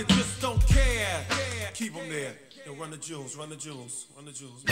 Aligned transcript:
and 0.00 0.08
just 0.08 0.40
don't 0.40 0.66
care. 0.66 1.26
Keep 1.74 1.94
them 1.94 2.08
there. 2.08 2.32
Yo, 2.64 2.74
run 2.74 2.90
the 2.90 2.96
jewels, 2.96 3.36
run 3.36 3.50
the 3.50 3.56
jewels, 3.56 4.06
run 4.16 4.24
the 4.24 4.32
jewels. 4.32 4.64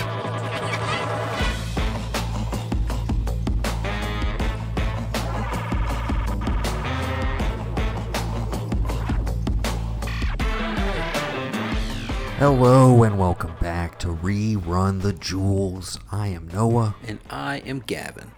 Hello 12.39 13.03
and 13.03 13.19
welcome 13.19 13.55
back 13.61 13.99
to 13.99 14.09
Rerun 14.09 15.03
the 15.03 15.13
Jewels. 15.13 15.99
I 16.11 16.29
am 16.29 16.49
Noah. 16.49 16.95
And 17.07 17.19
I 17.29 17.59
am 17.59 17.81
Gavin. 17.81 18.31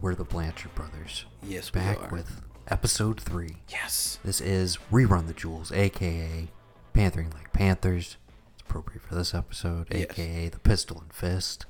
We're 0.00 0.14
the 0.14 0.24
Blanchard 0.24 0.74
brothers. 0.74 1.26
Yes, 1.42 1.74
we 1.74 1.80
back 1.80 2.00
are. 2.04 2.08
with 2.10 2.47
episode 2.68 3.20
three. 3.20 3.56
Yes. 3.68 4.18
This 4.24 4.40
is 4.40 4.78
Rerun 4.90 5.26
the 5.26 5.32
Jewels, 5.34 5.72
aka 5.72 6.48
Panthering 6.92 7.30
Like 7.30 7.52
Panthers. 7.52 8.16
It's 8.54 8.62
appropriate 8.62 9.02
for 9.02 9.14
this 9.14 9.34
episode, 9.34 9.88
Yes. 9.90 10.02
aka 10.10 10.48
the 10.48 10.58
Pistol 10.58 11.00
and 11.00 11.12
Fist, 11.12 11.66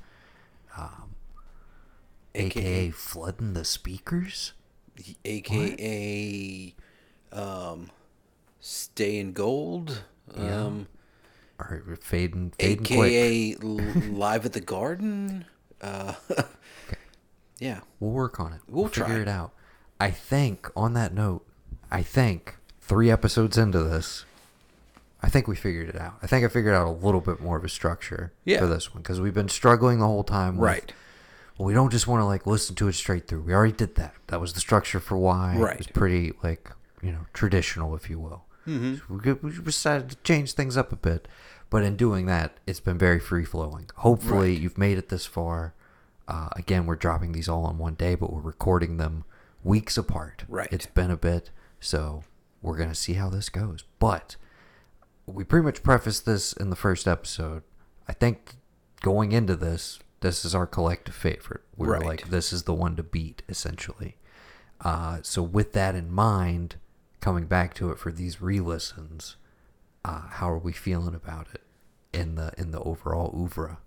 um, 0.77 1.15
aka, 2.35 2.89
Flooding 2.91 3.53
the 3.53 3.65
Speakers. 3.65 4.53
AKA 5.23 6.75
um 7.31 7.89
Stay 8.59 9.17
in 9.17 9.31
Gold. 9.31 10.03
Yeah. 10.35 10.65
Um 10.65 10.87
Or 11.57 11.97
fading, 12.01 12.51
fading 12.59 12.85
quick. 12.85 12.99
AKA 13.13 13.55
Live 14.11 14.45
at 14.45 14.51
the 14.53 14.59
Garden. 14.59 15.45
Uh 15.81 16.15
Yeah. 17.59 17.81
We'll 17.99 18.11
work 18.11 18.39
on 18.41 18.51
it. 18.53 18.59
We'll 18.67 18.87
figure 18.87 19.05
try. 19.05 19.19
it 19.21 19.27
out. 19.29 19.53
I 19.99 20.11
think 20.11 20.69
on 20.75 20.93
that 20.93 21.13
note, 21.13 21.45
I 21.91 22.01
think 22.03 22.57
three 22.81 23.11
episodes 23.11 23.57
into 23.57 23.83
this, 23.83 24.25
I 25.21 25.29
think 25.29 25.47
we 25.47 25.55
figured 25.55 25.89
it 25.89 25.99
out. 25.99 26.13
I 26.23 26.27
think 26.27 26.45
I 26.45 26.47
figured 26.47 26.73
out 26.73 26.87
a 26.87 26.91
little 26.91 27.21
bit 27.21 27.41
more 27.41 27.57
of 27.57 27.63
a 27.65 27.69
structure 27.69 28.31
Yeah. 28.45 28.59
for 28.59 28.67
this 28.67 28.93
one 28.93 29.01
because 29.03 29.19
we've 29.19 29.33
been 29.33 29.49
struggling 29.49 29.99
the 29.99 30.05
whole 30.07 30.23
time. 30.23 30.57
With, 30.57 30.67
Right. 30.69 30.93
Well, 31.57 31.65
we 31.67 31.73
don't 31.73 31.89
just 31.91 32.07
want 32.07 32.21
to 32.21 32.25
like 32.25 32.47
listen 32.47 32.75
to 32.75 32.87
it 32.87 32.93
straight 32.93 33.27
through. 33.27 33.41
We 33.41 33.53
already 33.53 33.73
did 33.73 33.95
that. 33.95 34.13
That 34.27 34.39
was 34.39 34.53
the 34.53 34.61
structure 34.61 35.01
for 35.01 35.17
why. 35.17 35.55
It 35.55 35.59
was 35.59 35.63
Right. 35.67 35.93
pretty 35.93 36.33
like 36.41 36.71
you 37.01 37.11
know 37.11 37.25
traditional, 37.33 37.95
if 37.95 38.09
you 38.09 38.17
will. 38.19 38.45
Mm-hmm. 38.65 38.95
So 38.95 39.37
we, 39.41 39.49
we 39.51 39.63
decided 39.63 40.09
to 40.11 40.15
change 40.23 40.53
things 40.53 40.77
up 40.77 40.93
a 40.93 40.95
bit, 40.95 41.27
but 41.69 41.83
in 41.83 41.97
doing 41.97 42.27
that, 42.27 42.57
it's 42.65 42.79
been 42.79 42.97
very 42.97 43.19
free 43.19 43.43
flowing. 43.43 43.89
Hopefully, 43.97 44.51
Right. 44.53 44.61
you've 44.61 44.77
made 44.77 44.97
it 44.97 45.09
this 45.09 45.25
far. 45.25 45.73
Uh, 46.29 46.47
again, 46.55 46.85
we're 46.85 46.95
dropping 46.95 47.31
these 47.33 47.49
all 47.49 47.65
on 47.65 47.77
one 47.77 47.95
day, 47.95 48.15
but 48.15 48.31
we're 48.31 48.39
recording 48.41 48.95
them 48.97 49.25
weeks 49.63 49.97
apart. 49.97 50.43
Right. 50.47 50.69
It's 50.71 50.85
been 50.85 51.11
a 51.11 51.17
bit, 51.17 51.51
so 51.79 52.23
we're 52.61 52.77
gonna 52.77 52.95
see 52.95 53.13
how 53.13 53.29
this 53.29 53.49
goes. 53.49 53.83
But 53.99 54.35
we 55.25 55.43
pretty 55.43 55.65
much 55.65 55.83
prefaced 55.83 56.25
this 56.25 56.53
in 56.53 56.69
the 56.69 56.75
first 56.75 57.07
episode. 57.07 57.63
I 58.07 58.13
think 58.13 58.55
going 59.01 59.31
into 59.31 59.55
this, 59.55 59.99
this 60.21 60.43
is 60.43 60.55
our 60.55 60.67
collective 60.67 61.15
favorite. 61.15 61.61
We 61.77 61.87
were 61.87 61.99
like, 61.99 62.29
this 62.29 62.51
is 62.51 62.63
the 62.63 62.73
one 62.73 62.95
to 62.95 63.03
beat, 63.03 63.43
essentially. 63.47 64.17
Uh, 64.81 65.19
so 65.21 65.41
with 65.41 65.73
that 65.73 65.95
in 65.95 66.11
mind, 66.11 66.75
coming 67.21 67.45
back 67.45 67.73
to 67.75 67.91
it 67.91 67.99
for 67.99 68.11
these 68.11 68.41
re-listens, 68.41 69.35
uh, 70.03 70.21
how 70.29 70.49
are 70.49 70.57
we 70.57 70.71
feeling 70.71 71.15
about 71.15 71.47
it 71.53 71.61
in 72.13 72.35
the 72.35 72.51
in 72.57 72.71
the 72.71 72.79
overall 72.79 73.33
oeuvre 73.37 73.77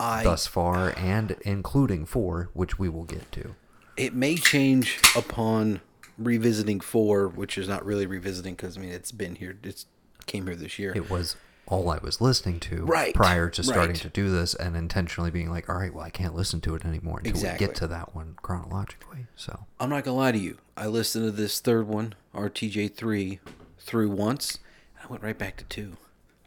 I 0.00 0.24
thus 0.24 0.46
far, 0.46 0.94
and 0.96 1.36
including 1.42 2.06
four, 2.06 2.50
which 2.54 2.78
we 2.78 2.88
will 2.88 3.04
get 3.04 3.30
to. 3.32 3.54
It 4.00 4.14
may 4.14 4.36
change 4.36 4.98
upon 5.16 5.80
revisiting 6.18 6.80
4, 6.80 7.28
which 7.28 7.56
is 7.58 7.68
not 7.68 7.84
really 7.84 8.06
revisiting 8.06 8.56
cuz 8.56 8.76
I 8.76 8.80
mean 8.80 8.90
it's 8.90 9.12
been 9.12 9.36
here. 9.36 9.56
It's 9.62 9.86
came 10.26 10.46
here 10.46 10.56
this 10.56 10.78
year. 10.78 10.92
It 10.94 11.10
was 11.10 11.36
all 11.66 11.88
I 11.90 11.98
was 11.98 12.20
listening 12.20 12.58
to 12.60 12.84
Right, 12.84 13.14
prior 13.14 13.48
to 13.48 13.62
starting 13.62 13.92
right. 13.92 14.02
to 14.02 14.08
do 14.08 14.28
this, 14.30 14.54
and 14.54 14.76
intentionally 14.76 15.30
being 15.30 15.50
like, 15.50 15.68
all 15.68 15.76
right, 15.76 15.94
well, 15.94 16.04
I 16.04 16.10
can't 16.10 16.34
listen 16.34 16.60
to 16.62 16.74
it 16.74 16.84
anymore 16.84 17.20
until 17.24 17.52
we 17.52 17.58
get 17.58 17.76
to 17.76 17.86
that 17.86 18.12
one 18.14 18.34
chronologically. 18.42 19.26
So 19.36 19.66
I'm 19.78 19.88
not 19.90 20.04
gonna 20.04 20.16
lie 20.16 20.32
to 20.32 20.38
you. 20.38 20.58
I 20.76 20.86
listened 20.88 21.24
to 21.26 21.30
this 21.30 21.60
third 21.60 21.86
one, 21.86 22.14
RTJ 22.34 22.88
three, 22.94 23.38
through 23.78 24.10
once. 24.10 24.58
And 24.96 25.04
I 25.04 25.08
went 25.08 25.22
right 25.22 25.38
back 25.38 25.56
to 25.58 25.64
two. 25.64 25.96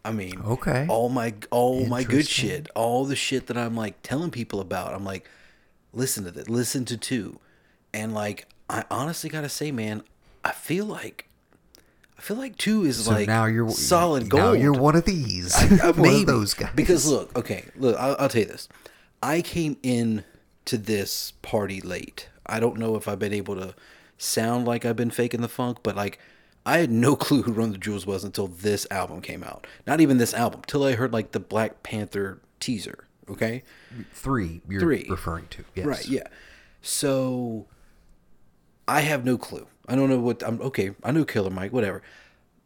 I 0.05 0.11
mean, 0.11 0.41
Okay. 0.43 0.85
all 0.89 1.07
my 1.07 1.33
all 1.51 1.85
my 1.85 2.03
good 2.03 2.27
shit, 2.27 2.69
all 2.75 3.05
the 3.05 3.15
shit 3.15 3.47
that 3.47 3.57
I'm 3.57 3.75
like 3.75 4.01
telling 4.03 4.29
people 4.31 4.59
about. 4.59 4.93
I'm 4.93 5.05
like, 5.05 5.29
listen 5.93 6.25
to 6.25 6.31
this, 6.31 6.49
listen 6.49 6.83
to 6.85 6.97
two, 6.97 7.39
and 7.93 8.13
like 8.13 8.47
I 8.69 8.83
honestly 8.89 9.29
gotta 9.29 9.49
say, 9.49 9.71
man, 9.71 10.03
I 10.43 10.51
feel 10.51 10.85
like. 10.85 11.29
I 12.17 12.21
feel 12.21 12.37
like 12.37 12.57
two 12.57 12.85
is 12.85 13.03
So 13.03 13.11
like 13.11 13.27
now 13.27 13.45
you're 13.45 13.69
solid 13.69 14.23
Now 14.31 14.51
gold. 14.51 14.59
you're 14.59 14.71
one 14.73 14.95
of 14.95 15.03
these. 15.03 15.53
I- 15.81 15.91
one 15.91 16.01
maybe. 16.01 16.21
of 16.21 16.27
those 16.27 16.53
guys. 16.53 16.71
Because 16.73 17.05
look, 17.05 17.37
okay, 17.37 17.65
look, 17.75 17.97
I'll, 17.99 18.15
I'll 18.17 18.29
tell 18.29 18.41
you 18.43 18.47
this. 18.47 18.69
I 19.21 19.41
came 19.41 19.75
in 19.83 20.23
to 20.65 20.77
this 20.77 21.31
party 21.41 21.81
late. 21.81 22.29
I 22.45 22.59
don't 22.61 22.77
know 22.77 22.95
if 22.95 23.07
I've 23.09 23.19
been 23.19 23.33
able 23.33 23.55
to 23.57 23.73
sound 24.17 24.65
like 24.65 24.85
I've 24.85 24.95
been 24.95 25.11
faking 25.11 25.41
the 25.41 25.49
funk, 25.49 25.79
but 25.83 25.97
like 25.97 26.17
I 26.65 26.77
had 26.77 26.91
no 26.91 27.15
clue 27.17 27.41
who 27.41 27.51
Run 27.51 27.71
the 27.73 27.77
Jewels 27.77 28.05
was 28.05 28.23
until 28.23 28.47
this 28.47 28.87
album 28.89 29.19
came 29.19 29.43
out. 29.43 29.67
Not 29.85 29.99
even 29.99 30.17
this 30.17 30.33
album, 30.33 30.61
till 30.65 30.85
I 30.85 30.93
heard 30.93 31.11
like 31.11 31.31
the 31.33 31.41
Black 31.41 31.83
Panther 31.83 32.39
teaser. 32.61 33.05
Okay, 33.29 33.63
three 34.13 34.61
you're 34.69 34.79
Three. 34.81 35.07
referring 35.09 35.47
to. 35.51 35.65
Yes. 35.75 35.85
right? 35.85 36.07
Yeah. 36.07 36.27
So 36.81 37.65
I 38.87 39.01
have 39.01 39.25
no 39.25 39.37
clue. 39.37 39.67
I 39.87 39.95
don't 39.95 40.09
know 40.09 40.19
what 40.19 40.43
I'm. 40.43 40.61
Okay, 40.61 40.91
I 41.03 41.11
knew 41.11 41.25
Killer 41.25 41.49
Mike. 41.49 41.73
Whatever. 41.73 42.01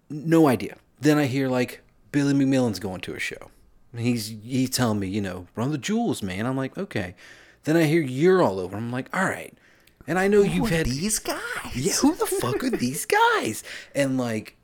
No 0.09 0.47
idea. 0.47 0.78
Then 1.00 1.17
I 1.17 1.25
hear 1.25 1.47
like 1.50 1.81
Billy 2.11 2.33
McMillan's 2.33 2.79
going 2.79 3.01
to 3.01 3.13
a 3.13 3.19
show. 3.19 3.51
He's 3.95 4.35
he's 4.44 4.69
telling 4.69 5.00
me, 5.00 5.07
you 5.07 5.22
know, 5.22 5.47
run 5.55 5.72
the 5.72 5.78
jewels, 5.78 6.22
man. 6.22 6.45
I'm 6.45 6.57
like, 6.57 6.78
okay. 6.78 7.16
Then 7.63 7.75
I 7.75 7.83
hear 7.83 8.01
you're 8.01 8.41
all 8.41 8.59
over. 8.59 8.78
I'm 8.78 8.91
like, 8.91 9.16
all 9.16 9.25
right. 9.25 9.53
And 10.07 10.17
I 10.17 10.28
know 10.28 10.41
you've 10.41 10.72
are 10.72 10.75
had 10.75 10.85
these 10.85 11.19
guys. 11.19 11.75
yeah, 11.75 11.94
who 11.94 12.16
the 12.16 12.25
fuck 12.25 12.63
are 12.63 12.69
these 12.69 13.05
guys? 13.35 13.63
And 13.94 14.17
like, 14.17 14.55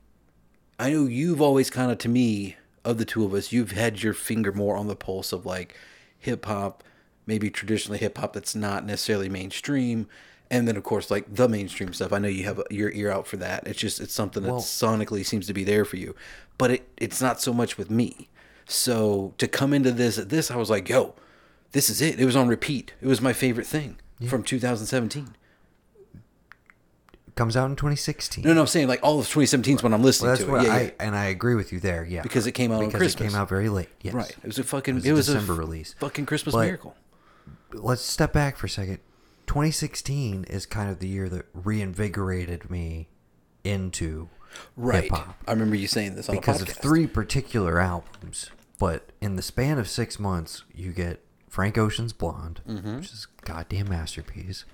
I 0.78 0.90
know 0.90 1.04
you've 1.04 1.42
always 1.42 1.68
kind 1.68 1.92
of, 1.92 1.98
to 1.98 2.08
me, 2.08 2.56
of 2.84 2.96
the 2.96 3.04
two 3.04 3.24
of 3.24 3.34
us, 3.34 3.52
you've 3.52 3.72
had 3.72 4.02
your 4.02 4.14
finger 4.14 4.52
more 4.52 4.76
on 4.76 4.86
the 4.86 4.96
pulse 4.96 5.32
of 5.32 5.44
like 5.44 5.76
hip 6.18 6.46
hop, 6.46 6.82
maybe 7.26 7.50
traditionally 7.50 7.98
hip 7.98 8.16
hop 8.16 8.32
that's 8.32 8.54
not 8.54 8.86
necessarily 8.86 9.28
mainstream. 9.28 10.08
And 10.50 10.68
then, 10.68 10.76
of 10.76 10.82
course, 10.84 11.10
like 11.10 11.34
the 11.34 11.48
mainstream 11.48 11.92
stuff. 11.94 12.12
I 12.12 12.18
know 12.18 12.28
you 12.28 12.44
have 12.44 12.62
your 12.70 12.90
ear 12.92 13.10
out 13.10 13.26
for 13.26 13.36
that. 13.38 13.66
It's 13.66 13.78
just, 13.78 14.00
it's 14.00 14.12
something 14.14 14.42
that 14.42 14.50
Well- 14.52 14.60
sonically 14.60 15.24
seems 15.24 15.46
to 15.46 15.54
be 15.54 15.64
there 15.64 15.84
for 15.84 15.96
you. 15.96 16.14
But 16.58 16.70
it, 16.70 16.88
it's 16.96 17.20
not 17.20 17.40
so 17.40 17.52
much 17.52 17.76
with 17.78 17.90
me. 17.90 18.28
So 18.66 19.34
to 19.38 19.48
come 19.48 19.72
into 19.74 19.90
this, 19.90 20.16
this, 20.16 20.50
I 20.50 20.56
was 20.56 20.70
like, 20.70 20.88
yo, 20.88 21.14
this 21.72 21.90
is 21.90 22.00
it. 22.00 22.20
It 22.20 22.24
was 22.24 22.36
on 22.36 22.46
repeat. 22.48 22.92
It 23.00 23.06
was 23.08 23.20
my 23.20 23.32
favorite 23.32 23.66
thing 23.66 23.96
from 24.28 24.42
2017. 24.44 25.34
Comes 27.34 27.56
out 27.56 27.68
in 27.68 27.74
2016. 27.74 28.44
No, 28.44 28.52
no, 28.54 28.60
I'm 28.60 28.66
saying 28.68 28.86
like 28.86 29.00
all 29.02 29.18
of 29.18 29.24
2017 29.26 29.76
is 29.78 29.82
when 29.82 29.92
I'm 29.92 30.04
listening 30.04 30.28
Well, 30.28 30.62
to 30.62 30.66
it. 30.66 30.68
Yeah, 30.68 30.72
I 30.74 30.80
yeah. 30.82 30.90
and 31.00 31.16
I 31.16 31.24
agree 31.24 31.56
with 31.56 31.72
you 31.72 31.80
there. 31.80 32.04
Yeah, 32.04 32.22
Because 32.22 32.46
it 32.46 32.52
came 32.52 32.70
out 32.70 32.80
because 32.92 33.12
it 33.14 33.18
came 33.18 33.34
out 33.34 33.48
very 33.48 33.68
late. 33.68 33.88
Yes, 34.02 34.14
Right. 34.14 34.30
It 34.30 34.46
was 34.46 34.58
a 34.60 34.62
fucking. 34.62 34.98
It 34.98 35.06
It 35.06 35.12
was 35.12 35.26
was, 35.26 35.28
a 35.30 35.32
a 35.32 35.34
December 35.40 35.54
f- 35.54 35.58
release. 35.58 35.94
Fucking 35.98 36.26
Christmas 36.26 36.54
But- 36.54 36.66
miracle. 36.66 36.94
let's 37.72 38.02
step 38.02 38.32
back 38.32 38.56
for 38.56 38.66
a 38.66 38.70
second. 38.70 39.00
2016 39.46 40.44
is 40.44 40.66
kind 40.66 40.90
of 40.90 40.98
the 40.98 41.08
year 41.08 41.28
that 41.28 41.46
reinvigorated 41.52 42.70
me 42.70 43.08
into 43.62 44.28
Right. 44.76 45.04
hip 45.04 45.12
hop 45.12 45.36
I 45.48 45.52
remember 45.52 45.74
you 45.76 45.88
saying 45.88 46.14
this 46.14 46.28
on 46.28 46.36
because 46.36 46.62
of 46.62 46.68
three 46.68 47.06
particular 47.06 47.80
albums. 47.80 48.50
But 48.78 49.10
in 49.20 49.36
the 49.36 49.42
span 49.42 49.78
of 49.78 49.88
six 49.88 50.18
months, 50.18 50.64
you 50.74 50.92
get 50.92 51.24
Frank 51.48 51.76
Ocean's 51.78 52.12
Blonde, 52.12 52.60
Mm-hmm. 52.68 52.96
which 52.96 53.12
is 53.12 53.26
a 53.42 53.46
goddamn 53.46 53.88
masterpiece. 53.88 54.64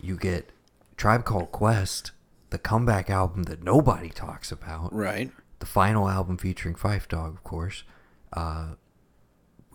You 0.00 0.16
get 0.16 0.50
Tribe 0.96 1.24
Called 1.24 1.52
Quest, 1.52 2.12
the 2.50 2.58
comeback 2.58 3.10
album 3.10 3.44
that 3.44 3.62
nobody 3.62 4.08
talks 4.10 4.50
about. 4.52 4.92
Right. 4.94 5.30
The 5.60 5.66
final 5.66 6.08
album 6.08 6.36
featuring 6.38 6.74
Phife 6.74 7.06
Dawg, 7.08 7.34
of 7.34 7.44
course. 7.44 7.82
Uh, 8.32 8.74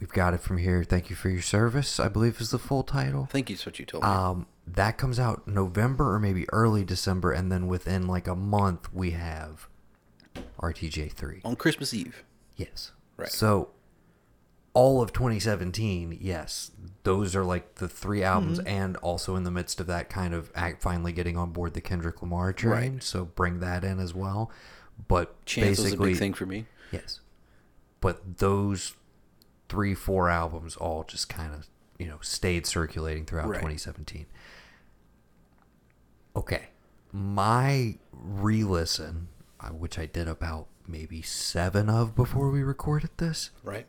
we've 0.06 0.14
got 0.14 0.36
it 0.36 0.40
from 0.40 0.58
here. 0.58 0.84
Thank 0.84 1.10
you 1.10 1.16
for 1.16 1.30
your 1.30 1.42
service. 1.42 2.00
I 2.00 2.10
believe 2.10 2.40
is 2.40 2.52
the 2.52 2.60
full 2.60 2.84
title. 2.84 3.24
I 3.24 3.32
think 3.32 3.50
it's 3.50 3.66
what 3.66 3.80
you 3.80 3.86
told 3.86 4.04
me. 4.04 4.10
Um, 4.10 4.46
that 4.68 5.00
comes 5.00 5.20
out 5.20 5.48
November 5.48 6.14
or 6.14 6.20
maybe 6.20 6.46
early 6.54 6.84
December, 6.86 7.32
and 7.32 7.52
then 7.52 7.66
within 7.66 8.06
like 8.08 8.28
a 8.28 8.36
month 8.36 8.94
we 8.94 9.12
have 9.12 9.68
RTJ 10.62 11.12
three. 11.12 11.42
on 11.44 11.56
Christmas 11.56 11.92
Eve. 11.92 12.24
Yes. 12.56 12.92
Right. 13.18 13.30
So 13.30 13.70
all 14.76 15.02
of 15.02 15.12
2017, 15.12 16.20
yes, 16.22 16.70
those 17.02 17.36
are 17.36 17.44
like 17.44 17.76
the 17.76 17.88
three 17.88 18.22
albums, 18.22 18.60
Mm-hmm. 18.60 18.68
and 18.68 18.98
also 18.98 19.36
in 19.36 19.44
the 19.44 19.50
midst 19.52 19.80
of 19.80 19.88
that, 19.88 20.08
kind 20.10 20.36
of 20.36 20.52
act, 20.54 20.84
finally 20.84 21.14
getting 21.14 21.36
on 21.36 21.50
board 21.52 21.74
the 21.74 21.82
Kendrick 21.82 22.22
Lamar 22.22 22.54
train. 22.54 22.94
Right. 22.94 23.04
So 23.04 23.26
bring 23.26 23.60
that 23.62 23.84
in 23.84 24.00
as 24.00 24.14
well. 24.14 24.52
But 25.08 25.44
Chance 25.48 25.80
was 25.80 25.94
a 25.94 25.98
big 25.98 26.18
thing 26.18 26.34
for 26.36 26.46
me. 26.46 26.68
yes. 26.92 27.22
But 28.02 28.38
those 28.38 28.94
three, 29.76 29.94
four 29.94 30.30
albums 30.30 30.78
all 30.78 31.04
just 31.04 31.28
kind 31.28 31.54
of 31.54 31.68
you 32.00 32.08
know 32.08 32.18
stayed 32.22 32.66
circulating 32.66 33.26
throughout 33.26 33.50
Right. 33.50 33.58
2017. 33.58 34.26
Okay, 36.36 36.70
my 37.12 37.98
re-listen. 38.14 39.28
uh, 39.60 39.68
which 39.70 39.98
I 40.00 40.06
did 40.06 40.28
about 40.30 40.68
maybe 40.88 41.22
seven 41.22 41.90
of 41.90 42.16
before 42.16 42.50
we 42.50 42.62
recorded 42.64 43.10
this. 43.18 43.50
Right. 43.64 43.88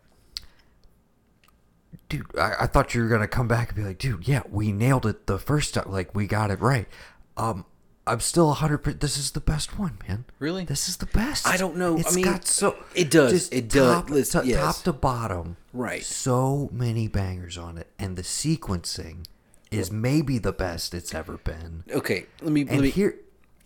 Dude, 2.09 2.27
I, 2.39 2.55
I 2.63 2.67
thought 2.67 2.95
you 2.95 3.03
were 3.03 3.09
gonna 3.09 3.29
come 3.29 3.47
back 3.49 3.69
and 3.69 3.77
be 3.77 3.85
like, 3.85 3.99
dude, 3.99 4.27
yeah, 4.29 4.43
we 4.51 4.73
nailed 4.73 5.07
it 5.07 5.27
the 5.27 5.39
first 5.39 5.75
time. 5.75 5.91
Like 5.91 6.15
we 6.15 6.27
got 6.27 6.51
it 6.51 6.61
right. 6.61 6.89
Um, 7.37 7.65
I'm 8.07 8.21
still 8.21 8.51
a 8.51 8.55
hundred. 8.55 8.79
percent 8.79 9.01
This 9.01 9.19
is 9.19 9.33
the 9.33 9.41
best 9.41 9.79
one, 9.79 9.99
man. 10.09 10.27
Really? 10.39 10.65
This 10.65 10.89
is 10.89 10.99
the 10.99 11.07
best. 11.07 11.47
I 11.47 11.57
don't 11.57 11.77
know. 11.77 11.97
I 11.97 12.01
It's 12.01 12.15
mean, 12.15 12.25
got 12.25 12.47
so 12.47 12.77
it 12.95 13.11
does. 13.11 13.49
It 13.49 13.69
does. 13.69 14.31
Top, 14.31 14.43
to, 14.43 14.49
yes. 14.49 14.61
top 14.61 14.85
to 14.85 14.93
bottom. 14.93 15.57
Right. 15.73 16.05
So 16.05 16.69
many 16.73 17.09
bangers 17.09 17.59
on 17.59 17.79
it, 17.79 17.91
and 17.99 18.17
the 18.17 18.23
sequencing 18.23 19.27
is 19.73 19.91
maybe 19.91 20.39
the 20.39 20.53
best 20.53 20.95
it's 20.95 21.13
ever 21.15 21.39
been. 21.39 21.83
Okay. 21.91 22.27
Let 22.41 22.53
me. 22.53 22.65
let 22.65 22.75
And 22.75 22.83
me 22.83 22.91
here, 22.91 23.17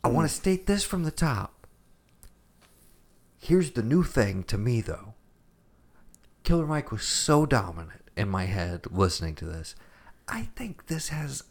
I 0.03 0.09
want 0.09 0.29
to 0.29 0.35
mm. 0.35 0.39
state 0.39 0.67
this 0.67 0.85
from 0.85 1.05
the 1.05 1.11
top. 1.11 1.67
Here's 3.39 3.73
the 3.73 3.83
new 3.83 4.03
thing 4.03 4.43
to 4.45 4.57
me, 4.57 4.81
though. 4.81 5.15
Killer 6.45 6.67
Mike 6.67 6.91
was 6.91 7.03
so 7.03 7.45
dominant 7.45 8.01
in 8.17 8.29
my 8.29 8.47
head 8.47 8.87
listening 8.91 9.35
to 9.37 9.45
this. 9.45 9.75
I 10.27 10.49
think 10.57 10.87
this 10.87 11.09
has. 11.11 11.43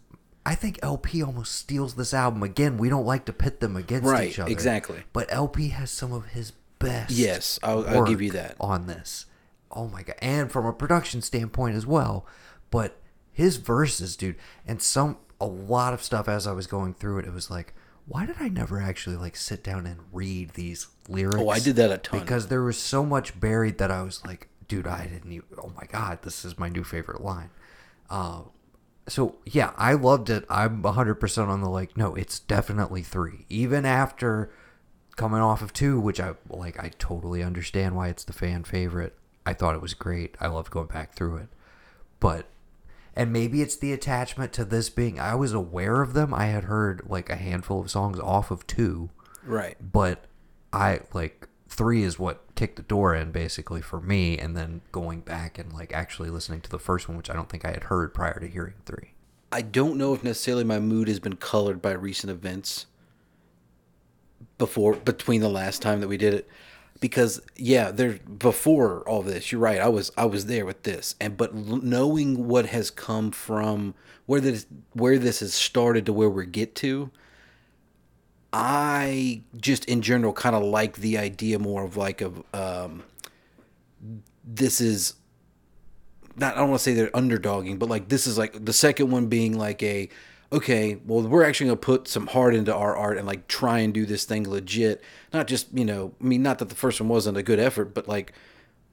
I 0.46 0.56
think 0.56 0.80
LP 0.82 1.22
almost 1.22 1.54
steals 1.56 1.96
this 1.96 2.14
album 2.14 2.42
again. 2.44 2.78
We 2.78 2.90
don't 2.90 3.06
like 3.06 3.26
to 3.26 3.34
pit 3.34 3.60
them 3.60 3.76
against 3.76 4.08
Right, 4.08 4.30
each 4.30 4.40
other. 4.40 4.52
exactly. 4.52 5.04
But 5.14 5.28
LP 5.32 5.70
has 5.70 5.92
some 5.92 6.12
of 6.14 6.28
his 6.28 6.52
best. 6.80 7.12
Yes, 7.12 7.60
I'll- 7.62 7.86
I'll 7.88 8.04
give 8.06 8.22
you 8.22 8.32
that. 8.32 8.56
on 8.60 8.88
this. 8.88 9.26
Oh 9.72 9.88
my 9.88 10.02
god! 10.02 10.16
And 10.22 10.52
from 10.52 10.66
a 10.66 10.74
production 10.74 11.22
standpoint 11.22 11.76
as 11.76 11.86
well, 11.86 12.26
but 12.72 13.00
his 13.32 13.58
verses, 13.58 14.16
dude, 14.16 14.36
and 14.66 14.82
some 14.82 15.18
a 15.40 15.46
lot 15.46 15.94
of 15.94 16.02
stuff 16.02 16.28
as 16.28 16.48
I 16.48 16.52
was 16.54 16.68
going 16.68 16.94
through 16.96 17.20
it, 17.20 17.26
it 17.26 17.34
was 17.34 17.50
like, 17.52 17.74
why 18.08 18.26
did 18.26 18.38
I 18.40 18.48
never 18.50 18.82
actually 18.82 19.16
like 19.18 19.36
sit 19.36 19.64
down 19.64 19.86
and 19.86 20.00
read 20.12 20.52
these 20.56 20.88
lyrics? 21.08 21.38
Oh, 21.40 21.50
I 21.50 21.60
did 21.60 21.76
that 21.76 21.92
a 21.92 21.98
ton. 22.00 22.20
because 22.22 22.48
there 22.48 22.64
was 22.64 22.78
so 22.80 23.06
much 23.06 23.40
buried 23.40 23.78
that 23.78 23.92
I 23.92 24.02
was 24.02 24.26
like, 24.26 24.48
dude, 24.68 24.88
I 24.88 25.06
didn't 25.06 25.32
even. 25.32 25.48
Oh 25.62 25.72
my 25.76 25.86
god, 25.92 26.24
this 26.24 26.44
is 26.44 26.58
my 26.58 26.68
new 26.70 26.84
favorite 26.84 27.22
line. 27.22 27.52
Uh, 28.10 28.42
so 29.10 29.36
yeah, 29.46 29.74
I 29.78 29.94
loved 29.94 30.30
it. 30.30 30.46
I'm 30.50 30.82
100% 30.84 31.48
on 31.48 31.62
the 31.62 31.70
like, 31.70 31.98
no, 31.98 32.16
it's 32.16 32.40
definitely 32.40 33.04
three. 33.04 33.46
Even 33.50 33.86
after 33.86 34.52
coming 35.16 35.42
off 35.42 35.62
of 35.62 35.74
two, 35.74 36.00
which 36.00 36.20
I 36.20 36.36
like, 36.50 36.82
I 36.82 36.92
totally 36.98 37.44
understand 37.44 37.96
why 37.96 38.08
it's 38.08 38.24
the 38.24 38.34
fan 38.34 38.64
favorite. 38.64 39.18
I 39.46 39.54
thought 39.54 39.76
it 39.76 39.82
was 39.82 39.94
great. 39.94 40.36
I 40.40 40.48
loved 40.48 40.72
going 40.72 40.88
back 40.88 41.14
through 41.14 41.38
it. 41.38 41.50
But, 42.20 42.46
and 43.16 43.34
maybe 43.34 43.62
it's 43.62 43.76
the 43.76 43.92
attachment 43.92 44.54
to 44.54 44.66
this 44.66 44.90
being, 44.90 45.20
I 45.20 45.36
was 45.36 45.54
aware 45.54 46.02
of 46.02 46.14
them. 46.14 46.34
I 46.34 46.46
had 46.46 46.66
heard 46.66 47.02
like 47.08 47.30
a 47.30 47.36
handful 47.36 47.82
of 47.82 47.92
songs 47.92 48.20
off 48.20 48.52
of 48.52 48.66
two 48.68 49.10
right. 49.44 49.76
but 49.82 50.26
I 50.72 51.02
like 51.14 51.49
three 51.80 52.04
is 52.04 52.20
what 52.20 52.44
kicked 52.56 52.76
the 52.76 52.82
door 52.82 53.16
in 53.16 53.32
basically 53.32 53.80
for 53.80 54.02
me, 54.02 54.38
and 54.38 54.54
then 54.54 54.82
going 54.92 55.22
back 55.22 55.58
and 55.58 55.72
like 55.72 55.94
actually 55.94 56.30
listening 56.30 56.60
to 56.60 56.70
the 56.70 56.78
first 56.78 57.08
one, 57.08 57.16
which 57.16 57.30
I 57.30 57.34
don't 57.34 57.48
think 57.48 57.64
I 57.64 57.72
had 57.72 57.86
heard 57.86 58.14
prior 58.14 58.38
to 58.38 58.48
hearing 58.48 58.74
three. 58.86 59.14
I 59.50 59.62
don't 59.62 59.96
know 59.96 60.14
if 60.14 60.22
necessarily 60.22 60.66
my 60.66 60.82
mood 60.82 61.08
has 61.08 61.22
been 61.22 61.38
colored 61.38 61.82
by 61.82 61.94
recent 61.94 62.32
events 62.32 62.86
before 64.58 64.94
between 64.94 65.40
the 65.40 65.48
last 65.48 65.82
time 65.82 66.02
that 66.02 66.10
we 66.10 66.18
did 66.18 66.34
it 66.34 66.50
because 67.00 67.42
yeah 67.56 67.92
there 67.92 68.20
before 68.38 69.08
all 69.08 69.22
this 69.22 69.50
you're 69.50 69.62
right 69.62 69.80
I 69.80 69.88
was 69.88 70.12
I 70.18 70.26
was 70.26 70.48
there 70.48 70.66
with 70.66 70.84
this 70.84 71.16
and 71.22 71.38
but 71.38 71.56
knowing 71.56 72.48
what 72.48 72.66
has 72.66 72.92
come 72.92 73.32
from 73.32 73.96
where 74.26 74.42
this 74.42 74.66
where 74.92 75.18
this 75.18 75.40
has 75.40 75.54
started 75.54 76.06
to 76.08 76.14
where 76.14 76.30
we 76.30 76.46
get 76.46 76.76
to 76.76 77.10
I 78.52 79.42
just 79.58 79.86
in 79.86 80.02
general 80.02 80.34
kind 80.34 80.56
of 80.56 80.64
like 80.64 80.98
the 80.98 81.18
idea 81.18 81.60
more 81.60 81.84
of 81.84 81.98
like 81.98 82.22
of 82.22 82.44
um 82.54 83.04
this 84.44 84.82
is 84.82 85.14
not 86.36 86.56
I 86.56 86.60
don't 86.60 86.70
want 86.70 86.80
to 86.80 86.84
say 86.84 86.94
they're 86.94 87.10
underdogging, 87.10 87.78
but 87.78 87.90
like 87.90 88.10
this 88.10 88.26
is 88.26 88.38
like 88.38 88.66
the 88.66 88.74
second 88.74 89.12
one 89.12 89.28
being 89.28 89.58
like 89.58 89.84
a 89.84 90.10
okay, 90.52 90.98
well 91.06 91.22
we're 91.22 91.44
actually 91.44 91.68
gonna 91.68 91.78
put 91.78 92.08
some 92.08 92.28
heart 92.28 92.56
into 92.56 92.74
our 92.74 92.96
art 92.96 93.18
and 93.18 93.28
like 93.28 93.48
try 93.48 93.80
and 93.80 93.94
do 93.94 94.06
this 94.06 94.26
thing 94.26 94.50
legit. 94.50 95.04
Not 95.32 95.48
just 95.48 95.68
you 95.74 95.86
know, 95.86 96.14
I 96.20 96.24
mean, 96.24 96.42
not 96.42 96.60
that 96.60 96.70
the 96.70 96.76
first 96.76 97.00
one 97.00 97.10
wasn't 97.10 97.38
a 97.38 97.44
good 97.44 97.60
effort, 97.60 97.94
but 97.94 98.08
like 98.08 98.34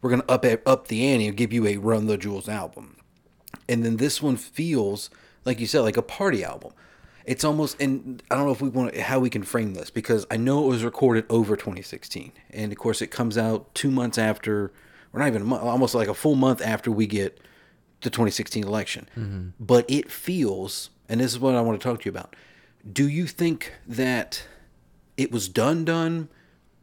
we're 0.03 0.11
gonna 0.11 0.25
up 0.29 0.45
up 0.67 0.89
the 0.89 1.07
ante 1.07 1.29
and 1.29 1.37
give 1.37 1.53
you 1.53 1.67
a 1.67 1.79
Run 1.79 2.07
the 2.07 2.19
Jewels 2.19 2.49
album, 2.49 2.97
and 3.69 3.85
then 3.85 3.97
this 3.97 4.21
one 4.21 4.37
feels 4.37 5.09
like 5.47 5.61
you 5.61 5.67
said 5.67 5.81
like 5.81 5.97
a 5.97 6.03
party 6.03 6.45
album. 6.45 6.73
It's 7.27 7.45
almost 7.45 7.81
and 7.83 8.23
I 8.31 8.37
don't 8.37 8.47
know 8.47 8.53
if 8.53 8.63
we 8.63 8.69
want 8.69 8.95
to, 8.95 9.03
how 9.03 9.19
we 9.19 9.29
can 9.29 9.43
frame 9.43 9.75
this 9.75 9.91
because 9.91 10.27
I 10.31 10.37
know 10.37 10.65
it 10.65 10.69
was 10.69 10.85
recorded 10.85 11.27
over 11.29 11.57
2016, 11.57 12.33
and 12.51 12.73
of 12.73 12.79
course 12.79 13.03
it 13.03 13.09
comes 13.09 13.37
out 13.37 13.75
two 13.75 13.91
months 13.91 14.17
after, 14.17 14.73
or 15.13 15.21
not 15.21 15.27
even 15.27 15.43
a 15.43 15.45
month, 15.45 15.63
almost 15.63 15.95
like 15.95 16.09
a 16.09 16.15
full 16.15 16.37
month 16.37 16.63
after 16.63 16.91
we 16.91 17.07
get 17.07 17.41
the 18.03 18.11
2016 18.11 18.65
election. 18.65 19.09
Mm-hmm. 19.17 19.49
But 19.59 19.85
it 19.89 20.11
feels, 20.11 20.91
and 21.09 21.21
this 21.21 21.33
is 21.33 21.41
what 21.41 21.57
I 21.57 21.61
want 21.63 21.81
to 21.81 21.85
talk 21.85 22.01
to 22.03 22.05
you 22.05 22.11
about. 22.11 22.37
Do 22.91 23.09
you 23.09 23.27
think 23.27 23.73
that 23.89 24.47
it 25.17 25.33
was 25.33 25.49
done 25.49 25.85
done 25.85 26.29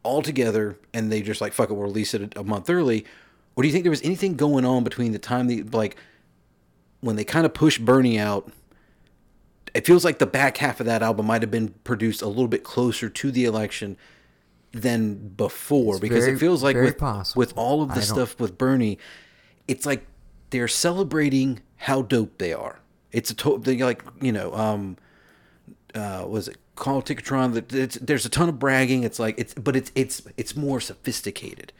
all 0.02 0.20
together 0.20 0.78
and 0.92 1.10
they 1.10 1.22
just 1.22 1.40
like 1.40 1.54
fuck 1.54 1.70
it, 1.70 1.72
we'll 1.72 1.84
release 1.84 2.12
it 2.12 2.36
a, 2.36 2.40
a 2.40 2.44
month 2.44 2.68
early, 2.68 3.06
or 3.56 3.62
do 3.62 3.68
you 3.68 3.72
think 3.72 3.84
there 3.84 3.90
was 3.90 4.02
anything 4.02 4.34
going 4.34 4.66
on 4.66 4.84
between 4.84 5.12
the 5.12 5.18
time 5.18 5.46
the 5.46 5.62
like 5.62 5.96
when 7.00 7.16
they 7.16 7.24
kind 7.24 7.46
of 7.46 7.54
pushed 7.54 7.84
Bernie 7.84 8.18
out? 8.18 8.52
It 9.74 9.84
feels 9.86 10.04
like 10.04 10.18
the 10.18 10.26
back 10.26 10.58
half 10.58 10.78
of 10.80 10.86
that 10.86 11.02
album 11.02 11.26
might 11.26 11.42
have 11.42 11.50
been 11.50 11.70
produced 11.84 12.22
a 12.22 12.28
little 12.28 12.48
bit 12.48 12.62
closer 12.64 13.08
to 13.08 13.30
the 13.32 13.44
election 13.44 13.96
than 14.72 15.28
before 15.28 15.98
because 15.98 16.24
very- 16.24 16.36
it 16.36 16.38
feels 16.38 16.62
like 16.62 16.76
with 16.76 16.98
possible. 16.98 17.38
with 17.40 17.52
all 17.56 17.82
of 17.82 17.88
the 17.88 17.94
I 17.94 17.98
don't- 17.98 18.04
stuff 18.04 18.40
with 18.40 18.56
Bernie, 18.58 18.98
it's 19.68 19.86
like 19.86 20.06
they're 20.50 20.68
celebrating 20.68 21.60
how 21.76 22.02
dope 22.02 22.38
they 22.38 22.52
are. 22.52 22.80
It's 23.12 23.30
a 23.30 23.34
to- 23.34 23.58
they 23.58 23.78
like 23.78 24.02
you 24.20 24.32
know 24.32 24.52
um 24.54 24.96
uh 25.94 26.24
was 26.28 26.48
it? 26.48 26.56
Call 26.76 26.98
of 26.98 27.04
Ticketron 27.04 27.72
it's, 27.72 27.94
there's 27.98 28.26
a 28.26 28.28
ton 28.28 28.48
of 28.48 28.58
bragging. 28.58 29.04
It's 29.04 29.20
like 29.20 29.36
it's 29.38 29.54
but 29.54 29.76
it's 29.76 29.92
it's 29.94 30.22
it's 30.36 30.56
more 30.56 30.80
sophisticated. 30.80 31.72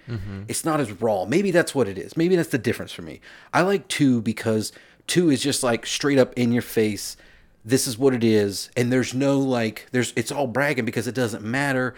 It's 0.46 0.64
not 0.64 0.79
as 0.79 0.93
raw. 1.02 1.25
Maybe 1.25 1.50
that's 1.50 1.75
what 1.75 1.88
it 1.88 1.99
is. 1.99 2.17
Maybe 2.17 2.37
that's 2.37 2.50
the 2.50 2.58
difference 2.58 2.93
for 2.93 3.02
me. 3.02 3.20
I 3.53 3.63
like 3.63 3.89
two 3.89 4.22
because 4.22 4.70
two 5.08 5.31
is 5.31 5.43
just 5.43 5.65
like 5.65 5.84
straight 5.84 6.17
up 6.19 6.32
in 6.34 6.53
your 6.53 6.63
face 6.63 7.17
this 7.65 7.87
is 7.87 7.97
what 7.97 8.15
it 8.15 8.23
is 8.23 8.71
and 8.77 8.93
there's 8.93 9.15
no 9.15 9.39
like 9.39 9.87
there's 9.93 10.13
it's 10.17 10.31
all 10.31 10.47
bragging 10.47 10.85
because 10.85 11.06
it 11.06 11.15
doesn't 11.15 11.44
matter. 11.44 11.94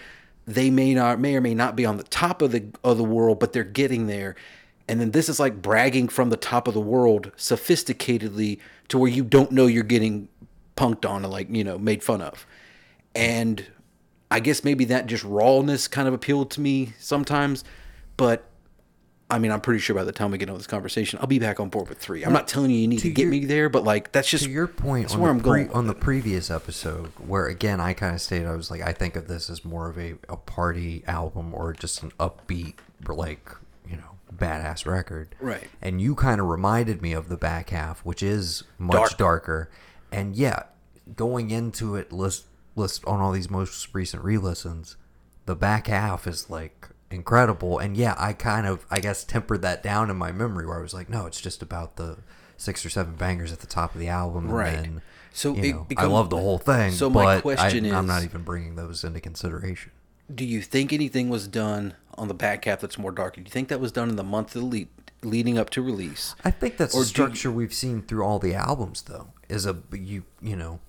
They 0.46 0.70
may 0.70 0.94
not 0.94 1.18
may 1.18 1.34
or 1.34 1.40
may 1.40 1.54
not 1.54 1.76
be 1.76 1.84
on 1.84 1.96
the 1.96 2.04
top 2.04 2.42
of 2.42 2.52
the 2.52 2.66
of 2.84 2.96
the 2.96 3.04
world 3.04 3.40
but 3.40 3.52
they're 3.52 3.64
getting 3.64 4.06
there. 4.06 4.36
And 4.88 5.00
then 5.00 5.10
this 5.10 5.28
is 5.28 5.40
like 5.40 5.60
bragging 5.60 6.08
from 6.08 6.30
the 6.30 6.36
top 6.36 6.68
of 6.68 6.74
the 6.74 6.80
world 6.80 7.32
sophisticatedly 7.36 8.60
to 8.88 8.98
where 8.98 9.10
you 9.10 9.24
don't 9.24 9.50
know 9.50 9.66
you're 9.66 9.82
getting 9.82 10.28
punked 10.76 11.08
on 11.08 11.24
and 11.24 11.32
like 11.32 11.48
you 11.50 11.64
know 11.64 11.78
made 11.78 12.04
fun 12.04 12.20
of. 12.20 12.46
And 13.14 13.66
i 14.30 14.40
guess 14.40 14.64
maybe 14.64 14.84
that 14.86 15.06
just 15.06 15.24
rawness 15.24 15.86
kind 15.88 16.08
of 16.08 16.14
appealed 16.14 16.50
to 16.50 16.60
me 16.60 16.92
sometimes 16.98 17.62
but 18.16 18.50
i 19.30 19.38
mean 19.38 19.50
i'm 19.50 19.60
pretty 19.60 19.80
sure 19.80 19.94
by 19.96 20.04
the 20.04 20.12
time 20.12 20.30
we 20.30 20.38
get 20.38 20.48
on 20.48 20.56
this 20.56 20.66
conversation 20.66 21.18
i'll 21.20 21.26
be 21.26 21.38
back 21.38 21.58
on 21.60 21.68
board 21.68 21.88
with 21.88 21.98
three 21.98 22.24
i'm 22.24 22.32
not 22.32 22.46
telling 22.48 22.70
you 22.70 22.78
you 22.78 22.86
need 22.88 22.98
to, 22.98 23.08
to 23.08 23.10
get 23.10 23.26
me 23.28 23.44
there 23.44 23.68
but 23.68 23.84
like 23.84 24.12
that's 24.12 24.28
just 24.28 24.44
to 24.44 24.50
your 24.50 24.66
point 24.66 25.04
that's 25.04 25.14
on 25.14 25.20
where 25.20 25.32
the, 25.32 25.38
i'm 25.38 25.40
pre- 25.42 25.64
going 25.64 25.70
on 25.72 25.86
the 25.86 25.94
previous 25.94 26.50
episode 26.50 27.06
where 27.26 27.46
again 27.46 27.80
i 27.80 27.92
kind 27.92 28.14
of 28.14 28.20
stated 28.20 28.46
i 28.46 28.54
was 28.54 28.70
like 28.70 28.82
i 28.82 28.92
think 28.92 29.16
of 29.16 29.26
this 29.28 29.50
as 29.50 29.64
more 29.64 29.88
of 29.88 29.98
a, 29.98 30.14
a 30.28 30.36
party 30.36 31.02
album 31.06 31.52
or 31.54 31.72
just 31.72 32.02
an 32.02 32.12
upbeat 32.20 32.74
like 33.08 33.50
you 33.88 33.96
know 33.96 34.16
badass 34.34 34.86
record 34.86 35.34
Right. 35.40 35.68
and 35.82 36.00
you 36.00 36.14
kind 36.14 36.40
of 36.40 36.46
reminded 36.48 37.00
me 37.02 37.12
of 37.12 37.28
the 37.28 37.36
back 37.36 37.70
half 37.70 38.04
which 38.04 38.22
is 38.22 38.64
much 38.78 38.94
Dark. 38.94 39.16
darker 39.16 39.70
and 40.12 40.34
yeah 40.36 40.64
going 41.14 41.50
into 41.50 41.94
it 41.96 42.12
list 42.12 42.46
list 42.74 43.04
on 43.06 43.20
all 43.20 43.32
these 43.32 43.48
most 43.50 43.88
recent 43.94 44.22
re-listens 44.24 44.96
the 45.46 45.54
back 45.56 45.86
half 45.86 46.26
is 46.26 46.50
like 46.50 46.88
incredible 47.10 47.78
and 47.78 47.96
yeah 47.96 48.14
i 48.18 48.32
kind 48.32 48.66
of 48.66 48.84
i 48.90 48.98
guess 48.98 49.22
tempered 49.22 49.62
that 49.62 49.82
down 49.82 50.10
in 50.10 50.16
my 50.16 50.32
memory 50.32 50.66
where 50.66 50.78
i 50.78 50.82
was 50.82 50.92
like 50.92 51.08
no 51.08 51.24
it's 51.26 51.40
just 51.40 51.62
about 51.62 51.96
the 51.96 52.16
six 52.56 52.84
or 52.84 52.90
seven 52.90 53.14
bangers 53.14 53.52
at 53.52 53.60
the 53.60 53.66
top 53.66 53.94
of 53.94 54.00
the 54.00 54.08
album 54.08 54.50
Right. 54.50 54.74
and 54.74 54.84
then, 54.84 55.02
So 55.32 55.54
you 55.54 55.62
it 55.62 55.72
know, 55.72 55.84
become- 55.84 56.04
i 56.04 56.08
love 56.08 56.30
the 56.30 56.36
whole 56.36 56.58
thing 56.58 56.90
so 56.92 57.08
my 57.08 57.36
but 57.36 57.42
question 57.42 57.86
I, 57.92 57.96
i'm 57.96 58.06
not 58.08 58.24
even 58.24 58.42
bringing 58.42 58.74
those 58.74 59.04
into 59.04 59.20
consideration 59.20 59.92
do 60.34 60.44
you 60.44 60.60
think 60.62 60.92
anything 60.92 61.28
was 61.28 61.46
done 61.46 61.94
on 62.18 62.26
the 62.28 62.34
back 62.34 62.64
half 62.64 62.80
that's 62.80 62.98
more 62.98 63.12
dark 63.12 63.34
do 63.36 63.40
you 63.40 63.46
think 63.46 63.68
that 63.68 63.78
was 63.78 63.92
done 63.92 64.08
in 64.08 64.16
the 64.16 64.24
month 64.24 64.56
of 64.56 64.64
lead, 64.64 64.88
leading 65.22 65.56
up 65.58 65.70
to 65.70 65.82
release 65.82 66.34
i 66.44 66.50
think 66.50 66.76
that's 66.76 66.92
Or 66.94 67.00
the 67.00 67.04
do 67.04 67.08
you- 67.08 67.26
structure 67.26 67.52
we've 67.52 67.74
seen 67.74 68.02
through 68.02 68.24
all 68.24 68.40
the 68.40 68.54
albums 68.54 69.02
though 69.02 69.28
is 69.48 69.64
a 69.64 69.76
you 69.92 70.24
you 70.42 70.56
know 70.56 70.80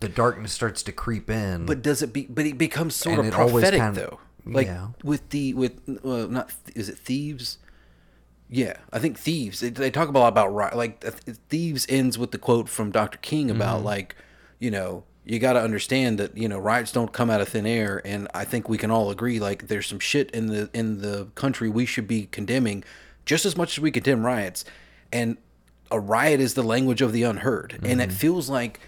the 0.00 0.08
darkness 0.08 0.52
starts 0.52 0.82
to 0.82 0.92
creep 0.92 1.30
in 1.30 1.64
But 1.66 1.80
does 1.82 2.02
it 2.02 2.12
be? 2.12 2.26
But 2.26 2.44
it 2.46 2.58
becomes 2.58 2.94
sort 2.94 3.20
of 3.24 3.30
prophetic 3.32 3.80
kind 3.80 3.96
of- 3.96 4.02
though. 4.10 4.18
Like 4.46 4.66
yeah. 4.66 4.88
with 5.02 5.30
the 5.30 5.54
with 5.54 5.80
uh, 6.04 6.26
not 6.26 6.52
is 6.74 6.88
it 6.88 6.98
thieves? 6.98 7.58
Yeah, 8.48 8.76
I 8.92 8.98
think 8.98 9.18
thieves. 9.18 9.60
They, 9.60 9.70
they 9.70 9.90
talk 9.90 10.08
a 10.08 10.12
lot 10.12 10.28
about 10.28 10.52
like 10.76 11.02
thieves 11.48 11.86
ends 11.88 12.18
with 12.18 12.30
the 12.30 12.38
quote 12.38 12.68
from 12.68 12.90
Dr. 12.90 13.18
King 13.18 13.50
about 13.50 13.78
Mm-hmm. 13.78 13.86
like 13.86 14.16
you 14.58 14.70
know 14.70 15.04
you 15.24 15.38
got 15.38 15.54
to 15.54 15.62
understand 15.62 16.18
that 16.18 16.36
you 16.36 16.48
know 16.48 16.58
riots 16.58 16.92
don't 16.92 17.12
come 17.12 17.30
out 17.30 17.40
of 17.40 17.48
thin 17.48 17.66
air, 17.66 18.02
and 18.04 18.28
I 18.34 18.44
think 18.44 18.68
we 18.68 18.76
can 18.76 18.90
all 18.90 19.10
agree 19.10 19.40
like 19.40 19.68
there's 19.68 19.86
some 19.86 19.98
shit 19.98 20.30
in 20.32 20.46
the 20.46 20.68
in 20.74 21.00
the 21.00 21.28
country 21.34 21.70
we 21.70 21.86
should 21.86 22.06
be 22.06 22.26
condemning 22.26 22.84
just 23.24 23.46
as 23.46 23.56
much 23.56 23.78
as 23.78 23.82
we 23.82 23.90
condemn 23.90 24.24
riots, 24.26 24.64
and 25.10 25.38
a 25.90 25.98
riot 25.98 26.40
is 26.40 26.54
the 26.54 26.62
language 26.62 27.00
of 27.00 27.12
the 27.12 27.22
unheard, 27.22 27.78
and 27.82 28.02
it 28.02 28.12
feels 28.12 28.50
like, 28.50 28.80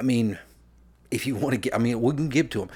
I 0.00 0.02
mean, 0.02 0.38
if 1.10 1.26
you 1.26 1.36
want 1.36 1.52
to 1.52 1.58
get, 1.58 1.74
I 1.74 1.78
mean, 1.78 2.00
we 2.00 2.14
can 2.14 2.28
give 2.28 2.50
to 2.50 2.60
them. 2.60 2.70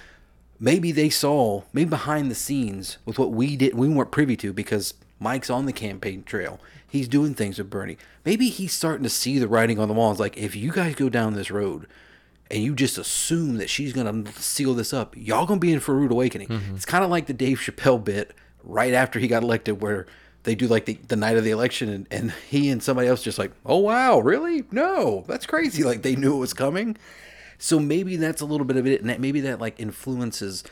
Maybe 0.62 0.92
they 0.92 1.10
saw, 1.10 1.64
maybe 1.72 1.90
behind 1.90 2.30
the 2.30 2.36
scenes 2.36 2.98
with 3.04 3.18
what 3.18 3.32
we 3.32 3.56
did, 3.56 3.74
we 3.74 3.88
weren't 3.88 4.12
privy 4.12 4.36
to 4.36 4.52
because 4.52 4.94
Mike's 5.18 5.50
on 5.50 5.66
the 5.66 5.72
campaign 5.72 6.22
trail. 6.22 6.60
He's 6.88 7.08
doing 7.08 7.34
things 7.34 7.58
with 7.58 7.68
Bernie. 7.68 7.98
Maybe 8.24 8.48
he's 8.48 8.72
starting 8.72 9.02
to 9.02 9.10
see 9.10 9.40
the 9.40 9.48
writing 9.48 9.80
on 9.80 9.88
the 9.88 9.94
wall. 9.94 10.12
It's 10.12 10.20
like, 10.20 10.36
if 10.36 10.54
you 10.54 10.70
guys 10.70 10.94
go 10.94 11.08
down 11.08 11.34
this 11.34 11.50
road 11.50 11.88
and 12.48 12.62
you 12.62 12.76
just 12.76 12.96
assume 12.96 13.56
that 13.56 13.70
she's 13.70 13.92
going 13.92 14.24
to 14.24 14.32
seal 14.40 14.72
this 14.74 14.92
up, 14.92 15.16
y'all 15.16 15.46
going 15.46 15.58
to 15.58 15.66
be 15.66 15.72
in 15.72 15.80
for 15.80 15.94
a 15.94 15.96
rude 15.96 16.12
awakening. 16.12 16.46
Mm-hmm. 16.46 16.76
It's 16.76 16.84
kind 16.84 17.02
of 17.02 17.10
like 17.10 17.26
the 17.26 17.32
Dave 17.32 17.58
Chappelle 17.58 18.04
bit 18.04 18.32
right 18.62 18.92
after 18.94 19.18
he 19.18 19.26
got 19.26 19.42
elected 19.42 19.82
where 19.82 20.06
they 20.44 20.54
do 20.54 20.68
like 20.68 20.84
the, 20.84 20.94
the 21.08 21.16
night 21.16 21.36
of 21.36 21.42
the 21.42 21.50
election 21.50 21.88
and, 21.88 22.06
and 22.12 22.30
he 22.48 22.70
and 22.70 22.80
somebody 22.80 23.08
else 23.08 23.20
just 23.20 23.38
like, 23.38 23.50
oh, 23.66 23.78
wow, 23.78 24.20
really? 24.20 24.62
No, 24.70 25.24
that's 25.26 25.44
crazy. 25.46 25.82
Like 25.82 26.02
they 26.02 26.14
knew 26.14 26.36
it 26.36 26.38
was 26.38 26.54
coming. 26.54 26.96
So 27.62 27.78
maybe 27.78 28.16
that's 28.16 28.40
a 28.40 28.44
little 28.44 28.66
bit 28.66 28.76
of 28.76 28.88
it, 28.88 29.00
and 29.00 29.08
that 29.08 29.20
maybe 29.20 29.40
that 29.42 29.60
like 29.60 29.78
influences 29.78 30.64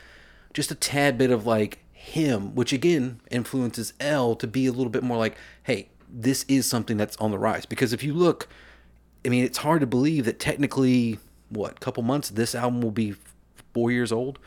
just 0.53 0.71
a 0.71 0.75
tad 0.75 1.17
bit 1.17 1.31
of 1.31 1.47
like 1.47 1.79
him, 1.93 2.53
which 2.53 2.73
again 2.73 3.21
influences 3.31 3.93
L 4.01 4.35
to 4.35 4.45
be 4.45 4.65
a 4.65 4.73
little 4.73 4.89
bit 4.89 5.01
more 5.01 5.17
like, 5.17 5.37
hey, 5.63 5.87
this 6.09 6.43
is 6.49 6.65
something 6.65 6.97
that's 6.97 7.15
on 7.15 7.31
the 7.31 7.39
rise. 7.39 7.65
Because 7.65 7.93
if 7.93 8.03
you 8.03 8.13
look, 8.13 8.49
I 9.25 9.29
mean, 9.29 9.45
it's 9.45 9.59
hard 9.59 9.79
to 9.79 9.87
believe 9.87 10.25
that 10.25 10.37
technically, 10.37 11.17
what, 11.47 11.79
couple 11.79 12.03
months, 12.03 12.29
this 12.29 12.53
album 12.53 12.81
will 12.81 12.91
be 12.91 13.15
four 13.73 13.89
years 13.89 14.11
old. 14.11 14.37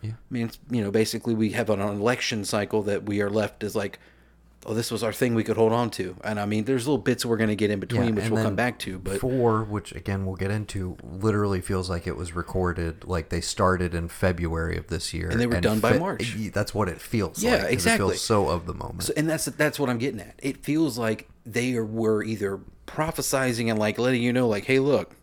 Yeah. 0.00 0.10
I 0.10 0.34
mean, 0.34 0.46
it's, 0.46 0.58
you 0.70 0.82
know, 0.82 0.90
basically 0.90 1.34
we 1.36 1.50
have 1.50 1.70
an 1.70 1.80
election 1.80 2.44
cycle 2.44 2.82
that 2.82 3.04
we 3.04 3.22
are 3.22 3.30
left 3.30 3.62
as 3.62 3.76
like, 3.76 4.00
oh, 4.66 4.74
this 4.74 4.90
was 4.90 5.02
our 5.02 5.12
thing 5.12 5.34
we 5.34 5.44
could 5.44 5.56
hold 5.56 5.72
on 5.72 5.90
to. 5.90 6.16
And 6.24 6.38
I 6.38 6.46
mean, 6.46 6.64
there's 6.64 6.86
little 6.86 6.98
bits 6.98 7.24
we're 7.24 7.36
going 7.36 7.50
to 7.50 7.56
get 7.56 7.70
in 7.70 7.80
between, 7.80 8.14
which 8.14 8.28
we'll 8.28 8.42
come 8.42 8.56
back 8.56 8.78
to. 8.80 8.98
But 8.98 9.20
four, 9.20 9.64
which 9.64 9.92
again 9.92 10.24
we'll 10.24 10.36
get 10.36 10.50
into, 10.50 10.96
literally 11.02 11.60
feels 11.60 11.90
like 11.90 12.06
it 12.06 12.16
was 12.16 12.34
recorded 12.34 13.04
like 13.04 13.28
they 13.28 13.40
started 13.40 13.94
in 13.94 14.08
February 14.08 14.76
of 14.76 14.88
this 14.88 15.12
year, 15.12 15.28
And 15.28 15.40
they 15.40 15.46
were 15.46 15.60
done 15.60 15.80
by 15.80 15.98
March. 15.98 16.36
That's 16.52 16.74
what 16.74 16.88
it 16.88 17.00
feels. 17.00 17.42
Like. 17.42 17.52
Yeah, 17.52 17.66
It 17.66 17.72
exactly. 17.72 18.10
feels 18.10 18.22
so 18.22 18.48
of 18.48 18.66
the 18.66 18.74
moment. 18.74 19.04
So, 19.04 19.12
and 19.16 19.28
that's 19.28 19.46
that's 19.46 19.78
what 19.78 19.90
I'm 19.90 19.98
getting 19.98 20.20
at. 20.20 20.34
It 20.42 20.64
feels 20.64 20.98
like 20.98 21.28
they 21.44 21.78
were 21.78 22.22
either 22.22 22.60
prophesizing 22.86 23.68
and 23.70 23.78
like 23.78 23.98
letting 23.98 24.22
you 24.22 24.32
know, 24.32 24.48
like, 24.48 24.64
hey, 24.66 24.78
look, 24.78 25.16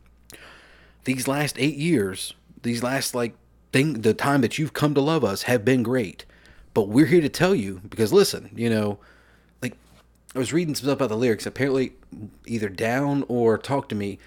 these 1.05 1.27
last 1.27 1.55
eight 1.59 1.77
years, 1.77 2.33
these 2.63 2.83
last 2.83 3.15
like 3.15 3.35
thing, 3.71 4.01
the 4.01 4.13
time 4.13 4.41
that 4.41 4.57
you've 4.57 4.73
come 4.73 4.93
to 4.95 5.01
love 5.01 5.23
us 5.23 5.43
have 5.43 5.63
been 5.63 5.83
great, 5.83 6.25
but 6.73 6.89
we're 6.89 7.05
here 7.05 7.21
to 7.21 7.29
tell 7.29 7.55
you 7.55 7.81
because 7.89 8.11
listen, 8.11 8.49
you 8.55 8.69
know, 8.69 8.89
like 8.89 8.99
I 10.35 10.39
was 10.39 10.53
reading 10.53 10.75
some 10.75 10.85
stuff 10.85 10.97
about 10.97 11.09
the 11.09 11.17
lyrics. 11.17 11.45
Apparently, 11.45 11.93
either 12.45 12.69
down 12.69 13.25
or 13.27 13.57
talk 13.57 13.89
to 13.89 13.95
me. 13.95 14.19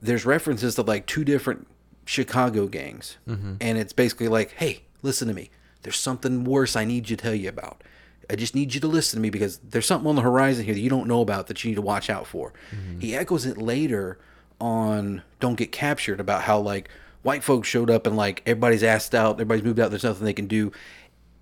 There's 0.00 0.26
references 0.26 0.74
to 0.74 0.82
like 0.82 1.06
two 1.06 1.24
different 1.24 1.66
Chicago 2.04 2.66
gangs, 2.66 3.16
mm-hmm. 3.26 3.54
and 3.60 3.78
it's 3.78 3.92
basically 3.92 4.28
like, 4.28 4.52
hey, 4.52 4.82
listen 5.02 5.28
to 5.28 5.34
me. 5.34 5.50
There's 5.82 5.98
something 5.98 6.44
worse 6.44 6.76
I 6.76 6.84
need 6.84 7.08
you 7.08 7.16
to 7.16 7.22
tell 7.22 7.34
you 7.34 7.48
about. 7.48 7.82
I 8.28 8.34
just 8.34 8.54
need 8.54 8.74
you 8.74 8.80
to 8.80 8.88
listen 8.88 9.18
to 9.18 9.20
me 9.20 9.30
because 9.30 9.58
there's 9.58 9.86
something 9.86 10.08
on 10.08 10.16
the 10.16 10.22
horizon 10.22 10.64
here 10.64 10.74
that 10.74 10.80
you 10.80 10.90
don't 10.90 11.06
know 11.06 11.20
about 11.20 11.46
that 11.46 11.62
you 11.62 11.70
need 11.70 11.76
to 11.76 11.82
watch 11.82 12.10
out 12.10 12.26
for. 12.26 12.52
Mm-hmm. 12.72 13.00
He 13.00 13.14
echoes 13.14 13.46
it 13.46 13.56
later 13.56 14.18
on 14.60 15.22
Don't 15.38 15.54
Get 15.54 15.70
Captured 15.70 16.18
about 16.18 16.42
how 16.42 16.58
like 16.58 16.88
white 17.22 17.44
folks 17.44 17.68
showed 17.68 17.90
up 17.90 18.06
and 18.06 18.16
like 18.16 18.42
everybody's 18.46 18.82
asked 18.82 19.14
out, 19.14 19.34
everybody's 19.34 19.64
moved 19.64 19.78
out, 19.78 19.90
there's 19.90 20.04
nothing 20.04 20.24
they 20.24 20.32
can 20.32 20.48
do. 20.48 20.72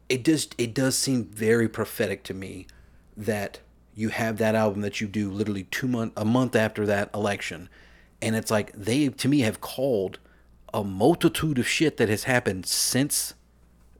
It 0.08 0.24
just 0.24 0.54
it 0.58 0.74
does 0.74 0.96
seem 0.96 1.24
very 1.24 1.68
prophetic 1.68 2.22
to 2.24 2.34
me 2.34 2.66
that 3.16 3.60
you 3.94 4.08
have 4.08 4.38
that 4.38 4.54
album 4.54 4.80
that 4.82 5.00
you 5.00 5.06
do 5.06 5.30
literally 5.30 5.64
two 5.64 5.88
month 5.88 6.12
a 6.16 6.24
month 6.24 6.56
after 6.56 6.84
that 6.86 7.10
election, 7.14 7.68
and 8.20 8.34
it's 8.34 8.50
like 8.50 8.72
they 8.72 9.08
to 9.08 9.28
me 9.28 9.40
have 9.40 9.60
called 9.60 10.18
a 10.72 10.82
multitude 10.82 11.58
of 11.58 11.68
shit 11.68 11.96
that 11.98 12.08
has 12.08 12.24
happened 12.24 12.66
since 12.66 13.34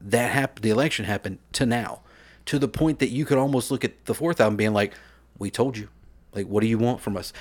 that 0.01 0.33
happened, 0.33 0.65
the 0.65 0.71
election 0.71 1.05
happened 1.05 1.39
to 1.53 1.65
now, 1.65 2.01
to 2.47 2.59
the 2.59 2.69
point 2.69 2.99
that 2.99 3.11
you 3.11 3.25
could 3.25 3.39
almost 3.39 3.71
look 3.71 3.85
at 3.85 4.05
the 4.07 4.15
fourth 4.15 4.41
album 4.41 4.57
being 4.57 4.73
like, 4.73 4.93
"We 5.39 5.51
told 5.51 5.77
you." 5.79 5.89
Like, 6.35 6.47
what 6.47 6.63
do 6.63 6.67
you 6.67 6.79
want 6.79 7.01
from 7.01 7.17
us? 7.17 7.33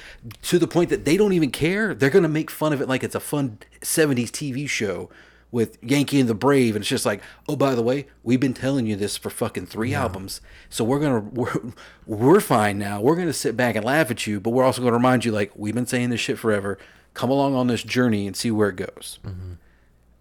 To 0.44 0.60
the 0.60 0.68
point 0.68 0.92
that 0.92 1.04
they 1.04 1.18
don't 1.18 1.34
even 1.34 1.50
care. 1.50 1.96
They're 1.96 2.12
gonna 2.12 2.28
make 2.28 2.52
fun 2.52 2.74
of 2.74 2.82
it 2.82 2.88
like 2.88 3.04
it's 3.04 3.16
a 3.16 3.20
fun 3.20 3.58
'70s 3.82 4.32
TV 4.32 4.68
show 4.68 5.10
with 5.54 5.78
Yankee 5.84 6.20
and 6.20 6.28
the 6.28 6.34
Brave, 6.34 6.76
and 6.76 6.82
it's 6.82 6.90
just 6.90 7.06
like, 7.06 7.22
oh, 7.48 7.56
by 7.56 7.76
the 7.76 7.84
way, 7.84 8.08
we've 8.24 8.40
been 8.40 8.56
telling 8.56 8.88
you 8.88 8.96
this 8.96 9.18
for 9.18 9.30
fucking 9.30 9.68
three 9.68 9.94
albums, 9.94 10.42
so 10.68 10.84
we're 10.84 11.00
gonna 11.00 11.20
we're, 11.20 11.74
we're 12.08 12.40
fine 12.40 12.80
now. 12.80 13.00
We're 13.00 13.16
gonna 13.16 13.32
sit 13.34 13.56
back 13.56 13.76
and 13.76 13.86
laugh 13.86 14.10
at 14.10 14.26
you, 14.26 14.40
but 14.40 14.50
we're 14.50 14.64
also 14.64 14.82
gonna 14.82 14.94
remind 14.94 15.26
you 15.26 15.32
like 15.32 15.52
we've 15.56 15.76
been 15.76 15.86
saying 15.86 16.10
this 16.10 16.20
shit 16.20 16.40
forever. 16.40 16.80
Come 17.14 17.30
along 17.30 17.54
on 17.54 17.68
this 17.68 17.84
journey 17.84 18.26
and 18.26 18.36
see 18.36 18.50
where 18.50 18.70
it 18.70 18.78
goes. 18.78 19.20
Mm-hmm. 19.24 19.54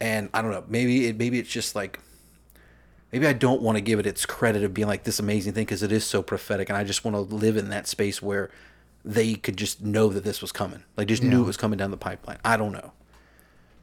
And 0.03 0.29
I 0.35 0.43
don't 0.43 0.51
know, 0.51 0.65
maybe 0.69 1.07
it 1.07 1.17
maybe 1.17 1.39
it's 1.39 1.49
just 1.49 1.75
like 1.75 1.99
maybe 3.11 3.27
I 3.27 3.33
don't 3.33 3.62
want 3.62 3.79
to 3.79 3.83
give 3.83 3.99
it 3.99 4.07
its 4.07 4.27
credit 4.27 4.62
of 4.62 4.75
being 4.75 4.87
like 4.87 5.05
this 5.05 5.19
amazing 5.19 5.55
thing 5.55 5.65
because 5.65 5.83
it 5.83 5.93
is 5.93 6.05
so 6.05 6.23
prophetic, 6.23 6.69
and 6.69 6.77
I 6.77 6.85
just 6.85 7.07
want 7.07 7.15
to 7.15 7.35
live 7.35 7.57
in 7.57 7.71
that 7.71 7.87
space 7.87 8.21
where 8.21 8.51
they 9.03 9.33
could 9.33 9.57
just 9.57 9.81
know 9.81 10.11
that 10.11 10.25
this 10.25 10.43
was 10.43 10.53
coming, 10.53 10.83
like 10.99 11.09
just 11.09 11.23
knew 11.23 11.43
it 11.43 11.47
was 11.47 11.57
coming 11.57 11.79
down 11.79 11.91
the 11.91 11.97
pipeline. 11.97 12.39
I 12.45 12.59
don't 12.59 12.73
know, 12.73 12.93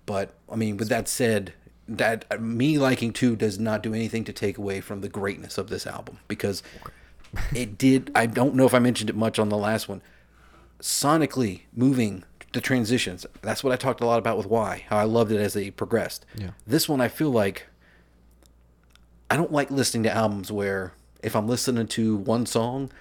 but 0.10 0.34
I 0.52 0.56
mean, 0.56 0.78
with 0.78 0.90
that 0.90 1.08
said, 1.08 1.54
that 1.88 2.26
uh, 2.32 2.38
me 2.38 2.80
liking 2.80 3.14
two 3.14 3.36
does 3.36 3.60
not 3.60 3.84
do 3.84 3.94
anything 3.94 4.24
to 4.24 4.34
take 4.34 4.58
away 4.58 4.82
from 4.82 5.02
the 5.02 5.08
greatness 5.08 5.60
of 5.60 5.70
this 5.70 5.86
album 5.86 6.18
because 6.28 6.64
it 7.56 7.78
did. 7.78 8.10
I 8.16 8.26
don't 8.26 8.56
know 8.56 8.66
if 8.66 8.74
I 8.74 8.80
mentioned 8.80 9.12
it 9.12 9.16
much 9.16 9.38
on 9.38 9.50
the 9.50 9.56
last 9.56 9.88
one. 9.88 10.02
Sonically 10.82 11.62
moving 11.76 12.24
the 12.54 12.60
transitions. 12.60 13.24
That's 13.44 13.64
what 13.64 13.72
I 13.72 13.76
talked 13.76 14.02
a 14.02 14.06
lot 14.08 14.18
about 14.18 14.36
with 14.36 14.48
why 14.48 14.84
how 14.90 14.98
I 14.98 15.04
loved 15.04 15.32
it 15.32 15.40
as 15.40 15.54
they 15.54 15.70
progressed. 15.70 16.26
Yeah. 16.36 16.54
This 16.66 16.90
one 16.90 17.02
I 17.02 17.08
feel 17.08 17.30
like 17.30 17.68
I 19.30 19.38
don't 19.38 19.52
like 19.52 19.70
listening 19.70 20.02
to 20.06 20.12
albums 20.12 20.52
where 20.52 20.94
if 21.22 21.36
I'm 21.36 21.48
listening 21.48 21.86
to 21.86 22.16
one 22.16 22.48
song, 22.48 22.92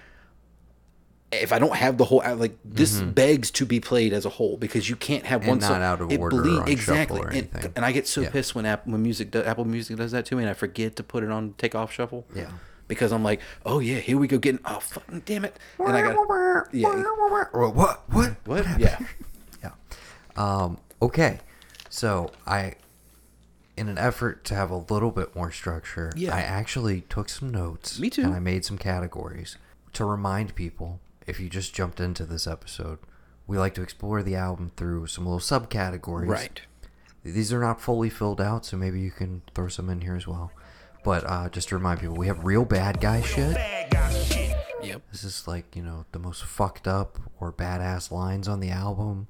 if 1.31 1.53
I 1.53 1.59
don't 1.59 1.75
have 1.75 1.97
the 1.97 2.05
whole 2.05 2.23
like 2.35 2.57
this 2.65 2.99
begs 3.01 3.51
to 3.51 3.65
be 3.65 3.79
played 3.79 4.13
as 4.13 4.25
a 4.25 4.29
whole 4.29 4.57
because 4.57 4.89
you 4.89 4.95
can't 4.95 5.25
have 5.25 5.41
Mm-hmm. 5.41 5.49
And 5.51 5.61
one 5.61 5.69
not 5.69 5.75
song 5.75 5.81
out 5.83 6.01
of 6.01 6.11
it 6.11 6.19
order 6.19 6.37
or 6.37 6.61
on 6.63 6.67
exactly 6.67 7.19
or 7.21 7.27
and, 7.29 7.49
and 7.75 7.85
I 7.85 7.91
get 7.91 8.07
so 8.07 8.21
Yeah. 8.21 8.31
pissed 8.31 8.55
when 8.55 8.65
Apple 8.65 8.93
when 8.93 9.03
music 9.03 9.29
do- 9.31 9.43
Apple 9.43 9.65
Music 9.65 9.95
does 9.97 10.11
that 10.11 10.25
to 10.27 10.35
me 10.35 10.43
and 10.43 10.49
I 10.49 10.53
forget 10.53 10.95
to 10.95 11.03
put 11.03 11.23
it 11.23 11.29
on 11.29 11.53
take 11.57 11.75
off 11.75 11.91
shuffle 11.91 12.25
Yeah. 12.35 12.49
because 12.87 13.11
I'm 13.11 13.23
like 13.23 13.41
oh 13.65 13.77
yeah 13.79 13.99
here 13.99 14.17
we 14.17 14.27
go 14.27 14.37
getting 14.39 14.59
oh 14.65 14.79
fucking 14.79 15.21
damn 15.25 15.45
it 15.45 15.55
and 15.77 15.95
I 15.95 16.01
got 16.01 16.67
yeah 16.73 16.87
What? 16.89 17.75
What? 17.75 18.09
What? 18.09 18.35
what 18.45 18.79
yeah 18.79 18.97
Yeah. 19.63 19.71
Um, 20.35 20.77
okay. 21.01 21.39
So 21.89 22.31
I, 22.47 22.73
in 23.75 23.87
an 23.89 23.97
effort 23.97 24.43
to 24.45 24.55
have 24.55 24.69
a 24.71 24.77
little 24.77 25.11
bit 25.11 25.35
more 25.35 25.51
structure, 25.51 26.11
Yeah. 26.15 26.35
I 26.35 26.39
actually 26.41 27.01
took 27.01 27.29
some 27.29 27.49
notes. 27.51 27.99
Me 27.99 28.09
too. 28.09 28.23
And 28.23 28.33
I 28.33 28.39
made 28.39 28.63
some 28.65 28.77
categories 28.77 29.57
to 29.93 30.05
remind 30.05 30.55
people. 30.55 30.99
If 31.29 31.39
you 31.39 31.47
just 31.47 31.75
jumped 31.75 31.99
into 31.99 32.25
this 32.25 32.47
episode, 32.47 32.97
we 33.45 33.57
like 33.59 33.75
to 33.75 33.83
explore 33.83 34.23
the 34.23 34.35
album 34.35 34.71
through 34.75 35.05
some 35.07 35.25
little 35.25 35.39
subcategories. 35.39 36.27
right 36.27 36.61
These 37.23 37.53
are 37.53 37.59
not 37.59 37.79
fully 37.79 38.09
filled 38.09 38.41
out, 38.41 38.65
so 38.65 38.77
maybe 38.77 38.99
you 38.99 39.11
can 39.11 39.43
throw 39.53 39.67
some 39.67 39.89
in 39.91 40.01
here 40.01 40.15
as 40.15 40.27
well. 40.27 40.51
But 41.03 41.23
uh, 41.29 41.49
just 41.49 41.69
to 41.69 41.75
remind 41.75 41.99
people, 41.99 42.15
we 42.15 42.27
have 42.27 42.43
real 42.43 42.65
bad 42.65 42.99
guy 42.99 43.21
shit. 43.21 43.55
yep 44.81 45.01
This 45.11 45.23
is 45.23 45.47
like, 45.47 45.75
you 45.75 45.83
know, 45.83 46.05
the 46.13 46.19
most 46.19 46.43
fucked 46.43 46.87
up 46.87 47.19
or 47.39 47.53
badass 47.53 48.11
lines 48.11 48.47
on 48.47 48.59
the 48.59 48.71
album. 48.71 49.27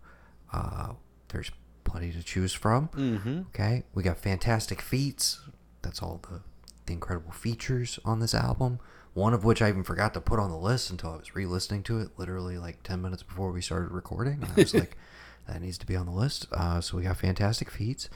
Uh, 0.54 0.94
there's 1.28 1.52
plenty 1.84 2.12
to 2.14 2.24
choose 2.24 2.54
from. 2.54 2.88
Mm-hmm. 2.90 3.42
Okay. 3.50 3.84
We 3.94 4.04
got 4.04 4.18
fantastic 4.18 4.82
feats. 4.82 5.42
That's 5.82 6.02
all 6.02 6.22
the, 6.30 6.42
the 6.86 6.94
incredible 6.94 7.32
features 7.32 8.00
on 8.06 8.20
this 8.20 8.34
album. 8.34 8.80
One 9.20 9.34
of 9.34 9.44
which 9.44 9.62
I 9.62 9.68
even 9.70 9.84
forgot 9.84 10.14
to 10.14 10.22
put 10.22 10.40
on 10.40 10.50
the 10.50 10.58
list 10.58 10.90
until 10.90 11.12
I 11.12 11.18
was 11.18 11.36
re 11.36 11.46
listening 11.46 11.84
to 11.84 12.00
it 12.00 12.10
literally 12.18 12.58
like 12.58 12.84
10 12.84 13.02
minutes 13.02 13.22
before 13.24 13.52
we 13.52 13.62
started 13.62 13.92
recording. 13.92 14.40
And 14.42 14.46
I 14.46 14.54
was 14.56 14.74
like, 14.74 14.98
that 15.48 15.62
needs 15.62 15.78
to 15.80 15.86
be 15.86 15.96
on 15.96 16.06
the 16.06 16.12
list. 16.12 16.48
Uh, 16.52 16.80
so 16.82 16.98
we 16.98 17.04
got 17.04 17.18
fantastic 17.18 17.70
feats. 17.70 18.10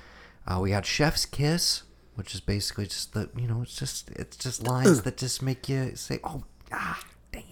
Uh, 0.48 0.60
we 0.62 0.70
got 0.70 0.86
Chef's 0.86 1.26
Kiss, 1.26 1.84
which 2.16 2.34
is 2.34 2.40
basically 2.42 2.86
just 2.86 3.14
the, 3.14 3.30
you 3.36 3.48
know, 3.48 3.62
it's 3.62 3.76
just, 3.76 4.12
it's 4.12 4.38
just 4.38 4.64
lines 4.68 5.02
that 5.04 5.18
just 5.18 5.42
make 5.42 5.68
you 5.68 5.96
say, 5.96 6.20
oh, 6.24 6.44
ah, 6.72 7.04
damn. 7.32 7.44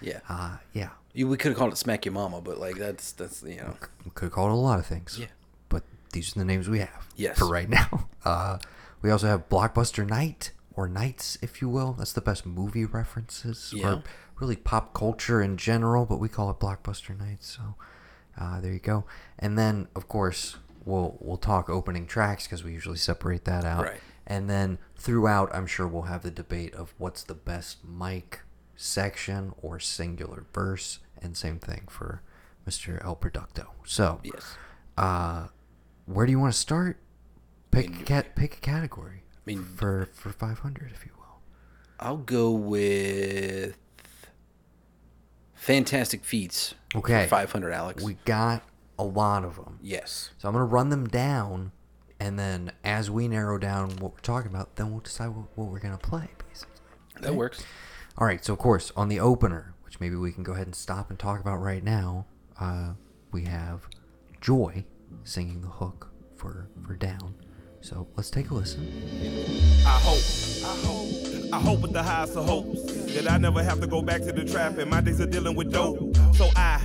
yeah 0.00 0.20
Uh, 0.28 0.56
yeah. 0.72 0.90
You- 1.14 1.26
we 1.28 1.36
could 1.36 1.50
have 1.52 1.58
called 1.58 1.72
it 1.72 1.76
smack 1.76 2.04
your 2.04 2.12
mama 2.14 2.40
but 2.40 2.58
like 2.58 2.76
that's 2.76 3.10
that's 3.12 3.42
you 3.42 3.56
know 3.56 3.76
We 4.04 4.10
could 4.14 4.30
call 4.30 4.46
it 4.46 4.52
a 4.52 4.54
lot 4.54 4.78
of 4.78 4.86
things. 4.86 5.16
Yeah. 5.18 5.26
But 5.68 5.82
these 6.12 6.36
are 6.36 6.38
the 6.40 6.44
names 6.44 6.68
we 6.68 6.78
have. 6.80 7.08
Yes. 7.16 7.38
For 7.38 7.46
right 7.48 7.68
now. 7.80 8.08
Uh, 8.24 8.58
we 9.02 9.10
also 9.10 9.26
have 9.26 9.48
Blockbuster 9.48 10.06
Night, 10.08 10.52
or 10.80 10.88
Nights, 10.88 11.36
if 11.42 11.60
you 11.60 11.68
will. 11.68 11.92
That's 11.92 12.12
the 12.14 12.20
best 12.22 12.46
movie 12.46 12.86
references. 12.86 13.72
Yeah. 13.76 13.94
Or 13.96 14.02
really 14.38 14.56
pop 14.56 14.94
culture 14.94 15.42
in 15.42 15.58
general, 15.58 16.06
but 16.06 16.16
we 16.16 16.28
call 16.28 16.50
it 16.50 16.58
Blockbuster 16.58 17.18
Nights. 17.18 17.58
So 17.58 17.74
uh, 18.40 18.60
there 18.60 18.72
you 18.72 18.78
go. 18.78 19.04
And 19.38 19.58
then, 19.58 19.88
of 19.94 20.08
course, 20.08 20.56
we'll 20.86 21.18
we'll 21.20 21.36
talk 21.36 21.68
opening 21.68 22.06
tracks 22.06 22.46
because 22.46 22.64
we 22.64 22.72
usually 22.72 22.96
separate 22.96 23.44
that 23.44 23.64
out. 23.64 23.84
Right. 23.84 24.00
And 24.26 24.48
then 24.48 24.78
throughout, 24.96 25.54
I'm 25.54 25.66
sure 25.66 25.86
we'll 25.86 26.02
have 26.02 26.22
the 26.22 26.30
debate 26.30 26.74
of 26.74 26.94
what's 26.98 27.22
the 27.22 27.34
best 27.34 27.84
mic 27.84 28.40
section 28.76 29.52
or 29.60 29.78
singular 29.80 30.46
verse, 30.54 31.00
and 31.20 31.36
same 31.36 31.58
thing 31.58 31.82
for 31.90 32.22
Mr. 32.66 33.04
El 33.04 33.16
Producto. 33.16 33.66
So, 33.84 34.20
Yes. 34.22 34.56
uh, 34.96 35.48
where 36.06 36.24
do 36.26 36.32
you 36.32 36.38
want 36.40 36.52
to 36.54 36.58
start? 36.58 36.98
Pick 37.70 38.00
a 38.00 38.04
cat. 38.04 38.36
Pick 38.36 38.54
a 38.54 38.60
category. 38.60 39.19
Mean- 39.56 39.64
for 39.76 40.08
for 40.12 40.30
500, 40.30 40.92
if 40.92 41.04
you 41.06 41.12
will. 41.16 41.40
I'll 41.98 42.16
go 42.16 42.50
with 42.50 43.76
Fantastic 45.54 46.24
Feats. 46.24 46.74
Okay. 46.94 47.26
500, 47.26 47.72
Alex. 47.72 48.02
We 48.02 48.14
got 48.24 48.62
a 48.98 49.04
lot 49.04 49.44
of 49.44 49.56
them. 49.56 49.78
yes. 49.82 50.30
So 50.38 50.48
I'm 50.48 50.54
gonna 50.54 50.64
run 50.64 50.88
them 50.90 51.06
down, 51.06 51.72
and 52.18 52.38
then 52.38 52.72
as 52.84 53.10
we 53.10 53.28
narrow 53.28 53.58
down 53.58 53.90
what 53.98 54.12
we're 54.12 54.20
talking 54.20 54.50
about, 54.50 54.76
then 54.76 54.90
we'll 54.90 55.00
decide 55.00 55.28
what, 55.28 55.46
what 55.56 55.68
we're 55.70 55.78
gonna 55.80 55.98
play. 55.98 56.28
Basically. 56.48 56.74
That 57.20 57.34
works. 57.34 57.62
All 58.18 58.26
right. 58.26 58.44
So 58.44 58.52
of 58.52 58.58
course, 58.58 58.92
on 58.96 59.08
the 59.08 59.20
opener, 59.20 59.74
which 59.84 60.00
maybe 60.00 60.16
we 60.16 60.32
can 60.32 60.42
go 60.42 60.52
ahead 60.52 60.66
and 60.66 60.74
stop 60.74 61.10
and 61.10 61.18
talk 61.18 61.40
about 61.40 61.56
right 61.56 61.84
now, 61.84 62.26
uh, 62.58 62.94
we 63.30 63.44
have 63.44 63.86
Joi 64.40 64.84
singing 65.24 65.60
the 65.60 65.68
hook 65.68 66.08
for 66.36 66.68
for 66.82 66.94
Down. 66.96 67.34
So 67.82 68.06
let's 68.16 68.30
take 68.30 68.50
a 68.50 68.54
listen. 68.54 68.86
I 69.86 69.98
hope, 70.02 70.22
I 70.64 70.86
hope, 70.86 71.54
I 71.54 71.60
hope 71.60 71.80
with 71.80 71.92
the 71.92 72.02
highest 72.02 72.36
of 72.36 72.44
hopes 72.44 72.82
that 73.14 73.30
I 73.30 73.38
never 73.38 73.62
have 73.62 73.80
to 73.80 73.86
go 73.86 74.02
back 74.02 74.20
to 74.22 74.32
the 74.32 74.44
trap 74.44 74.78
and 74.78 74.90
my 74.90 75.00
days 75.00 75.20
are 75.20 75.26
dealing 75.26 75.56
with 75.56 75.72
dope. 75.72 76.14
So 76.34 76.48
I, 76.56 76.82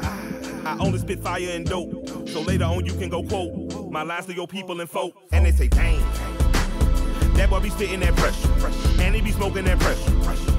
I, 0.00 0.62
I 0.64 0.76
only 0.78 0.98
spit 0.98 1.20
fire 1.20 1.50
and 1.50 1.66
dope. 1.66 2.08
So 2.28 2.42
later 2.42 2.64
on 2.64 2.86
you 2.86 2.94
can 2.94 3.08
go 3.08 3.22
quote 3.24 3.90
my 3.90 4.02
lines 4.02 4.26
to 4.26 4.34
your 4.34 4.46
people 4.46 4.80
and 4.80 4.88
folk. 4.88 5.14
And 5.32 5.44
they 5.44 5.50
say, 5.50 5.66
dang, 5.66 6.00
that 7.34 7.50
boy 7.50 7.60
be 7.60 7.70
spitting 7.70 8.00
that 8.00 8.14
pressure. 8.14 8.48
And 9.02 9.14
he 9.16 9.20
be 9.20 9.32
smoking 9.32 9.64
that 9.64 9.80
pressure. 9.80 10.12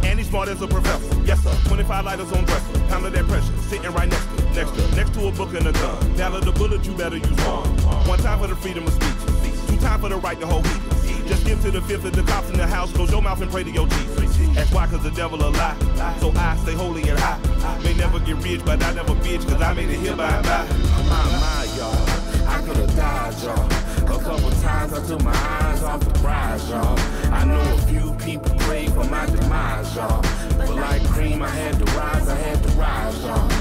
And 0.03 0.19
he's 0.19 0.27
smart 0.27 0.49
as 0.49 0.61
a 0.61 0.67
professor. 0.67 1.17
Yes, 1.23 1.41
sir. 1.43 1.55
25 1.69 2.05
lighters 2.05 2.31
on 2.33 2.43
dresser. 2.43 2.79
Pound 2.89 3.05
of 3.05 3.13
that 3.13 3.25
pressure. 3.25 3.57
Sitting 3.63 3.91
right 3.93 4.09
next 4.09 4.25
to, 4.25 4.43
next 4.53 4.71
to, 4.71 4.95
next 4.95 5.13
to 5.13 5.27
a 5.27 5.31
book 5.31 5.53
and 5.53 5.67
a 5.67 5.71
gun. 5.71 5.97
Valor 6.13 6.41
the 6.41 6.51
bullet, 6.51 6.85
you 6.85 6.93
better 6.93 7.17
use 7.17 7.29
one. 7.29 7.69
One 8.07 8.19
time 8.19 8.39
for 8.39 8.47
the 8.47 8.55
freedom 8.55 8.85
of 8.85 8.93
speech. 8.93 9.36
Time 9.81 9.99
for 9.99 10.09
the 10.09 10.17
right 10.17 10.39
to 10.39 10.47
hold 10.47 10.65
heat. 10.67 11.25
Just 11.27 11.45
give 11.45 11.61
to 11.61 11.71
the 11.71 11.81
fifth 11.81 12.05
of 12.05 12.15
the 12.15 12.23
cops 12.23 12.49
in 12.49 12.57
the 12.57 12.65
house. 12.65 12.91
Close 12.93 13.11
your 13.11 13.21
mouth 13.21 13.41
and 13.41 13.51
pray 13.51 13.63
to 13.63 13.69
your 13.69 13.87
Jesus. 13.87 14.37
That's 14.55 14.71
why, 14.71 14.87
cause 14.87 15.03
the 15.03 15.11
devil 15.11 15.39
a 15.41 15.49
lie. 15.49 15.77
So 16.19 16.31
I 16.35 16.57
stay 16.57 16.73
holy 16.73 17.07
and 17.09 17.19
high. 17.19 17.39
May 17.83 17.93
never 17.93 18.19
get 18.19 18.37
rich, 18.37 18.65
but 18.65 18.83
I 18.83 18.93
never 18.93 19.13
bitch, 19.13 19.47
cause 19.47 19.61
I 19.61 19.73
made 19.73 19.89
it 19.89 19.99
here 19.99 20.15
by 20.15 20.29
and 20.29 20.45
by. 20.45 20.65
My, 21.09 21.23
my, 21.39 21.67
y'all. 21.77 22.27
I 22.47 22.61
could've 22.65 22.95
died, 22.95 23.33
y'all. 23.43 23.87
A 24.07 24.23
couple 24.23 24.49
times 24.61 24.93
I 24.93 25.05
took 25.05 25.23
my 25.23 25.35
eyes 25.35 25.83
off 25.83 25.99
the 25.99 26.19
prize, 26.19 26.69
y'all. 26.69 26.99
I 27.31 27.45
know 27.45 27.61
a 27.61 27.77
few 27.81 28.13
people 28.15 28.55
prayed 28.59 28.91
for 28.93 29.03
my 29.03 29.25
demise, 29.27 29.95
y'all. 29.95 30.21
But 30.57 30.75
like 30.75 31.03
cream, 31.09 31.41
I 31.41 31.49
had 31.49 31.77
to 31.77 31.85
rise, 31.93 32.27
I 32.27 32.35
had 32.35 32.63
to 32.63 32.69
rise, 32.69 33.23
y'all. 33.23 33.56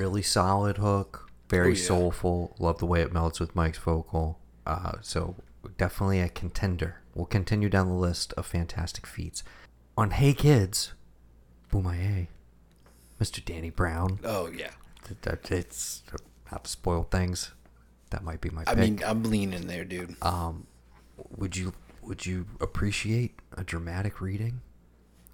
Really 0.00 0.22
solid 0.22 0.78
hook, 0.78 1.30
very 1.50 1.72
Oh, 1.72 1.74
yeah. 1.76 1.86
soulful. 1.86 2.56
Love 2.58 2.78
the 2.78 2.86
way 2.86 3.02
it 3.02 3.12
melts 3.12 3.38
with 3.38 3.54
Mike's 3.54 3.76
vocal. 3.76 4.38
Uh, 4.64 4.92
so 5.02 5.36
definitely 5.76 6.20
a 6.20 6.30
contender. 6.30 7.02
We'll 7.14 7.26
continue 7.26 7.68
down 7.68 7.88
the 7.88 7.94
list 7.94 8.32
of 8.38 8.46
fantastic 8.46 9.06
feats. 9.06 9.42
On 9.98 10.12
Hey 10.12 10.32
Kids, 10.32 10.94
Bumaye, 11.70 12.28
Mr. 13.20 13.44
Danny 13.44 13.68
Brown. 13.68 14.20
Oh, 14.24 14.46
yeah. 14.50 14.70
It's 15.50 16.02
not 16.50 16.64
to 16.64 16.70
spoil 16.70 17.02
things. 17.10 17.50
That 18.08 18.24
might 18.24 18.40
be 18.40 18.48
my 18.48 18.62
I 18.62 18.74
pick. 18.74 18.78
mean, 18.78 19.00
I'm 19.04 19.22
leaning 19.24 19.66
there, 19.66 19.84
dude. 19.84 20.16
um, 20.22 20.66
would 21.36 21.56
you 21.58 21.74
would 22.02 22.24
you 22.24 22.46
appreciate 22.58 23.38
a 23.54 23.62
dramatic 23.62 24.22
reading 24.22 24.62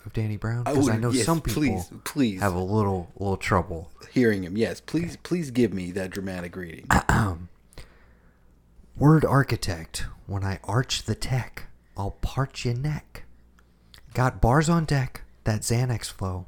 of 0.06 0.12
Danny 0.12 0.36
Brown? 0.36 0.64
Because 0.64 0.88
I, 0.88 0.92
would- 0.92 1.02
know 1.02 1.10
yes, 1.10 1.26
some 1.26 1.40
people 1.40 1.62
please, 1.62 1.90
please. 2.04 2.40
have 2.40 2.54
a 2.54 2.60
little 2.60 3.10
little 3.18 3.36
trouble 3.36 3.90
Hearing 4.12 4.44
him, 4.44 4.56
yes. 4.56 4.80
Please, 4.80 5.18
please 5.18 5.50
give 5.50 5.74
me 5.74 5.90
that 5.92 6.10
dramatic 6.10 6.56
reading. 6.56 6.86
Word 8.96 9.26
architect, 9.26 10.06
when 10.26 10.42
I 10.42 10.58
arch 10.64 11.02
the 11.02 11.14
tech, 11.14 11.64
I'll 11.98 12.12
parch 12.22 12.64
your 12.64 12.74
neck. 12.74 13.24
Got 14.14 14.40
bars 14.40 14.70
on 14.70 14.86
deck, 14.86 15.22
that 15.44 15.60
Xanax 15.60 16.06
flow, 16.10 16.46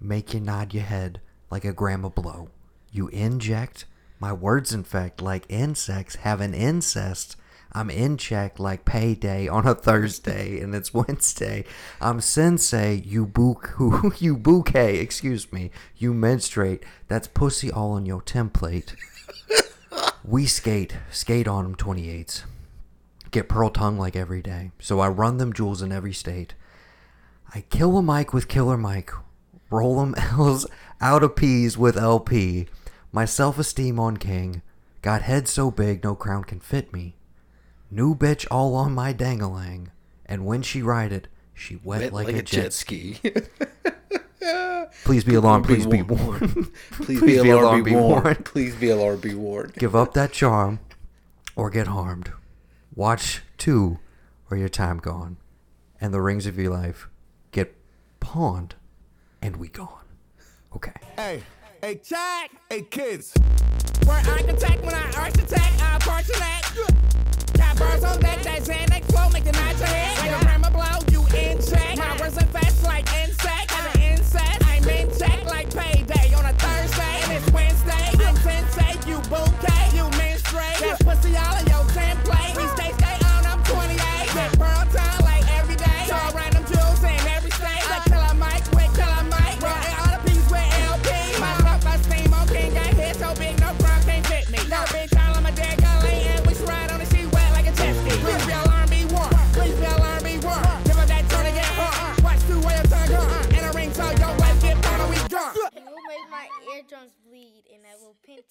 make 0.00 0.32
you 0.32 0.38
nod 0.38 0.72
your 0.72 0.84
head 0.84 1.20
like 1.50 1.64
a 1.64 1.72
grandma 1.72 2.08
blow. 2.08 2.50
You 2.92 3.08
inject, 3.08 3.84
my 4.20 4.32
words 4.32 4.72
infect 4.72 5.20
like 5.20 5.44
insects 5.48 6.16
have 6.16 6.40
an 6.40 6.54
incest. 6.54 7.36
I'm 7.72 7.90
in 7.90 8.16
check 8.16 8.58
like 8.58 8.84
payday 8.84 9.46
on 9.46 9.66
a 9.66 9.74
Thursday 9.74 10.60
and 10.60 10.74
it's 10.74 10.94
Wednesday. 10.94 11.64
I'm 12.00 12.20
sensei, 12.20 13.02
you 13.04 13.26
book 13.26 13.74
you 14.18 14.36
bouquet, 14.36 14.98
excuse 14.98 15.52
me, 15.52 15.70
you 15.96 16.14
menstruate. 16.14 16.84
That's 17.08 17.28
pussy 17.28 17.70
all 17.70 17.92
on 17.92 18.06
your 18.06 18.22
template. 18.22 18.94
We 20.24 20.46
skate, 20.46 20.96
skate 21.10 21.48
on 21.48 21.64
them 21.64 21.74
28s. 21.74 22.42
Get 23.30 23.48
pearl 23.48 23.70
tongue 23.70 23.98
like 23.98 24.16
every 24.16 24.42
day. 24.42 24.72
So 24.78 25.00
I 25.00 25.08
run 25.08 25.36
them 25.36 25.52
jewels 25.52 25.82
in 25.82 25.92
every 25.92 26.12
state. 26.12 26.54
I 27.54 27.62
kill 27.70 27.96
a 27.98 28.02
mic 28.02 28.32
with 28.32 28.48
killer 28.48 28.76
Mike. 28.76 29.10
Roll 29.70 30.00
them 30.00 30.14
L's 30.16 30.66
out 31.00 31.22
of 31.22 31.36
P's 31.36 31.76
with 31.76 31.96
LP. 31.96 32.66
My 33.12 33.24
self 33.24 33.58
esteem 33.58 34.00
on 34.00 34.16
king. 34.16 34.62
Got 35.02 35.22
head 35.22 35.46
so 35.48 35.70
big 35.70 36.02
no 36.02 36.14
crown 36.14 36.44
can 36.44 36.60
fit 36.60 36.92
me. 36.92 37.17
New 37.90 38.14
bitch 38.14 38.46
all 38.50 38.74
on 38.74 38.92
my 38.92 39.14
dangalang. 39.14 39.88
And 40.26 40.44
when 40.44 40.62
she 40.62 40.82
ride 40.82 41.12
it, 41.12 41.28
she 41.54 41.76
wet, 41.76 42.12
Wet 42.12 42.12
like, 42.12 42.28
a, 42.36 42.42
jet, 42.42 42.72
ski. 42.72 43.14
ski. 43.14 43.32
Please 45.04 45.24
be 45.24 45.34
alarmed, 45.34 45.64
please 45.64 45.86
be 45.86 46.02
warned. 46.02 46.40
warned. 46.40 46.72
Please, 46.92 47.20
be 47.20 47.36
alarmed, 47.36 47.84
be 47.84 47.94
warned. 47.94 48.44
Please 48.44 48.74
be 48.74 48.90
alarmed, 48.90 49.22
be 49.22 49.34
warned. 49.34 49.74
Give 49.74 49.94
up 49.96 50.14
that 50.14 50.32
charm 50.32 50.80
or 51.56 51.70
get 51.70 51.86
harmed. 51.86 52.32
Watch 52.94 53.42
two 53.56 53.98
or 54.50 54.56
your 54.56 54.68
time 54.68 54.98
gone. 54.98 55.36
And 56.00 56.14
the 56.14 56.20
rings 56.20 56.46
of 56.46 56.58
your 56.58 56.72
life 56.72 57.08
get 57.52 57.74
pawned 58.20 58.76
and 59.42 59.56
we 59.56 59.68
gone. 59.68 60.04
Okay. 60.74 60.92
Hey, 61.16 61.42
hey, 61.82 61.96
check, 61.96 62.50
hey, 62.70 62.82
kids. 62.82 63.32
Where 64.04 64.16
architect 64.16 64.84
when 64.84 64.94
I 64.94 65.10
architect, 65.16 65.82
I 65.82 65.98
portrait. 66.00 66.38
Got 66.38 67.07
bars 67.78 68.04
on 68.04 68.20
deck, 68.20 68.42
that 68.42 68.62
Xanax 68.62 69.04
flow, 69.12 69.28
make 69.30 69.44
the 69.44 69.52
nod 69.52 69.78
your 69.78 69.88
head. 69.88 70.18
Like 70.18 70.42
a 70.42 70.46
hammer 70.46 70.70
blow, 70.70 71.07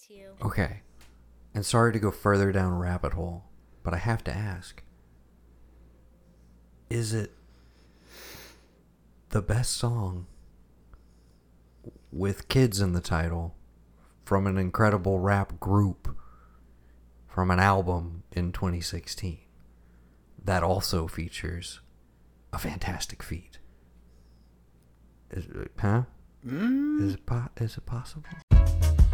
will 0.10 0.15
pinch 0.15 0.20
you. 0.20 0.46
Okay. 0.46 0.82
And 1.54 1.65
sorry 1.65 1.93
to 1.93 2.00
go 2.00 2.12
further 2.12 2.52
down 2.52 2.74
a 2.74 2.78
rabbit 2.78 3.13
hole, 3.13 3.46
but 3.84 3.93
I 3.93 3.98
have 3.98 4.24
to 4.26 4.32
ask 4.32 4.84
Is 6.89 7.13
it 7.13 7.34
the 9.30 9.41
best 9.41 9.74
song 9.74 10.28
with 12.12 12.48
kids 12.48 12.80
in 12.80 12.93
the 12.93 13.02
title 13.02 13.56
from 14.24 14.48
an 14.48 14.58
incredible 14.58 15.20
rap 15.20 15.60
group 15.60 16.15
from 17.28 17.52
an 17.52 17.60
album 17.60 18.24
in 18.32 18.52
2016 18.52 19.39
that 20.43 20.63
also 20.63 21.08
features 21.08 21.82
a 22.54 22.58
fantastic 22.58 23.22
feat? 23.22 23.60
Is 25.30 25.46
it, 25.46 25.72
huh? 25.78 26.04
Mm. 26.46 27.06
Is 27.06 27.13
it 27.15 27.26
po- 27.26 27.50
is 27.58 27.78
it 27.78 27.86
possible? 27.86 28.30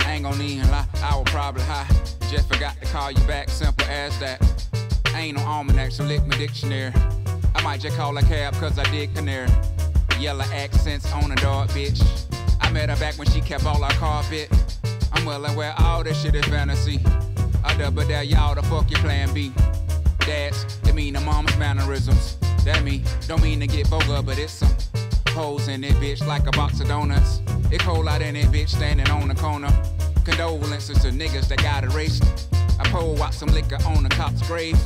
I 0.05 0.13
ain't 0.13 0.23
gonna 0.23 0.43
even 0.43 0.69
lie, 0.69 0.85
I 1.01 1.15
was 1.15 1.25
probably 1.31 1.63
high. 1.63 1.87
Just 2.29 2.51
forgot 2.51 2.79
to 2.81 2.85
call 2.87 3.11
you 3.11 3.23
back, 3.25 3.49
simple 3.49 3.85
as 3.87 4.17
that. 4.19 4.41
Ain't 5.15 5.37
no 5.37 5.43
almanac, 5.43 5.91
so 5.91 6.03
lick 6.03 6.25
my 6.25 6.37
dictionary. 6.37 6.93
I 7.55 7.61
might 7.61 7.79
just 7.79 7.95
call 7.95 8.17
a 8.17 8.21
cab 8.23 8.53
cause 8.55 8.77
I 8.79 8.83
did 8.91 9.13
canary. 9.15 9.49
Yellow 10.19 10.45
accents 10.53 11.11
on 11.13 11.31
a 11.31 11.35
dog, 11.35 11.69
bitch. 11.69 12.01
I 12.61 12.71
met 12.71 12.89
her 12.89 12.95
back 12.97 13.17
when 13.17 13.29
she 13.29 13.41
kept 13.41 13.65
all 13.65 13.83
our 13.83 13.91
carpet. 13.91 14.49
I'm 15.11 15.25
well 15.25 15.45
aware 15.45 15.73
all 15.77 16.03
this 16.03 16.21
shit 16.21 16.35
is 16.35 16.45
fantasy. 16.45 16.99
I 17.63 17.75
double 17.77 18.05
dare 18.05 18.23
y'all 18.23 18.55
to 18.55 18.63
fuck 18.63 18.89
your 18.89 18.99
plan 18.99 19.33
B. 19.33 19.51
Dads, 20.19 20.79
it 20.85 20.93
mean 20.95 21.13
the 21.13 21.21
mom's 21.21 21.55
mannerisms. 21.57 22.37
That 22.65 22.83
me, 22.83 23.03
don't 23.27 23.41
mean 23.41 23.59
to 23.59 23.67
get 23.67 23.87
vulgar, 23.87 24.21
but 24.21 24.37
it's 24.39 24.53
some 24.53 24.69
hoes 25.33 25.67
in 25.67 25.83
it, 25.83 25.93
bitch, 25.95 26.25
like 26.25 26.47
a 26.47 26.51
box 26.51 26.79
of 26.79 26.87
donuts. 26.87 27.41
It 27.71 27.81
cold 27.81 28.07
out 28.07 28.21
in 28.21 28.35
it, 28.35 28.45
bitch, 28.45 28.69
standing 28.69 29.09
on 29.09 29.27
the 29.27 29.35
corner. 29.35 29.69
Condolences 30.23 30.99
to 31.01 31.09
niggas 31.09 31.47
that 31.49 31.61
got 31.61 31.83
erased. 31.83 32.23
I 32.79 32.87
pour 32.89 33.19
out 33.21 33.33
some 33.33 33.49
liquor 33.49 33.77
on 33.87 34.03
the 34.03 34.09
cop's 34.09 34.47
grave. 34.47 34.77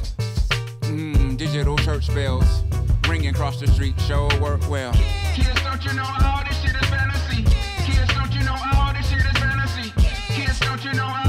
Mmm, 0.82 1.38
digital 1.38 1.78
church 1.78 2.08
bells 2.16 2.64
ringing 3.08 3.30
across 3.30 3.60
the 3.60 3.68
street, 3.68 4.00
sure 4.02 4.30
work 4.40 4.68
well. 4.70 4.94
Kids, 5.36 5.62
don't 5.64 5.84
you 5.86 5.94
know 5.94 6.08
all 6.24 6.44
this 6.44 6.62
shit 6.62 6.76
is 6.76 6.90
fantasy? 6.90 7.44
Kids, 7.84 8.14
don't 8.14 8.34
you 8.34 8.44
know 8.44 8.56
all 8.76 8.94
this 8.94 9.10
shit 9.10 9.20
is 9.20 9.38
fantasy? 9.38 9.92
Kids, 10.34 10.60
don't 10.60 10.84
you 10.84 10.94
know 10.94 11.27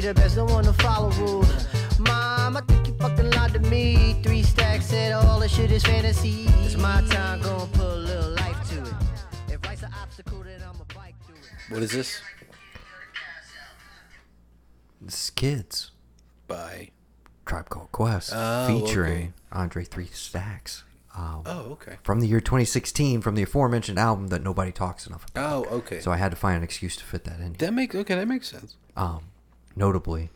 be 0.00 0.06
the 0.06 0.14
best, 0.14 0.36
don't 0.36 0.50
wanna 0.50 0.72
follow 0.72 1.10
rules. 1.10 1.66
Mom, 1.98 2.56
I 2.56 2.60
think 2.62 2.86
you 2.86 2.94
fucking 2.94 3.30
lied 3.32 3.52
to 3.52 3.60
me. 3.60 4.18
Three 4.22 4.42
stacks 4.42 4.86
said 4.86 5.12
all 5.12 5.40
this 5.40 5.54
shit 5.54 5.70
is 5.70 5.82
fantasy. 5.84 6.46
It's 6.64 6.76
my 6.76 7.02
time, 7.10 7.42
gonna 7.42 7.66
put 7.66 7.84
a 7.84 7.94
little 7.96 8.30
life 8.30 8.70
to 8.70 8.82
it. 8.82 9.54
If 9.54 9.64
life's 9.66 9.82
an 9.82 9.92
obstacle, 10.02 10.42
then 10.42 10.62
I'ma 10.62 10.84
bike 10.94 11.14
through 11.26 11.36
it. 11.36 11.72
What 11.72 11.82
is 11.82 11.92
this? 11.92 12.22
This 15.02 15.24
is 15.24 15.30
Kids, 15.30 15.90
By. 16.46 16.90
Tribe 17.46 17.68
Called 17.68 17.90
Quest, 17.90 18.32
Oh, 18.34 18.68
featuring 18.68 19.34
Andre 19.50 19.84
Three 19.84 20.06
Stacks. 20.12 20.84
Um, 21.16 21.42
Oh, 21.44 21.60
okay. 21.72 21.96
From 22.04 22.20
the 22.20 22.26
year 22.28 22.40
2016, 22.40 23.20
from 23.20 23.34
the 23.34 23.42
aforementioned 23.42 23.98
album 23.98 24.28
that 24.28 24.42
nobody 24.42 24.70
talks 24.70 25.06
enough 25.06 25.26
about. 25.28 25.66
Oh, 25.66 25.76
okay. 25.78 26.00
So 26.00 26.12
I 26.12 26.16
had 26.16 26.30
to 26.30 26.36
find 26.36 26.56
an 26.58 26.62
excuse 26.62 26.96
to 26.96 27.04
fit 27.04 27.24
that 27.24 27.40
in. 27.40 27.54
that 27.54 27.74
makes 27.74 27.94
okay. 27.94 28.14
That 28.14 28.28
makes 28.28 28.48
sense. 28.48 28.76
Um, 28.96 29.24
notably, 29.80 30.30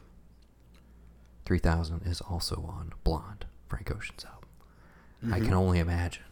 3000 1.45 2.03
is 2.07 2.21
also 2.23 2.65
on 2.69 2.93
Blonde, 3.05 3.45
Frank 3.69 3.91
Ocean's 3.95 4.25
album. 4.25 4.41
I 5.23 5.37
Mm-hmm. 5.39 5.45
can 5.47 5.55
only 5.55 5.79
imagine 5.79 6.25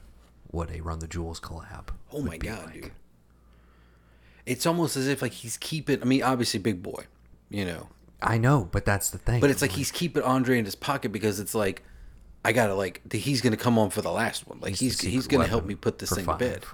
what 0.49 0.71
a 0.71 0.81
Run 0.81 0.99
the 0.99 1.07
Jewels 1.07 1.41
collab. 1.41 1.89
Oh 2.13 2.21
my 2.23 2.37
god, 2.37 2.67
like. 2.67 2.75
dude. 2.75 2.93
It's 4.45 4.67
almost 4.67 4.97
as 4.97 5.07
if 5.09 5.23
like 5.23 5.33
he's 5.33 5.57
keeping. 5.57 6.03
I 6.03 6.05
mean, 6.05 6.23
obviously, 6.23 6.59
Big 6.61 6.83
Boi, 6.83 7.05
you 7.49 7.65
know, 7.65 7.89
I 8.21 8.37
know, 8.39 8.69
but 8.71 8.85
that's 8.85 9.09
the 9.11 9.19
thing. 9.19 9.41
but 9.41 9.51
it's 9.51 9.63
like 9.63 9.71
he's 9.73 9.91
keeping 9.91 10.23
Andre 10.23 10.59
in 10.59 10.65
his 10.65 10.75
pocket 10.75 11.11
because 11.13 11.39
it's 11.41 11.55
like, 11.55 11.83
I 12.45 12.53
gotta 12.53 12.75
like 12.75 13.01
he's 13.13 13.41
gonna 13.41 13.57
come 13.57 13.79
on 13.79 13.89
for 13.91 14.03
the 14.03 14.11
last 14.11 14.47
one. 14.49 14.59
Like 14.61 14.75
He's 14.75 15.01
he's 15.01 15.13
he's, 15.13 15.27
gonna 15.27 15.47
help 15.47 15.65
me 15.65 15.75
put 15.75 15.99
this 16.01 16.11
thing 16.13 16.27
to 16.27 16.35
bed. 16.37 16.65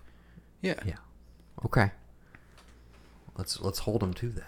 Yeah. 0.63 0.81
Yeah. 0.85 0.97
Okay. 1.67 1.91
Let's 3.37 3.61
let's 3.61 3.81
hold 3.81 4.03
him 4.03 4.13
to 4.15 4.31
that. 4.31 4.47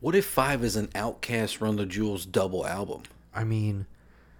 What 0.00 0.14
if 0.14 0.24
Five 0.24 0.64
is 0.64 0.76
an 0.76 0.88
OutKast 0.88 1.60
Run 1.60 1.76
the 1.76 1.86
Jewels 1.86 2.24
double 2.26 2.66
album? 2.66 3.02
I 3.34 3.44
mean, 3.44 3.86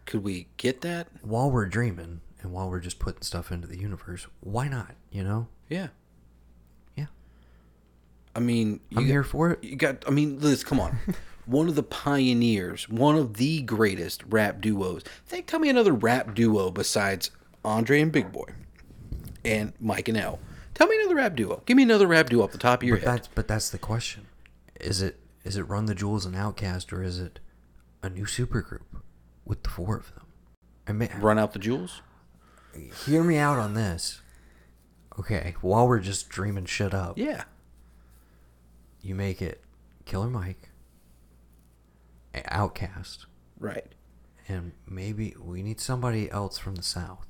Could 0.07 0.23
we 0.25 0.49
get 0.57 0.81
that? 0.81 1.09
while 1.23 1.51
we're 1.51 1.66
dreaming 1.66 2.20
and 2.40 2.53
while 2.53 2.70
we're 2.70 2.81
just 2.81 2.99
putting 2.99 3.23
stuff 3.23 3.53
into 3.53 3.66
the 3.66 3.79
universe, 3.79 4.27
why 4.40 4.68
not? 4.68 4.94
You 5.11 5.23
know? 5.23 5.49
Yeah. 5.68 5.88
Yeah. 6.96 7.07
I 8.35 8.40
mean, 8.40 8.81
you 8.88 8.99
I'm 8.99 9.05
got- 9.05 9.11
here 9.11 9.23
for 9.25 9.51
it. 9.53 9.62
You 9.64 9.77
got. 9.77 10.05
I 10.07 10.11
mean, 10.11 10.40
Liz, 10.40 10.64
come 10.64 10.81
on. 10.81 10.99
one 11.46 11.68
of 11.68 11.75
the 11.75 11.83
pioneers, 11.83 12.88
one 12.88 13.16
of 13.16 13.35
the 13.35 13.61
greatest 13.62 14.23
rap 14.29 14.61
duos. 14.61 15.03
Think, 15.27 15.46
tell 15.46 15.61
me 15.61 15.68
another 15.68 15.92
rap 15.92 16.35
duo 16.35 16.70
besides 16.70 17.31
Andre 17.64 18.01
and 18.01 18.11
Big 18.11 18.33
Boi, 18.33 18.46
and 19.44 19.75
Mike 19.79 20.09
and 20.09 20.16
L. 20.16 20.38
Tell 20.75 20.87
me 20.87 20.96
another 21.01 21.16
rap 21.16 21.37
duo. 21.37 21.62
Give 21.66 21.77
me 21.77 21.83
another 21.83 22.07
rap 22.07 22.31
duo 22.31 22.44
off 22.44 22.53
the 22.53 22.59
top 22.59 22.83
of 22.83 22.88
your 22.88 22.96
But 22.96 23.05
head. 23.07 23.14
that's 23.18 23.29
but 23.29 23.46
that's 23.49 23.68
the 23.70 23.79
question. 23.79 24.27
Is 24.81 25.03
it 25.03 25.19
is 25.44 25.57
it 25.57 25.62
Run 25.62 25.87
the 25.87 25.94
Jewels 25.94 26.24
and 26.26 26.35
OutKast 26.35 26.92
or 26.92 27.03
is 27.03 27.18
it 27.18 27.40
a 28.03 28.11
new 28.11 28.24
supergroup 28.24 28.83
with 29.44 29.62
the 29.62 29.70
four 29.70 29.96
of 29.96 30.14
them? 30.14 30.26
I 30.87 30.92
mean, 30.92 31.11
Run 31.20 31.38
out 31.38 31.53
the 31.53 31.59
jewels. 31.59 32.03
hear 33.07 33.22
me 33.22 33.37
out 33.37 33.59
on 33.59 33.74
this. 33.74 34.20
Okay, 35.18 35.55
while 35.61 35.87
we're 35.87 36.00
just 36.00 36.29
dreaming 36.29 36.64
shit 36.66 36.94
up, 36.94 37.18
Yeah. 37.18 37.44
you 39.03 39.14
make 39.14 39.40
it 39.42 39.62
Killer 40.05 40.29
Mike, 40.31 40.70
OutKast, 42.35 43.26
Right. 43.59 43.94
and 44.48 44.72
maybe 44.87 45.35
we 45.38 45.62
need 45.62 45.81
somebody 45.81 46.31
else 46.31 46.59
from 46.59 46.76
the 46.76 46.83
South. 46.83 47.26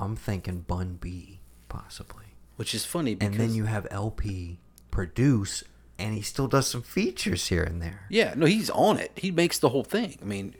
I'm 0.00 0.16
thinking 0.16 0.60
Bun 0.62 0.96
B, 1.00 1.40
possibly. 1.68 2.36
Which 2.56 2.74
is 2.74 2.84
funny 2.84 3.14
because 3.14 3.32
And 3.34 3.40
then 3.40 3.54
you 3.54 3.64
have 3.64 3.86
LP 3.90 4.60
produce, 4.90 5.62
and 5.98 6.14
he 6.14 6.22
still 6.22 6.46
does 6.46 6.68
some 6.68 6.82
features 6.82 7.48
here 7.48 7.62
and 7.62 7.82
there. 7.82 8.06
yeah, 8.08 8.34
no, 8.36 8.46
he's 8.46 8.70
on 8.70 8.98
it. 8.98 9.12
He 9.16 9.30
makes 9.30 9.58
the 9.58 9.70
whole 9.70 9.84
thing. 9.84 10.18
I 10.22 10.24
mean, 10.24 10.54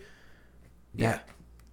yeah. 0.94 1.12
That- 1.12 1.29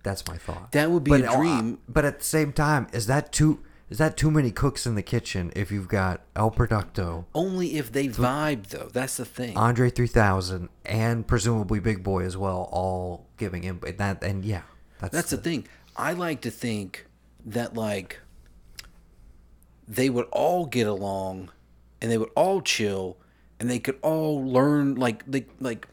that's 0.05 0.27
my 0.27 0.37
thought. 0.37 0.71
That 0.71 0.91
would 0.91 1.03
be 1.03 1.09
but, 1.09 1.21
a 1.21 1.31
uh, 1.31 1.35
dream. 1.35 1.79
but 1.89 2.05
at 2.05 2.19
the 2.19 2.25
same 2.25 2.53
time, 2.53 2.87
is 2.93 3.07
that 3.07 3.31
too 3.33 3.61
is 3.89 3.97
that 3.97 4.15
too 4.15 4.29
many 4.31 4.51
cooks 4.51 4.85
in 4.85 4.93
the 4.93 5.01
kitchen? 5.01 5.51
If 5.55 5.71
you've 5.71 5.87
got 5.87 6.21
El 6.35 6.51
Producto, 6.51 7.25
Only 7.33 7.75
if 7.77 7.91
they 7.91 8.07
vibe 8.07 8.67
though. 8.67 8.89
That's 8.93 9.17
the 9.17 9.25
thing. 9.25 9.57
Andre 9.57 9.89
three 9.89 10.07
thousand, 10.07 10.69
and 10.85 11.27
presumably 11.27 11.79
Big 11.79 12.03
Boi 12.03 12.23
as 12.23 12.37
well, 12.37 12.69
all 12.71 13.25
giving 13.37 13.63
input. 13.63 13.97
That 13.97 14.23
and 14.23 14.45
yeah, 14.45 14.61
that's 14.99 15.11
That's 15.11 15.29
the 15.31 15.37
thing. 15.37 15.67
I 15.97 16.13
like 16.13 16.41
to 16.41 16.51
think 16.51 17.07
that 17.43 17.73
like 17.73 18.19
they 19.87 20.11
would 20.11 20.27
all 20.31 20.67
get 20.67 20.85
along 20.85 21.49
and 21.99 22.11
they 22.11 22.17
would 22.19 22.31
all 22.35 22.61
chill 22.61 23.17
and 23.59 23.69
they 23.69 23.79
could 23.79 23.97
all 24.01 24.43
learn 24.45 24.95
like 24.95 25.25
they 25.29 25.45
like 25.59 25.87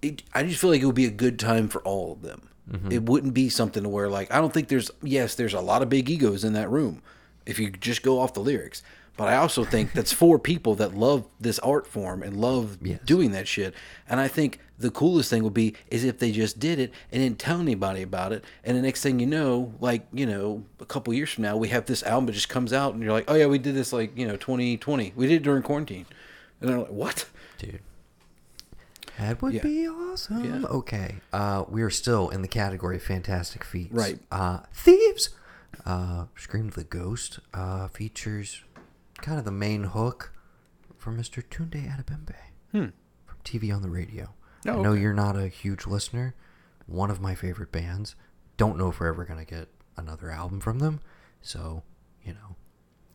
it, 0.00 0.22
I 0.34 0.42
just 0.42 0.60
feel 0.60 0.70
like 0.70 0.82
it 0.82 0.86
would 0.86 0.94
be 0.94 1.06
a 1.06 1.10
good 1.10 1.38
time 1.38 1.68
for 1.68 1.80
all 1.82 2.12
of 2.12 2.22
them. 2.22 2.48
Mm-hmm. 2.70 2.92
It 2.92 3.02
wouldn't 3.04 3.34
be 3.34 3.48
something 3.48 3.82
to 3.82 3.88
where 3.88 4.08
like 4.08 4.32
I 4.32 4.40
don't 4.40 4.52
think 4.52 4.68
there's 4.68 4.90
yes, 5.02 5.34
there's 5.34 5.54
a 5.54 5.60
lot 5.60 5.82
of 5.82 5.88
big 5.88 6.08
egos 6.10 6.44
in 6.44 6.52
that 6.54 6.70
room 6.70 7.02
if 7.46 7.58
you 7.58 7.70
just 7.70 8.02
go 8.02 8.20
off 8.20 8.34
the 8.34 8.40
lyrics. 8.40 8.82
But 9.14 9.28
I 9.28 9.36
also 9.36 9.64
think 9.64 9.92
that's 9.92 10.12
four 10.22 10.38
people 10.38 10.74
that 10.76 10.94
love 10.94 11.26
this 11.38 11.58
art 11.58 11.86
form 11.86 12.22
and 12.22 12.36
love 12.40 12.78
Yes. 12.82 12.98
doing 13.04 13.32
that 13.32 13.46
shit. 13.46 13.74
And 14.08 14.18
I 14.18 14.26
think 14.26 14.58
the 14.78 14.90
coolest 14.90 15.28
thing 15.28 15.44
would 15.44 15.52
be 15.52 15.74
is 15.90 16.02
if 16.02 16.18
they 16.18 16.32
just 16.32 16.58
did 16.58 16.78
it 16.78 16.92
and 17.12 17.20
didn't 17.22 17.38
tell 17.38 17.60
anybody 17.60 18.00
about 18.02 18.32
it. 18.32 18.42
And 18.64 18.76
the 18.76 18.80
next 18.80 19.02
thing 19.02 19.20
you 19.20 19.26
know, 19.26 19.74
like, 19.80 20.06
you 20.14 20.24
know, 20.24 20.64
a 20.80 20.86
couple 20.86 21.12
years 21.12 21.30
from 21.30 21.42
now, 21.42 21.56
we 21.58 21.68
have 21.68 21.84
this 21.84 22.02
album 22.04 22.26
that 22.26 22.32
just 22.32 22.48
comes 22.48 22.72
out 22.72 22.94
and 22.94 23.02
you're 23.02 23.12
like, 23.12 23.26
oh 23.30 23.34
yeah, 23.34 23.46
we 23.46 23.58
did 23.58 23.74
this 23.74 23.92
like, 23.92 24.16
you 24.16 24.26
know, 24.26 24.36
2020. 24.36 25.12
We 25.14 25.26
did 25.28 25.34
it 25.36 25.42
during 25.42 25.62
quarantine. 25.62 26.06
And 26.62 26.70
they're 26.70 26.78
like, 26.78 26.88
what? 26.90 27.28
dude. 27.58 27.80
That 29.18 29.42
would 29.42 29.52
Yeah. 29.52 29.62
be 29.62 29.86
awesome. 29.88 30.44
Yeah. 30.44 30.66
Okay, 30.68 31.16
uh, 31.32 31.64
we 31.68 31.82
are 31.82 31.90
still 31.90 32.28
in 32.30 32.40
the 32.42 32.48
category 32.48 32.96
of 32.96 33.02
fantastic 33.02 33.62
feats. 33.62 33.92
Right. 33.92 34.18
Uh, 34.30 34.60
thieves. 34.72 35.30
Uh, 35.86 36.26
Scream 36.36 36.70
the 36.70 36.84
Ghost 36.84 37.38
uh, 37.54 37.88
features 37.88 38.62
kind 39.16 39.38
of 39.38 39.44
the 39.44 39.50
main 39.52 39.84
hook 39.84 40.32
for 40.96 41.12
Mr. 41.12 41.42
Tunde 41.42 41.88
Adebimpe 41.90 42.34
from 42.70 43.38
TV 43.44 43.74
on 43.74 43.82
the 43.82 43.90
Radio. 43.90 44.34
Oh, 44.66 44.78
I 44.78 44.82
know 44.82 44.90
okay. 44.92 45.00
you're 45.02 45.12
not 45.14 45.36
a 45.36 45.48
huge 45.48 45.86
listener. 45.86 46.34
One 46.86 47.10
of 47.10 47.20
my 47.20 47.34
favorite 47.34 47.72
bands. 47.72 48.14
Don't 48.56 48.76
know 48.78 48.88
if 48.90 49.00
we're 49.00 49.08
ever 49.08 49.24
gonna 49.24 49.44
get 49.44 49.68
another 49.96 50.30
album 50.30 50.60
from 50.60 50.78
them. 50.78 51.00
So, 51.40 51.82
you 52.24 52.32
know, 52.34 52.56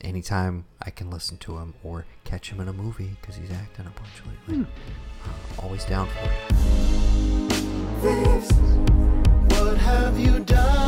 anytime 0.02 0.66
I 0.82 0.90
can 0.90 1.10
listen 1.10 1.38
to 1.40 1.58
him 1.58 1.74
or 1.84 2.06
catch 2.24 2.52
him 2.52 2.60
in 2.60 2.68
a 2.68 2.74
movie 2.74 3.18
because 3.22 3.36
he's 3.36 3.52
acting 3.52 3.86
a 3.86 3.90
bunch 3.90 4.22
lately, 4.48 4.66
uh, 5.26 5.62
always 5.62 5.86
down 5.86 6.08
for 6.08 6.20
it. 6.20 6.32
What 9.52 9.78
have 9.78 10.20
you 10.20 10.40
done? 10.40 10.87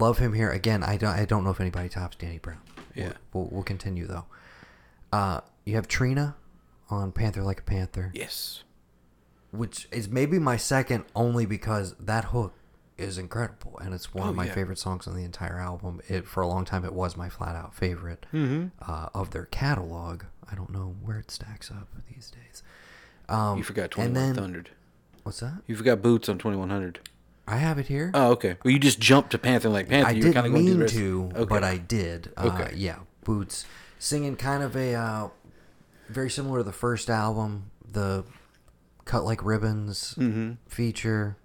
Love 0.00 0.18
him 0.18 0.32
here 0.32 0.50
again. 0.50 0.82
I 0.82 0.96
don't 0.96 1.14
I 1.14 1.24
don't 1.24 1.44
know 1.44 1.50
if 1.50 1.60
anybody 1.60 1.88
tops 1.88 2.16
Danny 2.16 2.38
Brown. 2.38 2.60
Yeah. 2.94 3.12
We'll, 3.32 3.44
we'll, 3.44 3.48
we'll 3.52 3.62
continue 3.62 4.06
though. 4.06 4.26
Uh, 5.12 5.40
you 5.64 5.74
have 5.76 5.86
Trina 5.88 6.36
on 6.88 7.12
Panther 7.12 7.42
Like 7.42 7.60
a 7.60 7.62
Panther, 7.64 8.10
Yes. 8.14 8.62
which 9.50 9.88
is 9.92 10.08
maybe 10.08 10.38
my 10.38 10.56
second 10.56 11.04
only 11.14 11.46
because 11.46 11.94
that 12.00 12.26
hook 12.26 12.54
is 12.98 13.16
incredible 13.18 13.78
and 13.78 13.94
it's 13.94 14.12
one 14.12 14.26
Oh, 14.26 14.30
of 14.30 14.36
my 14.36 14.46
yeah. 14.46 14.54
favorite 14.54 14.78
songs 14.78 15.06
on 15.08 15.14
the 15.16 15.24
entire 15.24 15.58
album. 15.58 16.00
It 16.08 16.26
for 16.26 16.42
a 16.42 16.46
long 16.48 16.64
time 16.64 16.84
it 16.84 16.92
was 16.92 17.16
my 17.16 17.28
flat 17.28 17.56
out 17.56 17.74
favorite 17.74 18.26
Mm-hmm. 18.32 18.68
uh, 18.90 19.08
of 19.14 19.30
their 19.30 19.46
catalog. 19.46 20.24
I 20.50 20.54
don't 20.54 20.70
know 20.70 20.96
where 21.02 21.18
it 21.18 21.30
stacks 21.30 21.70
up 21.70 21.88
these 22.12 22.30
days. 22.30 22.62
Um, 23.28 23.58
You 23.58 23.64
forgot 23.64 23.90
Twenty 23.92 24.12
One 24.12 24.34
Hundred. 24.36 24.70
What's 25.22 25.40
that? 25.40 25.62
You 25.66 25.76
forgot 25.76 26.02
Boots 26.02 26.28
on 26.28 26.38
Twenty 26.38 26.56
One 26.56 26.70
Hundred. 26.70 26.98
I 27.50 27.56
have 27.56 27.78
it 27.78 27.86
here. 27.88 28.10
Oh, 28.14 28.30
okay. 28.32 28.56
Well, 28.64 28.72
you 28.72 28.78
just 28.78 29.00
jumped 29.00 29.30
to 29.32 29.38
Panther 29.38 29.68
like 29.68 29.88
Panther. 29.88 30.08
I 30.08 30.12
you 30.12 30.18
were 30.18 30.32
didn't 30.32 30.34
kinda 30.44 30.50
going 30.50 30.64
through 30.66 30.70
mean 30.70 30.78
the 30.78 30.84
rest- 30.84 30.94
to, 30.94 31.32
Okay. 31.42 31.44
but 31.48 31.64
I 31.64 31.76
did. 31.78 32.32
Uh, 32.36 32.50
Okay. 32.54 32.74
yeah, 32.76 33.00
Boots 33.24 33.66
singing 33.98 34.36
kind 34.36 34.62
of 34.62 34.76
a 34.76 34.94
uh, 34.94 35.28
very 36.08 36.30
similar 36.30 36.58
to 36.58 36.64
the 36.64 36.72
first 36.72 37.10
album, 37.10 37.70
the 37.90 38.24
"Cut 39.04 39.24
Like 39.24 39.44
Ribbons" 39.44 40.14
Mm-hmm. 40.16 40.52
feature. 40.68 41.36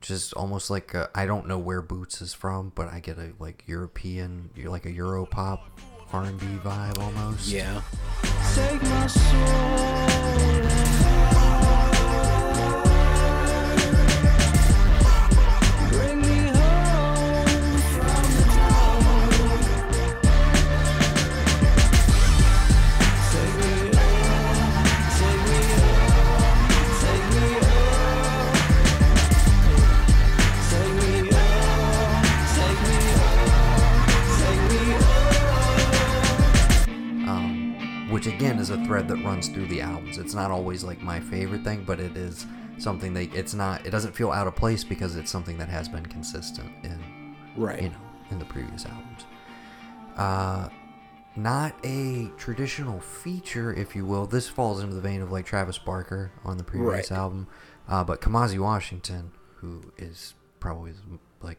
Just 0.00 0.34
almost 0.34 0.70
like 0.70 0.94
I 0.94 1.08
I 1.14 1.26
don't 1.26 1.48
know 1.48 1.58
where 1.58 1.80
Boots 1.82 2.20
is 2.22 2.32
from, 2.34 2.72
but 2.74 2.92
I 2.92 3.00
get 3.00 3.18
a 3.18 3.32
like 3.38 3.64
European, 3.66 4.50
you're 4.54 4.70
like 4.70 4.86
a 4.86 4.92
Euro 4.92 5.26
pop 5.26 5.60
R 6.12 6.24
and 6.24 6.38
B 6.38 6.46
vibe 6.62 6.98
almost. 6.98 7.48
Yeah. 7.48 7.80
Again 38.34 38.58
is 38.58 38.70
a 38.70 38.82
thread 38.84 39.08
that 39.08 39.16
runs 39.24 39.48
through 39.48 39.66
the 39.66 39.80
albums. 39.80 40.18
It's 40.18 40.34
not 40.34 40.50
always 40.50 40.82
like 40.84 41.00
my 41.02 41.20
favorite 41.20 41.62
thing, 41.64 41.84
but 41.84 42.00
it 42.00 42.16
is 42.16 42.46
something 42.78 43.14
that 43.14 43.34
it's 43.34 43.54
not. 43.54 43.86
It 43.86 43.90
doesn't 43.90 44.12
feel 44.14 44.30
out 44.30 44.46
of 44.46 44.56
place 44.56 44.82
because 44.84 45.16
it's 45.16 45.30
something 45.30 45.58
that 45.58 45.68
has 45.68 45.88
been 45.88 46.04
consistent 46.06 46.70
in 46.84 47.36
Right. 47.56 47.82
you 47.82 47.88
know 47.90 47.96
in 48.30 48.38
the 48.38 48.44
previous 48.44 48.84
albums. 48.86 49.24
Uh, 50.16 50.68
not 51.36 51.74
a 51.84 52.30
traditional 52.36 53.00
feature, 53.00 53.72
if 53.72 53.94
you 53.94 54.04
will. 54.04 54.26
This 54.26 54.48
falls 54.48 54.80
into 54.82 54.94
the 54.94 55.00
vein 55.00 55.20
of 55.22 55.30
like 55.32 55.46
Travis 55.46 55.78
Barker 55.78 56.32
on 56.44 56.56
the 56.58 56.64
previous 56.64 57.10
Right. 57.10 57.18
album, 57.18 57.46
uh, 57.88 58.02
but 58.04 58.20
Kamasi 58.20 58.58
Washington, 58.58 59.30
who 59.56 59.92
is 59.96 60.34
probably 60.60 60.92
like 61.42 61.58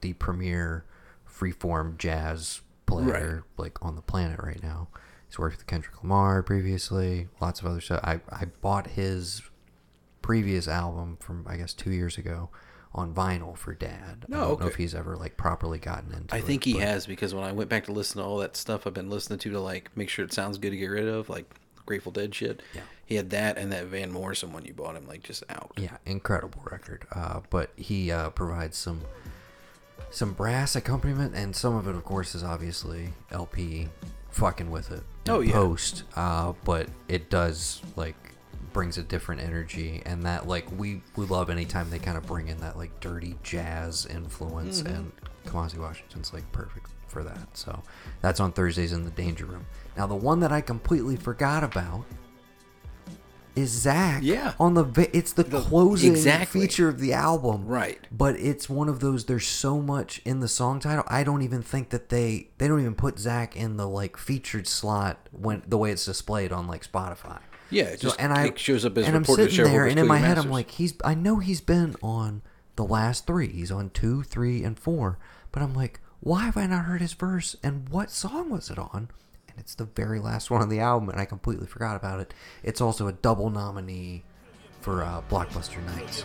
the 0.00 0.12
premier 0.14 0.84
freeform 1.28 1.96
jazz 1.98 2.60
player 2.86 3.44
like 3.56 3.82
on 3.84 3.96
the 3.96 4.02
planet 4.02 4.38
right 4.42 4.62
now. 4.62 4.88
He's 5.32 5.38
worked 5.38 5.56
with 5.56 5.66
Kendrick 5.66 6.02
Lamar 6.02 6.42
previously, 6.42 7.28
lots 7.40 7.60
of 7.60 7.64
other 7.66 7.80
stuff. 7.80 8.00
I, 8.04 8.20
I 8.30 8.44
bought 8.60 8.88
his 8.88 9.40
previous 10.20 10.68
album 10.68 11.16
from 11.20 11.46
I 11.48 11.56
guess 11.56 11.72
two 11.72 11.90
years 11.90 12.18
ago 12.18 12.50
on 12.94 13.14
vinyl 13.14 13.56
for 13.56 13.72
Dad. 13.72 14.26
I 14.30 14.36
Oh, 14.36 14.40
don't 14.40 14.60
know 14.60 14.66
okay. 14.66 14.66
if 14.66 14.74
he's 14.74 14.94
ever 14.94 15.16
like 15.16 15.38
properly 15.38 15.78
gotten 15.78 16.12
into. 16.12 16.34
I 16.34 16.38
it, 16.38 16.42
I 16.42 16.46
think 16.46 16.64
he 16.64 16.74
but- 16.74 16.82
has 16.82 17.06
because 17.06 17.32
when 17.34 17.44
I 17.44 17.52
went 17.52 17.70
back 17.70 17.86
to 17.86 17.92
listen 17.92 18.20
to 18.20 18.26
all 18.26 18.36
that 18.40 18.58
stuff 18.58 18.86
I've 18.86 18.92
been 18.92 19.08
listening 19.08 19.38
to 19.38 19.50
to 19.52 19.58
like 19.58 19.90
make 19.96 20.10
sure 20.10 20.22
it 20.22 20.34
sounds 20.34 20.58
good 20.58 20.68
to 20.68 20.76
get 20.76 20.88
rid 20.88 21.08
of, 21.08 21.30
like 21.30 21.50
Grateful 21.86 22.12
Dead 22.12 22.34
shit. 22.34 22.60
Yeah. 22.74 22.82
He 23.06 23.14
had 23.14 23.30
that 23.30 23.56
and 23.56 23.72
that 23.72 23.86
Van 23.86 24.12
Morrison 24.12 24.52
one 24.52 24.66
you 24.66 24.74
bought 24.74 24.96
him 24.96 25.08
like 25.08 25.22
just 25.22 25.44
out. 25.48 25.72
Yeah, 25.78 25.96
incredible 26.04 26.62
record. 26.70 27.06
Uh, 27.10 27.40
but 27.48 27.70
he 27.76 28.12
uh, 28.12 28.28
provides 28.30 28.76
some 28.76 29.00
some 30.10 30.34
brass 30.34 30.76
accompaniment, 30.76 31.34
and 31.34 31.56
some 31.56 31.74
of 31.74 31.88
it, 31.88 31.94
of 31.94 32.04
course, 32.04 32.34
is 32.34 32.42
obviously 32.44 33.14
LP 33.30 33.88
fucking 34.32 34.70
with 34.70 34.90
it. 34.90 35.02
in 35.26 35.32
Oh, 35.32 35.40
yeah. 35.40 35.52
Post, 35.52 36.04
uh, 36.16 36.52
but 36.64 36.88
it 37.08 37.30
does 37.30 37.80
like 37.96 38.16
brings 38.72 38.96
a 38.96 39.02
different 39.02 39.42
energy, 39.42 40.02
and 40.04 40.24
that 40.24 40.48
like 40.48 40.66
we 40.78 41.02
we 41.16 41.26
love 41.26 41.50
anytime 41.50 41.90
they 41.90 41.98
kind 41.98 42.16
of 42.16 42.26
bring 42.26 42.48
in 42.48 42.58
that 42.58 42.76
like 42.76 42.98
dirty 43.00 43.36
jazz 43.42 44.06
influence, 44.06 44.80
and 44.80 45.12
Kamasi 45.46 45.78
Washington's 45.78 46.32
like 46.32 46.50
perfect 46.52 46.88
for 47.06 47.22
that. 47.22 47.56
So 47.56 47.82
that's 48.20 48.40
on 48.40 48.52
Thursdays 48.52 48.92
in 48.92 49.04
the 49.04 49.10
Danger 49.10 49.44
Room. 49.44 49.66
Now 49.96 50.06
the 50.06 50.14
one 50.14 50.40
that 50.40 50.50
I 50.52 50.60
completely 50.60 51.16
forgot 51.16 51.62
about 51.62 52.04
is 53.54 53.70
Zack. 53.70 54.22
Yeah. 54.22 54.54
On 54.58 54.74
the 54.74 54.84
vi- 54.84 55.10
it's 55.12 55.32
the, 55.32 55.44
closing 55.44 56.12
exactly. 56.12 56.62
feature 56.62 56.88
of 56.88 56.98
the 57.00 57.12
album. 57.12 57.66
Right. 57.66 58.00
But 58.10 58.36
it's 58.36 58.68
one 58.68 58.88
of 58.88 59.00
those. 59.00 59.26
There's 59.26 59.46
so 59.46 59.80
much 59.80 60.20
in 60.24 60.40
the 60.40 60.48
song 60.48 60.80
title. 60.80 61.04
I 61.08 61.24
don't 61.24 61.42
even 61.42 61.62
think 61.62 61.90
that 61.90 62.08
they 62.08 62.48
they 62.58 62.68
don't 62.68 62.80
even 62.80 62.94
put 62.94 63.18
Zack 63.18 63.56
in 63.56 63.76
the 63.76 63.88
like 63.88 64.16
featured 64.16 64.66
slot 64.66 65.28
when 65.32 65.62
the 65.66 65.78
way 65.78 65.90
it's 65.90 66.04
displayed 66.04 66.52
on 66.52 66.66
like 66.66 66.90
Spotify. 66.90 67.40
Yeah, 67.70 67.84
it 67.84 68.00
So- 68.00 68.08
just 68.08 68.20
and 68.20 68.32
I 68.32 68.46
it 68.46 68.58
shows 68.58 68.84
up 68.84 68.96
as 68.98 69.06
and 69.06 69.16
I'm 69.16 69.24
sitting 69.24 69.64
there, 69.64 69.86
and 69.86 69.98
in 69.98 70.06
my 70.06 70.18
head 70.18 70.38
I'm 70.38 70.50
like, 70.50 70.72
he's. 70.72 70.94
I 71.04 71.14
know 71.14 71.38
he's 71.38 71.60
been 71.60 71.96
on 72.02 72.42
the 72.76 72.84
last 72.84 73.26
three. 73.26 73.48
He's 73.48 73.70
on 73.70 73.90
two, 73.90 74.22
three, 74.22 74.62
and 74.64 74.78
four. 74.78 75.18
But 75.52 75.62
I'm 75.62 75.74
like, 75.74 76.00
why 76.20 76.44
have 76.44 76.56
I 76.56 76.66
not 76.66 76.84
heard 76.86 77.00
his 77.02 77.12
verse? 77.12 77.56
And 77.62 77.88
what 77.88 78.10
song 78.10 78.48
was 78.50 78.70
it 78.70 78.78
on? 78.78 79.10
And 79.52 79.60
it's 79.60 79.74
the 79.74 79.84
very 79.84 80.18
last 80.18 80.50
one 80.50 80.62
on 80.62 80.68
the 80.68 80.80
album, 80.80 81.10
and 81.10 81.20
I 81.20 81.24
completely 81.24 81.66
forgot 81.66 81.96
about 81.96 82.20
it. 82.20 82.32
It's 82.62 82.80
also 82.80 83.06
a 83.06 83.12
double 83.12 83.50
nominee 83.50 84.24
for 84.80 85.04
uh, 85.04 85.22
Blockbuster 85.30 85.84
Nights. 85.86 86.24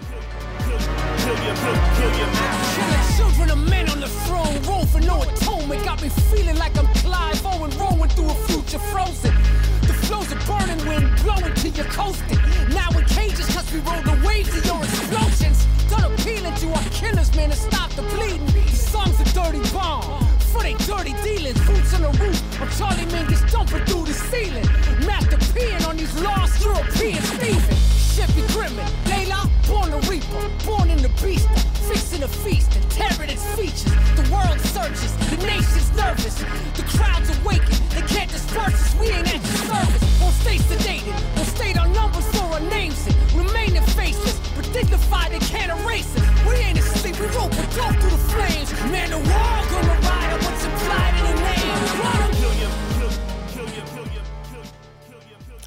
Children 3.17 3.51
of 3.51 3.69
men 3.69 3.89
on 3.89 3.99
the 3.99 4.07
throne, 4.07 4.61
roll 4.63 4.85
for 4.85 4.99
no 5.01 5.21
atonement. 5.21 5.83
Got 5.83 6.01
me 6.01 6.09
feeling 6.09 6.57
like 6.57 6.77
I'm 6.77 6.87
Clive 6.95 7.45
Owen, 7.45 7.71
rolling 7.77 8.09
through 8.09 8.31
a 8.31 8.35
future 8.47 8.79
frozen. 8.79 9.35
The 9.81 9.93
flows 9.93 10.31
of 10.31 10.45
burning 10.47 10.87
wind 10.87 11.21
blowing 11.23 11.53
coasting. 11.89 12.39
Now 12.69 12.89
in 12.97 13.05
cages, 13.05 13.45
cause 13.53 13.71
we 13.73 13.79
roll 13.81 14.01
the 14.03 14.21
waves 14.25 14.55
of 14.55 14.65
your 14.65 14.83
explosions. 14.83 15.65
Done 15.89 16.13
appealing 16.13 16.55
to 16.55 16.67
our 16.73 16.83
killers, 16.89 17.35
man, 17.35 17.49
to 17.49 17.55
stop 17.55 17.91
the 17.91 18.03
bleeding. 18.03 18.45
These 18.47 18.87
songs 18.89 19.19
are 19.19 19.51
dirty 19.51 19.61
bomb. 19.73 20.36
For 20.51 20.63
they 20.63 20.73
dirty 20.85 21.13
dealings, 21.23 21.59
boots 21.67 21.93
on 21.93 22.01
the 22.03 22.11
roof, 22.23 22.39
or 22.61 22.67
Charlie 22.77 23.05
Mingus 23.11 23.43
jumping 23.51 23.83
through 23.85 24.05
the 24.05 24.13
ceiling. 24.13 24.65
Master 25.05 25.37
peeing 25.53 25.87
on 25.87 25.97
these 25.97 26.13
lost 26.21 26.63
European 26.63 27.21
thieving. 27.39 27.77
Shippy 28.17 28.41
Grimmin, 28.49 28.87
Layla, 29.05 29.45
born 29.67 29.93
a 29.93 29.99
reaper, 30.09 30.49
born 30.65 30.89
in 30.89 30.97
the 31.01 31.09
beast, 31.21 31.47
fixing 31.87 32.23
a 32.23 32.27
feast 32.27 32.75
and 32.75 32.89
tearing 32.89 33.29
its 33.29 33.45
features. 33.55 33.93
The 34.15 34.25
world 34.33 34.59
searches, 34.73 35.13
the 35.29 35.37
nation's 35.45 35.91
nervous, 35.95 36.39
the 36.73 36.83
crowd's 36.97 37.29
awakened, 37.39 37.77
they 37.93 38.01
can't 38.07 38.31
disperse 38.31 38.73
us, 38.73 38.95
we 38.99 39.09
ain't 39.09 39.27
at 39.27 39.43
your 39.43 39.61
service. 39.69 40.03
Won't 40.19 40.33
stay 40.33 40.57
sedated, 40.57 41.13
won't 41.35 41.47
state 41.47 41.77
our 41.77 41.87
numbers 41.89 42.25
for 42.33 42.45
our 42.55 42.59
names 42.59 43.05
and 43.05 43.15
remaining 43.33 43.83
faceless, 43.93 44.39
but 44.55 44.65
dignified 44.73 45.31
they 45.31 45.39
can't 45.39 45.71
erase 45.81 46.09
us. 46.17 46.25
We 46.47 46.55
ain't 46.55 46.79
asleep, 46.79 47.19
we 47.19 47.27
rope 47.37 47.53
and 47.53 47.69
go 47.75 47.85
through 47.99 48.17
the 48.17 48.23
flames. 48.33 48.71
Man, 48.89 49.11
the 49.11 49.21
wall 49.29 49.61
gonna 49.69 50.06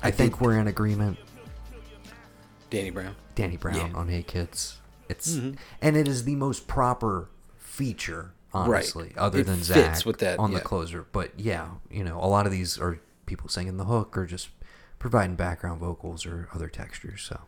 I 0.02 0.10
think 0.10 0.40
we're 0.40 0.58
in 0.58 0.66
agreement. 0.66 1.18
Danny 2.70 2.90
Brown. 2.90 3.16
Danny 3.34 3.56
Brown 3.56 3.76
Yeah. 3.76 3.98
on 3.98 4.08
Hey 4.08 4.22
Kids. 4.22 4.78
It's 5.08 5.34
mm-hmm. 5.34 5.52
and 5.82 5.96
it 5.96 6.06
is 6.06 6.24
the 6.24 6.36
most 6.36 6.66
proper 6.66 7.28
feature, 7.58 8.32
honestly, 8.52 9.12
other 9.16 9.40
It 9.40 9.46
than 9.46 9.62
Zack 9.62 10.04
with 10.06 10.18
that, 10.18 10.38
on 10.38 10.52
the 10.52 10.60
closer. 10.60 11.06
But 11.10 11.38
yeah, 11.38 11.70
you 11.90 12.04
know, 12.04 12.18
a 12.18 12.26
lot 12.26 12.46
of 12.46 12.52
these 12.52 12.78
are 12.78 13.00
people 13.26 13.48
singing 13.48 13.76
the 13.76 13.84
hook 13.84 14.16
or 14.16 14.26
just 14.26 14.48
providing 14.98 15.36
background 15.36 15.80
vocals 15.80 16.24
or 16.24 16.48
other 16.54 16.68
textures. 16.68 17.22
So 17.22 17.40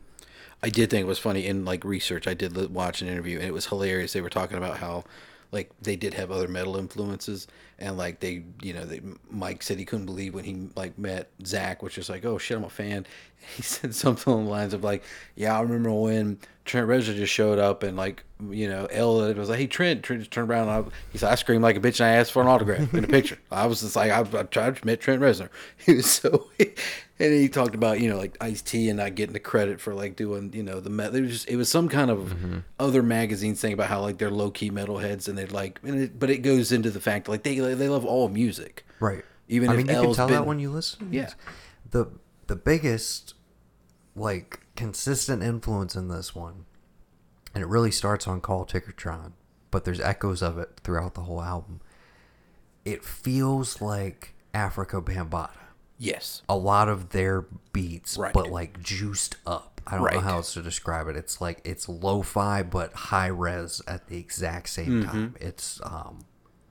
I 0.62 0.70
did 0.70 0.90
think 0.90 1.02
it 1.02 1.08
was 1.08 1.18
funny 1.18 1.46
in 1.46 1.64
like 1.64 1.84
research. 1.84 2.26
I 2.26 2.34
did 2.34 2.56
watch 2.72 3.00
an 3.02 3.08
interview 3.08 3.38
and 3.38 3.46
it 3.46 3.52
was 3.52 3.66
hilarious. 3.66 4.12
They 4.12 4.20
were 4.20 4.30
talking 4.30 4.56
about 4.56 4.78
how 4.78 5.04
like 5.52 5.70
they 5.82 5.96
did 5.96 6.14
have 6.14 6.30
other 6.30 6.48
metal 6.48 6.76
influences 6.76 7.46
and 7.78 7.96
like 7.98 8.20
they, 8.20 8.42
you 8.62 8.72
know, 8.72 8.84
they, 8.84 9.00
Mike 9.30 9.62
said 9.62 9.78
he 9.78 9.84
couldn't 9.84 10.06
believe 10.06 10.34
when 10.34 10.44
he 10.44 10.68
like 10.74 10.98
met 10.98 11.28
Zack, 11.44 11.82
which 11.82 11.98
is 11.98 12.08
like, 12.08 12.24
oh 12.24 12.38
shit, 12.38 12.56
I'm 12.56 12.64
a 12.64 12.70
fan. 12.70 13.06
He 13.56 13.62
said 13.62 13.92
something 13.92 14.32
along 14.32 14.44
the 14.44 14.50
lines 14.52 14.72
of 14.72 14.84
like, 14.84 15.02
yeah, 15.34 15.58
I 15.58 15.62
remember 15.62 15.92
when 15.92 16.38
Trent 16.64 16.86
Reznor 16.86 17.16
just 17.16 17.32
showed 17.32 17.58
up 17.58 17.82
and 17.82 17.96
like 17.96 18.24
you 18.50 18.68
know 18.68 18.86
L 18.90 19.16
was 19.34 19.48
like, 19.48 19.58
"Hey 19.58 19.66
Trent," 19.66 20.02
Trent 20.02 20.22
just 20.22 20.30
turned 20.30 20.50
around. 20.50 20.68
And 20.68 20.86
I, 20.86 20.90
he 21.10 21.18
said, 21.18 21.32
"I 21.32 21.34
screamed 21.34 21.62
like 21.62 21.76
a 21.76 21.80
bitch 21.80 22.00
and 22.00 22.08
I 22.08 22.12
asked 22.12 22.32
for 22.32 22.42
an 22.42 22.48
autograph 22.48 22.94
in 22.94 23.04
a 23.04 23.08
picture." 23.08 23.38
I 23.50 23.66
was 23.66 23.80
just 23.80 23.96
like, 23.96 24.10
"I, 24.10 24.20
I 24.38 24.42
tried 24.44 24.76
to 24.76 24.86
met 24.86 25.00
Trent 25.00 25.20
Reznor." 25.20 25.48
He 25.84 25.94
was 25.94 26.10
so, 26.10 26.50
and 26.58 27.32
he 27.32 27.48
talked 27.48 27.74
about 27.74 28.00
you 28.00 28.08
know 28.08 28.16
like 28.16 28.36
Ice 28.40 28.62
T 28.62 28.88
and 28.88 28.98
not 28.98 29.14
getting 29.16 29.32
the 29.32 29.40
credit 29.40 29.80
for 29.80 29.94
like 29.94 30.14
doing 30.14 30.52
you 30.52 30.62
know 30.62 30.80
the 30.80 30.90
metal. 30.90 31.16
It 31.16 31.22
was 31.22 31.30
just 31.30 31.48
it 31.48 31.56
was 31.56 31.68
some 31.68 31.88
kind 31.88 32.10
of 32.10 32.18
mm-hmm. 32.18 32.58
other 32.78 33.02
magazine 33.02 33.54
thing 33.54 33.72
about 33.72 33.88
how 33.88 34.00
like 34.00 34.18
they're 34.18 34.30
low 34.30 34.50
key 34.50 34.70
metalheads 34.70 35.28
and 35.28 35.36
they 35.36 35.46
like, 35.46 35.80
and 35.82 36.00
it, 36.02 36.18
but 36.18 36.30
it 36.30 36.38
goes 36.38 36.70
into 36.70 36.90
the 36.90 37.00
fact 37.00 37.28
like 37.28 37.42
they 37.42 37.58
they 37.58 37.88
love 37.88 38.04
all 38.04 38.28
music. 38.28 38.86
Right. 39.00 39.24
Even 39.48 39.68
I 39.68 39.72
if 39.72 39.78
mean, 39.78 39.88
you 39.88 39.94
L's 39.94 40.04
can 40.04 40.14
tell 40.14 40.26
been- 40.28 40.36
that 40.36 40.46
when 40.46 40.58
you 40.58 40.70
listen. 40.70 41.08
Yeah. 41.10 41.30
The 41.90 42.08
the 42.46 42.56
biggest, 42.56 43.34
like, 44.14 44.60
consistent 44.76 45.42
influence 45.42 45.94
in 45.94 46.08
this 46.08 46.34
one, 46.34 46.64
and 47.54 47.62
it 47.62 47.66
really 47.66 47.90
starts 47.90 48.26
on 48.26 48.40
Call 48.40 48.64
Ticketron, 48.66 49.32
but 49.70 49.84
there's 49.84 50.00
echoes 50.00 50.42
of 50.42 50.58
it 50.58 50.80
throughout 50.82 51.14
the 51.14 51.22
whole 51.22 51.42
album. 51.42 51.80
It 52.84 53.04
feels 53.04 53.80
like 53.80 54.34
Afrika 54.54 55.02
Bambaataa. 55.04 55.50
Yes. 55.98 56.42
A 56.48 56.56
lot 56.56 56.88
of 56.88 57.10
their 57.10 57.42
beats, 57.72 58.16
Right. 58.16 58.32
but 58.32 58.50
like 58.50 58.82
juiced 58.82 59.36
up. 59.46 59.80
I 59.86 59.96
don't 59.98 60.12
know 60.12 60.20
how 60.20 60.36
else 60.36 60.54
to 60.54 60.62
describe 60.62 61.06
it. 61.08 61.16
It's 61.16 61.40
like 61.40 61.60
it's 61.64 61.88
lo-fi 61.88 62.62
but 62.62 62.92
high 62.92 63.26
res 63.28 63.80
at 63.86 64.08
the 64.08 64.16
exact 64.16 64.68
same 64.68 65.02
Mm-hmm. 65.02 65.10
time. 65.10 65.34
It's 65.40 65.80
um 65.84 66.24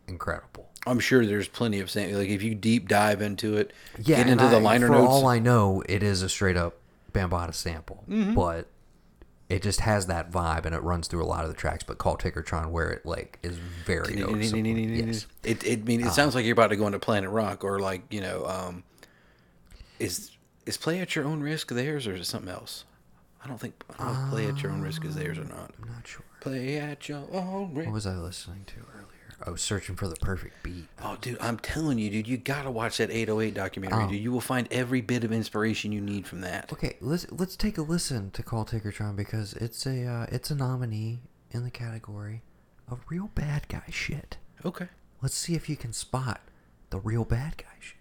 incredible. 0.07 0.69
I'm 0.85 0.99
sure 0.99 1.25
there's 1.25 1.47
plenty 1.47 1.79
of 1.79 1.93
like 1.95 2.29
if 2.29 2.41
you 2.41 2.55
deep 2.55 2.87
dive 2.89 3.21
into 3.21 3.55
it, 3.55 3.71
Yeah, 3.99 4.17
get 4.17 4.27
into 4.27 4.47
the 4.47 4.57
I- 4.57 4.61
liner 4.61 4.87
for 4.87 4.93
notes. 4.93 5.07
all 5.09 5.27
I 5.27 5.39
know, 5.39 5.81
it 5.87 6.03
is 6.03 6.21
a 6.23 6.29
straight 6.29 6.57
up 6.57 6.75
Bambaataa 7.13 7.53
sample, 7.53 8.03
Mm-hmm. 8.09 8.33
but 8.35 8.67
it 9.49 9.61
just 9.61 9.81
has 9.81 10.05
that 10.07 10.31
vibe 10.31 10.65
and 10.65 10.73
it 10.73 10.81
runs 10.81 11.07
through 11.09 11.23
a 11.23 11.27
lot 11.27 11.43
of 11.43 11.49
the 11.49 11.55
tracks. 11.55 11.83
But 11.83 11.97
Call 11.97 12.15
Ticketron, 12.17 12.69
where 12.71 12.89
it 12.89 13.05
like 13.05 13.37
is 13.43 13.57
very 13.57 14.15
noticeable. 14.15 14.65
Yes. 14.65 15.27
It, 15.43 15.63
it 15.65 15.85
mean 15.85 16.05
it 16.05 16.11
sounds 16.13 16.35
like 16.35 16.45
you're 16.45 16.53
about 16.53 16.69
to 16.69 16.77
go 16.77 16.85
into 16.87 16.99
Planet 16.99 17.29
Rock 17.29 17.63
or 17.65 17.79
like 17.79 18.03
you 18.09 18.21
know 18.21 18.45
um, 18.45 18.83
is 19.99 20.31
is 20.65 20.77
play 20.77 20.99
at 20.99 21.15
your 21.15 21.25
own 21.25 21.41
risk 21.41 21.69
theirs 21.69 22.07
or 22.07 22.15
is 22.15 22.21
it 22.21 22.25
something 22.25 22.51
else? 22.51 22.85
I 23.43 23.47
don't 23.47 23.57
think 23.59 23.73
I 23.99 24.03
don't 24.05 24.13
know 24.25 24.29
play 24.29 24.47
at 24.47 24.61
your 24.63 24.71
own 24.71 24.81
risk 24.81 25.03
is 25.03 25.15
theirs 25.15 25.37
or 25.37 25.43
not. 25.45 25.71
I'm 25.81 25.89
not 25.89 26.07
sure. 26.07 26.23
Play 26.39 26.77
at 26.77 27.09
your 27.09 27.23
own 27.33 27.73
risk. 27.73 27.87
What 27.87 27.93
was 27.93 28.07
I 28.07 28.15
listening 28.15 28.63
to? 28.67 28.75
I 29.45 29.49
was 29.49 29.61
searching 29.61 29.95
for 29.95 30.07
the 30.07 30.15
perfect 30.15 30.61
beat. 30.63 30.85
Oh, 31.03 31.17
dude, 31.19 31.37
I'm 31.41 31.57
telling 31.57 31.97
you, 31.97 32.09
dude, 32.09 32.27
you 32.27 32.37
gotta 32.37 32.69
watch 32.69 32.97
that 32.97 33.09
808 33.09 33.53
documentary, 33.53 34.03
Oh. 34.03 34.09
dude. 34.09 34.21
You 34.21 34.31
will 34.31 34.41
find 34.41 34.67
every 34.71 35.01
bit 35.01 35.23
of 35.23 35.31
inspiration 35.31 35.91
you 35.91 36.01
need 36.01 36.27
from 36.27 36.41
that. 36.41 36.71
Okay, 36.71 36.97
let's 37.01 37.25
let's 37.31 37.55
take 37.55 37.77
a 37.77 37.81
listen 37.81 38.31
to 38.31 38.43
Call 38.43 38.65
Ticketron 38.65 39.15
because 39.15 39.53
it's 39.53 39.85
a 39.85 40.05
uh, 40.05 40.25
it's 40.29 40.51
a 40.51 40.55
nominee 40.55 41.19
in 41.51 41.63
the 41.63 41.71
category 41.71 42.41
of 42.87 42.99
real 43.09 43.29
bad 43.35 43.67
guy 43.67 43.83
shit. 43.89 44.37
Okay. 44.65 44.87
Let's 45.21 45.35
see 45.35 45.55
if 45.55 45.67
you 45.69 45.75
can 45.75 45.93
spot 45.93 46.41
the 46.89 46.99
real 46.99 47.25
bad 47.25 47.57
guy 47.57 47.65
shit. 47.79 47.97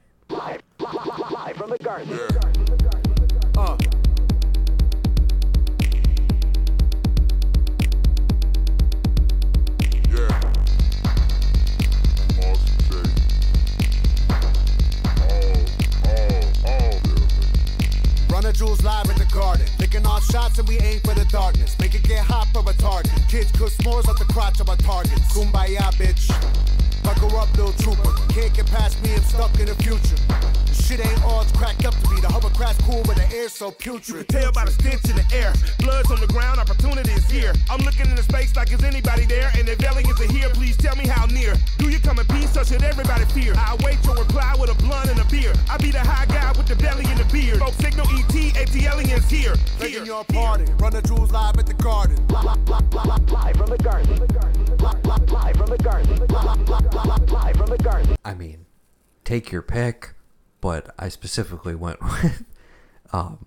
Uh. 3.57 3.77
Yeah. 3.81 4.00
Jewels 18.61 18.83
live 18.83 19.09
in 19.09 19.17
the 19.17 19.25
garden. 19.33 19.65
Licking 19.79 20.05
off 20.05 20.23
shots 20.31 20.59
and 20.59 20.69
we 20.69 20.77
aim 20.81 21.01
for 21.01 21.15
the 21.15 21.25
darkness. 21.33 21.79
Make 21.81 21.95
it 21.95 22.03
get 22.03 22.23
hot 22.23 22.47
for 22.53 22.61
retarded. 22.61 23.09
Kids 23.27 23.51
cook 23.53 23.71
s'mores 23.71 24.07
off 24.07 24.19
the 24.19 24.27
crotch 24.27 24.61
of 24.61 24.69
our 24.69 24.77
targets. 24.77 25.33
Kumbaya, 25.33 25.89
bitch. 25.97 26.29
Buckle 27.03 27.35
up, 27.39 27.49
little 27.57 27.73
trooper. 27.81 28.13
Can't 28.29 28.53
get 28.53 28.67
past 28.67 29.03
me, 29.03 29.15
I'm 29.15 29.23
stuck 29.23 29.59
in 29.59 29.65
the 29.65 29.75
future. 29.77 30.70
The 30.71 30.83
shit 30.83 31.05
ain't 31.05 31.25
all 31.25 31.43
it's 31.43 31.51
cracked 31.53 31.85
up 31.85 31.95
to 31.99 32.09
be. 32.11 32.21
The 32.21 32.29
hovercraft's 32.29 32.85
cool, 32.87 33.03
but 33.05 33.17
the 33.17 33.27
air's 33.35 33.53
so 33.53 33.73
putrid. 33.73 34.07
You 34.07 34.15
can 34.25 34.27
tell 34.27 34.53
by 34.53 34.65
the 34.67 34.71
stench 34.71 35.05
in 35.11 35.17
the 35.17 35.27
air. 35.35 35.53
Blood's 35.81 36.11
on 36.11 36.21
the 36.21 36.29
ground, 36.29 36.61
opportunity 36.61 37.11
is 37.11 37.29
here. 37.29 37.53
I'm 37.69 37.81
looking 37.81 38.07
in 38.07 38.15
the 38.15 38.23
space 38.23 38.55
like 38.55 38.73
is 38.73 38.85
anybody 38.85 39.27
there? 39.27 39.51
And 39.59 39.69
if 39.69 39.83
aliens 39.83 40.21
are 40.21 40.33
here, 40.33 40.49
please 40.51 40.77
tell 40.77 40.95
me 40.95 41.09
how 41.09 41.27
near. 41.27 41.55
Do 41.79 41.91
you 41.91 41.99
come 41.99 42.21
in 42.21 42.27
peace 42.27 42.57
or 42.57 42.65
should 42.65 42.85
everybody 42.85 43.25
fear? 43.27 43.55
I 43.57 43.77
await 43.81 43.99
your 44.05 44.15
reply 44.15 44.55
with 44.61 44.71
a 44.71 44.75
blunt 44.75 45.11
and 45.11 45.19
a 45.19 45.25
beer. 45.25 45.53
I 45.69 45.77
be 45.77 45.91
the 45.91 46.01
high 46.01 46.27
guy 46.27 46.53
with 46.57 46.69
the 46.69 46.77
belly 46.77 47.05
and 47.07 47.19
the 47.19 47.25
beard. 47.33 47.59
Folks 47.59 47.77
signal 47.79 48.07
ET, 48.11 48.35
AT 48.57 48.77
aliens 48.77 49.29
here. 49.29 49.57
Begging 49.81 50.07
your 50.07 50.25
pardon. 50.25 50.71
Run 50.77 50.93
the 50.93 51.03
jewels 51.03 51.33
live 51.33 51.59
at 51.59 51.67
the 51.67 51.75
garden. 51.75 52.17
Live 52.29 53.57
from 53.57 53.67
the 53.67 53.79
garden. 53.83 54.17
Live 54.17 55.57
from 55.57 55.67
the 55.67 55.79
garden. 55.83 56.17
Live 57.27 57.57
from 57.57 57.67
the 57.67 57.79
garden. 57.83 58.17
I 58.25 58.35
mean, 58.35 58.67
take 59.25 59.51
your 59.51 59.63
pick, 59.63 60.15
but 60.61 60.95
I 60.99 61.09
specifically 61.09 61.75
went 61.75 62.01
with 62.23 62.45
um, 63.13 63.47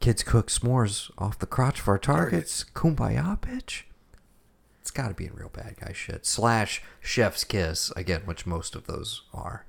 kids 0.00 0.22
cook 0.22 0.48
s'mores 0.48 1.10
off 1.18 1.38
the 1.38 1.46
crotch 1.46 1.80
of 1.80 1.88
our 1.88 1.98
targets. 1.98 2.64
Kumbaya, 2.74 3.38
bitch. 3.40 3.82
It's 4.80 4.90
got 4.90 5.08
to 5.08 5.14
be 5.14 5.26
in 5.26 5.34
real 5.34 5.50
bad 5.50 5.76
guy 5.80 5.92
shit. 5.92 6.24
Slash 6.24 6.82
chef's 7.00 7.44
kiss 7.44 7.92
again, 7.94 8.22
which 8.24 8.46
most 8.46 8.74
of 8.74 8.86
those 8.86 9.22
are. 9.34 9.66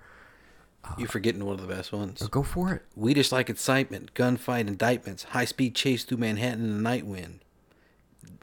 You're 0.98 1.10
forgetting 1.10 1.46
one 1.46 1.56
of 1.60 1.62
the 1.68 1.74
best 1.74 1.92
ones. 1.92 2.26
Go 2.30 2.42
for 2.42 2.74
it. 2.74 2.84
We 2.96 3.14
just 3.14 3.32
like 3.32 3.50
excitement, 3.50 4.14
gunfight, 4.14 4.62
indictments, 4.68 5.24
high 5.24 5.46
speed 5.46 5.76
chase 5.76 6.04
through 6.04 6.18
Manhattan 6.18 6.64
in 6.64 6.78
the 6.78 6.82
night 6.82 7.06
wind. 7.06 7.42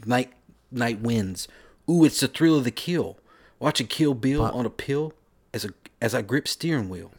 Night 0.04 0.32
night 0.70 1.00
winds. 1.00 1.48
Ooh, 1.90 2.04
it's 2.04 2.20
the 2.20 2.28
thrill 2.28 2.56
of 2.58 2.64
the 2.64 2.70
kill. 2.70 3.18
Watch 3.58 3.76
Watching 3.80 3.86
Kill 3.86 4.14
Bill 4.14 4.42
But- 4.42 4.54
on 4.54 4.66
a 4.66 4.70
pill 4.70 5.14
as 5.54 5.64
a 5.64 5.70
as 6.00 6.14
I 6.14 6.22
grip 6.22 6.46
steering 6.46 6.88
wheel. 6.88 7.10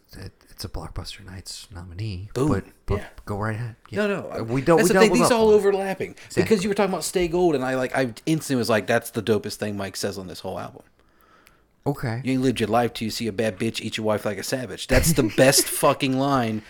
It, 0.57 0.63
it's 0.63 0.65
a 0.65 0.69
blockbuster 0.69 1.23
nights 1.25 1.67
nominee. 1.73 2.29
Boom. 2.33 2.49
But, 2.49 2.63
but 2.85 2.95
Yeah. 2.99 3.05
go 3.25 3.37
right 3.37 3.55
ahead. 3.55 3.75
No, 3.91 4.01
Yeah. 4.01 4.07
no, 4.07 4.31
Uh, 4.39 4.43
we 4.43 4.61
don't. 4.61 4.77
That's 4.77 4.89
we 4.89 4.93
the 4.93 4.99
thing. 5.01 5.13
These 5.13 5.31
all 5.31 5.49
overlapping 5.49 6.15
because 6.35 6.63
you 6.63 6.69
were 6.69 6.73
talking 6.73 6.91
about 6.91 7.03
Stay 7.03 7.27
Gold, 7.27 7.55
and 7.55 7.63
I 7.63 7.75
like 7.75 7.95
I 7.95 8.13
instantly 8.25 8.57
was 8.57 8.69
like, 8.69 8.87
that's 8.87 9.11
the 9.11 9.21
dopest 9.21 9.55
thing 9.55 9.77
Mike 9.77 9.95
says 9.95 10.17
on 10.17 10.27
this 10.27 10.39
whole 10.39 10.59
album. 10.59 10.83
Okay. 11.85 12.21
You 12.23 12.33
ain't 12.33 12.41
lived 12.41 12.59
your 12.59 12.67
life 12.69 12.93
till 12.93 13.05
you 13.05 13.11
see 13.11 13.27
a 13.27 13.31
bad 13.31 13.57
bitch 13.57 13.79
eat 13.81 13.95
your 13.97 14.05
wife 14.05 14.25
like 14.25 14.37
a 14.37 14.43
savage. 14.43 14.87
That's 14.87 15.13
the 15.13 15.23
best 15.37 15.63
fucking 15.67 16.17
line 16.19 16.63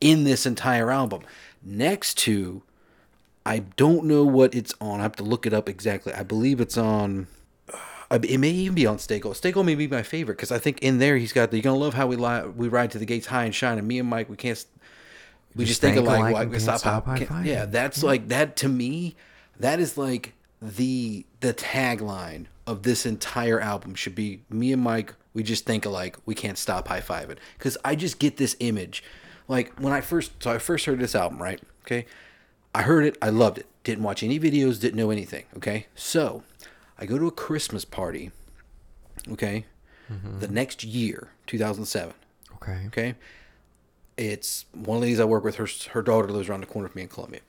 in 0.00 0.24
this 0.24 0.46
entire 0.46 0.90
album. 0.90 1.22
Next 1.62 2.16
to, 2.18 2.62
I 3.44 3.58
don't 3.76 4.04
know 4.06 4.24
what 4.24 4.54
it's 4.54 4.72
on. 4.80 5.00
I 5.00 5.02
have 5.02 5.16
to 5.16 5.24
look 5.24 5.46
it 5.46 5.52
up 5.52 5.68
exactly. 5.68 6.14
I 6.14 6.22
believe 6.22 6.58
it's 6.60 6.78
on. 6.78 7.26
Uh, 8.12 8.18
It 8.22 8.38
may 8.38 8.50
even 8.50 8.74
be 8.74 8.86
on. 8.86 8.98
Stay 8.98 9.18
Gold 9.18 9.66
may 9.66 9.74
be 9.74 9.88
my 9.88 10.02
favorite 10.02 10.36
because 10.36 10.52
I 10.52 10.58
think 10.58 10.80
in 10.80 10.98
there 10.98 11.16
he's 11.16 11.32
got 11.32 11.50
the 11.50 11.56
"You're 11.56 11.62
gonna 11.62 11.78
love 11.78 11.94
how 11.94 12.06
we 12.06 12.16
lie, 12.16 12.44
we 12.46 12.68
ride 12.68 12.90
to 12.92 12.98
the 12.98 13.06
gates 13.06 13.26
high 13.26 13.44
and 13.44 13.54
shine." 13.54 13.78
And 13.78 13.88
me 13.88 13.98
and 13.98 14.08
Mike, 14.08 14.28
we 14.28 14.36
can't. 14.36 14.64
We 15.54 15.64
just 15.64 15.80
think 15.80 15.96
alike. 15.96 16.32
Like, 16.32 16.50
we 16.50 16.58
stop, 16.58 16.78
stop 16.78 17.04
high 17.06 17.18
can't- 17.24 17.46
yeah, 17.46 17.66
that's 17.66 18.02
like 18.02 18.28
that 18.28 18.56
to 18.58 18.68
me. 18.68 19.16
That 19.58 19.80
is 19.80 19.98
like 19.98 20.34
the 20.60 21.26
the 21.40 21.52
tagline 21.54 22.46
of 22.66 22.84
this 22.84 23.04
entire 23.04 23.60
album 23.60 23.94
should 23.94 24.14
be 24.14 24.42
me 24.48 24.72
and 24.72 24.82
Mike. 24.82 25.14
We 25.34 25.42
just 25.42 25.64
think 25.66 25.84
alike. 25.84 26.16
We 26.26 26.34
can't 26.34 26.58
stop 26.58 26.88
high 26.88 27.00
fiving 27.00 27.36
because 27.58 27.76
I 27.84 27.94
just 27.96 28.18
get 28.18 28.36
this 28.36 28.56
image. 28.60 29.02
Like 29.48 29.72
when 29.78 29.92
I 29.92 30.00
first 30.00 30.32
so 30.42 30.50
I 30.52 30.58
first 30.58 30.86
heard 30.86 31.00
this 31.00 31.14
album, 31.14 31.42
right? 31.42 31.60
Okay, 31.84 32.06
I 32.74 32.82
heard 32.82 33.04
it. 33.04 33.16
I 33.20 33.28
loved 33.30 33.58
it. 33.58 33.66
Didn't 33.84 34.04
watch 34.04 34.22
any 34.22 34.38
videos. 34.38 34.80
Didn't 34.80 34.96
know 34.96 35.10
anything. 35.10 35.44
Okay, 35.56 35.86
so 35.94 36.44
I 37.02 37.06
go 37.06 37.18
to 37.18 37.26
a 37.26 37.30
Christmas 37.32 37.84
party. 37.84 38.30
Okay, 39.32 39.64
the 40.38 40.48
next 40.48 40.84
year, 40.84 41.28
2007. 41.46 42.14
Okay. 42.56 42.84
Okay. 42.88 43.14
It's 44.16 44.66
one 44.72 44.96
of 44.96 45.00
the 45.00 45.06
ladies 45.06 45.20
I 45.20 45.24
work 45.24 45.42
with. 45.42 45.56
Her 45.56 45.66
her 45.92 46.02
daughter 46.02 46.28
lives 46.28 46.48
around 46.48 46.60
the 46.60 46.66
corner 46.66 46.88
from 46.88 46.98
me 46.98 47.02
in 47.02 47.08
Columbia, 47.08 47.40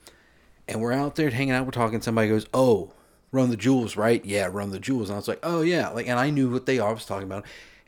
and 0.66 0.80
we're 0.80 0.92
out 0.92 1.14
there 1.16 1.30
hanging 1.30 1.52
out. 1.54 1.66
We're 1.66 1.72
talking. 1.72 2.00
Somebody 2.00 2.28
goes, 2.28 2.46
"Oh, 2.54 2.92
Run 3.32 3.50
the 3.50 3.56
Jewels, 3.56 3.96
right? 3.96 4.24
Yeah, 4.24 4.46
Run 4.50 4.70
the 4.70 4.80
Jewels." 4.80 5.08
And 5.10 5.14
I 5.14 5.18
was 5.18 5.28
like, 5.28 5.40
"Oh 5.42 5.60
yeah," 5.62 5.88
like, 5.90 6.08
and 6.08 6.18
I 6.18 6.30
knew 6.30 6.50
what 6.50 6.66
they 6.66 6.78
are. 6.78 6.90
I 6.90 6.92
was 6.94 7.04
talking 7.06 7.26
about. 7.30 7.44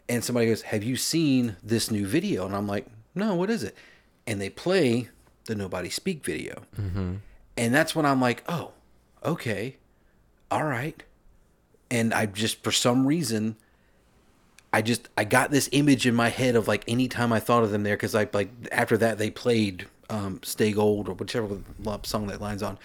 And 0.09 0.23
somebody 0.23 0.47
goes, 0.47 0.63
"Have 0.63 0.85
you 0.85 0.95
seen 0.97 1.57
this 1.63 1.91
new 1.91 2.07
video?" 2.07 2.47
And 2.47 2.55
I'm 2.55 2.67
like, 2.69 2.87
"No, 3.15 3.35
what 3.35 3.51
is 3.51 3.63
it?" 3.65 3.75
And 4.27 4.41
they 4.41 4.51
play 4.51 5.09
the 5.47 5.55
Nobody 5.55 5.89
Speak 5.91 6.25
video, 6.25 6.63
Mm-hmm. 6.79 7.15
and 7.57 7.75
that's 7.75 7.95
when 7.97 8.05
I'm 8.07 8.21
like, 8.21 8.45
"Oh, 8.49 8.73
okay, 9.25 9.77
all 10.51 10.65
right." 10.65 11.03
And 11.91 12.13
I 12.13 12.27
just 12.27 12.63
for 12.65 12.73
some 12.73 13.07
reason 13.07 13.57
I 14.73 14.83
just 14.83 15.09
I 15.17 15.25
got 15.25 15.51
this 15.51 15.69
image 15.73 16.07
in 16.07 16.15
my 16.15 16.29
head 16.29 16.57
of 16.57 16.67
like 16.69 16.85
anytime 16.89 17.33
I 17.33 17.41
thought 17.41 17.63
of 17.63 17.71
them 17.71 17.83
there 17.83 17.97
because 17.97 18.15
I 18.15 18.29
like 18.33 18.51
after 18.73 18.97
that 18.99 19.19
they 19.19 19.31
played 19.31 19.87
um, 20.11 20.41
"Stay 20.43 20.73
Gold" 20.73 21.09
or 21.09 21.15
whichever 21.15 21.59
song 22.03 22.27
that 22.29 22.41
line's 22.41 22.63
on, 22.63 22.79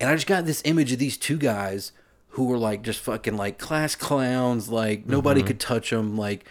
and 0.00 0.08
I 0.10 0.14
just 0.14 0.26
got 0.26 0.46
this 0.46 0.62
image 0.64 0.92
of 0.92 0.98
these 0.98 1.16
two 1.16 1.36
guys 1.36 1.92
who 2.30 2.44
were 2.44 2.56
like 2.58 2.82
just 2.82 3.00
fucking 3.00 3.36
like 3.36 3.58
class 3.58 3.94
clowns, 3.94 4.68
like 4.68 5.06
nobody 5.06 5.42
Mhm. 5.42 5.46
could 5.48 5.60
touch 5.60 5.90
them, 5.90 6.16
like. 6.16 6.44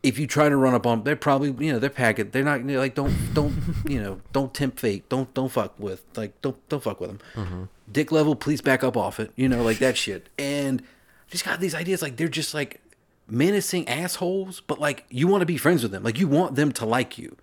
if 0.00 0.16
you 0.16 0.28
try 0.28 0.48
to 0.48 0.56
run 0.56 0.74
up 0.74 0.86
on, 0.86 0.98
them, 0.98 1.04
they're 1.04 1.16
probably 1.16 1.52
you 1.66 1.72
know 1.72 1.78
they're 1.80 1.90
packing. 1.90 2.30
They're 2.30 2.44
not 2.44 2.64
they're 2.66 2.78
like 2.78 2.94
don't 2.94 3.12
don't 3.34 3.52
you 3.84 4.00
know 4.00 4.20
don't 4.32 4.54
tempt 4.54 4.78
fate. 4.80 5.08
Don't 5.08 5.32
don't 5.34 5.50
fuck 5.50 5.74
with 5.78 6.02
like 6.16 6.40
don't 6.40 6.56
don't 6.68 6.82
fuck 6.82 7.00
with 7.00 7.10
them. 7.10 7.20
Mm-hmm. 7.34 7.62
Dick 7.90 8.12
level, 8.12 8.36
please 8.36 8.60
back 8.60 8.84
up 8.84 8.96
off 8.96 9.18
it. 9.20 9.32
You 9.34 9.48
know 9.48 9.62
like 9.62 9.78
that 9.80 9.96
shit. 9.96 10.28
And 10.38 10.82
just 11.30 11.44
got 11.44 11.60
these 11.60 11.74
ideas 11.74 12.02
like 12.02 12.16
they're 12.16 12.28
just 12.28 12.54
like 12.54 12.80
menacing 13.28 13.88
assholes, 13.88 14.60
but 14.60 14.78
like 14.80 15.04
you 15.10 15.26
want 15.26 15.42
to 15.42 15.46
be 15.46 15.56
friends 15.56 15.82
with 15.82 15.92
them. 15.92 16.02
Like 16.02 16.18
you 16.18 16.28
want 16.28 16.54
them 16.56 16.72
to 16.72 16.86
like 16.86 17.18
you. 17.18 17.36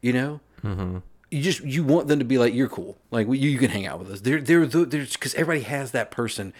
You 0.00 0.12
know. 0.12 0.40
Mm-hmm. 0.64 0.98
You 1.30 1.42
just 1.42 1.60
you 1.64 1.82
want 1.84 2.08
them 2.08 2.18
to 2.20 2.24
be 2.24 2.38
like 2.38 2.54
you're 2.54 2.68
cool. 2.68 2.96
Like 3.10 3.26
you, 3.26 3.34
you 3.34 3.58
can 3.58 3.70
hang 3.70 3.86
out 3.86 3.98
with 3.98 4.10
us. 4.10 4.20
They're 4.20 4.40
they're 4.40 4.66
the- 4.66 4.84
they're 4.86 5.04
because 5.04 5.34
everybody 5.34 5.64
has 5.64 5.90
that 5.90 6.10
person 6.10 6.52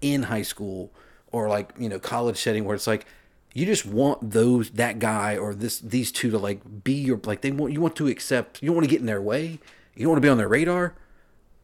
in 0.00 0.24
high 0.24 0.42
school 0.42 0.90
or 1.30 1.48
like 1.48 1.72
you 1.78 1.88
know 1.88 1.98
college 1.98 2.38
setting 2.38 2.64
where 2.64 2.74
it's 2.74 2.86
like 2.86 3.06
you 3.52 3.64
just 3.66 3.86
want 3.86 4.30
those 4.32 4.70
that 4.70 4.98
guy 4.98 5.36
or 5.36 5.54
this 5.54 5.78
these 5.78 6.10
two 6.10 6.30
to 6.30 6.38
like 6.38 6.84
be 6.84 6.94
your 6.94 7.20
like 7.24 7.42
they 7.42 7.50
want 7.50 7.72
you 7.72 7.80
want 7.80 7.96
to 7.96 8.06
accept 8.08 8.62
you 8.62 8.68
don't 8.68 8.76
want 8.76 8.84
to 8.84 8.90
get 8.90 9.00
in 9.00 9.06
their 9.06 9.22
way 9.22 9.58
you 9.94 10.02
don't 10.04 10.10
want 10.10 10.16
to 10.18 10.26
be 10.26 10.28
on 10.28 10.38
their 10.38 10.48
radar 10.48 10.94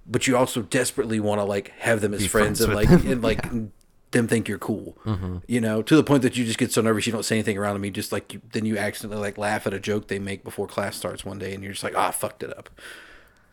but 0.07 0.27
you 0.27 0.37
also 0.37 0.62
desperately 0.62 1.21
want 1.21 1.39
to 1.41 1.45
like 1.45 1.73
have 1.79 2.01
them 2.01 2.14
as 2.14 2.27
friends, 2.27 2.59
friends 2.59 2.61
and 2.61 2.75
like 2.75 2.89
them, 2.89 3.11
and 3.11 3.23
like 3.31 3.45
them 4.12 4.26
think 4.26 4.48
you're 4.48 4.58
cool 4.58 4.96
you 5.46 5.61
know 5.61 5.82
to 5.82 5.94
the 5.96 6.02
point 6.02 6.22
that 6.22 6.36
you 6.36 6.44
just 6.44 6.58
get 6.58 6.72
so 6.72 6.80
nervous 6.80 7.06
you 7.06 7.12
don't 7.12 7.24
say 7.24 7.36
anything 7.36 7.56
around 7.56 7.74
them 7.74 7.84
you 7.84 7.90
just 7.90 8.11
like 8.12 8.32
you, 8.34 8.40
then 8.52 8.64
you 8.64 8.76
accidentally 8.76 9.20
like 9.20 9.38
laugh 9.38 9.66
at 9.66 9.72
a 9.72 9.78
joke 9.80 10.08
they 10.08 10.18
make 10.18 10.42
before 10.44 10.66
class 10.66 10.96
starts 10.96 11.24
one 11.24 11.38
day 11.38 11.54
and 11.54 11.62
you're 11.62 11.72
just 11.72 11.84
like 11.84 11.94
ah 11.96 12.08
I 12.08 12.11
fucked 12.11 12.42
it 12.42 12.56
up 12.56 12.68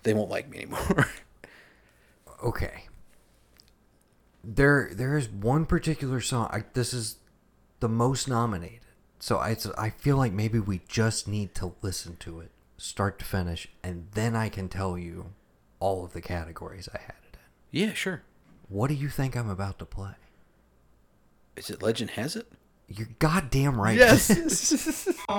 they 0.03 0.13
won't 0.13 0.29
like 0.29 0.49
me 0.49 0.57
anymore 0.57 1.07
okay. 2.43 2.83
There, 4.43 4.89
there 4.93 5.17
is 5.17 5.27
one 5.27 5.65
particular 5.65 6.21
song. 6.21 6.49
I, 6.51 6.63
this 6.73 6.93
is 6.93 7.17
the 7.79 7.89
most 7.89 8.27
nominated, 8.29 8.79
so 9.19 9.37
I, 9.37 9.57
I 9.77 9.89
feel 9.89 10.15
like 10.17 10.31
maybe 10.31 10.59
we 10.59 10.81
just 10.87 11.27
need 11.27 11.53
to 11.55 11.73
listen 11.81 12.15
to 12.17 12.39
it, 12.39 12.51
start 12.77 13.19
to 13.19 13.25
finish, 13.25 13.67
and 13.83 14.07
then 14.13 14.35
I 14.35 14.49
can 14.49 14.69
tell 14.69 14.97
you 14.97 15.33
all 15.79 16.05
of 16.05 16.13
the 16.13 16.21
categories 16.21 16.87
I 16.93 16.99
had 16.99 17.15
it 17.31 17.37
in. 17.73 17.79
yeah 17.87 17.93
sure 17.93 18.23
What 18.69 18.87
do 18.87 18.93
you 18.93 19.09
think 19.09 19.35
I'm 19.35 19.49
about 19.49 19.79
to 19.79 19.85
play? 19.85 20.13
Is 21.57 21.69
it 21.69 21.81
legend 21.81 22.11
has 22.11 22.35
it 22.35 22.47
You're 22.87 23.09
goddamn 23.19 23.81
right. 23.81 23.97
Yes. 23.97 25.17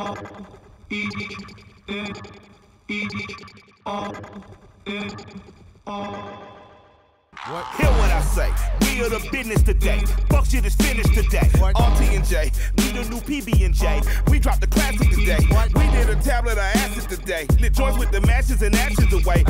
Hear 7.46 7.90
what 7.92 8.10
I 8.10 8.20
say. 8.20 8.50
We 8.82 9.00
are 9.00 9.08
the 9.08 9.26
business 9.30 9.62
today. 9.62 10.00
Fuck 10.28 10.46
shit 10.46 10.66
is 10.66 10.74
finished 10.74 11.14
today. 11.14 11.48
RT 11.54 12.00
and 12.12 12.24
J, 12.24 12.50
we 12.76 12.90
the 12.90 13.04
new 13.08 13.20
PB 13.20 13.64
and 13.64 13.74
J. 13.74 14.02
We 14.28 14.38
dropped 14.38 14.60
the 14.60 14.66
classic 14.66 15.08
today. 15.10 15.38
We 15.74 15.86
did 15.92 16.10
a 16.10 16.16
tablet 16.16 16.52
of 16.52 16.58
acid 16.58 17.08
today. 17.08 17.46
Lit 17.60 17.72
joints 17.72 17.96
with 17.96 18.10
the 18.10 18.20
matches 18.22 18.60
and 18.62 18.74
ashes 18.74 19.12
away. 19.12 19.44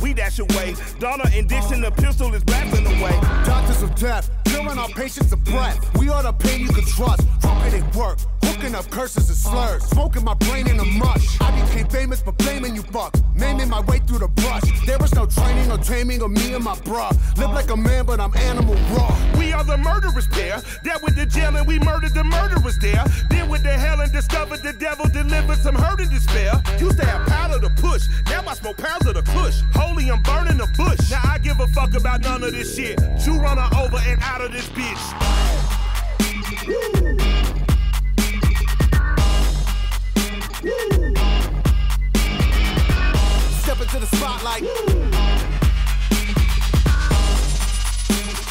We 0.00 0.12
dash 0.12 0.38
away. 0.38 0.76
Donna 1.00 1.24
and 1.32 1.48
Dixon, 1.48 1.80
the 1.80 1.90
pistol 1.90 2.32
is 2.34 2.44
blasting 2.44 2.86
away. 2.86 3.18
Doctors 3.44 3.82
of 3.82 3.94
death, 3.96 4.30
killing 4.44 4.78
our 4.78 4.88
patients 4.88 5.32
of 5.32 5.42
breath. 5.44 5.98
We 5.98 6.10
are 6.10 6.22
the 6.22 6.32
pain 6.32 6.60
you 6.60 6.68
can 6.68 6.84
trust. 6.84 7.26
Crooked 7.40 7.74
it 7.74 7.96
work, 7.96 8.18
hooking 8.44 8.74
up 8.74 8.88
curses 8.90 9.28
and 9.28 9.38
slurs. 9.38 9.84
Smoking 9.84 10.22
my 10.22 10.34
brain 10.34 10.68
in 10.68 10.78
a 10.78 10.84
mush. 10.84 11.40
I 11.40 11.50
became 11.62 11.88
famous 11.88 12.20
for 12.20 12.32
blaming 12.32 12.76
you 12.76 12.82
fucks. 12.82 13.22
Maiming 13.34 13.70
my 13.70 13.80
way 13.80 13.98
through 14.00 14.18
the 14.18 14.28
brush. 14.28 14.62
There 15.36 15.54
was 15.54 15.66
no 15.66 15.66
training 15.66 15.70
or 15.70 15.78
taming 15.78 16.22
of 16.22 16.30
me 16.30 16.54
and 16.54 16.64
my 16.64 16.74
bruh. 16.76 17.12
Live 17.38 17.50
like 17.50 17.70
a 17.70 17.76
man, 17.76 18.06
but 18.06 18.20
I'm 18.20 18.34
animal 18.36 18.74
raw. 18.92 19.14
We 19.38 19.52
are 19.52 19.64
the 19.64 19.76
murderers 19.76 20.26
pair. 20.28 20.60
That 20.84 21.02
with 21.02 21.16
the 21.16 21.26
jail 21.26 21.56
and 21.56 21.66
we 21.66 21.78
murdered 21.78 22.14
the 22.14 22.24
murderers 22.24 22.78
there. 22.78 23.04
Then 23.30 23.48
with 23.48 23.62
the 23.62 23.72
hell 23.72 24.00
and 24.00 24.12
discovered 24.12 24.62
the 24.62 24.72
devil 24.72 25.06
delivered 25.08 25.58
some 25.58 25.74
hurt 25.74 26.00
and 26.00 26.10
despair. 26.10 26.60
Used 26.78 26.98
to 26.98 27.06
have 27.06 27.26
powder 27.28 27.60
to 27.60 27.70
push. 27.80 28.06
Now 28.26 28.44
I 28.46 28.54
smoke 28.54 28.78
pounds 28.78 29.06
of 29.06 29.14
the 29.14 29.22
kush. 29.22 29.60
Holy, 29.74 30.10
I'm 30.10 30.22
burning 30.22 30.58
the 30.58 30.68
bush. 30.76 31.10
Now 31.10 31.20
I 31.24 31.38
give 31.38 31.60
a 31.60 31.66
fuck 31.68 31.94
about 31.94 32.22
none 32.22 32.42
of 32.42 32.52
this 32.52 32.76
shit. 32.76 32.98
Two 33.24 33.38
runner 33.38 33.68
over 33.76 33.98
and 34.06 34.20
out 34.22 34.40
of 34.40 34.52
this 34.52 34.66
bitch. 34.68 35.36
Step 43.76 43.94
into 43.94 44.06
the 44.06 44.16
spotlight. 44.16 44.62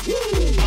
Copying 0.05 0.64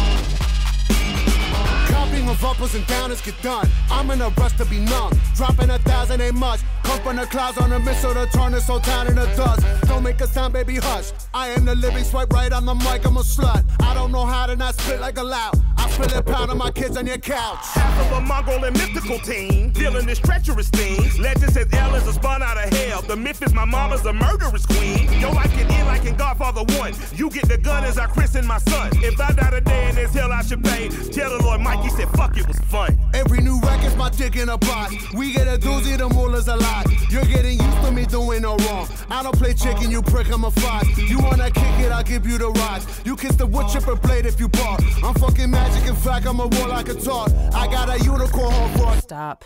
of 2.29 2.45
uppers 2.45 2.75
and 2.75 2.85
downers 2.87 3.25
get 3.25 3.41
done. 3.43 3.69
I'm 3.91 4.11
in 4.11 4.21
a 4.21 4.29
rush 4.31 4.57
to 4.59 4.65
be 4.67 4.79
numb. 4.79 5.13
Dropping 5.35 5.71
a 5.71 5.79
thousand 5.79 6.21
ain't 6.21 6.35
much. 6.35 6.61
From 7.09 7.17
the 7.17 7.25
clouds 7.25 7.57
on 7.57 7.73
a 7.73 7.79
missile 7.79 8.13
to 8.13 8.27
turn 8.27 8.53
this 8.53 8.67
whole 8.67 8.81
town 8.81 9.07
into 9.07 9.25
dust. 9.35 9.65
Don't 9.89 10.03
make 10.03 10.21
a 10.21 10.27
sound, 10.27 10.53
baby, 10.53 10.77
hush. 10.77 11.13
I 11.33 11.49
am 11.49 11.65
the 11.65 11.75
living 11.75 12.05
swipe 12.05 12.31
right 12.35 12.53
on 12.53 12.67
the 12.67 12.75
mic, 12.75 13.07
I'm 13.07 13.17
a 13.17 13.21
slut. 13.21 13.65
I 13.81 13.95
don't 13.95 14.13
know 14.13 14.27
how 14.27 14.45
to 14.45 14.57
not 14.57 14.75
spit 14.75 15.01
like 15.01 15.17
a 15.17 15.23
loud. 15.23 15.55
I 15.79 15.89
spill 15.89 16.13
it 16.13 16.27
pound 16.27 16.51
on 16.51 16.59
my 16.59 16.71
kids 16.71 16.99
on 16.99 17.07
your 17.07 17.17
couch. 17.17 17.65
Half 17.73 18.13
of 18.13 18.19
a 18.19 18.21
Mongol 18.21 18.65
and 18.65 18.77
mythical 18.77 19.19
team. 19.21 19.71
Dealing 19.71 20.05
this 20.05 20.19
treacherous 20.19 20.69
thing. 20.69 20.99
Legend 21.19 21.51
says 21.51 21.67
El 21.73 21.95
is 21.95 22.07
a 22.07 22.13
spawn 22.13 22.43
out 22.43 22.59
of 22.59 22.71
hell. 22.75 23.01
The 23.01 23.17
myth 23.17 23.43
is 23.43 23.55
my 23.55 23.65
mama's 23.65 24.05
a 24.05 24.13
murderous 24.13 24.67
queen. 24.67 25.11
Yo, 25.19 25.31
like 25.33 25.53
it 25.55 25.71
in 25.71 25.87
like 25.87 26.05
in 26.05 26.15
Godfather 26.17 26.65
1. 26.77 26.95
You 27.15 27.31
get 27.31 27.49
the 27.49 27.57
gun 27.57 27.85
as 27.85 27.97
I 27.97 28.07
christen 28.07 28.47
my 28.47 28.59
son. 28.59 28.91
If 28.97 29.19
I 29.19 29.33
die 29.33 29.51
today 29.51 29.89
in 29.89 29.95
this 29.95 30.13
hell, 30.13 30.31
I 30.31 30.43
should 30.43 30.63
pay. 30.63 30.89
Tell 30.89 31.39
the 31.39 31.43
Lord 31.43 31.63
Mikey 31.63 31.89
said, 31.91 32.09
fuck, 32.19 32.37
it 32.37 32.49
was 32.49 32.59
fun. 32.59 32.99
Every 33.15 33.41
new 33.41 33.61
record's 33.61 33.97
my 33.97 34.11
dick 34.11 34.35
in 34.35 34.49
a 34.49 34.59
box. 34.59 34.93
We 35.15 35.33
get 35.33 35.47
a 35.47 35.57
doozy, 35.57 35.97
the 35.97 36.09
mullah's 36.09 36.49
a 36.49 36.57
lot. 36.57 36.87
You're 37.11 37.25
getting 37.25 37.61
used 37.61 37.81
to 37.85 37.93
me 37.93 38.07
doing 38.07 38.43
no 38.43 38.57
wrong. 38.57 38.89
I 39.09 39.23
don't 39.23 39.39
play 39.39 39.55
chicken, 39.55 39.91
you 39.91 40.03
prick, 40.03 40.29
I'm 40.33 40.45
a 40.45 40.51
fox. 40.51 40.99
You 40.99 41.21
wanna 41.21 41.51
kick 41.51 41.79
it, 41.85 41.93
I'll 41.93 42.03
give 42.03 42.27
you 42.27 42.37
the 42.37 42.51
rocks. 42.51 42.87
You 43.05 43.15
kiss 43.15 43.37
the 43.37 43.47
wood 43.47 43.69
chipper 43.69 43.95
blade 43.95 44.27
if 44.27 44.41
you 44.41 44.49
bark. 44.49 44.81
I'm 45.05 45.15
fucking 45.15 45.51
magic, 45.51 45.89
in 45.89 45.95
fact, 45.95 46.27
I'm 46.27 46.41
a 46.41 46.49
war 46.49 46.69
like 46.69 46.89
a 46.89 46.95
talk. 46.95 47.31
I 47.55 47.69
got 47.69 47.89
a 47.89 48.03
unicorn 48.03 48.53
horn 48.53 48.79
for 48.79 48.93
a 48.93 49.01
Stop. 49.01 49.45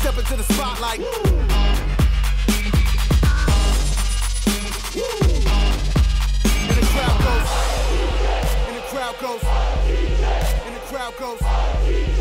step 0.00 0.18
into 0.18 0.36
the 0.36 0.44
spotlight. 0.52 1.25
Crowd 11.12 11.38
goes. 11.38 12.15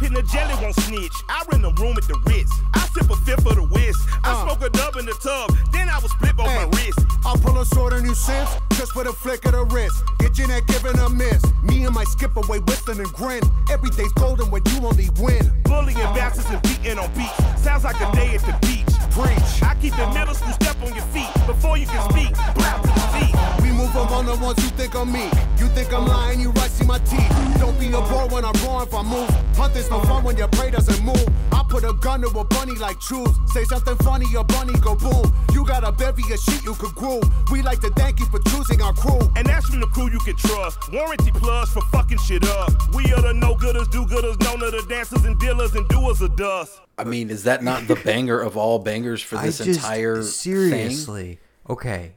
Pin 0.00 0.14
the 0.14 0.22
jelly 0.22 0.54
won't 0.62 0.74
snitch. 0.76 1.12
I 1.28 1.44
rent 1.52 1.62
a 1.62 1.68
room 1.76 1.92
at 1.98 2.08
the 2.08 2.16
Ritz. 2.24 2.50
I 2.72 2.88
sip 2.88 3.10
a 3.10 3.16
fifth 3.16 3.44
of 3.44 3.56
the 3.56 3.62
whiz. 3.62 3.96
I 4.24 4.32
uh. 4.32 4.44
smoke 4.44 4.64
a 4.64 4.70
dub 4.70 4.96
in 4.96 5.04
the 5.04 5.12
tub. 5.20 5.52
Then 5.72 5.90
I 5.90 5.98
was 6.00 6.10
split 6.12 6.40
on 6.40 6.48
my 6.48 6.64
wrist. 6.72 6.98
I'll 7.26 7.36
pull 7.36 7.60
a 7.60 7.66
sword 7.66 7.92
on 7.92 8.04
you 8.04 8.14
since, 8.14 8.48
just 8.80 8.96
with 8.96 9.06
a 9.06 9.12
flick 9.12 9.44
of 9.44 9.52
the 9.52 9.64
wrist. 9.66 10.02
Get 10.18 10.38
your 10.38 10.48
neck 10.48 10.66
given 10.68 10.98
a 10.98 11.10
miss. 11.10 11.44
Me 11.62 11.84
and 11.84 11.94
my 11.94 12.04
skip 12.04 12.34
away 12.34 12.60
whistling 12.60 13.00
and 13.00 13.12
grin. 13.12 13.44
Every 13.70 13.90
day's 13.90 14.12
golden 14.14 14.50
when 14.50 14.62
you 14.72 14.80
only 14.88 15.10
win. 15.20 15.52
Bullying 15.64 16.10
bastards 16.16 16.48
and 16.48 16.62
beating 16.62 16.98
on 16.98 17.12
beats. 17.12 17.36
Sounds 17.60 17.84
like 17.84 18.00
a 18.00 18.10
day 18.16 18.34
at 18.34 18.40
the 18.48 18.56
beach. 18.64 18.88
Preach. 19.12 19.52
I 19.60 19.76
keep 19.82 19.94
the 20.00 20.08
middle 20.16 20.32
school 20.32 20.54
step 20.54 20.80
on 20.80 20.94
your 20.94 21.04
feet. 21.12 21.28
Before 21.44 21.76
you 21.76 21.84
can 21.84 22.00
speak, 22.08 22.32
blow 22.56 22.80
to 22.80 22.88
the 22.88 23.09
feet. 23.20 23.62
We 23.62 23.70
move 23.72 23.94
among 23.94 24.26
the 24.26 24.36
ones 24.36 24.62
you 24.62 24.70
think 24.70 24.94
of 24.94 25.08
me. 25.08 25.24
You 25.58 25.68
think 25.68 25.92
I'm 25.92 26.06
lying, 26.06 26.40
you 26.40 26.50
right, 26.52 26.70
see 26.70 26.86
my 26.86 26.98
teeth. 27.00 27.30
Don't 27.58 27.78
be 27.78 27.88
a 27.88 28.00
bore 28.00 28.28
when 28.28 28.44
I'm 28.44 28.54
raw 28.64 28.82
if 28.82 28.94
I 28.94 29.02
move. 29.02 29.28
Hunting's 29.56 29.90
no 29.90 30.00
fun 30.02 30.24
when 30.24 30.36
your 30.36 30.48
prey 30.48 30.70
doesn't 30.70 31.04
move. 31.04 31.26
I 31.52 31.62
put 31.68 31.84
a 31.84 31.92
gun 31.92 32.22
to 32.22 32.28
a 32.28 32.44
bunny 32.44 32.74
like 32.76 32.98
truth. 33.00 33.34
Say 33.52 33.64
something 33.64 33.96
funny, 33.96 34.26
your 34.30 34.44
bunny 34.44 34.72
go 34.80 34.94
boom. 34.94 35.32
You 35.52 35.66
got 35.66 35.84
a 35.84 35.92
bevy 35.92 36.22
of 36.32 36.40
shit 36.40 36.64
you 36.64 36.74
could 36.74 36.94
groove. 36.94 37.24
We 37.50 37.62
like 37.62 37.80
to 37.80 37.90
thank 37.90 38.20
you 38.20 38.26
for 38.26 38.40
choosing 38.50 38.80
our 38.80 38.94
crew. 38.94 39.20
And 39.36 39.46
that's 39.46 39.66
from 39.66 39.80
the 39.80 39.86
crew 39.86 40.10
you 40.10 40.18
can 40.20 40.36
trust. 40.36 40.90
Warranty 40.92 41.30
plus 41.32 41.70
for 41.70 41.82
fucking 41.92 42.18
shit 42.18 42.46
up. 42.46 42.72
We 42.94 43.12
are 43.12 43.20
the 43.20 43.34
no 43.34 43.54
gooders, 43.54 43.90
do 43.90 44.04
gooders, 44.06 44.40
known 44.42 44.60
to 44.60 44.70
the 44.70 44.84
dancers 44.88 45.24
and 45.24 45.38
dealers 45.38 45.74
and 45.74 45.86
doers 45.88 46.20
of 46.22 46.36
dust. 46.36 46.80
I 46.96 47.04
mean, 47.04 47.30
is 47.30 47.44
that 47.44 47.62
not 47.62 47.86
the 47.88 47.96
banger 47.96 48.40
of 48.40 48.56
all 48.56 48.78
bangers 48.78 49.22
for 49.22 49.36
this 49.38 49.60
I 49.60 49.64
just, 49.64 49.78
entire 49.78 50.16
thing? 50.16 50.24
seriously. 50.24 51.38
Okay, 51.68 52.12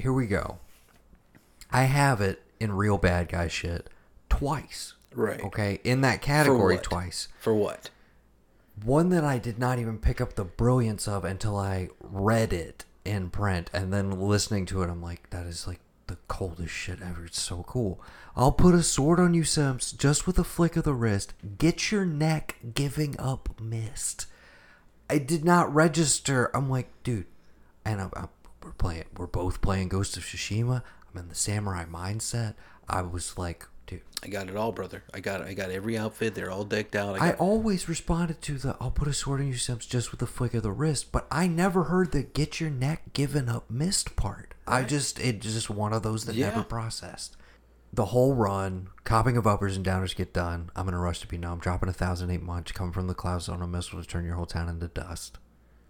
here 0.00 0.12
we 0.12 0.26
go. 0.26 0.58
I 1.70 1.84
have 1.84 2.20
it 2.20 2.42
in 2.58 2.72
real 2.72 2.98
bad 2.98 3.28
guy 3.28 3.48
shit 3.48 3.88
twice. 4.28 4.94
Right. 5.14 5.42
Okay, 5.42 5.80
in 5.84 6.00
that 6.02 6.22
category 6.22 6.76
what? 6.76 6.84
twice. 6.84 7.28
For 7.38 7.54
what? 7.54 7.90
one 8.84 9.10
that 9.10 9.24
I 9.24 9.38
did 9.38 9.58
not 9.58 9.78
even 9.78 9.98
pick 9.98 10.20
up 10.20 10.34
the 10.34 10.44
brilliance 10.44 11.06
of 11.06 11.24
until 11.24 11.56
I 11.56 11.88
read 12.00 12.52
it 12.52 12.84
in 13.04 13.30
print 13.30 13.70
and 13.72 13.92
then 13.92 14.20
listening 14.20 14.66
to 14.66 14.82
it 14.82 14.90
I'm 14.90 15.02
like 15.02 15.30
that 15.30 15.46
is 15.46 15.66
like 15.66 15.80
the 16.06 16.16
coldest 16.28 16.72
shit 16.74 17.00
ever. 17.02 17.24
It's 17.26 17.40
so 17.40 17.62
cool. 17.66 18.00
I'll 18.34 18.52
put 18.52 18.74
a 18.74 18.82
sword 18.82 19.20
on 19.20 19.34
you, 19.34 19.44
Sims, 19.44 19.92
just 19.92 20.26
with 20.26 20.38
a 20.38 20.44
flick 20.44 20.76
of 20.76 20.84
the 20.84 20.94
wrist. 20.94 21.34
Get 21.58 21.92
your 21.92 22.04
neck 22.04 22.56
giving 22.74 23.18
up 23.18 23.60
mist. 23.60 24.26
I 25.08 25.18
did 25.18 25.44
not 25.44 25.72
register. 25.72 26.50
I'm 26.54 26.68
like, 26.68 26.88
dude, 27.04 27.26
and 27.84 28.00
I'm, 28.00 28.10
I'm, 28.16 28.28
we're 28.62 28.72
playing. 28.72 29.04
We're 29.16 29.26
both 29.26 29.60
playing 29.60 29.88
Ghost 29.88 30.16
of 30.16 30.22
Tsushima. 30.24 30.82
I'm 31.12 31.20
in 31.20 31.28
the 31.28 31.34
samurai 31.34 31.84
mindset. 31.86 32.54
I 32.88 33.02
was 33.02 33.36
like, 33.38 33.66
dude, 33.86 34.02
I 34.22 34.28
got 34.28 34.48
it 34.48 34.56
all, 34.56 34.72
brother. 34.72 35.04
I 35.14 35.20
got 35.20 35.42
I 35.42 35.54
got 35.54 35.70
every 35.70 35.96
outfit. 35.96 36.34
They're 36.34 36.50
all 36.50 36.64
decked 36.64 36.94
out. 36.94 37.20
I 37.20 37.30
I 37.30 37.32
always 37.34 37.88
responded 37.88 38.42
to 38.42 38.58
the 38.58 38.76
"I'll 38.80 38.90
put 38.90 39.08
a 39.08 39.12
sword 39.12 39.40
in 39.40 39.48
your 39.48 39.56
Sims," 39.58 39.86
just 39.86 40.10
with 40.10 40.22
a 40.22 40.26
flick 40.26 40.54
of 40.54 40.62
the 40.62 40.72
wrist, 40.72 41.10
but 41.12 41.26
I 41.30 41.46
never 41.46 41.84
heard 41.84 42.12
the 42.12 42.22
"get 42.22 42.60
your 42.60 42.70
neck 42.70 43.12
given 43.12 43.48
up" 43.48 43.70
missed 43.70 44.16
part. 44.16 44.54
I 44.66 44.82
just 44.82 45.18
it's 45.18 45.52
just 45.52 45.70
one 45.70 45.92
of 45.92 46.02
those 46.02 46.24
that 46.26 46.34
Yeah. 46.36 46.50
never 46.50 46.62
processed. 46.64 47.36
The 47.92 48.06
whole 48.06 48.34
run, 48.36 48.88
copping 49.02 49.36
of 49.36 49.48
uppers 49.48 49.76
and 49.76 49.84
downers 49.84 50.14
get 50.14 50.32
done. 50.32 50.70
I'm 50.76 50.86
in 50.86 50.94
a 50.94 50.98
rush 51.00 51.18
to 51.20 51.26
be 51.26 51.36
numb. 51.36 51.58
Dropping 51.58 51.88
a 51.88 51.92
thousand 51.92 52.30
eight 52.30 52.42
munch, 52.42 52.72
coming 52.72 52.92
from 52.92 53.08
the 53.08 53.14
clouds 53.14 53.48
on 53.48 53.62
a 53.62 53.66
missile 53.66 54.00
to 54.00 54.06
turn 54.06 54.24
your 54.24 54.36
whole 54.36 54.46
town 54.46 54.68
into 54.68 54.86
dust. 54.86 55.38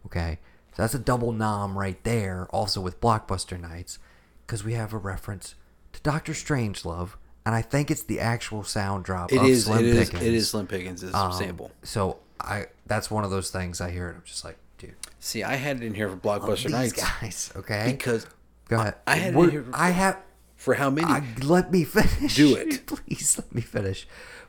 Okay, 0.07 0.39
so 0.81 0.85
that's 0.85 0.95
a 0.95 0.99
double 0.99 1.33
nom 1.33 1.76
right 1.78 2.03
there. 2.05 2.47
Also 2.51 2.81
with 2.81 3.01
blockbuster 3.03 3.61
nights, 3.61 3.99
because 4.47 4.64
we 4.64 4.72
have 4.72 4.95
a 4.95 4.97
reference 4.99 5.55
to 5.93 6.01
Doctor 6.01 6.33
Strangelove, 6.33 7.11
and 7.45 7.55
I 7.55 7.61
think 7.61 7.91
it's 7.91 8.03
the 8.03 8.18
actual 8.18 8.64
sound 8.64 9.05
drop. 9.05 9.31
it 9.31 9.37
of 9.39 9.45
is 9.45 9.64
Slim 9.66 9.81
it 9.81 9.85
is 9.87 10.09
Pickens. 10.11 10.26
it 10.26 10.35
is 10.35 10.51
Slim 10.51 10.66
Pickens' 10.66 11.05
Um, 11.14 11.33
sample. 11.33 11.70
So 11.83 12.18
I 12.41 12.66
that's 12.87 13.11
one 13.11 13.24
of 13.24 13.31
those 13.31 13.51
things 13.51 13.81
I 13.83 13.91
hear 13.91 14.09
and 14.09 14.16
I'm 14.16 14.22
just 14.24 14.43
like, 14.45 14.57
dude, 14.78 14.95
See, 15.18 15.43
I 15.45 15.57
had 15.57 15.76
it 15.76 15.83
in 15.83 15.93
here 15.93 16.09
for 16.09 16.16
Blockbuster 16.16 16.70
Nights 16.70 16.95
guys, 16.95 17.53
okay? 17.57 17.93
because 17.97 18.26
Go 18.68 18.76
ahead. 18.81 18.95
I 19.07 19.16
had 19.16 19.35
it 19.35 19.37
We're- 19.37 19.49
in 19.49 19.51
here 19.53 19.62
for- 19.64 19.76
I 19.76 19.91
have. 19.91 20.16
for 20.57 20.74
how 20.74 20.89
many? 20.89 21.07
I, 21.09 21.22
let 21.43 21.70
me 21.70 21.85
finish. 21.85 22.37
Do 22.37 22.57
it. 22.57 22.87
please. 22.87 23.37
Let 23.39 23.55
me 23.55 23.61
finish. 23.61 24.07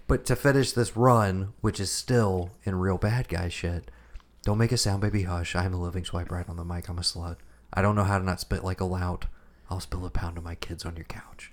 But 0.07 0.25
to 0.25 0.35
finish 0.35 0.71
this 0.73 0.95
run, 0.95 1.53
which 1.61 1.79
is 1.79 1.91
still 1.91 2.51
in 2.63 2.75
real 2.75 2.97
bad 2.97 3.27
guy 3.29 3.49
shit, 3.49 3.89
don't 4.43 4.57
make 4.57 4.71
a 4.71 4.77
sound, 4.77 5.01
baby. 5.01 5.23
Hush. 5.23 5.55
I'm 5.55 5.73
a 5.73 5.81
living 5.81 6.05
swipe 6.05 6.31
right 6.31 6.47
on 6.49 6.55
the 6.57 6.65
mic. 6.65 6.89
I'm 6.89 6.97
a 6.97 7.01
slut. 7.01 7.37
I 7.73 7.81
don't 7.81 7.95
know 7.95 8.03
how 8.03 8.17
to 8.17 8.23
not 8.23 8.39
spit 8.39 8.63
like 8.63 8.81
a 8.81 8.85
lout. 8.85 9.25
I'll 9.69 9.79
spill 9.79 10.05
a 10.05 10.09
pound 10.09 10.37
of 10.37 10.43
my 10.43 10.55
kids 10.55 10.85
on 10.85 10.95
your 10.95 11.05
couch. 11.05 11.51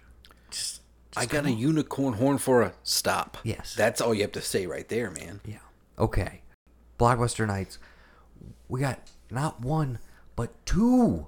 Just, 0.51 0.81
I 1.17 1.27
got 1.27 1.47
a 1.47 1.53
unicorn 1.53 2.15
horn 2.15 2.39
for 2.39 2.63
a 2.63 2.73
stop. 2.83 3.37
Yes. 3.45 3.75
That's 3.77 4.01
all 4.01 4.13
you 4.15 4.23
have 4.23 4.33
to 4.33 4.41
say 4.41 4.67
right 4.67 4.89
there, 4.89 5.11
man. 5.11 5.41
Yeah. 5.45 5.59
Okay. 5.99 6.43
Blockbuster 6.99 7.47
Nights. 7.47 7.79
We 8.69 8.81
got 8.81 9.01
not 9.31 9.61
one, 9.61 9.99
but 10.35 10.51
two, 10.67 11.27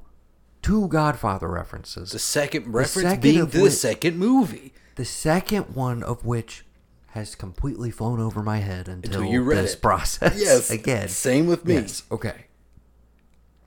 two 0.62 0.88
Godfather 0.88 1.48
references. 1.48 2.10
The 2.10 2.18
second 2.18 2.64
The 2.64 2.70
reference 2.70 3.08
second 3.08 3.20
being 3.22 3.46
the 3.46 3.62
which- 3.62 3.72
second 3.74 4.18
movie. 4.18 4.72
The 4.96 5.04
second 5.04 5.74
one 5.76 6.02
of 6.02 6.24
which 6.24 6.64
has 7.10 7.34
completely 7.34 7.90
flown 7.90 8.20
over 8.20 8.42
my 8.42 8.58
head 8.58 8.88
until, 8.88 9.20
Until 9.20 9.32
you 9.32 9.42
read 9.42 9.58
this 9.58 9.74
it. 9.74 9.82
process. 9.82 10.38
Yes. 10.40 10.70
Again. 10.70 11.08
Same 11.08 11.46
with 11.46 11.64
me. 11.64 11.74
Yes. 11.74 12.04
Okay. 12.10 12.46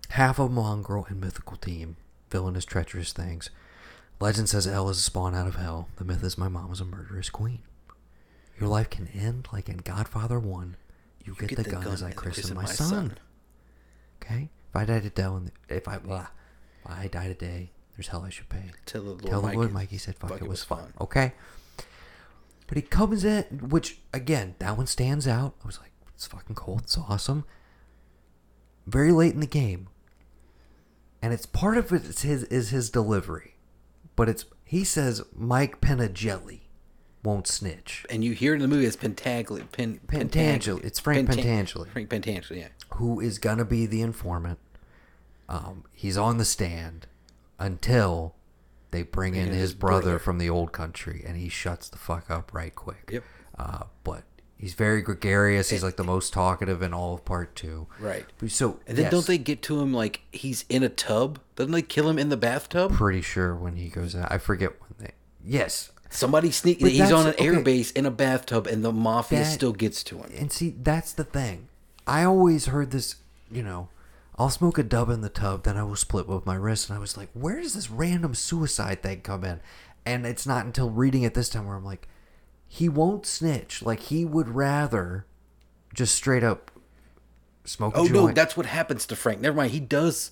Half 0.09 0.39
a 0.39 0.47
mongrel 0.47 1.05
and 1.09 1.19
mythical 1.19 1.57
team. 1.57 1.97
Villainous, 2.29 2.65
treacherous 2.65 3.11
things. 3.13 3.49
Legend 4.19 4.47
says 4.49 4.65
El 4.67 4.89
is 4.89 4.97
a 4.97 5.01
spawn 5.01 5.35
out 5.35 5.47
of 5.47 5.55
hell. 5.55 5.89
The 5.97 6.05
myth 6.05 6.23
is 6.23 6.37
my 6.37 6.47
mom 6.47 6.69
was 6.69 6.79
a 6.79 6.85
murderous 6.85 7.29
queen. 7.29 7.59
Your 8.59 8.69
life 8.69 8.89
can 8.89 9.07
end 9.07 9.47
like 9.51 9.67
in 9.67 9.77
Godfather 9.77 10.39
1. 10.39 10.77
You, 11.25 11.35
get, 11.35 11.55
the, 11.55 11.63
gun, 11.63 11.87
as 11.87 12.03
I 12.03 12.11
christen 12.11 12.55
my, 12.55 12.65
son. 12.65 13.17
Okay? 14.21 14.49
If 14.69 14.75
I 14.75 14.85
die 14.85 14.99
today, 14.99 15.27
if 15.69 15.87
I 15.87 15.97
blah, 15.97 16.27
if 16.85 16.91
I 16.91 17.07
die 17.07 17.27
today, 17.27 17.71
there's 17.95 18.07
hell 18.07 18.23
I 18.25 18.29
should 18.29 18.49
pay. 18.49 18.71
Tell 18.85 19.01
the 19.03 19.09
Lord 19.11 19.23
Tell 19.25 19.41
the 19.41 19.47
Mikey- 19.47 19.57
Lord 19.57 19.71
Mikey 19.73 19.97
said, 19.97 20.15
"Fuck, 20.17 20.31
fuck 20.31 20.41
it 20.41 20.47
was 20.47 20.63
fun." 20.63 20.79
fun. 20.79 20.93
Okay. 21.01 21.33
But 22.67 22.77
he 22.77 22.81
comes 22.81 23.23
in, 23.23 23.43
which 23.69 23.99
again, 24.13 24.55
that 24.59 24.77
one 24.77 24.87
stands 24.87 25.27
out. 25.27 25.55
I 25.63 25.67
was 25.67 25.79
like, 25.79 25.91
"It's 26.15 26.27
fucking 26.27 26.55
cold. 26.55 26.81
It's 26.83 26.97
awesome." 26.97 27.45
Very 28.87 29.11
late 29.11 29.33
in 29.33 29.39
the 29.39 29.47
game, 29.47 29.87
and 31.21 31.33
it's 31.33 31.45
part 31.45 31.77
of 31.77 31.91
it 31.91 32.03
is 32.03 32.21
his 32.21 32.43
is 32.45 32.69
his 32.69 32.89
delivery, 32.89 33.55
but 34.15 34.27
it's 34.27 34.45
he 34.65 34.83
says 34.83 35.21
Mike 35.35 35.81
Pennagelli 35.81 36.61
won't 37.23 37.47
snitch. 37.47 38.05
And 38.09 38.23
you 38.23 38.33
hear 38.33 38.53
in 38.53 38.61
the 38.61 38.67
movie 38.67 38.85
it's 38.85 38.95
Pentagli, 38.97 39.63
Pen, 39.71 39.99
Pentangeli. 40.07 40.83
It's 40.83 40.99
Frank 40.99 41.29
Pentan- 41.29 41.43
Pentangeli. 41.43 41.89
Frank 41.89 42.09
Pentangeli, 42.09 42.57
yeah. 42.57 42.67
who 42.95 43.19
is 43.19 43.37
gonna 43.39 43.65
be 43.65 43.85
the 43.85 44.01
informant. 44.01 44.59
Um, 45.47 45.85
he's 45.93 46.17
on 46.17 46.37
the 46.37 46.45
stand 46.45 47.07
until 47.59 48.35
they 48.93 49.03
bring 49.03 49.35
in 49.35 49.47
his 49.47 49.57
his 49.57 49.73
brother, 49.73 50.01
brother. 50.03 50.19
from 50.19 50.37
the 50.37 50.49
old 50.49 50.71
country, 50.71 51.23
and 51.27 51.35
he 51.35 51.49
shuts 51.49 51.89
the 51.89 51.97
fuck 51.97 52.31
up 52.31 52.53
right 52.53 52.73
quick. 52.73 53.09
Yep. 53.11 53.23
Uh, 53.59 53.83
but 54.05 54.23
he's 54.57 54.73
very 54.73 55.01
gregarious. 55.01 55.69
He's 55.69 55.83
like 55.83 55.97
the 55.97 56.03
most 56.03 56.31
talkative 56.31 56.81
in 56.81 56.93
all 56.93 57.13
of 57.15 57.25
part 57.25 57.55
two. 57.55 57.87
Right. 57.99 58.25
So 58.47 58.79
And 58.87 58.95
then 58.97 59.03
yes, 59.05 59.11
don't 59.11 59.27
they 59.27 59.37
get 59.37 59.61
to 59.63 59.81
him 59.81 59.93
like 59.93 60.21
he's 60.31 60.63
in 60.69 60.83
a 60.83 60.89
tub? 60.89 61.39
Doesn't 61.55 61.73
they 61.73 61.81
kill 61.81 62.09
him 62.09 62.17
in 62.17 62.29
the 62.29 62.37
bathtub? 62.37 62.93
Pretty 62.93 63.21
sure 63.21 63.53
when 63.53 63.75
he 63.75 63.89
goes 63.89 64.15
out, 64.15 64.31
I 64.31 64.37
forget 64.37 64.71
when 64.81 64.93
they. 64.99 65.11
Yes, 65.45 65.91
Somebody 66.13 66.51
sneak. 66.51 66.79
But 66.79 66.91
He's 66.91 67.11
on 67.11 67.25
an 67.27 67.33
okay. 67.33 67.61
base 67.63 67.91
in 67.91 68.05
a 68.05 68.11
bathtub, 68.11 68.67
and 68.67 68.85
the 68.85 68.91
mafia 68.91 69.39
That- 69.39 69.51
still 69.51 69.73
gets 69.73 70.03
to 70.05 70.19
him. 70.19 70.31
And 70.37 70.51
see, 70.51 70.75
that's 70.81 71.11
the 71.11 71.23
thing. 71.23 71.67
I 72.05 72.23
always 72.23 72.67
heard 72.67 72.91
this, 72.91 73.15
you 73.51 73.63
know, 73.63 73.89
I'll 74.43 74.49
smoke 74.49 74.77
a 74.77 74.83
dub 74.83 75.09
in 75.09 75.21
the 75.21 75.29
tub, 75.29 75.63
then 75.63 75.77
I 75.77 75.83
will 75.83 75.95
split 75.95 76.27
with 76.27 76.45
my 76.45 76.55
wrist. 76.55 76.89
And 76.89 76.97
I 76.97 76.99
was 76.99 77.15
like, 77.15 77.29
where 77.33 77.61
does 77.61 77.75
this 77.75 77.89
random 77.89 78.35
suicide 78.35 79.01
thing 79.01 79.21
come 79.21 79.45
in? 79.45 79.61
And 80.05 80.25
it's 80.25 80.45
not 80.45 80.65
until 80.65 80.89
reading 80.89 81.23
it 81.23 81.33
this 81.33 81.47
time 81.47 81.65
where 81.65 81.77
I'm 81.77 81.85
like, 81.85 82.09
he 82.67 82.89
won't 82.89 83.25
snitch. 83.25 83.81
Like, 83.81 84.01
he 84.01 84.25
would 84.25 84.49
rather 84.49 85.25
just 85.93 86.13
straight 86.13 86.43
up 86.43 86.71
smoke 87.63 87.95
a 87.95 87.99
Oh 87.99 88.03
no, 88.03 88.31
that's 88.31 88.57
what 88.57 88.65
happens 88.65 89.05
to 89.05 89.15
Frank. 89.15 89.39
Never 89.39 89.55
mind. 89.55 89.71
He 89.71 89.79
does. 89.79 90.31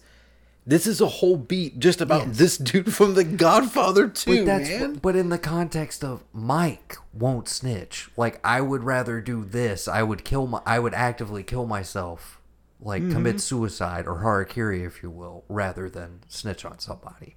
This 0.67 0.85
is 0.85 0.99
a 0.99 1.07
whole 1.07 1.37
beat 1.37 1.79
just 1.79 2.01
about 2.01 2.27
Yes. 2.27 2.37
this 2.37 2.57
dude 2.57 2.93
from 2.93 3.13
The 3.13 3.23
Godfather 3.23 4.09
too, 4.09 4.39
but 4.39 4.45
that's 4.45 4.69
man. 4.69 4.95
but 4.95 5.15
in 5.15 5.29
the 5.29 5.37
context 5.39 6.03
of 6.03 6.25
Mike 6.33 6.97
won't 7.13 7.47
snitch. 7.47 8.09
Like 8.17 8.41
I 8.43 8.59
would 8.59 8.83
rather 8.83 9.21
do 9.21 9.45
this. 9.45 9.87
I 9.87 10.03
would 10.03 10.25
kill 10.25 10.47
my. 10.47 10.61
I 10.65 10.79
would 10.79 10.93
actively 10.93 11.43
kill 11.43 11.65
myself, 11.65 12.40
like 12.81 13.01
Mm-hmm. 13.03 13.11
commit 13.13 13.39
suicide 13.41 14.07
or 14.07 14.15
harakiri, 14.21 14.85
if 14.85 15.03
you 15.03 15.09
will, 15.09 15.43
rather 15.47 15.89
than 15.89 16.21
snitch 16.27 16.65
on 16.65 16.79
somebody. 16.79 17.35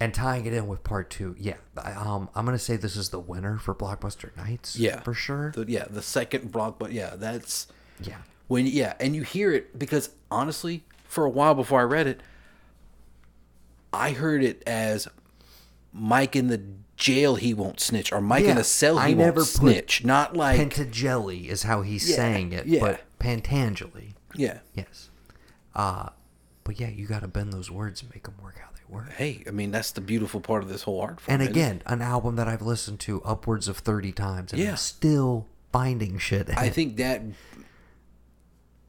And 0.00 0.12
tying 0.12 0.44
it 0.46 0.52
in 0.52 0.66
with 0.66 0.82
part 0.82 1.08
two, 1.10 1.36
yeah. 1.38 1.54
I, 1.76 1.92
um, 1.92 2.28
I'm 2.34 2.44
gonna 2.44 2.58
say 2.58 2.76
this 2.76 2.96
is 2.96 3.10
the 3.10 3.20
winner 3.20 3.58
for 3.58 3.74
Blockbuster 3.74 4.36
Nights. 4.36 4.76
yeah, 4.76 5.00
for 5.00 5.14
sure. 5.14 5.52
The- 5.54 5.66
yeah, 5.68 5.84
the 5.88 6.02
second 6.02 6.50
block, 6.50 6.78
but 6.78 6.92
yeah, 6.92 7.14
that's 7.16 7.68
yeah, 8.00 8.16
when 8.48 8.66
yeah, 8.66 8.94
and 8.98 9.14
you 9.14 9.22
hear 9.22 9.52
it 9.52 9.78
because 9.78 10.10
honestly, 10.30 10.82
for 11.04 11.24
a 11.24 11.30
while 11.30 11.54
before 11.54 11.80
I 11.80 11.84
read 11.84 12.06
it, 12.08 12.20
I 13.92 14.10
heard 14.10 14.42
it 14.42 14.62
as 14.66 15.06
Mike 15.92 16.34
in 16.34 16.48
the 16.48 16.60
jail 16.96 17.36
he 17.36 17.54
won't 17.54 17.80
snitch 17.80 18.12
or 18.12 18.20
Mike 18.20 18.42
in 18.42 18.48
Yeah, 18.50 18.54
the 18.54 18.64
cell 18.64 18.98
he 18.98 19.04
I 19.04 19.06
won't 19.08 19.18
never 19.18 19.42
snitch. 19.44 20.04
Not 20.04 20.36
like 20.36 20.58
Pentagelli 20.60 21.46
is 21.48 21.62
how 21.62 21.82
he's 21.82 22.08
Yeah, 22.10 22.16
saying 22.16 22.52
it, 22.52 22.66
yeah. 22.66 22.80
but 22.80 23.00
Pantangeli. 23.20 24.13
Yeah. 24.34 24.58
Yes. 24.74 25.10
Uh 25.74 26.10
but 26.64 26.80
yeah, 26.80 26.88
you 26.88 27.06
got 27.06 27.20
to 27.20 27.28
bend 27.28 27.52
those 27.52 27.70
words 27.70 28.00
and 28.00 28.10
make 28.14 28.22
them 28.24 28.36
work 28.42 28.56
how 28.58 28.68
they 28.74 28.80
work. 28.94 29.10
Hey, 29.12 29.44
I 29.46 29.50
mean 29.50 29.70
that's 29.70 29.90
the 29.92 30.00
beautiful 30.00 30.40
part 30.40 30.62
of 30.62 30.68
this 30.68 30.82
whole 30.82 31.00
art 31.00 31.20
form. 31.20 31.40
And 31.40 31.48
again, 31.48 31.82
an 31.86 32.00
album 32.02 32.36
that 32.36 32.48
I've 32.48 32.62
listened 32.62 33.00
to 33.00 33.20
upwards 33.22 33.68
of 33.68 33.78
30 33.78 34.12
times 34.12 34.52
and 34.52 34.62
Yeah. 34.62 34.70
I'm 34.70 34.76
still 34.76 35.46
finding 35.72 36.18
shit. 36.18 36.48
in 36.48 36.54
I 36.56 36.66
it. 36.66 36.74
think 36.74 36.96
that. 36.96 37.22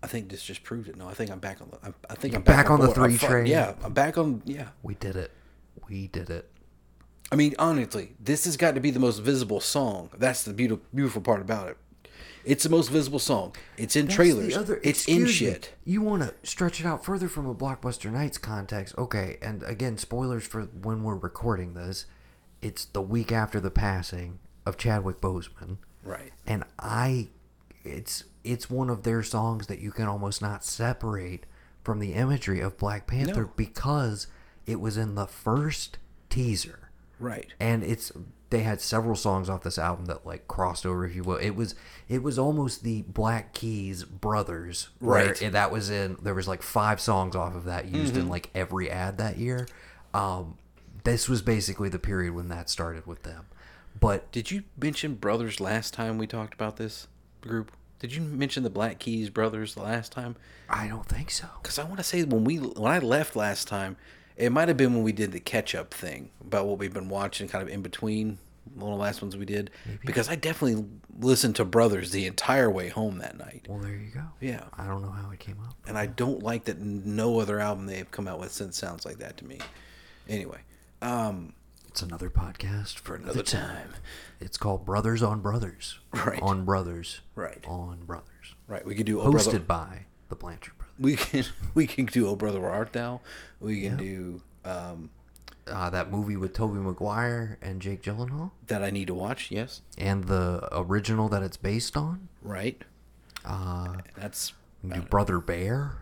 I 0.03 0.07
think 0.07 0.29
this 0.29 0.43
just 0.43 0.61
proved 0.63 0.87
it. 0.87 0.95
No, 0.97 1.07
I 1.09 1.13
think 1.15 1.31
I'm 1.31 1.39
back 1.39 1.61
on 1.61 1.69
the. 1.71 1.79
I'm, 1.83 1.95
I 2.09 2.13
think 2.15 2.33
You're 2.33 2.39
I'm 2.39 2.43
back, 2.43 2.65
back 2.65 2.69
on 2.69 2.79
the 2.79 2.85
board. 2.87 2.97
I'm 2.99 3.17
three 3.17 3.27
train? 3.27 3.45
Yeah, 3.47 3.73
I'm 3.83 3.91
back 3.93 4.17
on. 4.19 4.43
Yeah, 4.45 4.67
we 4.83 4.93
did 4.93 5.15
it. 5.15 5.31
We 5.89 6.07
did 6.07 6.29
it. 6.29 6.47
I 7.31 7.35
mean, 7.35 7.55
honestly, 7.57 8.13
this 8.19 8.45
has 8.45 8.55
got 8.55 8.75
to 8.75 8.81
be 8.81 8.91
the 8.91 8.99
most 8.99 9.17
visible 9.19 9.59
song. 9.59 10.11
That's 10.15 10.43
the 10.43 10.53
beautiful, 10.53 10.85
beautiful 10.93 11.21
part 11.23 11.41
about 11.41 11.69
it. 11.69 11.77
It's 12.45 12.63
the 12.63 12.69
most 12.69 12.89
visible 12.89 13.19
song. 13.19 13.53
It's 13.77 13.95
in 13.95 14.05
That's 14.05 14.15
trailers. 14.15 14.53
the 14.53 14.59
other- 14.59 14.79
it's 14.83 15.07
in 15.07 15.23
me, 15.23 15.31
shit. 15.31 15.73
You 15.83 16.01
want 16.01 16.21
to 16.23 16.33
stretch 16.43 16.79
it 16.79 16.85
out 16.85 17.03
further 17.03 17.27
from 17.27 17.47
a 17.47 17.55
Blockbuster 17.55 18.11
Nights 18.11 18.37
context. 18.37 18.95
Okay, 18.97 19.37
and 19.41 19.63
again, 19.63 19.97
spoilers 19.97 20.45
for 20.45 20.63
when 20.63 21.03
we're 21.03 21.15
recording 21.15 21.73
this. 21.73 22.05
It's 22.61 22.85
the 22.85 23.01
week 23.01 23.31
after 23.31 23.59
the 23.59 23.71
passing 23.71 24.39
of 24.65 24.77
Chadwick 24.77 25.21
Boseman. 25.21 25.77
Right. 26.03 26.31
And 26.45 26.63
I 26.79 27.29
it's 27.83 28.23
it's 28.43 28.69
one 28.69 28.89
of 28.89 29.03
their 29.03 29.23
songs 29.23 29.67
that 29.67 29.79
you 29.79 29.91
can 29.91 30.05
almost 30.07 30.41
not 30.41 30.63
separate 30.63 31.45
from 31.83 31.99
the 31.99 32.13
imagery 32.13 32.59
of 32.61 32.77
Black 32.77 33.05
Panther 33.07 33.43
No. 33.43 33.51
because 33.55 34.27
it 34.65 34.79
was 34.79 34.97
in 34.97 35.15
the 35.15 35.27
first 35.27 35.97
teaser. 36.29 36.84
Right. 37.19 37.47
and 37.59 37.83
it's 37.83 38.11
they 38.51 38.59
had 38.61 38.79
several 38.79 39.15
songs 39.15 39.49
off 39.49 39.63
this 39.63 39.77
album 39.79 40.05
that 40.05 40.25
like 40.25 40.47
crossed 40.47 40.85
over 40.85 41.05
if 41.05 41.15
you 41.15 41.23
will 41.23 41.37
it 41.37 41.51
was 41.51 41.75
it 42.07 42.21
was 42.23 42.37
almost 42.39 42.83
the 42.83 43.01
black 43.03 43.53
keys 43.53 44.03
brothers 44.03 44.89
Right. 45.01 45.41
it- 45.41 45.51
that 45.53 45.71
was 45.71 45.89
in 45.89 46.17
there 46.21 46.35
was 46.35 46.47
like 46.47 46.61
five 46.61 46.99
songs 47.01 47.35
off 47.35 47.55
of 47.55 47.63
that 47.65 47.85
used 47.85 48.13
Mm-hmm. 48.13 48.21
in 48.23 48.29
like 48.29 48.49
every 48.53 48.89
ad 48.89 49.17
that 49.17 49.37
year 49.37 49.67
um 50.13 50.57
this 51.03 51.27
was 51.29 51.41
basically 51.41 51.89
the 51.89 51.99
period 51.99 52.33
when 52.33 52.47
that 52.49 52.69
started 52.69 53.05
with 53.07 53.23
them 53.23 53.45
but 53.99 54.31
Did 54.31 54.51
you 54.51 54.63
mention 54.77 55.15
Brothers 55.15 55.59
last 55.59 55.93
time 55.93 56.17
we 56.17 56.27
talked 56.27 56.53
about 56.53 56.75
this 56.77 57.07
group? 57.41 57.71
Did 57.99 58.13
you 58.13 58.21
mention 58.21 58.63
the 58.63 58.69
Black 58.69 58.99
Keys 58.99 59.29
Brothers 59.29 59.73
the 59.73 59.81
last 59.81 60.11
time? 60.11 60.35
i 60.69 60.87
don't 60.87 61.05
think 61.07 61.31
so 61.31 61.47
Because 61.61 61.79
I 61.79 61.83
want 61.85 61.97
to 61.97 62.03
say 62.03 62.23
when 62.23 62.43
we 62.43 62.57
when 62.57 62.91
I 62.91 62.99
left 62.99 63.35
last 63.35 63.67
time, 63.67 63.95
it 64.37 64.51
might 64.51 64.67
have 64.67 64.77
been 64.77 64.93
when 64.93 65.03
we 65.03 65.11
did 65.11 65.31
the 65.31 65.39
catch 65.39 65.73
up 65.75 65.93
thing 65.93 66.29
about 66.41 66.67
what 66.67 66.77
we've 66.77 66.93
been 66.93 67.09
watching, 67.09 67.47
kind 67.47 67.61
of 67.61 67.69
in 67.73 67.81
between 67.81 68.37
one 68.73 68.91
of 68.91 68.97
the 68.97 69.01
last 69.03 69.21
ones 69.21 69.37
we 69.37 69.45
did. 69.45 69.69
Because 70.05 70.27
I 70.27 70.35
definitely 70.35 70.85
listened 71.19 71.55
to 71.57 71.65
Brothers 71.65 72.11
the 72.11 72.25
entire 72.25 72.69
way 72.69 72.89
home 72.89 73.19
that 73.19 73.37
night, 73.37 73.65
well 73.69 73.77
there 73.79 73.95
you 73.95 74.09
go 74.13 74.23
Yeah. 74.41 74.63
i 74.77 74.85
don't 74.85 75.01
know 75.01 75.11
how 75.11 75.29
it 75.31 75.39
came 75.39 75.57
up 75.65 75.75
and 75.87 75.97
I 75.97 76.07
don't 76.07 76.43
like 76.43 76.65
that 76.65 76.79
no 76.79 77.39
other 77.39 77.59
album 77.59 77.85
they've 77.85 78.09
come 78.11 78.27
out 78.27 78.39
with 78.39 78.51
since 78.51 78.77
sounds 78.77 79.05
like 79.05 79.19
that 79.19 79.37
to 79.37 79.45
me. 79.45 79.59
Anyway, 80.27 80.59
um, 81.01 81.53
it's 81.87 82.01
another 82.01 82.29
podcast 82.29 82.95
for 82.99 83.15
another 83.15 83.43
time. 83.43 83.93
it's 84.41 84.57
called 84.57 84.83
brothers 84.85 85.23
on 85.23 85.39
brothers 85.41 85.99
Right. 86.11 86.41
on 86.41 86.65
brothers 86.65 87.21
Right. 87.35 87.63
on 87.67 88.03
brothers 88.05 88.55
Right, 88.67 88.85
we 88.85 88.95
could 88.95 89.05
do 89.05 89.17
hosted 89.19 89.31
Brother. 89.43 89.59
by 89.59 90.05
the 90.29 90.35
blanchard 90.35 90.73
We 90.99 91.15
can 91.15 91.43
we 91.73 91.87
can 91.87 92.05
do 92.05 92.27
Oh 92.27 92.35
Brother 92.35 92.59
Where 92.61 92.71
Art 92.71 92.93
Thou. 92.93 93.21
We 93.59 93.81
can 93.81 93.97
do 93.97 94.41
um, 94.63 95.09
uh, 95.67 95.89
that 95.89 96.11
movie 96.11 96.37
with 96.37 96.53
Tobey 96.53 96.79
Maguire 96.79 97.57
and 97.61 97.81
Jake 97.81 98.01
Gyllenhaal, 98.01 98.51
that 98.67 98.83
I 98.83 98.89
need 98.91 99.07
to 99.07 99.13
watch. 99.13 99.51
Yes, 99.51 99.81
and 99.97 100.25
the 100.25 100.67
original 100.71 101.27
that 101.29 101.43
it's 101.43 101.57
based 101.57 101.97
on. 101.97 102.29
right. 102.41 102.81
Uh, 103.43 103.97
That's 104.17 104.53
do 104.87 105.01
Brother 105.03 105.39
Bear, 105.39 105.97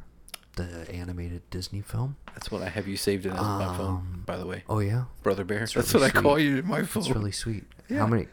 the 0.56 0.90
animated 0.90 1.42
Disney 1.50 1.82
film. 1.82 2.16
that's 2.34 2.50
what 2.52 2.62
I 2.62 2.70
have 2.70 2.88
you 2.88 2.96
saved 2.96 3.26
in 3.26 3.34
as 3.34 3.42
my 3.42 3.76
phone. 3.78 4.24
By 4.26 4.38
the 4.38 4.46
way, 4.46 4.64
Oh 4.70 4.80
yeah, 4.80 5.06
Brother 5.24 5.44
Bear. 5.44 5.60
That's 5.60 5.76
really 5.94 6.06
what 6.06 6.16
I 6.16 6.22
call 6.22 6.40
you 6.40 6.58
in 6.60 6.68
my 6.68 6.84
phone. 6.84 7.04
it's 7.04 7.12
really 7.12 7.32
sweet. 7.34 7.66
How 7.90 8.08
many? 8.08 8.28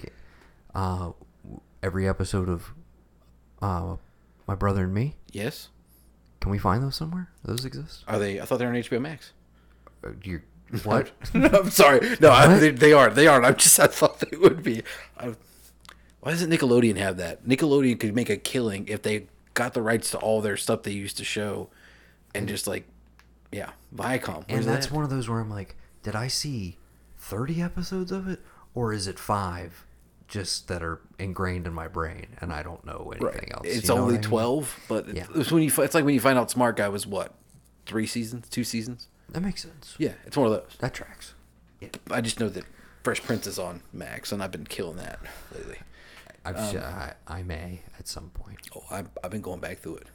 Uh, 0.75 1.11
every 1.83 2.09
episode 2.09 2.49
of 2.49 2.73
uh, 3.61 3.97
My 4.47 4.55
Brother 4.55 4.85
and 4.85 4.95
Me. 4.95 5.17
Yes. 5.33 5.71
Can 6.41 6.51
we 6.51 6.59
find 6.59 6.83
those 6.83 6.97
somewhere? 6.97 7.29
Those 7.45 7.65
exist? 7.65 8.05
Are 8.09 8.19
they? 8.19 8.41
I 8.41 8.45
thought 8.45 8.59
they 8.59 8.67
were 8.67 8.73
on 8.73 8.79
HBO 8.79 9.01
Max. 9.01 9.33
Uh, 10.05 10.11
you 10.25 10.41
what? 10.85 11.13
no, 11.35 11.49
I'm 11.49 11.71
sorry. 11.71 12.17
No, 12.21 12.31
I, 12.31 12.59
they, 12.59 12.71
they 12.71 12.93
aren't. 12.93 13.15
They 13.15 13.27
aren't. 13.27 13.45
I'm 13.45 13.57
just. 13.57 13.79
I 13.79 13.87
thought 13.87 14.21
they 14.21 14.37
would 14.37 14.63
be. 14.63 14.83
I, 15.19 15.35
why 16.21 16.33
doesn't 16.33 16.51
Nickelodeon 16.51 16.97
have 16.97 17.17
that? 17.17 17.47
Nickelodeon 17.47 17.99
could 17.99 18.15
make 18.15 18.31
a 18.31 18.37
killing 18.37 18.87
if 18.89 19.03
they 19.03 19.27
got 19.55 19.75
the 19.75 19.83
rights 19.83 20.11
to 20.13 20.19
all 20.19 20.41
their 20.41 20.57
stuff 20.57 20.83
they 20.83 20.93
used 20.93 21.17
to 21.19 21.25
show, 21.25 21.71
and 22.35 22.49
just 22.49 22.67
like, 22.67 22.87
yeah, 23.51 23.71
Viacom. 23.95 24.45
and 24.49 24.65
that's 24.65 24.91
one 24.91 25.03
of 25.03 25.11
those 25.11 25.29
where 25.29 25.41
I'm 25.41 25.51
like, 25.51 25.77
did 26.03 26.15
I 26.15 26.29
see 26.29 26.77
30 27.19 27.63
episodes 27.63 28.13
of 28.13 28.29
it, 28.29 28.41
or 28.75 28.93
is 28.93 29.07
it 29.07 29.19
five, 29.19 29.85
just 30.31 30.69
that 30.69 30.83
are 30.83 31.01
ingrained 31.19 31.67
in 31.67 31.75
my 31.75 31.89
brain 31.89 32.29
and 32.41 32.53
I 32.53 32.63
don't 32.63 32.85
know 32.87 33.13
anything 33.15 33.27
right. 33.41 33.53
else? 33.53 33.67
It's 33.67 33.89
you 33.89 33.95
know 33.95 34.01
only 34.03 34.15
I 34.15 34.19
mean? 34.19 34.23
twelve, 34.23 34.81
but 34.89 35.15
Yeah. 35.15 35.27
it's 35.35 35.53
when 35.53 35.63
you. 35.63 35.69
It's 35.77 35.95
like 35.95 36.05
when 36.05 36.15
you 36.15 36.21
find 36.21 36.39
out 36.39 36.51
Smart 36.51 36.77
Guy 36.77 36.89
was 36.89 37.07
what, 37.07 37.35
three 37.85 38.07
seasons, 38.07 38.49
two 38.49 38.65
seasons. 38.65 39.09
That 39.29 39.43
makes 39.43 39.63
sense. 39.63 39.95
Yeah, 39.99 40.13
it's 40.25 40.37
one 40.37 40.47
of 40.47 40.53
those. 40.53 40.77
That 40.79 40.95
tracks. 40.95 41.35
Yeah. 41.81 41.89
I 42.11 42.21
just 42.21 42.41
know 42.41 42.49
that 42.49 42.65
Fresh 43.03 43.23
Prince 43.23 43.47
is 43.47 43.59
on 43.59 43.83
Max, 43.93 44.33
and 44.33 44.43
I've 44.43 44.51
been 44.51 44.67
killing 44.67 44.97
that 44.97 45.19
lately. 45.55 45.79
I've, 46.45 46.57
Um, 46.57 46.77
I, 46.83 47.13
I 47.29 47.43
may 47.43 47.83
at 47.99 48.09
some 48.09 48.31
point. 48.31 48.59
Oh, 48.75 48.83
I've, 48.91 49.09
I've 49.23 49.31
been 49.31 49.43
going 49.43 49.61
back 49.61 49.79
through 49.79 49.97
it. 49.97 50.07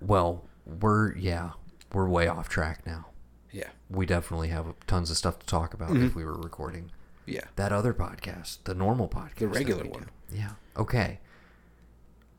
Well, 0.00 0.44
we're 0.66 1.14
yeah, 1.16 1.50
we're 1.92 2.06
way 2.08 2.26
off 2.28 2.48
track 2.48 2.86
now. 2.86 3.06
Yeah, 3.52 3.68
We 3.88 4.06
definitely 4.06 4.48
have 4.48 4.66
tons 4.86 5.10
of 5.10 5.16
stuff 5.16 5.40
to 5.40 5.46
talk 5.46 5.74
about 5.74 5.96
if 5.96 6.14
we 6.14 6.24
were 6.24 6.36
recording 6.38 6.92
yeah. 7.30 7.44
that 7.56 7.72
other 7.72 7.94
podcast, 7.94 8.58
the 8.64 8.74
normal 8.74 9.08
podcast, 9.08 9.36
The 9.38 9.48
regular 9.48 9.82
we 9.84 9.88
do. 9.88 9.94
one. 9.94 10.10
Yeah. 10.32 10.50
Okay. 10.76 11.20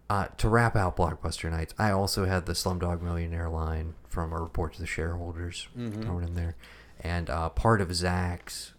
Uh, 0.10 0.28
to 0.38 0.50
wrap 0.50 0.76
out 0.76 0.98
Blockbuster 0.98 1.50
Nights, 1.50 1.74
I 1.80 1.92
also 1.92 2.26
had 2.26 2.46
the 2.46 2.54
Slumdog 2.54 3.02
Millionaire 3.02 3.48
line 3.50 3.94
from 4.10 4.34
a 4.34 4.39
report 4.42 4.74
to 4.74 4.82
the 4.82 4.86
shareholders 4.88 5.68
Mm-hmm. 5.78 6.02
thrown 6.02 6.24
in 6.24 6.36
there, 6.36 6.56
and 7.00 7.30
uh, 7.30 7.48
part 7.50 7.80
of 7.80 7.94
Zack's 7.96 8.74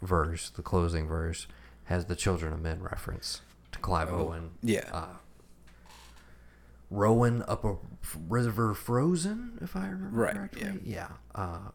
verse, 0.00 0.48
the 0.50 0.62
closing 0.62 1.06
verse, 1.06 1.46
has 1.84 2.06
the 2.06 2.16
Children 2.16 2.54
of 2.54 2.60
Men 2.62 2.82
reference 2.82 3.42
to 3.72 3.78
Clive 3.80 4.10
Owen. 4.12 4.50
Oh, 4.54 4.58
yeah. 4.62 4.88
Uh, 4.92 5.06
rowing 6.90 7.42
up 7.48 7.64
a 7.64 7.76
river 8.28 8.74
frozen, 8.74 9.58
if 9.60 9.76
I 9.76 9.86
remember 9.88 10.20
Right, 10.20 10.34
correctly. 10.34 10.80
Yeah. 10.84 11.08
Uh, 11.34 11.70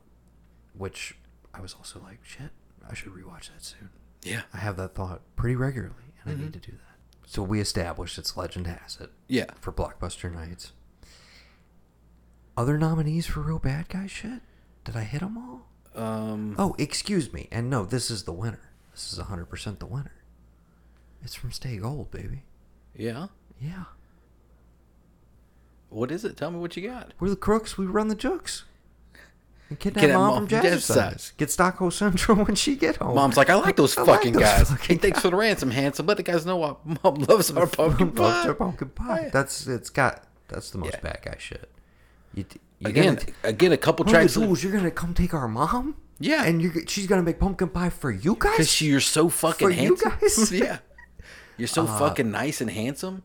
which 0.75 1.15
I 1.53 1.61
was 1.61 1.73
also 1.73 1.99
like, 2.03 2.19
shit, 2.23 2.51
I 2.89 2.93
should 2.93 3.13
rewatch 3.13 3.49
that 3.53 3.63
soon. 3.63 3.89
Yeah. 4.23 4.41
I 4.53 4.57
have 4.57 4.77
that 4.77 4.95
thought 4.95 5.21
pretty 5.35 5.55
regularly, 5.55 5.93
and 6.23 6.33
Mm-hmm. 6.33 6.41
I 6.41 6.45
need 6.45 6.53
to 6.53 6.59
do 6.59 6.71
that. 6.73 7.29
So 7.29 7.43
we 7.43 7.59
established 7.59 8.17
its 8.17 8.37
legend 8.37 8.67
has 8.67 8.97
it. 9.01 9.11
Yeah. 9.27 9.47
For 9.59 9.71
Blockbuster 9.71 10.33
Nights. 10.33 10.71
Other 12.55 12.77
nominees 12.77 13.25
for 13.27 13.41
real 13.41 13.59
bad 13.59 13.89
guy 13.89 14.07
shit? 14.07 14.41
Did 14.85 14.95
I 14.95 15.03
hit 15.03 15.19
them 15.21 15.37
all? 15.37 15.67
Um, 16.01 16.55
Oh, 16.57 16.75
excuse 16.77 17.31
me. 17.33 17.47
And 17.51 17.69
no, 17.69 17.85
this 17.85 18.09
is 18.09 18.23
the 18.23 18.31
winner. 18.33 18.71
This 18.93 19.11
is 19.13 19.19
100% 19.19 19.79
the 19.79 19.85
winner. 19.85 20.13
It's 21.21 21.35
from 21.35 21.51
Stay 21.51 21.77
Gold, 21.77 22.09
baby. 22.11 22.43
yeah. 22.95 23.27
Yeah. 23.61 23.85
What 25.89 26.11
is 26.11 26.25
it? 26.25 26.35
Tell 26.37 26.51
me 26.51 26.59
what 26.59 26.75
you 26.77 26.87
got. 26.87 27.13
We're 27.19 27.29
the 27.29 27.35
crooks. 27.35 27.77
We 27.77 27.85
run 27.85 28.07
the 28.07 28.15
jokes. 28.15 28.65
And 29.69 29.77
kidnap 29.79 30.01
Kidnap 30.01 30.17
mom, 30.19 30.33
mom 30.33 30.47
from 30.47 30.59
Jazzercise. 30.61 31.35
Get 31.37 31.51
Stockholm 31.51 31.91
Central 31.91 32.37
when 32.45 32.55
she 32.55 32.75
get 32.77 32.95
home. 32.97 33.15
Mom's 33.15 33.35
like, 33.37 33.49
I 33.49 33.55
like 33.55 33.75
those 33.77 33.97
I 33.97 34.01
like 34.03 34.17
fucking 34.19 34.33
those 34.33 34.41
guys. 34.43 34.69
fucking 34.69 34.95
hey, 34.97 35.01
thanks 35.01 35.19
for 35.21 35.29
the 35.29 35.35
ransom, 35.35 35.71
handsome. 35.71 36.05
Let 36.05 36.17
the 36.17 36.23
guys 36.23 36.45
know 36.45 36.55
what 36.57 36.85
mom 37.03 37.15
loves 37.15 37.51
our 37.51 37.67
pumpkin 37.67 38.13
Loves 38.15 38.45
pie. 38.47 38.53
pumpkin 38.53 38.89
pie. 38.89 39.29
That's 39.33 39.67
it's 39.67 39.89
got 39.89 40.23
that's 40.47 40.69
the 40.71 40.77
most 40.77 40.93
Yeah. 40.93 40.99
bad 41.01 41.19
guy 41.23 41.35
shit. 41.37 41.69
You, 42.33 42.45
you 42.79 42.87
Again, 42.89 43.19
again, 43.43 43.71
a 43.73 43.77
couple 43.77 44.05
tracks. 44.05 44.35
the 44.35 44.41
you're 44.47 44.71
gonna 44.71 44.91
come 44.91 45.13
take 45.13 45.33
our 45.33 45.47
mom. 45.47 45.95
Yeah. 46.19 46.45
and 46.45 46.61
you're 46.61 46.73
she's 46.87 47.05
gonna 47.07 47.21
make 47.23 47.39
pumpkin 47.39 47.69
pie 47.69 47.89
for 47.89 48.09
you 48.11 48.35
guys. 48.39 48.51
Because 48.53 48.81
you're 48.81 48.99
so 49.01 49.27
fucking 49.29 49.67
For 49.67 49.71
you 49.71 49.95
handsome. 49.95 50.11
guys? 50.19 50.51
yeah. 50.51 50.77
You're 51.57 51.67
so 51.67 51.83
Uh, 51.85 51.99
fucking 51.99 52.31
nice 52.31 52.61
and 52.61 52.69
handsome. 52.71 53.23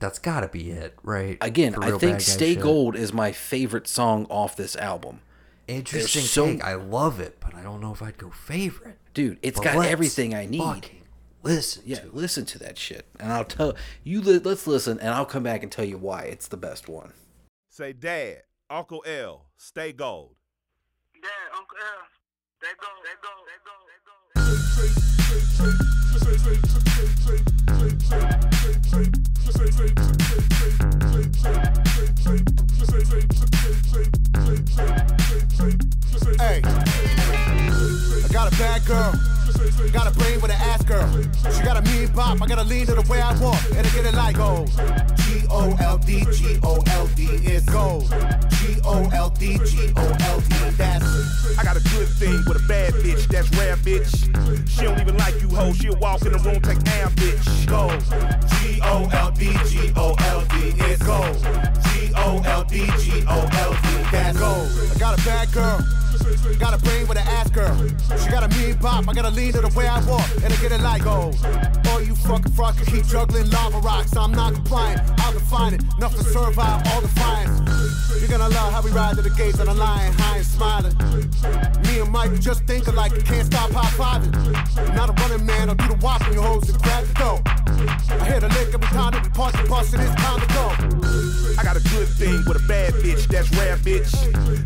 That's 0.00 0.18
gotta 0.18 0.48
be 0.48 0.70
it, 0.70 0.96
right? 1.02 1.38
Again, 1.40 1.74
I 1.82 1.96
think 1.98 2.20
Stay 2.20 2.54
shit. 2.54 2.62
Gold 2.62 2.96
is 2.96 3.12
my 3.12 3.32
favorite 3.32 3.86
song 3.88 4.26
off 4.30 4.56
this 4.56 4.74
album. 4.76 5.20
Interesting 5.68 6.22
so- 6.22 6.46
take. 6.46 6.64
I 6.64 6.74
love 6.74 7.20
it, 7.20 7.38
but 7.40 7.54
I 7.54 7.62
don't 7.62 7.80
know 7.80 7.92
if 7.92 8.02
I'd 8.02 8.18
go 8.18 8.30
favorite. 8.30 8.98
Dude, 9.14 9.38
it's 9.42 9.58
But 9.60 9.74
got 9.74 9.86
everything 9.86 10.34
I 10.34 10.46
need. 10.46 10.90
Listen, 11.42 11.82
Yeah, 11.86 12.00
to 12.00 12.10
listen 12.12 12.44
to 12.46 12.58
that 12.58 12.76
shit. 12.78 13.06
And 13.20 13.32
I'll 13.32 13.44
tell 13.44 13.76
you, 14.02 14.20
li- 14.20 14.38
let's 14.38 14.66
listen, 14.66 14.98
and 14.98 15.10
I'll 15.10 15.24
come 15.26 15.44
back 15.44 15.62
and 15.62 15.70
tell 15.70 15.84
you 15.84 15.96
why 15.96 16.22
it's 16.22 16.48
the 16.48 16.56
best 16.56 16.88
one. 16.88 17.12
Say, 17.70 17.92
Dad, 17.92 18.42
Uncle 18.68 19.04
L, 19.06 19.46
stay 19.56 19.92
gold. 19.92 20.34
Dad, 21.22 21.56
Uncle 21.56 21.76
L, 21.80 22.02
they 22.60 22.68
go, 22.80 22.88
they 23.04 23.14
go, 23.22 23.28
they 23.46 23.58
go, 23.64 23.72
they 23.86 24.92
go. 24.92 25.88
Hey, 35.58 36.62
I 36.62 38.28
got 38.32 38.46
a 38.46 38.56
bad 38.56 38.84
girl. 38.86 39.12
Got 39.92 40.06
a 40.06 40.16
brain 40.16 40.40
with 40.40 40.52
an 40.52 40.60
ass 40.60 40.84
girl. 40.84 41.10
She 41.52 41.62
got 41.64 41.76
a 41.76 41.82
mean 41.90 42.06
pop. 42.10 42.40
I 42.40 42.46
gotta 42.46 42.62
lean 42.62 42.86
to 42.86 42.94
the 42.94 43.02
way 43.10 43.20
I 43.20 43.36
walk 43.40 43.60
and 43.74 43.84
I 43.84 43.90
get 43.90 44.06
it 44.06 44.14
like 44.14 44.36
gold. 44.36 44.68
G 45.16 45.42
O 45.50 45.76
L 45.80 45.98
D 45.98 46.24
G 46.30 46.60
O 46.62 46.80
L 46.86 47.08
D 47.16 47.24
is 47.24 47.64
gold. 47.64 48.08
G 48.50 48.78
O 48.84 49.08
L 49.12 49.30
D 49.30 49.58
G 49.66 49.92
O 49.96 50.16
L 50.20 50.40
D. 50.40 50.54
That's 50.76 51.58
I 51.58 51.64
got 51.64 51.76
a 51.76 51.82
good 51.90 52.06
thing 52.06 52.40
with 52.46 52.62
a 52.62 52.68
bad 52.68 52.92
bitch, 52.94 53.26
that's 53.26 53.50
rare, 53.58 53.76
bitch. 53.78 54.14
She 54.68 54.82
don't 54.82 55.00
even 55.00 55.16
like 55.16 55.40
you, 55.40 55.48
ho. 55.48 55.72
She'll 55.72 55.96
walk 55.96 56.22
in 56.22 56.34
the 56.34 56.38
room, 56.38 56.60
take 56.60 56.86
air, 56.94 57.08
bitch. 57.18 57.66
Go. 57.66 57.88
G 58.62 58.78
O 58.84 59.08
L 59.12 59.32
D 59.32 59.56
G 59.66 59.92
O 59.96 60.14
L 60.20 60.44
D 60.50 60.68
is 60.84 61.02
gold. 61.02 61.87
G 62.08 62.14
O 62.16 62.40
L 62.42 62.64
D 62.64 62.86
G 62.98 63.22
O 63.28 63.48
L 63.52 63.72
D. 63.72 63.88
That's 64.10 64.38
gold. 64.38 64.68
I 64.94 64.98
got 64.98 65.20
a 65.20 65.24
bad 65.24 65.52
girl. 65.52 65.78
Got 66.58 66.74
a 66.74 66.78
brain 66.82 67.06
with 67.06 67.18
an 67.18 67.28
ass 67.28 67.50
girl. 67.50 67.76
She 68.18 68.30
got 68.30 68.42
a 68.42 68.48
mean 68.56 68.78
pop. 68.78 69.06
I 69.06 69.12
gotta 69.12 69.30
lean 69.30 69.52
to 69.52 69.60
the 69.60 69.72
way 69.76 69.86
I 69.86 70.02
walk 70.06 70.26
and 70.42 70.52
I 70.52 70.56
get 70.56 70.72
it 70.72 70.80
like 70.80 71.04
gold. 71.04 71.36
All 71.88 72.00
you 72.00 72.14
fucking 72.14 72.52
fucking 72.52 72.86
keep 72.86 73.06
juggling 73.06 73.50
lava 73.50 73.78
rocks. 73.80 74.16
I'm 74.16 74.32
not 74.32 74.54
compliant, 74.54 75.02
I'll 75.20 75.34
define 75.34 75.74
it. 75.74 75.82
Enough 75.98 76.16
to 76.16 76.24
survive 76.24 76.82
all 76.88 77.00
the 77.02 77.08
defiance. 77.08 78.17
Gonna 78.48 78.60
love 78.60 78.72
how 78.72 78.80
we 78.80 78.90
ride 78.92 79.14
to 79.16 79.20
the 79.20 79.28
gates 79.28 79.60
on 79.60 79.66
the 79.66 79.74
line, 79.74 80.10
high 80.14 80.38
and 80.38 80.46
smiling. 80.46 80.96
Me 81.84 82.00
and 82.00 82.10
Mike 82.10 82.32
just 82.40 82.64
think 82.64 82.86
alike, 82.88 83.12
you 83.12 83.20
can't 83.20 83.44
stop 83.44 83.70
high 83.72 83.92
fiving. 83.92 84.32
Not 84.94 85.10
a 85.10 85.12
running 85.20 85.44
man, 85.44 85.68
I'll 85.68 85.74
do 85.74 85.88
the 85.88 85.98
walk 86.00 86.26
on 86.26 86.32
your 86.32 86.42
hoes 86.42 86.66
and 86.70 86.80
grab 86.80 87.04
the 87.04 87.12
dough. 87.12 87.42
I 87.44 88.24
hear 88.24 88.38
a 88.38 88.48
lick 88.48 88.72
every 88.72 88.88
time 88.88 89.12
that 89.12 89.22
we 89.22 89.28
punch 89.36 89.52
the 89.52 89.68
and 89.68 90.00
it's 90.00 90.16
time 90.16 90.40
to 90.40 90.48
go. 90.56 90.64
I 91.60 91.62
got 91.62 91.76
a 91.76 91.84
good 91.92 92.08
thing 92.08 92.40
with 92.48 92.56
a 92.56 92.66
bad 92.66 92.94
bitch, 93.04 93.28
that's 93.28 93.52
rare, 93.52 93.76
bitch. 93.76 94.08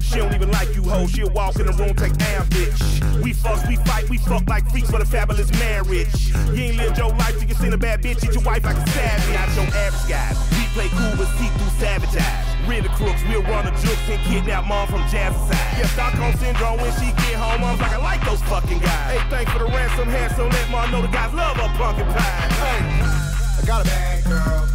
She 0.01 0.18
don't 0.18 0.33
even 0.33 0.53
like 0.53 0.72
you, 0.76 0.85
ho. 0.85 1.09
She'll 1.09 1.30
walk 1.30 1.59
in 1.59 1.66
the 1.66 1.72
room, 1.72 1.97
take 1.97 2.16
down, 2.18 2.47
bitch. 2.55 2.78
We 3.20 3.33
fuck, 3.33 3.66
we 3.66 3.76
fight, 3.83 4.09
we 4.09 4.18
fuck 4.18 4.47
like 4.49 4.70
freaks 4.70 4.93
for 4.93 5.01
the 5.01 5.07
fabulous 5.07 5.51
marriage. 5.59 6.30
You 6.55 6.70
ain't 6.70 6.76
lived 6.76 6.99
your 6.99 7.11
life 7.18 7.35
till 7.37 7.49
you 7.49 7.55
seen 7.57 7.72
a 7.72 7.78
bad 7.78 8.01
bitch 8.01 8.22
eat 8.22 8.33
your 8.33 8.45
wife 8.45 8.62
like 8.62 8.76
a 8.76 8.87
savage. 8.91 9.35
Not 9.35 9.51
your 9.59 9.74
average 9.74 10.07
guys. 10.07 10.39
We 10.55 10.70
play 10.70 10.89
cool 10.95 11.18
but 11.18 11.26
see 11.35 11.51
through 11.59 11.74
savage 11.83 12.14
eyes. 12.14 12.51
Real 12.68 12.84
crooks, 12.94 13.22
we'll 13.28 13.42
run 13.42 13.64
the 13.64 13.72
jukes 13.82 14.08
and 14.08 14.20
kidnap 14.24 14.66
mom 14.66 14.86
from 14.88 15.02
Jazzercise. 15.10 15.78
Yeah, 15.78 15.86
Stockholm 15.86 16.34
syndrome 16.36 16.80
when 16.80 16.92
she 17.00 17.12
get 17.26 17.34
home, 17.34 17.60
mom's 17.60 17.80
like, 17.80 17.92
I 17.92 17.98
like 17.98 18.24
those 18.24 18.42
fucking 18.42 18.78
guys. 18.78 19.18
Hey, 19.18 19.30
thanks 19.30 19.52
for 19.52 19.58
the 19.58 19.66
ransom, 19.66 20.08
handsome, 20.08 20.48
let 20.48 20.70
mom 20.70 20.90
know 20.90 21.02
the 21.02 21.08
guys 21.08 21.32
love 21.34 21.56
her 21.56 21.68
pumpkin 21.76 22.06
pie. 22.06 22.20
Hey, 22.20 23.62
I 23.62 23.66
got 23.66 23.82
a 23.82 23.88
bad 23.88 24.24
girl. 24.24 24.68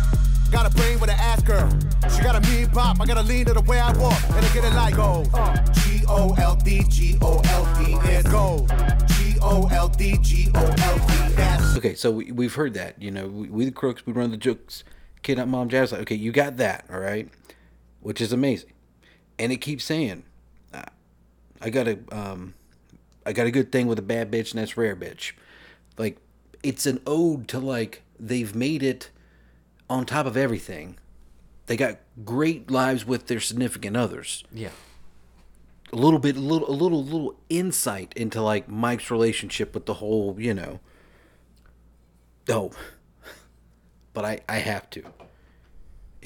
Got 0.51 0.65
a 0.65 0.75
brain 0.75 0.99
with 0.99 1.09
an 1.09 1.19
ass 1.19 1.41
girl. 1.43 1.69
She 2.15 2.21
got 2.23 2.35
a 2.35 2.41
mean 2.49 2.69
bop. 2.71 3.01
I 3.01 3.05
gotta 3.05 3.21
lean 3.21 3.45
to 3.45 3.53
the 3.53 3.61
way 3.61 3.79
I 3.79 3.91
walk. 3.97 4.21
And 4.29 4.45
I 4.45 4.53
get 4.53 4.63
it 4.63 4.73
like 4.73 4.95
gold. 4.95 5.29
G 5.83 6.03
O 6.07 6.33
L 6.37 6.55
D 6.55 6.83
G 6.87 7.17
O 7.21 7.41
L 7.43 7.65
D. 7.75 7.97
It's 8.09 8.29
gold. 8.29 8.69
G 9.17 9.37
O 9.41 9.67
L 9.67 9.89
D 9.89 10.17
G 10.21 10.49
O 10.55 10.65
L 10.65 10.97
D. 11.07 11.17
Okay, 11.77 11.93
so 11.93 12.09
we, 12.11 12.31
we've 12.31 12.55
heard 12.55 12.73
that. 12.73 12.99
You 13.01 13.11
know, 13.11 13.27
we, 13.27 13.49
we 13.49 13.65
the 13.65 13.71
crooks, 13.71 14.05
we 14.05 14.13
run 14.13 14.31
the 14.31 14.37
jokes, 14.37 14.83
kidnap 15.21 15.47
mom, 15.47 15.69
jazz. 15.69 15.91
Like, 15.91 16.01
okay, 16.01 16.15
you 16.15 16.31
got 16.31 16.57
that, 16.57 16.85
all 16.91 16.99
right, 16.99 17.29
which 18.07 18.21
is 18.21 18.31
amazing. 18.31 18.71
And 19.37 19.51
it 19.51 19.57
keeps 19.57 19.83
saying, 19.83 20.23
I 21.59 21.69
got 21.69 21.89
a, 21.89 21.99
um, 22.09 22.53
I 23.25 23.33
got 23.33 23.47
a 23.47 23.51
good 23.51 23.69
thing 23.69 23.87
with 23.87 23.99
a 23.99 24.01
bad 24.01 24.31
bitch, 24.31 24.51
and 24.51 24.61
that's 24.61 24.77
rare, 24.77 24.95
bitch. 24.95 25.33
Like, 25.97 26.17
it's 26.63 26.85
an 26.85 27.01
ode 27.05 27.49
to 27.49 27.59
like 27.59 28.03
they've 28.17 28.55
made 28.55 28.81
it 28.81 29.09
on 29.89 30.05
top 30.05 30.25
of 30.25 30.37
everything. 30.37 30.97
They 31.65 31.75
got 31.75 31.97
great 32.23 32.71
lives 32.71 33.05
with 33.05 33.27
their 33.27 33.41
significant 33.41 33.97
others. 33.97 34.45
Yeah. 34.53 34.69
A 35.91 35.97
little 35.97 36.19
bit, 36.19 36.37
a 36.37 36.39
little, 36.39 36.69
a 36.69 36.71
little, 36.71 37.03
little 37.03 37.35
insight 37.49 38.13
into 38.15 38.41
like 38.41 38.69
Mike's 38.69 39.11
relationship 39.11 39.73
with 39.73 39.85
the 39.85 39.95
whole, 39.95 40.37
you 40.39 40.53
know. 40.53 40.79
Oh, 42.47 42.71
but 44.13 44.23
I, 44.23 44.39
I 44.47 44.59
have 44.59 44.89
to. 44.91 45.03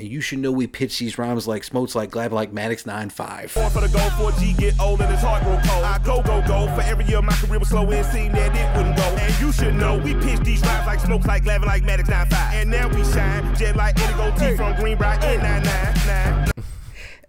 And 0.02 0.10
you 0.10 0.20
should 0.20 0.40
know 0.40 0.52
we 0.52 0.66
pitch 0.66 0.98
these 0.98 1.20
rhymes 1.20 1.48
like 1.48 1.64
smokes 1.64 1.94
like 1.94 2.10
glad 2.10 2.32
like 2.34 2.52
Maddux 2.52 2.86
9-5. 2.86 3.54
Born 3.54 3.70
for 3.70 3.82
the 3.82 3.88
goal, 3.90 4.10
4G 4.32 4.58
get 4.58 4.80
old 4.80 5.00
and 5.00 5.12
his 5.12 5.22
heart 5.22 5.44
grow 5.44 5.60
cold. 5.64 5.84
I 5.86 6.00
go, 6.04 6.24
go, 6.24 6.42
go. 6.48 6.66
For 6.74 6.82
every 6.82 7.06
year 7.06 7.22
my 7.22 7.34
career 7.34 7.60
was 7.60 7.70
slow 7.70 7.88
and 7.92 8.04
seemed 8.08 8.34
that 8.34 8.50
it 8.56 8.76
wouldn't 8.76 8.98
go. 8.98 9.04
And 9.04 9.40
you 9.40 9.52
should 9.52 9.76
know 9.76 10.00
we 10.00 10.16
pitch 10.16 10.40
these 10.40 10.62
rhymes 10.64 10.88
like 10.88 11.00
smokes 11.02 11.28
like 11.28 11.44
Glavine 11.44 11.68
like 11.68 11.84
Maddux 11.84 12.10
95. 12.10 12.34
And 12.56 12.72
now 12.72 12.88
we 12.90 13.04
shine, 13.04 13.56
jet 13.56 13.76
like 13.76 14.00
Indigo 14.00 14.32
T 14.32 14.58
from 14.58 14.74
Greenbriar 14.74 15.20
N99. 15.22 16.52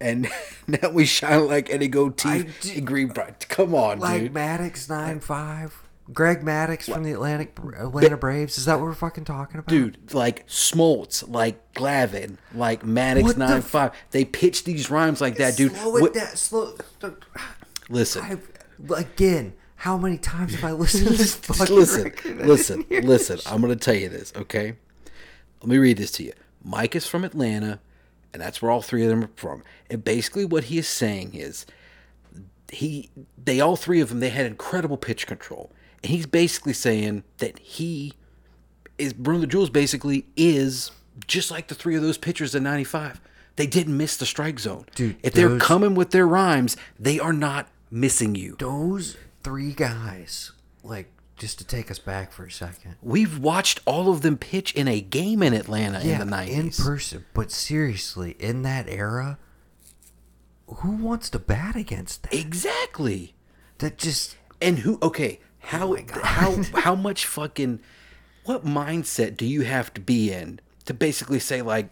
And 0.01 0.27
now 0.67 0.89
we 0.89 1.05
shine 1.05 1.47
like 1.47 1.69
Eddie 1.69 1.87
Goatee 1.87 2.47
and 2.75 2.85
Green 2.87 3.07
Bright. 3.09 3.47
Come 3.49 3.73
on, 3.75 3.99
Like 3.99 4.23
dude. 4.23 4.33
Maddux 4.33 4.89
nine 4.89 5.19
five. 5.21 5.79
Greg 6.11 6.41
Maddux 6.41 6.91
from 6.91 7.03
the 7.03 7.13
Atlantic 7.13 7.57
Atlanta 7.57 8.17
Braves. 8.17 8.57
Is 8.57 8.65
that 8.65 8.75
what 8.75 8.83
we're 8.83 8.93
fucking 8.93 9.23
talking 9.23 9.59
about? 9.59 9.69
Dude, 9.69 10.13
like 10.13 10.45
Smoltz, 10.47 11.27
like 11.29 11.73
Glavine, 11.73 12.37
like 12.53 12.83
Maddux 12.83 13.23
What 13.23 13.37
the 13.37 13.45
9-5. 13.45 13.93
They 14.11 14.25
pitch 14.25 14.65
these 14.65 14.89
rhymes 14.89 15.21
like 15.21 15.37
that, 15.37 15.55
dude. 15.55 15.73
Slow 15.75 15.97
it 15.97 16.01
What- 16.01 16.13
down. 16.13 16.35
Slow. 16.35 16.75
Listen. 17.89 18.21
I, 18.23 18.95
again, 18.99 19.53
how 19.77 19.97
many 19.97 20.17
times 20.17 20.55
have 20.55 20.63
I 20.63 20.71
listened 20.73 21.07
to 21.07 21.13
this 21.13 21.35
fucking 21.41 21.75
listen, 21.75 22.13
listen, 22.25 22.85
listen. 22.89 23.39
I'm 23.45 23.61
gonna 23.61 23.75
tell 23.75 23.95
you 23.95 24.09
this, 24.09 24.33
okay? 24.35 24.75
Let 25.61 25.69
me 25.69 25.77
read 25.77 25.97
this 25.97 26.11
to 26.13 26.23
you. 26.23 26.33
Mike 26.63 26.95
is 26.95 27.05
from 27.07 27.23
Atlanta, 27.23 27.79
and 28.33 28.41
that's 28.41 28.61
where 28.61 28.71
all 28.71 28.81
three 28.81 29.03
of 29.03 29.09
them 29.09 29.23
are 29.25 29.29
from. 29.35 29.63
And 29.89 30.03
basically, 30.03 30.45
what 30.45 30.65
he 30.65 30.77
is 30.77 30.87
saying 30.87 31.33
is, 31.33 31.65
he, 32.71 33.09
they 33.37 33.59
all 33.61 33.75
three 33.75 33.99
of 34.01 34.09
them, 34.09 34.19
they 34.19 34.29
had 34.29 34.45
incredible 34.45 34.97
pitch 34.97 35.27
control, 35.27 35.71
he's 36.03 36.25
basically 36.25 36.73
saying 36.73 37.23
that 37.37 37.57
he 37.59 38.13
is 38.97 39.13
Bruno 39.13 39.39
the 39.41 39.47
Jules. 39.47 39.69
Basically, 39.69 40.25
is 40.35 40.91
just 41.27 41.49
like 41.51 41.67
the 41.67 41.75
three 41.75 41.95
of 41.95 42.01
those 42.01 42.17
pitchers 42.17 42.53
in 42.55 42.63
'95. 42.63 43.19
They 43.55 43.67
didn't 43.67 43.95
miss 43.95 44.17
the 44.17 44.25
strike 44.25 44.59
zone, 44.59 44.85
Dude, 44.95 45.15
If 45.21 45.33
they're 45.33 45.59
coming 45.59 45.93
with 45.93 46.09
their 46.09 46.25
rhymes, 46.27 46.75
they 46.99 47.19
are 47.19 47.33
not 47.33 47.67
missing 47.91 48.33
you. 48.33 48.55
Those 48.57 49.15
three 49.43 49.73
guys, 49.73 50.51
like, 50.83 51.11
just 51.37 51.59
to 51.59 51.63
take 51.63 51.91
us 51.91 51.99
back 51.99 52.31
for 52.31 52.45
a 52.45 52.51
second. 52.51 52.95
We've 53.03 53.37
watched 53.37 53.79
all 53.85 54.09
of 54.09 54.21
them 54.21 54.37
pitch 54.37 54.73
in 54.73 54.87
a 54.87 55.01
game 55.01 55.43
in 55.43 55.53
Atlanta 55.53 56.01
Yeah, 56.03 56.19
in 56.23 56.27
the 56.29 56.35
90s. 56.35 56.49
in 56.49 56.71
person. 56.71 57.25
But 57.35 57.51
seriously, 57.51 58.35
in 58.39 58.63
that 58.63 58.89
era, 58.89 59.37
who 60.77 60.91
wants 60.93 61.29
to 61.31 61.37
bat 61.39 61.75
against 61.75 62.23
that? 62.23 62.33
Exactly. 62.33 63.35
That 63.79 63.97
just 63.99 64.35
and 64.61 64.79
who 64.79 64.97
okay, 65.03 65.39
Oh 65.71 65.95
how 65.95 65.97
how 66.23 66.63
how 66.81 66.95
much 66.95 67.25
fucking 67.25 67.79
what 68.45 68.65
mindset 68.65 69.37
do 69.37 69.45
you 69.45 69.61
have 69.61 69.93
to 69.93 70.01
be 70.01 70.31
in 70.31 70.59
to 70.85 70.93
basically 70.93 71.39
say 71.39 71.61
like 71.61 71.89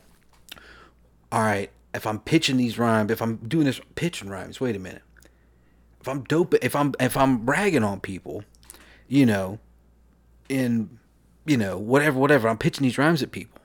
all 1.31 1.41
right, 1.41 1.71
if 1.93 2.05
I'm 2.05 2.19
pitching 2.19 2.57
these 2.57 2.77
rhymes, 2.77 3.11
if 3.11 3.21
I'm 3.21 3.37
doing 3.37 3.65
this 3.65 3.79
pitching 3.95 4.29
rhymes, 4.29 4.59
wait 4.59 4.75
a 4.75 4.79
minute. 4.79 5.03
If 6.01 6.07
I'm 6.07 6.23
dope 6.23 6.53
if 6.61 6.75
I'm 6.75 6.93
if 6.99 7.15
I'm 7.15 7.45
bragging 7.45 7.83
on 7.83 7.99
people, 7.99 8.43
you 9.07 9.25
know, 9.25 9.59
in 10.49 10.99
you 11.45 11.57
know, 11.57 11.77
whatever 11.77 12.19
whatever, 12.19 12.49
I'm 12.49 12.57
pitching 12.57 12.83
these 12.83 12.97
rhymes 12.97 13.23
at 13.23 13.31
people. 13.31 13.61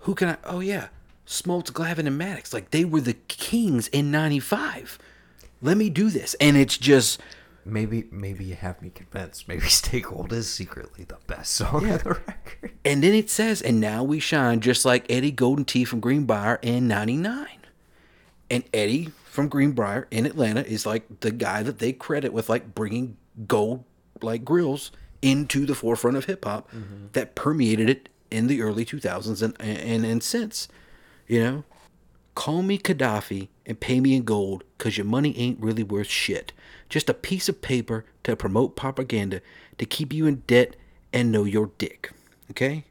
Who 0.00 0.14
can 0.14 0.28
I 0.30 0.36
oh 0.44 0.60
yeah, 0.60 0.88
Smoltz, 1.26 1.70
Glavine, 1.70 2.06
and 2.06 2.20
Maddux. 2.20 2.52
Like 2.52 2.70
they 2.70 2.84
were 2.84 3.00
the 3.00 3.14
kings 3.14 3.88
in 3.88 4.10
ninety 4.10 4.40
five. 4.40 4.98
Let 5.60 5.76
me 5.76 5.90
do 5.90 6.10
this. 6.10 6.34
And 6.40 6.56
it's 6.56 6.76
just 6.78 7.20
maybe 7.64 8.04
maybe 8.10 8.44
you 8.44 8.54
have 8.54 8.80
me 8.82 8.90
convinced. 8.90 9.48
Maybe 9.48 9.62
Stay 9.68 10.00
Gold 10.00 10.32
is 10.32 10.52
secretly 10.52 11.04
the 11.04 11.18
best 11.26 11.54
song 11.54 11.86
Yeah. 11.86 11.92
on 11.94 11.98
the 11.98 12.10
record. 12.26 12.72
And 12.84 13.02
then 13.02 13.14
it 13.14 13.30
says, 13.30 13.62
and 13.62 13.80
now 13.80 14.02
we 14.02 14.18
shine 14.18 14.60
just 14.60 14.84
like 14.84 15.10
Eddie 15.10 15.30
Golden 15.30 15.64
Tee 15.64 15.84
from 15.84 16.00
Greenbriar 16.00 16.58
in 16.62 16.88
99. 16.88 17.46
And 18.50 18.64
Eddie 18.74 19.10
from 19.24 19.48
Greenbriar 19.48 20.06
in 20.10 20.26
Atlanta 20.26 20.66
is 20.66 20.84
like 20.84 21.20
the 21.20 21.30
guy 21.30 21.62
that 21.62 21.78
they 21.78 21.92
credit 21.92 22.32
with 22.32 22.48
like 22.48 22.74
bringing 22.74 23.16
gold 23.46 23.84
like 24.20 24.44
grills 24.44 24.92
into 25.22 25.64
the 25.64 25.74
forefront 25.74 26.16
of 26.16 26.26
hip 26.26 26.44
hop 26.44 26.70
mm-hmm. 26.70 27.06
that 27.12 27.34
permeated 27.34 27.88
it 27.88 28.08
in 28.30 28.46
the 28.46 28.60
early 28.62 28.84
2000s 28.84 29.42
and, 29.42 29.56
and, 29.60 30.04
and 30.04 30.22
since. 30.22 30.68
You 31.26 31.40
know? 31.40 31.64
Call 32.34 32.62
me 32.62 32.78
Gaddafi 32.78 33.48
and 33.66 33.78
pay 33.78 34.00
me 34.00 34.16
in 34.16 34.24
gold 34.24 34.64
because 34.76 34.96
your 34.96 35.06
money 35.06 35.36
ain't 35.38 35.60
really 35.60 35.82
worth 35.82 36.08
shit. 36.08 36.52
Just 36.92 37.08
a 37.08 37.14
piece 37.14 37.48
of 37.48 37.62
paper 37.62 38.04
to 38.22 38.36
promote 38.36 38.76
propaganda 38.76 39.40
to 39.78 39.86
keep 39.86 40.12
you 40.12 40.26
in 40.26 40.42
debt 40.46 40.76
and 41.10 41.32
know 41.32 41.44
your 41.44 41.70
dick. 41.78 42.12
Okay? 42.50 42.84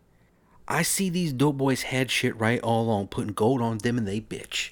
I 0.68 0.82
see 0.82 1.12
these 1.12 1.32
dope 1.32 1.58
boys 1.58 1.84
had 1.84 2.10
shit 2.10 2.36
right 2.40 2.60
all 2.62 2.86
along, 2.86 3.10
putting 3.10 3.34
gold 3.34 3.62
on 3.62 3.78
them 3.78 4.00
and 4.00 4.08
they 4.08 4.20
bitch. 4.20 4.72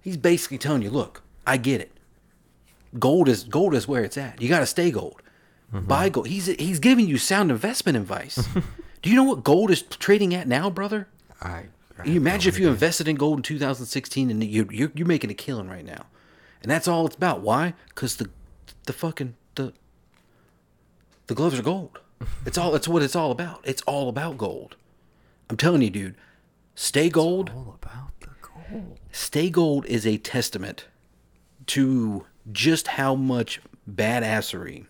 He's 0.00 0.16
basically 0.16 0.58
telling 0.58 0.82
you, 0.82 0.90
look, 0.90 1.22
I 1.44 1.56
get 1.56 1.80
it. 1.80 1.90
Gold 3.00 3.28
is 3.28 3.42
gold 3.42 3.74
is 3.74 3.88
where 3.88 4.04
it's 4.04 4.16
at. 4.16 4.40
You 4.40 4.48
gotta 4.48 4.64
stay 4.64 4.92
gold. 4.92 5.22
Buy 5.72 6.08
gold. 6.08 6.28
He's 6.28 6.46
he's 6.46 6.78
giving 6.78 7.08
you 7.08 7.18
sound 7.18 7.50
investment 7.50 7.98
advice. 7.98 8.48
Do 9.02 9.10
you 9.10 9.16
know 9.16 9.24
what 9.24 9.42
gold 9.42 9.72
is 9.72 9.82
trading 9.82 10.34
at 10.36 10.46
now, 10.46 10.70
brother? 10.70 11.08
I 11.42 11.64
Can 12.04 12.12
you 12.12 12.20
imagine 12.20 12.48
if 12.54 12.60
you 12.60 12.68
invested 12.68 13.08
in 13.08 13.16
gold 13.16 13.40
in 13.40 13.42
2016 13.42 14.30
and 14.30 14.44
you 14.44 14.68
you're, 14.70 14.92
you're 14.94 15.06
making 15.06 15.32
a 15.32 15.34
killing 15.34 15.68
right 15.68 15.84
now, 15.84 16.06
and 16.62 16.70
that's 16.70 16.86
all 16.86 17.06
it's 17.06 17.16
about. 17.16 17.40
Why? 17.40 17.74
Because 17.88 18.16
the 18.16 18.30
the 18.88 18.92
fucking 18.94 19.34
the 19.54 19.72
the 21.28 21.34
gloves 21.34 21.58
are 21.58 21.62
gold. 21.62 22.00
It's 22.46 22.56
all. 22.58 22.74
It's 22.74 22.88
what 22.88 23.02
it's 23.02 23.14
all 23.14 23.30
about. 23.30 23.60
It's 23.62 23.82
all 23.82 24.08
about 24.08 24.38
gold. 24.38 24.76
I'm 25.50 25.58
telling 25.58 25.82
you, 25.82 25.90
dude. 25.90 26.16
Stay 26.74 27.10
gold. 27.10 27.48
It's 27.50 27.56
all 27.56 27.78
about 27.80 28.18
the 28.20 28.30
gold. 28.40 28.98
Stay 29.12 29.50
gold 29.50 29.84
is 29.86 30.06
a 30.06 30.16
testament 30.16 30.86
to 31.66 32.24
just 32.50 32.88
how 32.88 33.14
much 33.14 33.60
badassery 33.88 34.86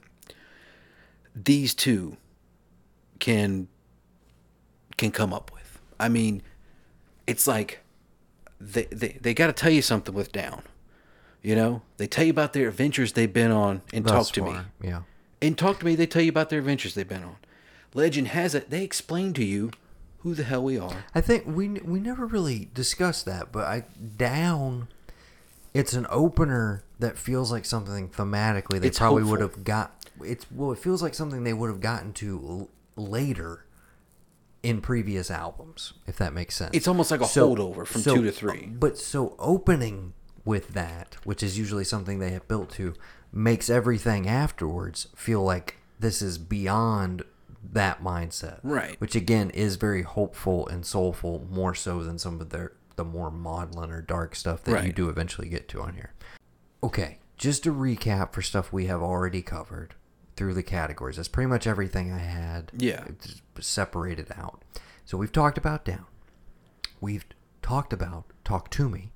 these 1.34 1.74
two 1.74 2.16
can 3.18 3.66
can 4.96 5.10
come 5.10 5.34
up 5.34 5.50
with. 5.52 5.80
I 5.98 6.08
mean, 6.08 6.40
it's 7.26 7.48
like 7.48 7.80
they 8.60 8.84
they, 8.84 9.18
they 9.20 9.34
got 9.34 9.48
to 9.48 9.52
tell 9.52 9.72
you 9.72 9.82
something 9.82 10.14
with 10.14 10.30
down. 10.30 10.62
You 11.42 11.54
know, 11.54 11.82
they 11.98 12.06
tell 12.06 12.24
you 12.24 12.30
about 12.30 12.52
their 12.52 12.68
adventures 12.68 13.12
they've 13.12 13.32
been 13.32 13.50
on 13.52 13.82
and 13.92 14.04
Thus 14.04 14.28
talk 14.30 14.34
to 14.34 14.42
me. 14.42 14.58
yeah. 14.82 15.02
And 15.40 15.56
talk 15.56 15.78
to 15.78 15.84
me, 15.84 15.94
they 15.94 16.06
tell 16.06 16.22
you 16.22 16.30
about 16.30 16.50
their 16.50 16.58
adventures 16.58 16.94
they've 16.94 17.08
been 17.08 17.22
on. 17.22 17.36
legend 17.94 18.28
has 18.28 18.54
it 18.54 18.70
they 18.70 18.82
explain 18.82 19.32
to 19.34 19.44
you 19.44 19.70
who 20.18 20.34
the 20.34 20.42
hell 20.42 20.64
we 20.64 20.76
are. 20.78 21.04
I 21.14 21.20
think 21.20 21.44
we 21.46 21.68
we 21.68 22.00
never 22.00 22.26
really 22.26 22.68
discussed 22.74 23.24
that, 23.26 23.52
but 23.52 23.64
I 23.66 23.84
down. 24.16 24.88
It's 25.74 25.92
an 25.92 26.06
opener 26.10 26.82
that 26.98 27.16
feels 27.18 27.52
like 27.52 27.64
something 27.64 28.08
thematically 28.08 28.80
they 28.80 28.88
It's 28.88 28.98
probably 28.98 29.22
would 29.22 29.40
have 29.40 29.62
got. 29.64 29.94
It's 30.24 30.44
well, 30.50 30.72
it 30.72 30.78
feels 30.78 31.02
like 31.02 31.14
something 31.14 31.44
they 31.44 31.52
would 31.52 31.70
have 31.70 31.80
gotten 31.80 32.12
to 32.14 32.40
l- 32.44 32.70
later 32.96 33.64
in 34.64 34.80
previous 34.80 35.30
albums, 35.30 35.92
if 36.08 36.16
that 36.16 36.32
makes 36.32 36.56
sense. 36.56 36.70
It's 36.74 36.88
almost 36.88 37.12
like 37.12 37.20
a 37.20 37.24
holdover 37.24 37.86
from 37.86 38.02
two 38.02 38.24
to 38.24 38.32
three. 38.32 38.64
Uh, 38.72 38.78
but 38.78 38.98
so 38.98 39.36
opening 39.38 40.14
with 40.48 40.68
that, 40.68 41.18
which 41.24 41.42
is 41.42 41.58
usually 41.58 41.84
something 41.84 42.18
they 42.18 42.30
have 42.30 42.48
built 42.48 42.70
to, 42.70 42.94
makes 43.30 43.68
everything 43.68 44.26
afterwards 44.26 45.08
feel 45.14 45.42
like 45.42 45.76
this 46.00 46.22
is 46.22 46.38
beyond 46.38 47.22
that 47.70 48.02
mindset. 48.02 48.58
Right. 48.62 48.98
Which 48.98 49.14
again 49.14 49.50
is 49.50 49.76
very 49.76 50.00
hopeful 50.00 50.66
and 50.66 50.86
soulful, 50.86 51.46
more 51.50 51.74
so 51.74 52.02
than 52.02 52.18
some 52.18 52.40
of 52.40 52.48
their 52.48 52.72
the 52.96 53.04
more 53.04 53.30
maudlin 53.30 53.90
or 53.92 54.00
dark 54.00 54.34
stuff 54.34 54.64
that 54.64 54.84
you 54.84 54.92
do 54.92 55.10
eventually 55.10 55.50
get 55.50 55.68
to 55.68 55.82
on 55.82 55.94
here. 55.94 56.14
Okay, 56.82 57.18
just 57.36 57.62
to 57.64 57.72
recap 57.72 58.32
for 58.32 58.40
stuff 58.40 58.72
we 58.72 58.86
have 58.86 59.02
already 59.02 59.42
covered 59.42 59.94
through 60.34 60.54
the 60.54 60.62
categories. 60.62 61.16
That's 61.16 61.28
pretty 61.28 61.48
much 61.48 61.66
everything 61.66 62.10
I 62.10 62.18
had. 62.18 62.72
Yeah. 62.76 63.04
separated 63.60 64.32
out. 64.34 64.62
So 65.04 65.18
we've 65.18 65.30
talked 65.30 65.58
about 65.58 65.84
down. 65.84 66.06
We've 67.00 67.26
talked 67.60 67.92
about 67.92 68.24
talk 68.44 68.70
to 68.70 68.88
me. 68.88 69.12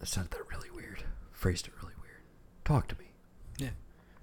I 0.00 0.04
said 0.04 0.30
that 0.30 0.48
really 0.50 0.70
weird. 0.70 1.02
Phrased 1.32 1.66
it 1.66 1.72
really 1.80 1.94
weird. 2.00 2.22
Talk 2.64 2.88
to 2.88 2.96
me. 2.98 3.06
Yeah. 3.58 3.70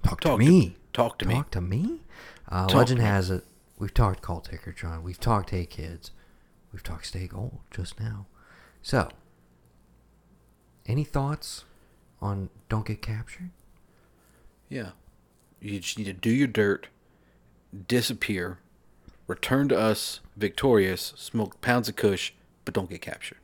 Talk, 0.03 0.21
Talk 0.21 0.39
to 0.39 0.45
to- 0.45 0.49
me. 0.51 0.77
talk 0.93 1.17
to 1.19 1.27
me. 1.27 1.33
Talk 1.35 1.51
to 1.51 1.61
me. 1.61 2.01
Uh, 2.49 2.67
Talk 2.67 2.75
legend 2.75 2.97
to 2.99 3.03
me. 3.03 3.09
has 3.09 3.29
it. 3.29 3.43
We've 3.77 3.93
talked 3.93 4.21
Call 4.21 4.41
Ticketron. 4.41 5.01
We've 5.03 5.19
talked 5.19 5.49
Hey 5.49 5.65
Kids. 5.65 6.11
We've 6.71 6.83
talked 6.83 7.07
Stay 7.07 7.27
Gold 7.27 7.59
just 7.71 7.99
now. 7.99 8.25
So, 8.81 9.09
any 10.85 11.03
thoughts 11.03 11.65
on 12.21 12.49
Don't 12.69 12.85
Get 12.85 13.01
Captured? 13.01 13.49
Yeah. 14.69 14.91
You 15.59 15.79
just 15.79 15.97
need 15.97 16.05
to 16.05 16.13
do 16.13 16.29
your 16.29 16.47
dirt, 16.47 16.87
disappear, 17.87 18.59
return 19.27 19.67
to 19.69 19.77
us 19.79 20.19
victorious, 20.37 21.13
smoke 21.17 21.59
pounds 21.61 21.89
of 21.89 21.95
kush, 21.95 22.33
but 22.65 22.73
don't 22.73 22.89
get 22.89 23.01
captured. 23.01 23.37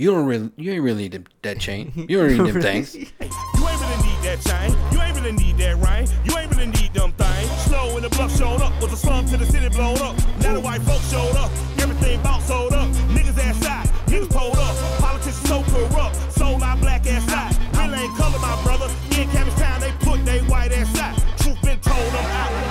You 0.00 0.12
don't 0.12 0.24
really, 0.24 0.50
you 0.56 0.72
ain't 0.72 0.82
really 0.82 1.02
need 1.02 1.12
them, 1.12 1.26
that 1.42 1.60
chain. 1.60 1.92
You 2.08 2.16
don't 2.16 2.28
need 2.32 2.54
them 2.54 2.62
things. 2.68 2.94
You 2.94 3.04
ain't 3.20 3.20
really 3.20 4.00
need 4.00 4.20
that 4.24 4.40
chain. 4.40 4.74
You 4.92 5.02
ain't 5.02 5.14
really 5.14 5.32
need 5.32 5.58
that 5.58 5.76
rain. 5.76 6.08
You 6.24 6.38
ain't 6.38 6.50
really 6.56 6.68
need 6.68 6.94
them 6.94 7.12
things. 7.12 7.50
Slow 7.68 7.92
when 7.92 8.02
the 8.02 8.08
bluff 8.08 8.34
showed 8.34 8.62
up. 8.62 8.72
Was 8.80 8.94
a 8.94 8.96
slum 8.96 9.26
to 9.26 9.36
the 9.36 9.44
city 9.44 9.68
blown 9.68 9.98
up. 9.98 10.16
Now 10.40 10.54
the 10.54 10.60
white 10.60 10.80
folks 10.80 11.10
showed 11.10 11.36
up. 11.36 11.50
Everything 11.76 12.18
bought 12.22 12.40
sold 12.44 12.72
up. 12.72 12.88
Niggas 13.12 13.36
ass 13.44 13.62
shot. 13.62 13.86
Niggas 14.06 14.30
pulled 14.30 14.56
up. 14.56 14.74
Politicians 15.00 15.46
so 15.46 15.62
corrupt. 15.64 16.16
Sold 16.32 16.62
our 16.62 16.78
black 16.78 17.06
ass 17.06 17.30
out. 17.32 17.52
Real 17.76 17.94
ain't 17.94 18.16
color, 18.16 18.38
my 18.38 18.56
brother. 18.62 18.88
In 19.20 19.28
Cabbage 19.28 19.52
Town, 19.56 19.82
they 19.82 19.92
put 20.00 20.24
they 20.24 20.40
white 20.48 20.72
ass 20.72 20.98
out. 20.98 21.14
Truth 21.40 21.60
been 21.60 21.78
told, 21.80 21.98
I'm 21.98 22.24
out. 22.24 22.69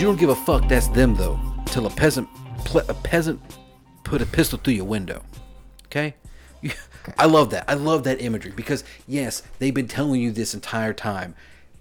You 0.00 0.06
don't 0.06 0.18
give 0.18 0.30
a 0.30 0.34
fuck. 0.34 0.66
That's 0.66 0.88
them 0.88 1.14
though. 1.14 1.38
Till 1.66 1.84
a 1.84 1.90
peasant, 1.90 2.26
pl- 2.64 2.88
a 2.88 2.94
peasant, 2.94 3.38
put 4.02 4.22
a 4.22 4.26
pistol 4.26 4.58
through 4.58 4.72
your 4.72 4.86
window. 4.86 5.22
Okay. 5.88 6.14
I 7.18 7.26
love 7.26 7.50
that. 7.50 7.68
I 7.68 7.74
love 7.74 8.04
that 8.04 8.22
imagery 8.22 8.50
because 8.56 8.82
yes, 9.06 9.42
they've 9.58 9.74
been 9.74 9.88
telling 9.88 10.22
you 10.22 10.30
this 10.30 10.54
entire 10.54 10.94
time. 10.94 11.34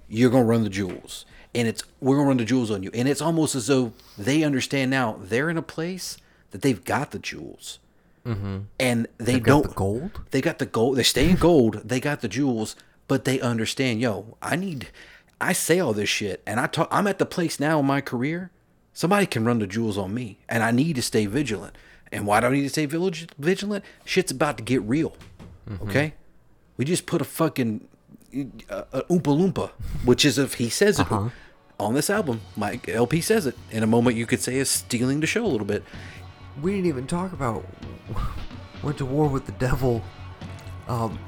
You're 0.10 0.30
gonna 0.30 0.44
run 0.44 0.66
the 0.66 0.70
jewels, 0.70 1.26
and 1.56 1.66
it's 1.66 1.82
we're 2.02 2.18
gonna 2.18 2.28
run 2.28 2.36
the 2.36 2.44
jewels 2.44 2.70
on 2.70 2.84
you, 2.84 2.92
and 2.94 3.08
it's 3.08 3.22
almost 3.22 3.56
as 3.56 3.68
though 3.68 3.94
they 4.18 4.44
understand 4.44 4.92
now 4.92 5.18
they're 5.22 5.50
in 5.50 5.58
a 5.58 5.62
place 5.62 6.18
that 6.52 6.62
they've 6.62 6.84
got 6.84 7.12
the 7.12 7.20
jewels, 7.20 7.80
mm-hmm. 8.26 8.64
and 8.82 9.08
they 9.18 9.36
They've 9.36 9.44
don't 9.46 9.70
the 9.70 9.74
gold? 9.74 10.20
They 10.32 10.42
got 10.42 10.60
the 10.60 10.66
gold. 10.66 10.98
They 10.98 11.04
stay 11.04 11.30
in 11.30 11.38
gold. 11.38 11.84
They 11.86 12.02
got 12.02 12.20
the 12.20 12.28
jewels, 12.28 12.76
but 13.08 13.24
they 13.24 13.40
understand. 13.40 14.02
Yo, 14.02 14.36
I 14.42 14.58
need. 14.58 14.90
I 15.42 15.54
say 15.54 15.80
all 15.80 15.94
this 15.94 16.10
shit, 16.10 16.42
and 16.46 16.60
I 16.60 16.68
talk. 16.68 16.88
I'm 16.92 17.08
at 17.08 17.20
the 17.20 17.26
place 17.26 17.60
now 17.60 17.80
in 17.80 17.86
my 17.86 18.02
career. 18.02 18.52
Somebody 18.94 19.26
can 19.26 19.46
run 19.46 19.60
the 19.60 19.68
jewels 19.68 19.98
on 19.98 20.14
me, 20.14 20.40
and 20.50 20.64
I 20.64 20.72
need 20.72 20.96
to 20.98 21.02
stay 21.02 21.26
vigilant. 21.26 21.76
And 22.12 22.26
why 22.26 22.40
do 22.40 22.48
I 22.48 22.52
need 22.52 22.64
to 22.64 22.70
stay 22.70 22.86
vigilant? 22.86 23.86
Shit's 24.04 24.32
about 24.32 24.58
to 24.58 24.64
get 24.64 24.82
real. 24.82 25.16
Okay, 25.84 26.14
we 26.78 26.86
just 26.86 27.06
put 27.06 27.22
a 27.22 27.26
fucking 27.26 27.88
uh, 28.70 28.84
uh, 28.92 29.02
oompa 29.10 29.22
loompa, 29.38 29.70
which 30.04 30.26
is 30.26 30.38
if 30.40 30.56
he 30.56 30.70
says 30.70 31.00
it 31.00 31.08
on 31.80 31.94
this 31.94 32.10
album. 32.10 32.42
Mike 32.58 32.90
LP 32.90 33.22
says 33.22 33.46
it 33.46 33.56
in 33.72 33.84
a 33.84 33.88
moment. 33.88 34.18
You 34.18 34.26
could 34.26 34.42
say 34.42 34.56
is 34.58 34.70
stealing 34.70 35.20
the 35.20 35.28
show 35.28 35.46
a 35.46 35.48
little 35.48 35.68
bit. 35.68 35.84
We 36.62 36.72
didn't 36.72 36.88
even 36.88 37.08
talk 37.08 37.32
about 37.34 37.64
went 38.84 38.98
to 38.98 39.06
war 39.06 39.28
with 39.28 39.46
the 39.46 39.52
devil. 39.54 40.04
Um, 40.88 41.20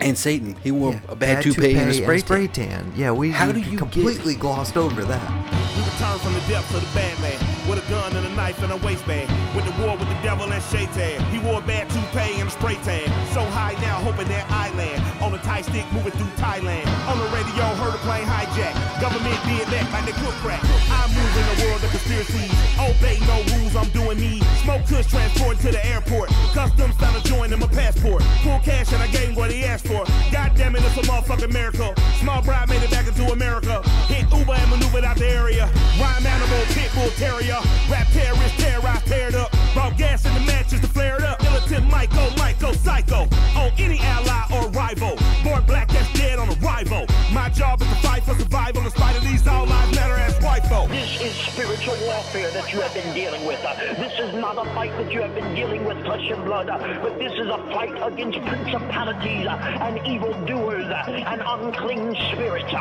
And 0.00 0.18
Satan, 0.18 0.56
he 0.62 0.70
wore 0.70 0.92
yeah, 0.92 1.00
a 1.08 1.16
bad, 1.16 1.42
toupee, 1.42 1.76
and 1.76 1.90
a 1.90 1.94
spray, 1.94 2.18
spray 2.18 2.46
tan. 2.48 2.68
tan. 2.68 2.92
Yeah, 2.96 3.12
we 3.12 3.30
How 3.30 3.46
we 3.46 3.52
do 3.54 3.60
you 3.60 3.78
completely 3.78 4.34
glossed 4.34 4.76
over 4.76 5.04
that. 5.04 5.63
We 5.74 5.82
return 5.82 6.18
from 6.22 6.34
the 6.34 6.44
depths 6.46 6.72
of 6.74 6.86
the 6.86 6.90
Batman 6.94 7.34
with 7.68 7.82
a 7.82 7.86
gun 7.90 8.14
and 8.14 8.26
a 8.26 8.30
knife 8.36 8.62
and 8.62 8.70
a 8.70 8.76
waistband. 8.78 9.26
With 9.56 9.66
the 9.66 9.74
war 9.82 9.96
with 9.96 10.08
the 10.08 10.18
devil 10.22 10.46
and 10.46 10.62
Shaitan. 10.70 11.18
He 11.34 11.38
wore 11.38 11.58
a 11.58 11.66
bad 11.66 11.90
toupee 11.90 12.38
and 12.38 12.48
a 12.48 12.52
spray 12.52 12.78
tan. 12.86 13.06
So 13.34 13.42
high 13.50 13.74
now, 13.82 13.98
hoping 13.98 14.28
that 14.28 14.46
I 14.50 14.70
land. 14.78 15.02
On 15.22 15.34
a 15.34 15.38
tight 15.38 15.64
stick 15.64 15.86
moving 15.92 16.12
through 16.12 16.30
Thailand. 16.38 16.86
On 17.10 17.18
the 17.18 17.26
radio, 17.34 17.64
heard 17.82 17.94
a 17.94 18.00
plane 18.06 18.26
hijack. 18.26 18.74
Government 19.00 19.38
did 19.50 19.66
that 19.74 19.90
like 19.90 20.06
they 20.06 20.16
cook 20.22 20.34
crack. 20.44 20.62
I 20.62 21.10
move 21.10 21.32
in 21.34 21.46
the 21.50 21.56
world 21.66 21.82
of 21.82 21.90
conspiracies. 21.90 22.52
Obey 22.78 23.18
no 23.26 23.42
rules, 23.58 23.74
I'm 23.74 23.90
doing 23.90 24.20
me. 24.20 24.40
Smoke 24.62 24.86
kush 24.86 25.06
transported 25.06 25.60
to 25.66 25.70
the 25.72 25.82
airport. 25.86 26.30
Customs 26.54 26.94
found 26.96 27.16
a 27.16 27.22
joint 27.26 27.52
in 27.52 27.58
my 27.58 27.66
passport. 27.66 28.22
Full 28.46 28.60
cash 28.60 28.92
and 28.92 29.02
I 29.02 29.08
gave 29.08 29.36
what 29.36 29.50
he 29.50 29.64
asked 29.64 29.86
for. 29.86 30.04
God 30.30 30.54
damn 30.54 30.76
it, 30.76 30.82
it's 30.84 30.96
a 30.98 31.02
motherfucking 31.02 31.52
miracle. 31.52 31.94
Small 32.20 32.42
bride 32.42 32.68
made 32.68 32.82
it 32.82 32.90
back 32.90 33.06
into 33.06 33.26
America. 33.32 33.82
Hit 34.06 34.30
Uber 34.30 34.54
and 34.54 34.70
maneuvered 34.70 35.04
out 35.04 35.16
the 35.16 35.28
area. 35.28 35.63
Rhyme 36.00 36.26
animal, 36.26 36.62
pit 36.74 36.90
bull 36.94 37.10
terrier. 37.16 37.58
Rap 37.90 38.06
terrorist, 38.12 38.58
terrorized, 38.58 39.06
paired 39.06 39.34
up. 39.34 39.50
Brought 39.74 39.96
gas 39.96 40.24
in 40.24 40.34
the 40.34 40.40
matches 40.40 40.80
to 40.80 40.86
flare 40.88 41.16
it 41.16 41.22
up. 41.24 41.42
Militant 41.42 41.90
Michael, 41.90 42.30
Michael, 42.36 42.74
psycho. 42.74 43.28
On 43.56 43.70
any 43.78 43.98
ally 44.00 44.42
or 44.54 44.68
rival. 44.70 45.16
Born 45.42 45.64
black, 45.66 45.88
that's 45.88 46.12
dead 46.14 46.38
on 46.38 46.48
arrival. 46.62 47.06
My 47.32 47.48
job 47.50 47.82
is 47.82 47.88
to 47.88 47.94
fight 47.96 48.22
for 48.24 48.34
survival 48.34 48.82
in 48.82 48.90
spite 48.90 49.16
of 49.16 49.22
these 49.22 49.46
all 49.46 49.66
lives 49.66 49.94
matter 49.94 50.14
as 50.14 50.42
white 50.42 50.64
folk. 50.66 50.88
This 50.90 51.20
is 51.20 51.32
spiritual 51.34 51.96
warfare 52.06 52.50
that 52.50 52.72
you 52.72 52.80
have 52.80 52.94
been 52.94 53.12
dealing 53.14 53.44
with. 53.46 53.62
Uh, 53.64 53.74
This 53.94 54.12
is 54.18 54.34
not 54.34 54.56
a 54.58 54.64
fight 54.74 54.90
that 54.98 55.12
you 55.12 55.20
have 55.22 55.34
been 55.34 55.54
dealing 55.54 55.84
with 55.84 55.98
flesh 56.04 56.28
and 56.30 56.44
blood, 56.44 56.68
uh, 56.68 56.78
but 57.02 57.18
this 57.18 57.32
is 57.32 57.46
a 57.48 57.58
fight 57.72 57.94
against 58.12 58.38
principalities 58.46 59.46
uh, 59.46 59.56
and 59.80 60.06
evildoers 60.06 60.86
and 61.08 61.42
unclean 61.44 62.14
spirits. 62.32 62.72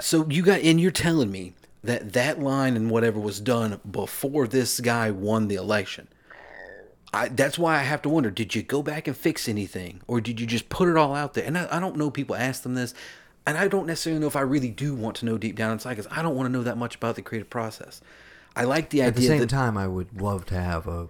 So 0.00 0.26
you 0.28 0.42
got, 0.42 0.60
and 0.60 0.80
you're 0.80 0.90
telling 0.90 1.30
me 1.30 1.54
that 1.82 2.12
that 2.12 2.40
line 2.40 2.76
and 2.76 2.90
whatever 2.90 3.20
was 3.20 3.40
done 3.40 3.80
before 3.88 4.46
this 4.46 4.80
guy 4.80 5.10
won 5.10 5.48
the 5.48 5.54
election. 5.54 6.08
I, 7.12 7.28
that's 7.28 7.58
why 7.58 7.76
I 7.76 7.82
have 7.82 8.02
to 8.02 8.08
wonder: 8.08 8.30
Did 8.30 8.54
you 8.54 8.62
go 8.62 8.82
back 8.82 9.06
and 9.06 9.16
fix 9.16 9.48
anything, 9.48 10.02
or 10.06 10.20
did 10.20 10.40
you 10.40 10.46
just 10.46 10.68
put 10.68 10.88
it 10.88 10.96
all 10.96 11.14
out 11.14 11.34
there? 11.34 11.44
And 11.44 11.56
I, 11.56 11.68
I 11.70 11.80
don't 11.80 11.96
know. 11.96 12.10
People 12.10 12.36
ask 12.36 12.62
them 12.62 12.74
this, 12.74 12.92
and 13.46 13.56
I 13.56 13.68
don't 13.68 13.86
necessarily 13.86 14.20
know 14.20 14.26
if 14.26 14.36
I 14.36 14.42
really 14.42 14.70
do 14.70 14.94
want 14.94 15.16
to 15.16 15.24
know 15.24 15.38
deep 15.38 15.56
down 15.56 15.72
inside 15.72 15.96
because 15.96 16.08
I 16.10 16.20
don't 16.22 16.36
want 16.36 16.46
to 16.46 16.52
know 16.52 16.62
that 16.64 16.76
much 16.76 16.96
about 16.96 17.14
the 17.16 17.22
creative 17.22 17.48
process. 17.48 18.00
I 18.54 18.64
like 18.64 18.90
the 18.90 19.02
idea. 19.02 19.08
At 19.08 19.14
the 19.16 19.26
same 19.26 19.40
that 19.40 19.48
time, 19.48 19.78
I 19.78 19.86
would 19.86 20.20
love 20.20 20.44
to 20.46 20.54
have 20.60 20.86
a 20.86 21.08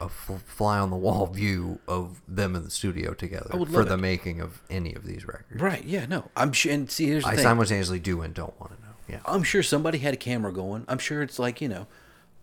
a 0.00 0.06
f- 0.06 0.42
fly 0.46 0.78
on 0.78 0.90
the 0.90 0.96
wall 0.96 1.26
view 1.32 1.78
of 1.88 2.20
them 2.28 2.54
in 2.56 2.64
the 2.64 2.70
studio 2.70 3.14
together 3.14 3.50
for 3.50 3.58
love 3.66 3.88
the 3.88 3.96
making 3.96 4.40
of 4.40 4.60
any 4.68 4.94
of 4.94 5.06
these 5.06 5.26
records. 5.26 5.60
right? 5.60 5.84
Yeah, 5.84 6.06
no, 6.06 6.30
I'm 6.36 6.52
sure. 6.52 6.72
And 6.72 6.90
see, 6.90 7.06
here's 7.06 7.24
the 7.24 7.30
I 7.30 7.36
thing. 7.36 7.44
simultaneously 7.44 8.00
do 8.00 8.20
and 8.20 8.34
don't 8.34 8.58
want 8.60 8.72
to. 8.72 8.81
Yeah. 9.08 9.20
I'm 9.26 9.42
sure 9.42 9.62
somebody 9.62 9.98
had 9.98 10.14
a 10.14 10.16
camera 10.16 10.52
going. 10.52 10.84
I'm 10.88 10.98
sure 10.98 11.22
it's 11.22 11.38
like 11.38 11.60
you 11.60 11.68
know, 11.68 11.86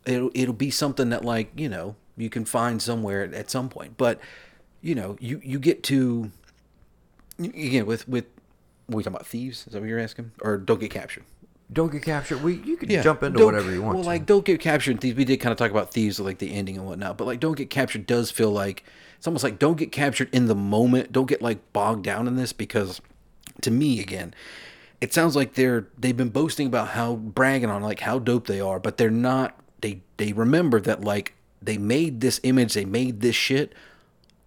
it'll 0.05 0.31
it'll 0.33 0.53
be 0.53 0.69
something 0.71 1.09
that 1.09 1.23
like 1.25 1.51
you 1.55 1.69
know 1.69 1.95
you 2.17 2.29
can 2.29 2.45
find 2.45 2.81
somewhere 2.81 3.23
at, 3.23 3.33
at 3.33 3.49
some 3.49 3.69
point. 3.69 3.97
But 3.97 4.19
you 4.81 4.95
know, 4.95 5.17
you 5.19 5.41
you 5.43 5.59
get 5.59 5.83
to 5.83 6.31
again 7.39 7.85
with 7.85 8.07
with 8.07 8.25
we 8.87 9.03
talking 9.03 9.15
about 9.15 9.27
thieves? 9.27 9.65
Is 9.67 9.73
that 9.73 9.79
what 9.81 9.87
you're 9.89 9.99
asking? 9.99 10.31
Or 10.41 10.57
don't 10.57 10.79
get 10.79 10.91
captured? 10.91 11.23
Don't 11.71 11.91
get 11.91 12.01
captured. 12.03 12.41
We 12.43 12.55
you 12.55 12.77
can 12.77 12.89
Yeah, 12.89 13.01
jump 13.03 13.21
into 13.23 13.37
Don't- 13.37 13.45
whatever 13.45 13.71
you 13.71 13.81
want. 13.83 13.95
Well, 13.95 14.03
to. 14.03 14.09
like 14.09 14.25
don't 14.25 14.43
get 14.45 14.59
captured. 14.59 14.91
in 14.91 14.97
Thieves. 14.97 15.17
We 15.17 15.25
did 15.25 15.37
kind 15.37 15.51
of 15.51 15.57
talk 15.57 15.69
about 15.71 15.93
thieves, 15.93 16.19
like 16.19 16.39
the 16.39 16.51
ending 16.53 16.77
and 16.77 16.85
whatnot. 16.85 17.17
But 17.17 17.25
like 17.27 17.39
don't 17.39 17.55
get 17.57 17.69
captured 17.69 18.05
does 18.07 18.31
feel 18.31 18.51
like 18.51 18.83
it's 19.17 19.27
almost 19.27 19.43
like 19.43 19.59
don't 19.59 19.77
get 19.77 19.91
captured 19.91 20.29
in 20.33 20.47
the 20.47 20.55
moment. 20.55 21.11
Don't 21.11 21.27
get 21.27 21.41
like 21.41 21.71
bogged 21.71 22.03
down 22.03 22.27
in 22.27 22.35
this 22.35 22.53
because 22.53 23.01
to 23.61 23.69
me 23.71 23.99
again, 23.99 24.33
it 25.01 25.13
sounds 25.13 25.35
like 25.35 25.53
they're 25.53 25.87
they've 25.97 26.17
been 26.17 26.29
boasting 26.29 26.67
about 26.67 26.89
how 26.89 27.15
bragging 27.15 27.69
on 27.69 27.81
like 27.81 28.01
how 28.01 28.19
dope 28.19 28.47
they 28.47 28.59
are, 28.59 28.79
but 28.79 28.97
they're 28.97 29.09
not 29.09 29.57
they 29.81 30.01
they 30.17 30.33
remember 30.33 30.79
that 30.81 31.01
like 31.01 31.33
they 31.61 31.77
made 31.77 32.21
this 32.21 32.39
image, 32.43 32.73
they 32.73 32.85
made 32.85 33.21
this 33.21 33.35
shit 33.35 33.73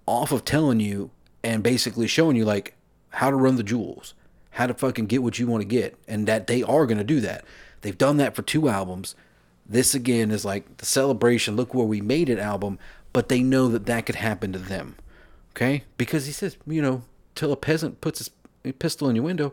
off 0.07 0.33
of 0.33 0.45
telling 0.45 0.81
you 0.81 1.11
and 1.43 1.63
basically 1.63 2.07
showing 2.07 2.37
you 2.37 2.45
like 2.45 2.75
how 3.11 3.31
to 3.31 3.37
run 3.37 3.57
the 3.57 3.63
jewels, 3.63 4.15
how 4.51 4.67
to 4.67 4.75
fucking 4.75 5.07
get 5.07 5.23
what 5.23 5.39
you 5.39 5.47
want 5.47 5.63
to 5.63 5.69
get, 5.69 5.97
and 6.07 6.27
that 6.27 6.47
they 6.47 6.63
are 6.63 6.87
gonna 6.87 7.05
do 7.05 7.21
that. 7.21 7.45
They've 7.81 7.97
done 7.97 8.19
that 8.19 8.35
for 8.35 8.43
two 8.43 8.69
albums. 8.69 9.15
This 9.67 9.95
again 9.95 10.31
is 10.31 10.45
like 10.45 10.79
the 10.79 10.87
celebration. 10.87 11.57
Look 11.57 11.73
where 11.75 11.87
we 11.87 12.01
made 12.01 12.29
it 12.29 12.39
album, 12.39 12.79
but 13.13 13.29
they 13.29 13.43
know 13.43 13.69
that 13.69 13.87
that 13.87 14.07
could 14.07 14.17
happen 14.17 14.53
to 14.53 14.59
them. 14.59 14.97
Okay, 15.55 15.85
because 15.97 16.27
he 16.27 16.33
says, 16.33 16.57
you 16.67 16.81
know, 16.81 17.03
till 17.35 17.53
a 17.53 17.57
peasant 17.57 18.01
puts 18.01 18.19
his 18.19 18.75
pistol 18.79 19.09
in 19.09 19.17
your 19.17 19.25
window, 19.25 19.53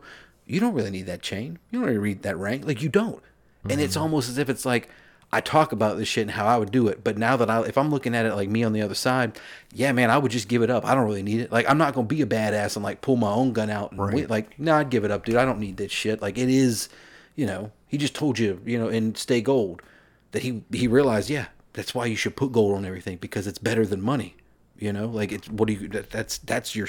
you 0.49 0.59
don't 0.59 0.73
really 0.73 0.91
need 0.91 1.05
that 1.05 1.21
chain. 1.21 1.59
You 1.69 1.79
don't 1.79 1.87
really 1.87 2.09
need 2.09 2.23
that 2.23 2.37
rank. 2.37 2.65
Like 2.65 2.81
you 2.81 2.89
don't. 2.89 3.21
And 3.69 3.79
it's 3.79 3.93
mm-hmm. 3.93 4.03
almost 4.03 4.29
as 4.29 4.37
if 4.37 4.49
it's 4.49 4.65
like 4.65 4.89
I 5.31 5.41
talk 5.41 5.71
about 5.71 5.97
this 5.97 6.07
shit 6.07 6.23
and 6.23 6.31
how 6.31 6.47
I 6.47 6.57
would 6.57 6.71
do 6.71 6.87
it, 6.87 7.03
but 7.03 7.17
now 7.17 7.37
that 7.37 7.49
I, 7.49 7.61
if 7.63 7.77
I'm 7.77 7.91
looking 7.91 8.15
at 8.15 8.25
it 8.25 8.33
like 8.33 8.49
me 8.49 8.63
on 8.63 8.73
the 8.73 8.81
other 8.81 8.95
side, 8.95 9.37
yeah, 9.71 9.91
man, 9.91 10.09
I 10.09 10.17
would 10.17 10.31
just 10.31 10.47
give 10.47 10.63
it 10.63 10.71
up. 10.71 10.85
I 10.85 10.95
don't 10.95 11.05
really 11.05 11.21
need 11.21 11.41
it. 11.41 11.51
Like 11.51 11.69
I'm 11.69 11.77
not 11.77 11.93
gonna 11.93 12.07
be 12.07 12.21
a 12.21 12.25
badass 12.25 12.75
and 12.75 12.83
like 12.83 13.01
pull 13.01 13.15
my 13.15 13.29
own 13.29 13.53
gun 13.53 13.69
out 13.69 13.91
and 13.91 13.99
wait. 13.99 14.29
Like 14.29 14.57
no, 14.59 14.75
I'd 14.75 14.89
give 14.89 15.05
it 15.05 15.11
up, 15.11 15.25
dude. 15.25 15.35
I 15.35 15.45
don't 15.45 15.59
need 15.59 15.77
this 15.77 15.91
shit. 15.91 16.21
Like 16.21 16.37
it 16.37 16.49
is, 16.49 16.89
you 17.35 17.45
know. 17.45 17.71
He 17.87 17.97
just 17.97 18.13
told 18.13 18.37
you, 18.37 18.61
you 18.65 18.77
know, 18.77 18.87
in 18.87 19.15
Stay 19.15 19.41
Gold, 19.41 19.81
that 20.31 20.43
he 20.43 20.63
he 20.71 20.87
realized, 20.87 21.29
yeah, 21.29 21.47
that's 21.73 21.93
why 21.93 22.05
you 22.05 22.15
should 22.15 22.35
put 22.35 22.51
gold 22.51 22.75
on 22.75 22.85
everything 22.85 23.17
because 23.17 23.45
it's 23.45 23.59
better 23.59 23.85
than 23.85 24.01
money. 24.01 24.35
You 24.79 24.93
know, 24.93 25.07
like 25.07 25.33
it's 25.33 25.49
what 25.49 25.67
do 25.67 25.73
you? 25.73 25.89
That, 25.89 26.09
that's 26.09 26.37
that's 26.37 26.73
your. 26.73 26.87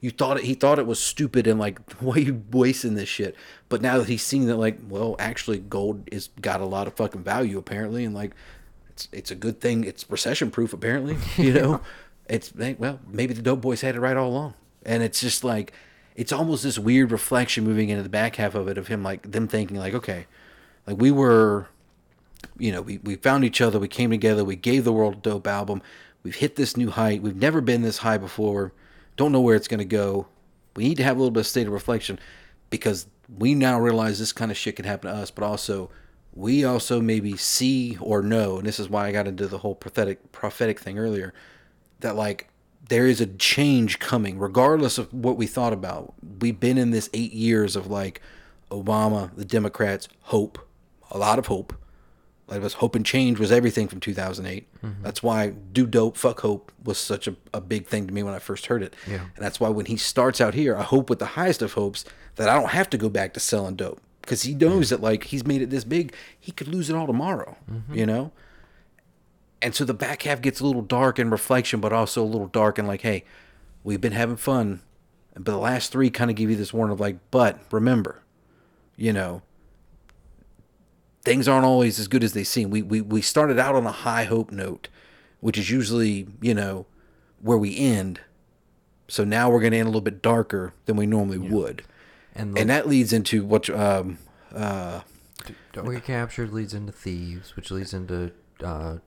You 0.00 0.10
thought 0.10 0.38
it. 0.38 0.44
He 0.44 0.54
thought 0.54 0.80
it 0.80 0.86
was 0.86 0.98
stupid 0.98 1.46
and 1.46 1.60
like, 1.60 1.78
why 2.00 2.16
are 2.16 2.20
you 2.20 2.42
wasting 2.50 2.94
this 2.94 3.08
shit? 3.08 3.36
But 3.68 3.80
now 3.80 3.98
that 3.98 4.08
he's 4.08 4.24
seen 4.24 4.46
that, 4.46 4.56
like, 4.56 4.78
well, 4.88 5.14
actually, 5.20 5.58
gold 5.58 6.08
is 6.10 6.30
got 6.40 6.60
a 6.60 6.64
lot 6.66 6.88
of 6.88 6.94
fucking 6.94 7.22
value 7.22 7.56
apparently, 7.56 8.04
and 8.04 8.12
like, 8.12 8.32
it's 8.90 9.08
it's 9.12 9.30
a 9.30 9.36
good 9.36 9.60
thing. 9.60 9.84
It's 9.84 10.10
recession 10.10 10.50
proof 10.50 10.72
apparently. 10.72 11.16
You 11.36 11.52
know, 11.52 11.80
it's 12.28 12.52
well, 12.56 12.98
maybe 13.06 13.34
the 13.34 13.42
dope 13.42 13.60
boys 13.60 13.82
had 13.82 13.94
it 13.94 14.00
right 14.00 14.16
all 14.16 14.30
along, 14.30 14.54
and 14.84 15.04
it's 15.04 15.20
just 15.20 15.44
like, 15.44 15.72
it's 16.16 16.32
almost 16.32 16.64
this 16.64 16.76
weird 16.76 17.12
reflection 17.12 17.62
moving 17.62 17.88
into 17.88 18.02
the 18.02 18.08
back 18.08 18.34
half 18.34 18.56
of 18.56 18.66
it 18.66 18.78
of 18.78 18.88
him 18.88 19.04
like 19.04 19.30
them 19.30 19.46
thinking 19.46 19.76
like, 19.76 19.94
okay, 19.94 20.26
like 20.88 20.96
we 21.00 21.12
were 21.12 21.68
you 22.58 22.72
know, 22.72 22.82
we, 22.82 22.98
we 22.98 23.16
found 23.16 23.44
each 23.44 23.60
other, 23.60 23.78
we 23.78 23.88
came 23.88 24.10
together, 24.10 24.44
we 24.44 24.56
gave 24.56 24.84
the 24.84 24.92
world 24.92 25.14
a 25.14 25.18
dope 25.18 25.46
album. 25.46 25.82
We've 26.28 26.34
hit 26.34 26.56
this 26.56 26.76
new 26.76 26.90
height. 26.90 27.22
We've 27.22 27.34
never 27.34 27.62
been 27.62 27.80
this 27.80 27.96
high 27.96 28.18
before. 28.18 28.74
Don't 29.16 29.32
know 29.32 29.40
where 29.40 29.56
it's 29.56 29.66
going 29.66 29.78
to 29.78 29.86
go. 29.86 30.26
We 30.76 30.84
need 30.86 30.98
to 30.98 31.02
have 31.02 31.16
a 31.16 31.20
little 31.20 31.30
bit 31.30 31.40
of 31.40 31.46
state 31.46 31.66
of 31.66 31.72
reflection 31.72 32.18
because 32.68 33.06
we 33.38 33.54
now 33.54 33.80
realize 33.80 34.18
this 34.18 34.34
kind 34.34 34.50
of 34.50 34.56
shit 34.58 34.76
can 34.76 34.84
happen 34.84 35.10
to 35.10 35.16
us, 35.16 35.30
but 35.30 35.42
also 35.42 35.88
we 36.34 36.66
also 36.66 37.00
maybe 37.00 37.38
see 37.38 37.96
or 37.98 38.20
know, 38.20 38.58
and 38.58 38.66
this 38.66 38.78
is 38.78 38.90
why 38.90 39.06
I 39.06 39.12
got 39.12 39.26
into 39.26 39.46
the 39.46 39.56
whole 39.56 39.74
prophetic 39.74 40.30
prophetic 40.30 40.78
thing 40.80 40.98
earlier, 40.98 41.32
that 42.00 42.14
like 42.14 42.50
there 42.90 43.06
is 43.06 43.22
a 43.22 43.26
change 43.26 43.98
coming, 43.98 44.38
regardless 44.38 44.98
of 44.98 45.10
what 45.14 45.38
we 45.38 45.46
thought 45.46 45.72
about. 45.72 46.12
We've 46.42 46.60
been 46.60 46.76
in 46.76 46.90
this 46.90 47.08
eight 47.14 47.32
years 47.32 47.74
of 47.74 47.86
like 47.86 48.20
Obama, 48.70 49.34
the 49.34 49.46
Democrats, 49.46 50.10
hope, 50.24 50.58
a 51.10 51.16
lot 51.16 51.38
of 51.38 51.46
hope. 51.46 51.72
Like 52.48 52.58
it 52.58 52.62
was 52.62 52.74
hope 52.74 52.94
and 52.94 53.04
change 53.04 53.38
was 53.38 53.52
everything 53.52 53.88
from 53.88 54.00
2008. 54.00 54.66
Mm-hmm. 54.82 55.02
That's 55.02 55.22
why 55.22 55.50
do 55.50 55.86
dope, 55.86 56.16
fuck 56.16 56.40
hope 56.40 56.72
was 56.82 56.96
such 56.98 57.28
a, 57.28 57.36
a 57.52 57.60
big 57.60 57.86
thing 57.86 58.06
to 58.06 58.14
me 58.14 58.22
when 58.22 58.34
I 58.34 58.38
first 58.38 58.66
heard 58.66 58.82
it. 58.82 58.96
Yeah. 59.06 59.20
And 59.36 59.44
that's 59.44 59.60
why 59.60 59.68
when 59.68 59.86
he 59.86 59.96
starts 59.96 60.40
out 60.40 60.54
here, 60.54 60.76
I 60.76 60.82
hope 60.82 61.10
with 61.10 61.18
the 61.18 61.26
highest 61.26 61.60
of 61.60 61.74
hopes 61.74 62.04
that 62.36 62.48
I 62.48 62.54
don't 62.54 62.70
have 62.70 62.88
to 62.90 62.98
go 62.98 63.10
back 63.10 63.34
to 63.34 63.40
selling 63.40 63.76
dope 63.76 64.00
because 64.22 64.42
he 64.42 64.54
knows 64.54 64.88
that 64.90 65.02
like 65.02 65.24
he's 65.24 65.46
made 65.46 65.60
it 65.60 65.70
this 65.70 65.84
big, 65.84 66.14
he 66.38 66.50
could 66.52 66.68
lose 66.68 66.88
it 66.88 66.96
all 66.96 67.06
tomorrow. 67.06 67.56
Mm-hmm. 67.70 67.94
You 67.94 68.06
know. 68.06 68.32
And 69.60 69.74
so 69.74 69.84
the 69.84 69.94
back 69.94 70.22
half 70.22 70.40
gets 70.40 70.60
a 70.60 70.66
little 70.66 70.82
dark 70.82 71.18
in 71.18 71.30
reflection, 71.30 71.80
but 71.80 71.92
also 71.92 72.22
a 72.22 72.24
little 72.24 72.46
dark 72.46 72.78
and 72.78 72.86
like, 72.86 73.00
hey, 73.02 73.24
we've 73.82 74.00
been 74.00 74.12
having 74.12 74.36
fun, 74.36 74.80
but 75.34 75.46
the 75.46 75.58
last 75.58 75.92
three 75.92 76.10
kind 76.10 76.30
of 76.30 76.36
give 76.36 76.48
you 76.48 76.56
this 76.56 76.72
warning 76.72 76.92
of 76.92 77.00
like, 77.00 77.16
but 77.30 77.60
remember, 77.72 78.22
you 78.96 79.12
know, 79.12 79.42
things 81.28 81.46
aren't 81.48 81.64
always 81.66 81.98
as 81.98 82.08
good 82.08 82.24
as 82.24 82.32
they 82.32 82.44
seem. 82.44 82.70
We, 82.70 82.82
we 82.82 83.00
we 83.00 83.20
started 83.22 83.58
out 83.58 83.74
on 83.74 83.86
a 83.86 83.92
high 83.92 84.24
hope 84.24 84.50
note, 84.50 84.88
which 85.40 85.58
is 85.58 85.70
usually 85.70 86.26
you 86.40 86.54
know 86.54 86.86
where 87.40 87.58
we 87.58 87.76
end. 87.76 88.20
So 89.10 89.24
now 89.24 89.48
we're 89.48 89.60
going 89.60 89.72
to 89.72 89.78
end 89.78 89.86
a 89.86 89.90
little 89.90 90.02
bit 90.02 90.20
darker 90.20 90.74
than 90.84 90.96
we 90.96 91.06
normally 91.06 91.38
would, 91.38 91.82
And 92.34 92.58
and, 92.58 92.68
that 92.68 92.86
leads 92.86 93.12
into 93.12 93.42
what 93.44 93.70
um 93.70 94.18
uh 94.54 95.00
We 95.82 96.00
captured 96.00 96.52
leads 96.52 96.74
into 96.74 96.92
thieves, 96.92 97.56
which 97.56 97.70
leads 97.70 97.94
into 97.94 98.32
uh, 98.62 98.98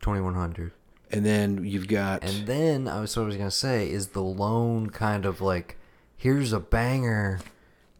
2100. 0.00 0.72
and 1.12 1.24
then 1.24 1.64
you've 1.64 1.86
got 1.88 2.24
And 2.24 2.46
then 2.46 2.88
I 2.88 3.00
was 3.00 3.16
what 3.16 3.24
I 3.24 3.26
was 3.26 3.36
gonna 3.36 3.50
say 3.50 3.90
is 3.90 4.08
the 4.08 4.22
lone 4.22 4.90
kind 4.90 5.24
of 5.26 5.40
like 5.40 5.76
here's 6.16 6.52
a 6.52 6.60
banger 6.60 7.40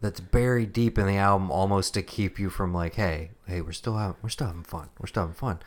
that's 0.01 0.19
buried 0.19 0.73
deep 0.73 0.97
in 0.97 1.05
the 1.07 1.17
album 1.17 1.49
almost 1.51 1.93
to 1.93 2.01
keep 2.01 2.39
you 2.39 2.49
from 2.49 2.73
like 2.73 2.95
hey 2.95 3.31
hey 3.47 3.61
we're 3.61 3.71
still 3.71 3.97
having 3.97 4.15
we're 4.21 4.29
still 4.29 4.47
having 4.47 4.63
fun 4.63 4.89
we're 4.99 5.07
still 5.07 5.23
having 5.23 5.35
fun. 5.35 5.59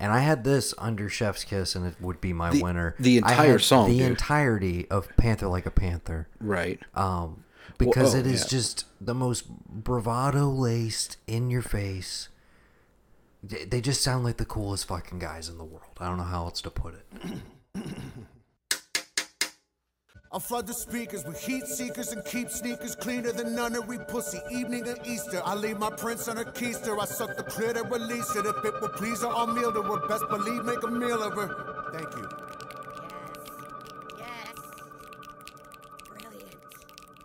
And 0.00 0.10
I 0.10 0.18
had 0.18 0.42
this 0.42 0.74
under 0.78 1.08
Chef's 1.08 1.44
Kiss, 1.44 1.76
and 1.76 1.86
it 1.86 1.94
would 2.00 2.20
be 2.20 2.32
my 2.32 2.50
The- 2.50 2.60
winner. 2.60 2.96
the 2.98 3.18
entire 3.18 3.60
song, 3.60 3.88
the 3.88 3.98
dude. 3.98 4.08
entirety 4.10 4.90
of 4.90 5.08
Panther 5.16 5.46
Like 5.46 5.64
a 5.64 5.70
Panther. 5.70 6.26
right. 6.40 6.80
Um, 6.94 7.44
because 7.78 8.12
oh, 8.14 8.18
it 8.18 8.26
is 8.26 8.42
yeah. 8.42 8.48
just 8.48 8.86
the 9.00 9.14
most 9.14 9.48
bravado 9.48 10.48
laced, 10.48 11.18
in 11.28 11.50
your 11.50 11.62
face. 11.62 12.30
They 13.44 13.64
they 13.64 13.80
just 13.80 14.02
sound 14.02 14.24
like 14.24 14.38
the 14.38 14.44
coolest 14.44 14.86
fucking 14.88 15.20
guys 15.20 15.48
in 15.48 15.56
the 15.56 15.64
world. 15.64 15.92
I 16.00 16.08
don't 16.08 16.16
know 16.16 16.24
how 16.24 16.46
else 16.46 16.60
to 16.62 16.70
put 16.70 16.94
it. 16.94 17.04
I 20.34 20.38
flood 20.38 20.66
the 20.66 20.72
speakers 20.72 21.24
with 21.26 21.38
heat 21.38 21.66
seekers 21.66 22.12
and 22.12 22.24
keep 22.24 22.48
sneakers 22.48 22.94
cleaner 22.96 23.32
than 23.32 23.54
nunnery 23.54 23.98
pussy. 24.08 24.40
Evening 24.50 24.88
and 24.88 24.98
Easter, 25.06 25.42
I 25.44 25.54
leave 25.54 25.78
my 25.78 25.90
prints 25.90 26.26
on 26.26 26.38
a 26.38 26.44
keister. 26.44 26.98
I 26.98 27.04
suck 27.04 27.36
the 27.36 27.42
clit 27.42 27.78
and 27.78 27.90
release 27.90 28.34
it. 28.34 28.46
If 28.46 28.64
it 28.64 28.80
will 28.80 28.88
please 28.88 29.20
her, 29.20 29.28
I'll 29.28 29.46
meal 29.46 29.70
to 29.70 29.82
her. 29.82 30.08
Best 30.08 30.24
believe, 30.30 30.64
make 30.64 30.82
a 30.82 30.90
meal 30.90 31.22
of 31.22 31.34
her. 31.34 31.92
Thank 31.92 32.16
you. 32.16 32.31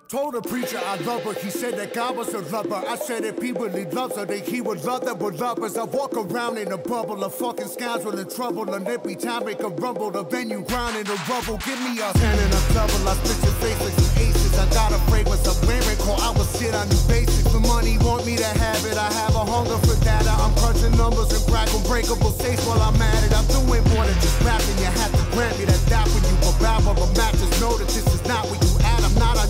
Told 0.09 0.35
a 0.35 0.41
preacher 0.41 0.79
I 0.79 0.95
love 1.03 1.23
her. 1.23 1.33
He 1.33 1.49
said 1.49 1.75
that 1.75 1.93
God 1.93 2.15
was 2.15 2.33
a 2.33 2.39
lover. 2.39 2.75
I 2.75 2.95
said 2.95 3.25
if 3.25 3.41
he 3.41 3.51
really 3.51 3.83
loves 3.91 4.15
her, 4.15 4.23
then 4.23 4.41
he 4.41 4.61
would 4.61 4.85
love 4.85 5.03
that 5.03 5.19
we're 5.19 5.33
lovers. 5.33 5.75
I 5.75 5.83
walk 5.83 6.15
around 6.15 6.57
in 6.57 6.71
a 6.71 6.77
bubble 6.77 7.25
of 7.25 7.35
fucking 7.35 7.67
scoundrel 7.67 8.17
in 8.17 8.29
trouble. 8.29 8.73
And 8.73 8.87
every 8.87 9.17
time 9.17 9.43
make 9.43 9.59
a 9.59 9.67
rumble, 9.67 10.09
the 10.09 10.23
venue 10.23 10.63
ground 10.63 10.95
in 10.95 11.03
the 11.03 11.19
rubble. 11.27 11.57
Give 11.57 11.75
me 11.83 11.99
a 11.99 12.13
ten 12.13 12.39
and 12.39 12.53
a 12.55 12.61
double. 12.71 13.03
I 13.03 13.19
spit 13.19 13.35
your 13.43 13.55
face 13.59 13.79
like 13.83 13.99
some 13.99 14.23
aces. 14.23 14.57
I 14.57 14.65
got 14.71 14.95
a 14.95 14.99
fragrance 15.11 15.45
of 15.45 15.59
wearing. 15.67 15.97
Call 15.99 16.15
I 16.21 16.31
was 16.31 16.47
shit 16.57 16.73
on 16.73 16.87
the 16.87 16.99
basics. 17.11 17.51
The 17.51 17.59
money 17.59 17.97
want 17.99 18.25
me 18.25 18.37
to 18.37 18.47
have 18.63 18.85
it. 18.87 18.95
I 18.95 19.11
have 19.11 19.35
a 19.35 19.43
hunger 19.43 19.75
for 19.83 19.99
data. 20.05 20.31
I'm 20.39 20.55
crunching 20.55 20.95
numbers 20.95 21.35
and 21.35 21.43
crack 21.51 21.67
unbreakable 21.75 22.31
states 22.31 22.63
while 22.63 22.79
I'm 22.79 22.95
at 22.95 23.27
it. 23.27 23.35
I'm 23.35 23.43
doing 23.51 23.83
more 23.91 24.07
than 24.07 24.15
just 24.23 24.39
rapping. 24.39 24.79
You 24.79 24.87
have 24.87 25.11
to 25.19 25.23
grant 25.35 25.59
me 25.59 25.65
that 25.67 25.83
that 25.91 26.07
when 26.15 26.23
you 26.23 26.37
babble 26.63 26.95
a 26.95 27.07
map. 27.19 27.35
Just 27.35 27.59
know 27.59 27.75
that 27.77 27.91
this 27.91 28.07
is 28.07 28.23
not 28.23 28.47
where 28.47 28.55
you 28.55 28.66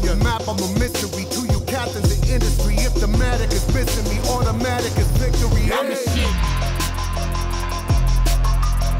at. 0.07 0.13
I'm 0.13 0.17
your 0.17 0.23
map. 0.23 0.41
I'm 0.47 0.57
a 0.57 0.67
mystery 0.79 1.25
to 1.25 1.41
you 1.51 1.59
captains 1.65 2.11
in 2.11 2.23
industry. 2.29 2.75
If 2.75 2.93
the 2.95 3.07
matic 3.07 3.51
is 3.51 3.67
missing 3.73 4.07
me, 4.09 4.19
automatic 4.29 4.97
is 4.97 5.07
victory. 5.17 5.71
I'm 5.73 5.87
the 5.87 5.95
shit. 5.95 6.31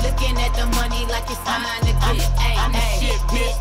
Looking 0.04 0.38
at 0.38 0.54
the 0.56 0.66
money 0.76 1.06
like 1.08 1.30
it's 1.30 1.46
mine 1.46 1.82
to 1.82 1.94
get. 1.94 2.32
Ay, 2.40 2.56
I'm 2.58 2.72
the 2.72 2.80
shit, 3.00 3.22
bitch. 3.32 3.56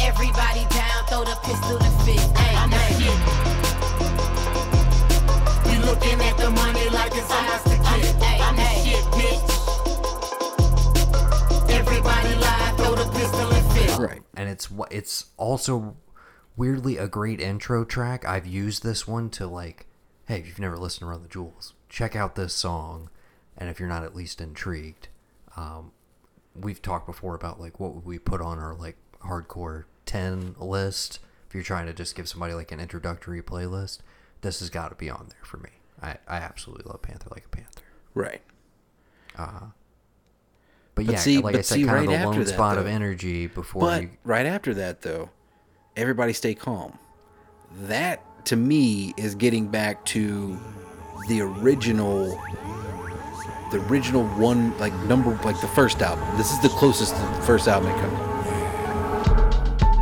Everybody 0.00 0.66
down, 0.70 1.04
throw 1.08 1.24
the 1.24 1.36
pistol 1.42 1.78
and 1.82 1.94
fist. 2.04 2.30
Ay, 2.36 2.54
I'm 2.56 2.70
the 2.70 2.78
shit. 2.98 3.18
We 5.66 5.78
looking 5.84 6.20
at 6.20 6.36
the 6.36 6.50
money 6.50 6.88
like 6.90 7.12
it's 7.14 7.30
ours 7.30 7.62
to 7.64 7.76
get. 7.76 8.16
Ay, 8.22 8.38
I'm 8.40 8.56
the 8.56 8.68
shit, 8.82 9.04
bitch. 9.14 9.59
And 14.40 14.48
it's 14.48 14.68
it's 14.90 15.26
also 15.36 15.96
weirdly 16.56 16.96
a 16.96 17.06
great 17.08 17.40
intro 17.40 17.84
track. 17.84 18.24
I've 18.24 18.46
used 18.46 18.82
this 18.82 19.06
one 19.06 19.28
to 19.30 19.46
like, 19.46 19.86
hey, 20.28 20.38
if 20.40 20.46
you've 20.46 20.58
never 20.58 20.78
listened 20.78 21.00
to 21.00 21.06
Run 21.06 21.22
the 21.22 21.28
Jewels, 21.28 21.74
check 21.90 22.16
out 22.16 22.36
this 22.36 22.54
song. 22.54 23.10
And 23.58 23.68
if 23.68 23.78
you're 23.78 23.88
not 23.88 24.02
at 24.04 24.16
least 24.16 24.40
intrigued, 24.40 25.08
um, 25.56 25.92
we've 26.54 26.80
talked 26.80 27.04
before 27.04 27.34
about 27.34 27.60
like 27.60 27.78
what 27.78 27.94
would 27.94 28.06
we 28.06 28.18
put 28.18 28.40
on 28.40 28.58
our 28.58 28.74
like 28.74 28.96
hardcore 29.24 29.84
10 30.06 30.56
list 30.58 31.18
if 31.46 31.54
you're 31.54 31.62
trying 31.62 31.86
to 31.86 31.92
just 31.92 32.14
give 32.14 32.28
somebody 32.28 32.54
like 32.54 32.72
an 32.72 32.80
introductory 32.80 33.42
playlist 33.42 33.98
this 34.40 34.60
has 34.60 34.70
got 34.70 34.88
to 34.88 34.94
be 34.94 35.10
on 35.10 35.26
there 35.28 35.44
for 35.44 35.58
me 35.58 35.70
i, 36.02 36.16
I 36.26 36.38
absolutely 36.38 36.90
love 36.90 37.02
panther 37.02 37.28
like 37.30 37.44
a 37.44 37.48
panther 37.48 37.82
Right. 38.14 38.40
uh, 39.36 39.66
but, 41.00 41.06
But 41.06 41.12
yeah 41.14 41.18
see- 41.20 41.38
like 41.38 41.54
i 41.54 41.58
but 41.58 41.66
said 41.66 41.74
see, 41.76 41.84
kind 41.84 41.94
right 41.94 42.04
of 42.04 42.10
the 42.10 42.16
after 42.16 42.26
lone 42.30 42.38
that, 42.44 42.48
spot 42.48 42.78
of 42.78 42.84
though- 42.84 42.90
energy 42.90 43.46
before 43.46 43.82
But 43.82 44.02
you 44.02 44.10
right 44.24 44.46
after 44.46 44.74
that, 44.74 45.02
though, 45.02 45.30
everybody 45.96 46.32
stay 46.32 46.54
calm. 46.54 46.98
That 47.82 48.24
to 48.46 48.56
me 48.56 49.14
is 49.16 49.34
getting 49.34 49.68
back 49.68 50.04
to 50.06 50.58
the 51.28 51.40
original 51.42 52.40
the 53.70 53.80
original 53.88 54.24
one 54.24 54.76
like 54.78 54.92
number 55.04 55.30
like 55.44 55.60
the 55.60 55.68
first 55.68 56.02
album. 56.02 56.24
This 56.36 56.50
is 56.52 56.60
the 56.60 56.68
closest 56.70 57.14
to 57.14 57.20
the 57.22 57.42
first 57.42 57.68
album 57.68 57.90
it 57.90 58.00
comes. 58.00 58.29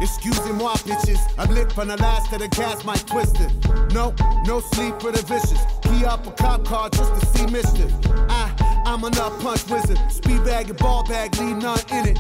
Excusez-moi, 0.09 0.74
bitches. 0.78 1.20
I'm 1.38 1.54
lit 1.54 1.70
from 1.72 1.88
the 1.88 1.96
last 1.98 2.32
of 2.32 2.40
the 2.40 2.48
gas, 2.48 2.84
might 2.84 3.06
twist 3.06 3.36
it. 3.40 3.52
No, 3.92 4.14
no 4.46 4.61
sleep 4.61 5.00
for 5.00 5.12
the 5.12 5.22
vicious. 5.22 5.61
Key 5.82 6.04
up 6.04 6.26
a 6.26 6.32
cop 6.32 6.64
car 6.64 6.88
just 6.90 7.20
to 7.20 7.26
see 7.26 7.46
mischief. 7.46 7.92
I, 8.28 8.52
I'm 8.86 9.04
a 9.04 9.11
nut 9.11 9.38
punch 9.40 9.68
wizard. 9.68 9.98
Speed 10.11 10.44
bag 10.44 10.70
and 10.70 10.78
ball 10.78 11.04
bag, 11.04 11.36
leave 11.38 11.56
none 11.56 11.80
in 11.90 12.09
it. 12.09 12.18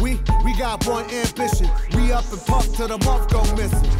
We, 0.00 0.18
we 0.44 0.56
got 0.56 0.86
one 0.86 1.04
ambition. 1.10 1.68
We 1.94 2.12
up 2.12 2.24
and 2.32 2.40
puff 2.46 2.74
till 2.74 2.88
the 2.88 2.98
month 3.04 3.30
go 3.30 3.42
missing. 3.54 3.90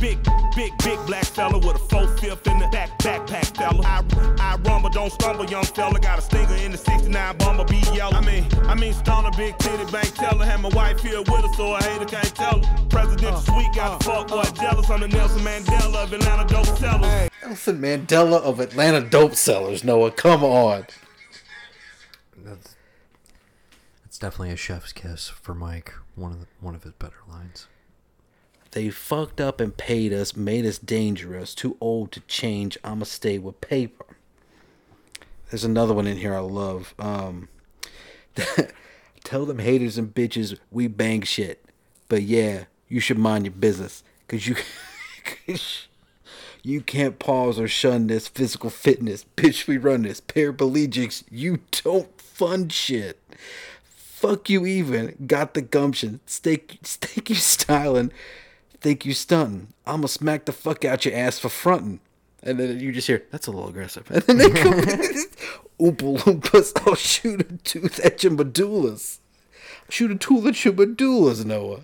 Big, 0.00 0.18
big, 0.54 0.72
big 0.84 0.98
black 1.06 1.24
fella 1.24 1.58
with 1.58 1.76
a 1.76 1.84
four 1.90 2.06
fifth 2.18 2.46
in 2.46 2.58
the 2.58 2.68
back 2.68 2.96
backpack 2.98 3.56
fella. 3.56 3.82
I, 3.84 4.02
I 4.38 4.56
rumble, 4.68 4.90
don't 4.90 5.12
stumble, 5.12 5.46
young 5.46 5.64
fella. 5.64 5.98
Got 5.98 6.18
a 6.18 6.22
stinger 6.22 6.56
in 6.56 6.72
the 6.72 6.78
69 6.78 7.36
bomber, 7.38 7.64
be 7.64 7.82
yellow. 7.92 8.16
I 8.16 8.20
mean, 8.20 8.46
I 8.64 8.74
mean, 8.74 8.92
stunner, 8.92 9.30
big 9.36 9.56
titty 9.58 9.90
bank 9.90 10.14
teller. 10.14 10.44
Had 10.44 10.60
my 10.60 10.68
wife 10.70 11.00
here 11.00 11.20
with 11.20 11.28
her, 11.28 11.52
so 11.54 11.74
a 11.74 11.82
hater 11.82 12.04
can't 12.04 12.34
tell 12.34 12.62
her. 12.62 12.83
President 12.88 13.38
sweet, 13.38 13.72
got 13.74 13.98
the 13.98 14.04
fuck 14.04 14.28
boy 14.28 14.42
jealous. 14.54 14.90
I'm 14.90 15.00
the 15.00 15.08
Nelson 15.08 15.40
Mandela 15.42 16.04
of 16.04 16.12
Atlanta 16.12 16.46
dope 16.46 16.78
sellers. 16.78 17.30
Nelson 17.42 17.80
Mandela 17.80 18.40
of 18.40 18.60
Atlanta 18.60 19.00
dope 19.00 19.34
sellers. 19.34 19.84
Noah, 19.84 20.10
come 20.10 20.44
on. 20.44 20.86
That's 22.36 22.76
that's 24.02 24.18
definitely 24.18 24.52
a 24.52 24.56
chef's 24.56 24.92
kiss 24.92 25.28
for 25.28 25.54
Mike. 25.54 25.92
One 26.14 26.32
of 26.32 26.40
the, 26.40 26.46
one 26.60 26.74
of 26.74 26.84
his 26.84 26.92
better 26.92 27.16
lines. 27.28 27.66
They 28.70 28.90
fucked 28.90 29.40
up 29.40 29.60
and 29.60 29.76
paid 29.76 30.12
us, 30.12 30.36
made 30.36 30.66
us 30.66 30.78
dangerous, 30.78 31.54
too 31.54 31.76
old 31.80 32.10
to 32.12 32.20
change. 32.20 32.76
I'ma 32.82 33.04
stay 33.04 33.38
with 33.38 33.60
paper. 33.60 34.04
There's 35.50 35.64
another 35.64 35.94
one 35.94 36.08
in 36.08 36.16
here 36.16 36.34
I 36.34 36.40
love. 36.40 36.92
Um, 36.98 37.48
tell 39.24 39.46
them 39.46 39.60
haters 39.60 39.96
and 39.96 40.12
bitches 40.12 40.58
we 40.72 40.88
bang 40.88 41.22
shit, 41.22 41.64
but 42.08 42.22
yeah, 42.22 42.64
you 42.94 43.00
should 43.00 43.18
mind 43.18 43.44
your 43.44 43.52
business, 43.52 44.04
cause 44.28 44.46
you, 44.46 44.54
you 46.62 46.80
can't 46.80 47.18
pause 47.18 47.58
or 47.58 47.66
shun 47.66 48.06
this 48.06 48.28
physical 48.28 48.70
fitness. 48.70 49.26
Bitch, 49.36 49.66
we 49.66 49.78
run 49.78 50.02
this 50.02 50.20
paraplegics. 50.20 51.24
You 51.28 51.58
don't 51.72 52.20
fund 52.20 52.72
shit. 52.72 53.20
Fuck 53.84 54.48
you 54.48 54.64
even. 54.64 55.16
Got 55.26 55.54
the 55.54 55.60
gumption. 55.60 56.20
Steak, 56.24 56.78
steak 56.84 57.30
you 57.30 57.34
styling. 57.34 58.12
Think 58.80 59.04
you 59.04 59.12
stunting. 59.12 59.72
I'ma 59.84 60.06
smack 60.06 60.44
the 60.44 60.52
fuck 60.52 60.84
out 60.84 61.04
your 61.04 61.16
ass 61.16 61.40
for 61.40 61.48
fronting. 61.48 61.98
And 62.44 62.60
then 62.60 62.78
you 62.78 62.92
just 62.92 63.08
hear, 63.08 63.24
that's 63.32 63.48
a 63.48 63.50
little 63.50 63.70
aggressive. 63.70 64.08
And 64.10 64.22
then 64.22 64.38
they 64.38 64.50
come 64.50 64.74
Oompa 65.80 66.16
Loompas, 66.18 66.86
I'll 66.86 66.94
shoot 66.94 67.40
a 67.40 67.56
tooth 67.64 67.98
at 68.04 68.22
your 68.22 68.34
medullas. 68.34 69.18
Shoot 69.88 70.12
a 70.12 70.14
tool 70.14 70.46
at 70.46 70.64
your 70.64 70.74
medullas, 70.74 71.44
Noah. 71.44 71.80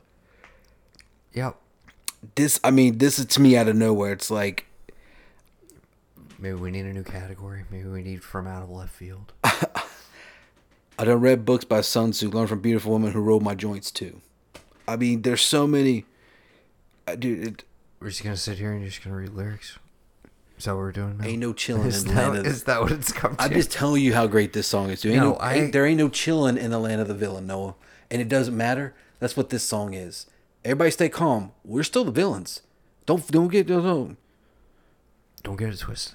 Yep. 1.35 1.57
This, 2.35 2.61
I 2.63 2.71
mean, 2.71 2.99
this 2.99 3.19
is 3.19 3.27
to 3.27 3.41
me 3.41 3.57
out 3.57 3.69
of 3.69 3.77
nowhere. 3.77 4.13
It's 4.13 4.31
like, 4.31 4.67
Maybe 6.39 6.55
we 6.55 6.71
need 6.71 6.87
a 6.87 6.93
new 6.93 7.05
category. 7.05 7.65
Maybe 7.71 7.89
we 7.89 8.03
need 8.03 8.23
from 8.25 8.47
out 8.47 8.63
of 8.63 8.71
left 8.71 8.95
field. 8.95 9.33
I 9.45 11.05
done 11.05 11.21
read 11.21 11.45
books 11.45 11.65
by 11.65 11.83
Sun 11.83 12.13
Tzu, 12.13 12.31
learned 12.31 12.49
from 12.49 12.61
beautiful 12.61 12.93
women 12.93 13.13
who 13.13 13.21
rolled 13.21 13.43
my 13.43 13.55
joints 13.55 13.91
too. 13.91 14.21
I 14.89 14.97
mean, 14.97 15.23
there's 15.23 15.43
so 15.43 15.67
many. 15.67 16.05
Uh, 17.07 17.15
dude, 17.17 17.47
it, 17.47 17.65
We're 18.01 18.09
just 18.09 18.23
gonna 18.25 18.37
sit 18.37 18.59
here 18.59 18.73
and 18.73 18.81
you're 18.81 18.89
just 18.91 19.03
gonna 19.05 19.17
read 19.17 19.31
lyrics. 19.35 19.79
Is 20.59 20.65
that 20.65 20.73
what 20.73 20.79
we're 20.79 20.93
doing 20.93 21.19
now? 21.19 21.25
ain't 21.27 21.39
no 21.41 21.53
chilling 21.55 21.87
Is 21.87 22.03
in 22.03 22.09
the 22.09 22.15
that, 22.15 22.29
land 22.29 22.39
of 22.41 22.47
is 22.47 22.65
that 22.65 22.81
what 22.83 22.93
it's 22.93 23.13
come 23.13 23.37
to? 23.37 23.43
I'm 23.43 23.53
just 23.53 23.71
telling 23.71 24.03
you 24.03 24.13
how 24.15 24.27
great 24.27 24.53
this 24.55 24.67
song 24.67 24.91
is. 24.91 25.01
Dude. 25.03 25.13
Ain't 25.13 25.23
No, 25.23 25.31
no, 25.33 25.37
I- 25.37 25.55
ain't- 25.55 25.73
there 25.73 25.87
ain't 25.87 25.99
no 25.99 26.09
chilling 26.09 26.57
in 26.59 26.71
the 26.71 26.79
land 26.79 27.01
of 27.03 27.09
the 27.09 27.15
villain, 27.15 27.47
Noah. 27.47 27.75
And 28.11 28.21
it 28.21 28.29
doesn't 28.29 28.57
matter. 28.57 28.95
That's 29.21 29.37
what 29.37 29.51
this 29.51 29.63
song 29.63 29.93
is. 29.95 30.27
Everybody 30.65 30.91
stay 30.91 31.09
calm. 31.09 31.53
We're 31.65 31.83
still 31.83 32.05
the 32.05 32.11
villains. 32.11 32.63
Don't 33.07 33.27
don't 33.29 33.49
get 33.49 33.67
don't, 33.67 34.17
Don't 35.43 35.57
get 35.57 35.73
it 35.73 35.79
twisted. 35.79 36.15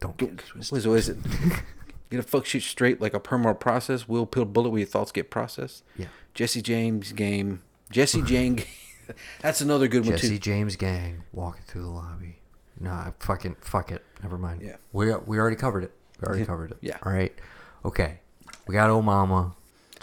Don't 0.00 0.16
get 0.16 0.30
it 0.30 0.38
twisted. 0.38 0.72
what 0.72 0.78
is, 0.78 0.86
what 0.88 0.98
is 0.98 1.08
it? 1.08 1.18
get 2.10 2.20
a 2.20 2.22
fuck 2.22 2.46
shit 2.46 2.62
straight 2.62 3.00
like 3.00 3.14
a 3.14 3.20
permanent 3.20 3.60
process. 3.60 4.08
Will 4.08 4.26
peel 4.26 4.44
bullet 4.44 4.70
where 4.70 4.80
your 4.80 4.86
thoughts 4.88 5.12
get 5.12 5.30
processed. 5.30 5.84
Yeah. 5.96 6.06
Jesse 6.34 6.62
James 6.62 7.12
game. 7.12 7.62
Jesse 7.90 8.22
Jane. 8.32 8.62
That's 9.40 9.60
another 9.60 9.88
good 9.88 10.04
one 10.04 10.12
Jesse 10.16 10.30
too. 10.30 10.38
James 10.38 10.76
gang 10.76 11.22
walking 11.32 11.62
through 11.66 11.82
the 11.82 11.88
lobby. 11.88 12.38
Nah, 12.80 13.12
fucking 13.20 13.56
fuck 13.60 13.90
it. 13.92 14.04
Never 14.22 14.36
mind. 14.36 14.62
Yeah. 14.62 14.76
We 14.92 15.14
we 15.26 15.38
already 15.38 15.56
covered 15.56 15.84
it. 15.84 15.92
We 16.20 16.26
already 16.26 16.40
Yeah. 16.42 16.46
covered 16.46 16.70
it. 16.72 16.78
Yeah. 16.80 16.98
All 17.02 17.12
right. 17.12 17.32
Okay. 17.84 18.20
We 18.66 18.74
got 18.74 18.90
Oh 18.90 19.00
Mama. 19.02 19.54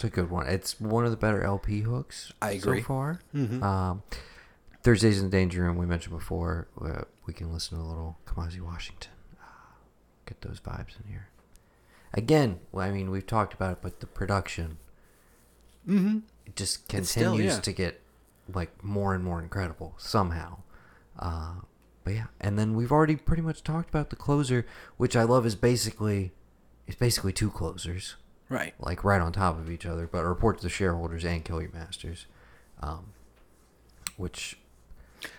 A 0.04 0.10
good 0.10 0.30
one. 0.30 0.46
It's 0.46 0.78
one 0.80 1.04
of 1.04 1.10
the 1.10 1.16
better 1.16 1.42
LP 1.42 1.80
hooks. 1.80 2.32
I 2.42 2.52
agree. 2.52 2.80
So 2.82 2.86
far. 2.86 3.20
Mhm. 3.34 3.62
Um, 3.62 4.02
Thursdays 4.82 5.18
in 5.18 5.24
the 5.24 5.30
Danger 5.30 5.62
Room. 5.62 5.76
We 5.78 5.86
mentioned 5.86 6.14
before. 6.16 6.68
Uh, 6.80 7.02
we 7.26 7.32
can 7.32 7.52
listen 7.52 7.78
to 7.78 7.82
a 7.82 7.86
little 7.86 8.18
Kamasi 8.26 8.60
Washington. 8.60 9.10
Uh, 9.40 9.46
get 10.26 10.42
those 10.42 10.60
vibes 10.60 11.00
in 11.02 11.10
here. 11.10 11.28
Again, 12.12 12.60
well, 12.70 12.86
I 12.86 12.92
mean, 12.92 13.10
we've 13.10 13.26
talked 13.26 13.54
about 13.54 13.72
it, 13.72 13.78
but 13.82 14.00
the 14.00 14.06
production 14.06 14.76
Mm-hmm. 15.88 16.18
it 16.46 16.56
just 16.56 16.92
It's 16.94 17.10
still, 17.10 17.32
continues 17.32 17.54
yeah. 17.56 17.60
to 17.60 17.72
get 17.72 18.00
like 18.52 18.82
more 18.84 19.14
and 19.14 19.22
more 19.24 19.40
incredible 19.42 19.94
somehow. 19.98 20.58
Uh, 21.18 21.54
but 22.04 22.14
yeah, 22.14 22.26
and 22.40 22.58
then 22.58 22.74
we've 22.74 22.92
already 22.92 23.16
pretty 23.16 23.42
much 23.42 23.62
talked 23.62 23.88
about 23.88 24.10
the 24.10 24.16
closer, 24.16 24.66
which 24.96 25.16
I 25.16 25.22
love 25.24 25.46
is 25.46 25.54
basically 25.56 26.32
it's 26.86 26.96
basically 26.98 27.32
two 27.32 27.50
closers, 27.50 28.16
Right. 28.48 28.74
Like 28.78 29.04
right 29.04 29.20
on 29.20 29.32
top 29.32 29.58
of 29.58 29.70
each 29.70 29.86
other, 29.86 30.06
but 30.06 30.24
report 30.24 30.58
to 30.58 30.62
the 30.62 30.68
shareholders 30.68 31.24
and 31.24 31.44
kill 31.44 31.60
your 31.62 31.72
masters, 31.72 32.26
um, 32.82 33.12
which 34.16 34.58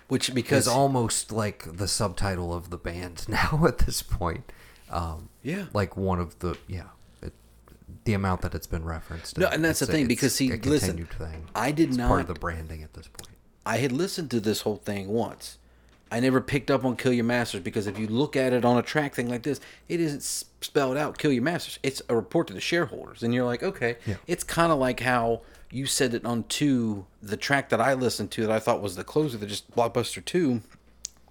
Which 0.08 0.34
because 0.34 0.64
is 0.64 0.68
almost 0.74 1.32
like 1.32 1.78
the 1.78 1.88
subtitle 1.88 2.54
of 2.54 2.70
the 2.70 2.78
band 2.78 3.26
now 3.30 3.64
at 3.68 3.80
this 3.80 4.02
point. 4.02 4.52
Um, 4.90 5.30
Yeah. 5.44 5.66
like 5.74 5.96
one 5.98 6.20
of 6.20 6.40
the 6.40 6.58
yeah. 6.68 6.88
It, 7.22 7.34
the 8.06 8.14
amount 8.14 8.42
that 8.42 8.54
it's 8.56 8.68
been 8.68 8.84
referenced. 8.86 9.38
No, 9.38 9.48
and 9.48 9.64
that's 9.64 9.80
the 9.80 9.86
thing 9.86 10.08
because 10.08 10.34
see, 10.36 10.52
a 10.52 10.58
listen, 10.58 11.06
thing. 11.06 11.48
I 11.56 11.72
did 11.72 11.90
It's 11.90 11.98
not 11.98 12.08
part 12.08 12.22
of 12.22 12.28
the 12.28 12.34
branding 12.36 12.84
at 12.84 12.94
this 12.94 13.08
point. 13.08 13.30
I 13.66 13.78
had 13.78 13.92
listened 13.92 14.30
to 14.32 14.40
this 14.40 14.62
whole 14.62 14.78
thing 14.78 15.08
once. 15.08 15.58
I 16.12 16.20
never 16.20 16.40
picked 16.40 16.70
up 16.70 16.86
on 16.86 16.96
Kill 16.96 17.12
Your 17.12 17.26
Masters 17.26 17.62
because 17.62 17.88
if 17.88 17.98
you 17.98 18.08
look 18.08 18.36
at 18.36 18.54
it 18.54 18.64
on 18.64 18.78
a 18.78 18.84
track 18.84 19.16
thing 19.16 19.28
like 19.28 19.44
this, 19.44 19.60
it 19.90 20.00
isn't 20.00 20.22
spelled 20.22 20.98
out 20.98 21.18
Kill 21.18 21.32
Your 21.32 21.44
Masters. 21.44 21.80
It's 21.82 22.02
a 22.08 22.16
report 22.16 22.48
to 22.48 22.54
the 22.54 22.62
shareholders. 22.62 23.24
And 23.24 23.34
you're 23.34 23.46
like, 23.46 23.64
okay. 23.64 23.98
Yeah. 24.06 24.16
It's 24.28 24.44
kind 24.44 24.72
of 24.72 24.78
like 24.78 25.00
how 25.00 25.42
you 25.72 25.86
said 25.88 26.14
it 26.14 26.24
on 26.24 26.44
2, 26.44 27.06
the 27.24 27.38
track 27.38 27.70
that 27.70 27.82
I 27.82 27.96
listened 27.96 28.32
to 28.32 28.42
that 28.42 28.52
I 28.52 28.60
thought 28.60 28.82
was 28.82 28.96
the 28.96 29.04
closer, 29.04 29.38
that 29.38 29.48
just 29.48 29.70
Blockbuster 29.72 30.24
2, 30.24 30.62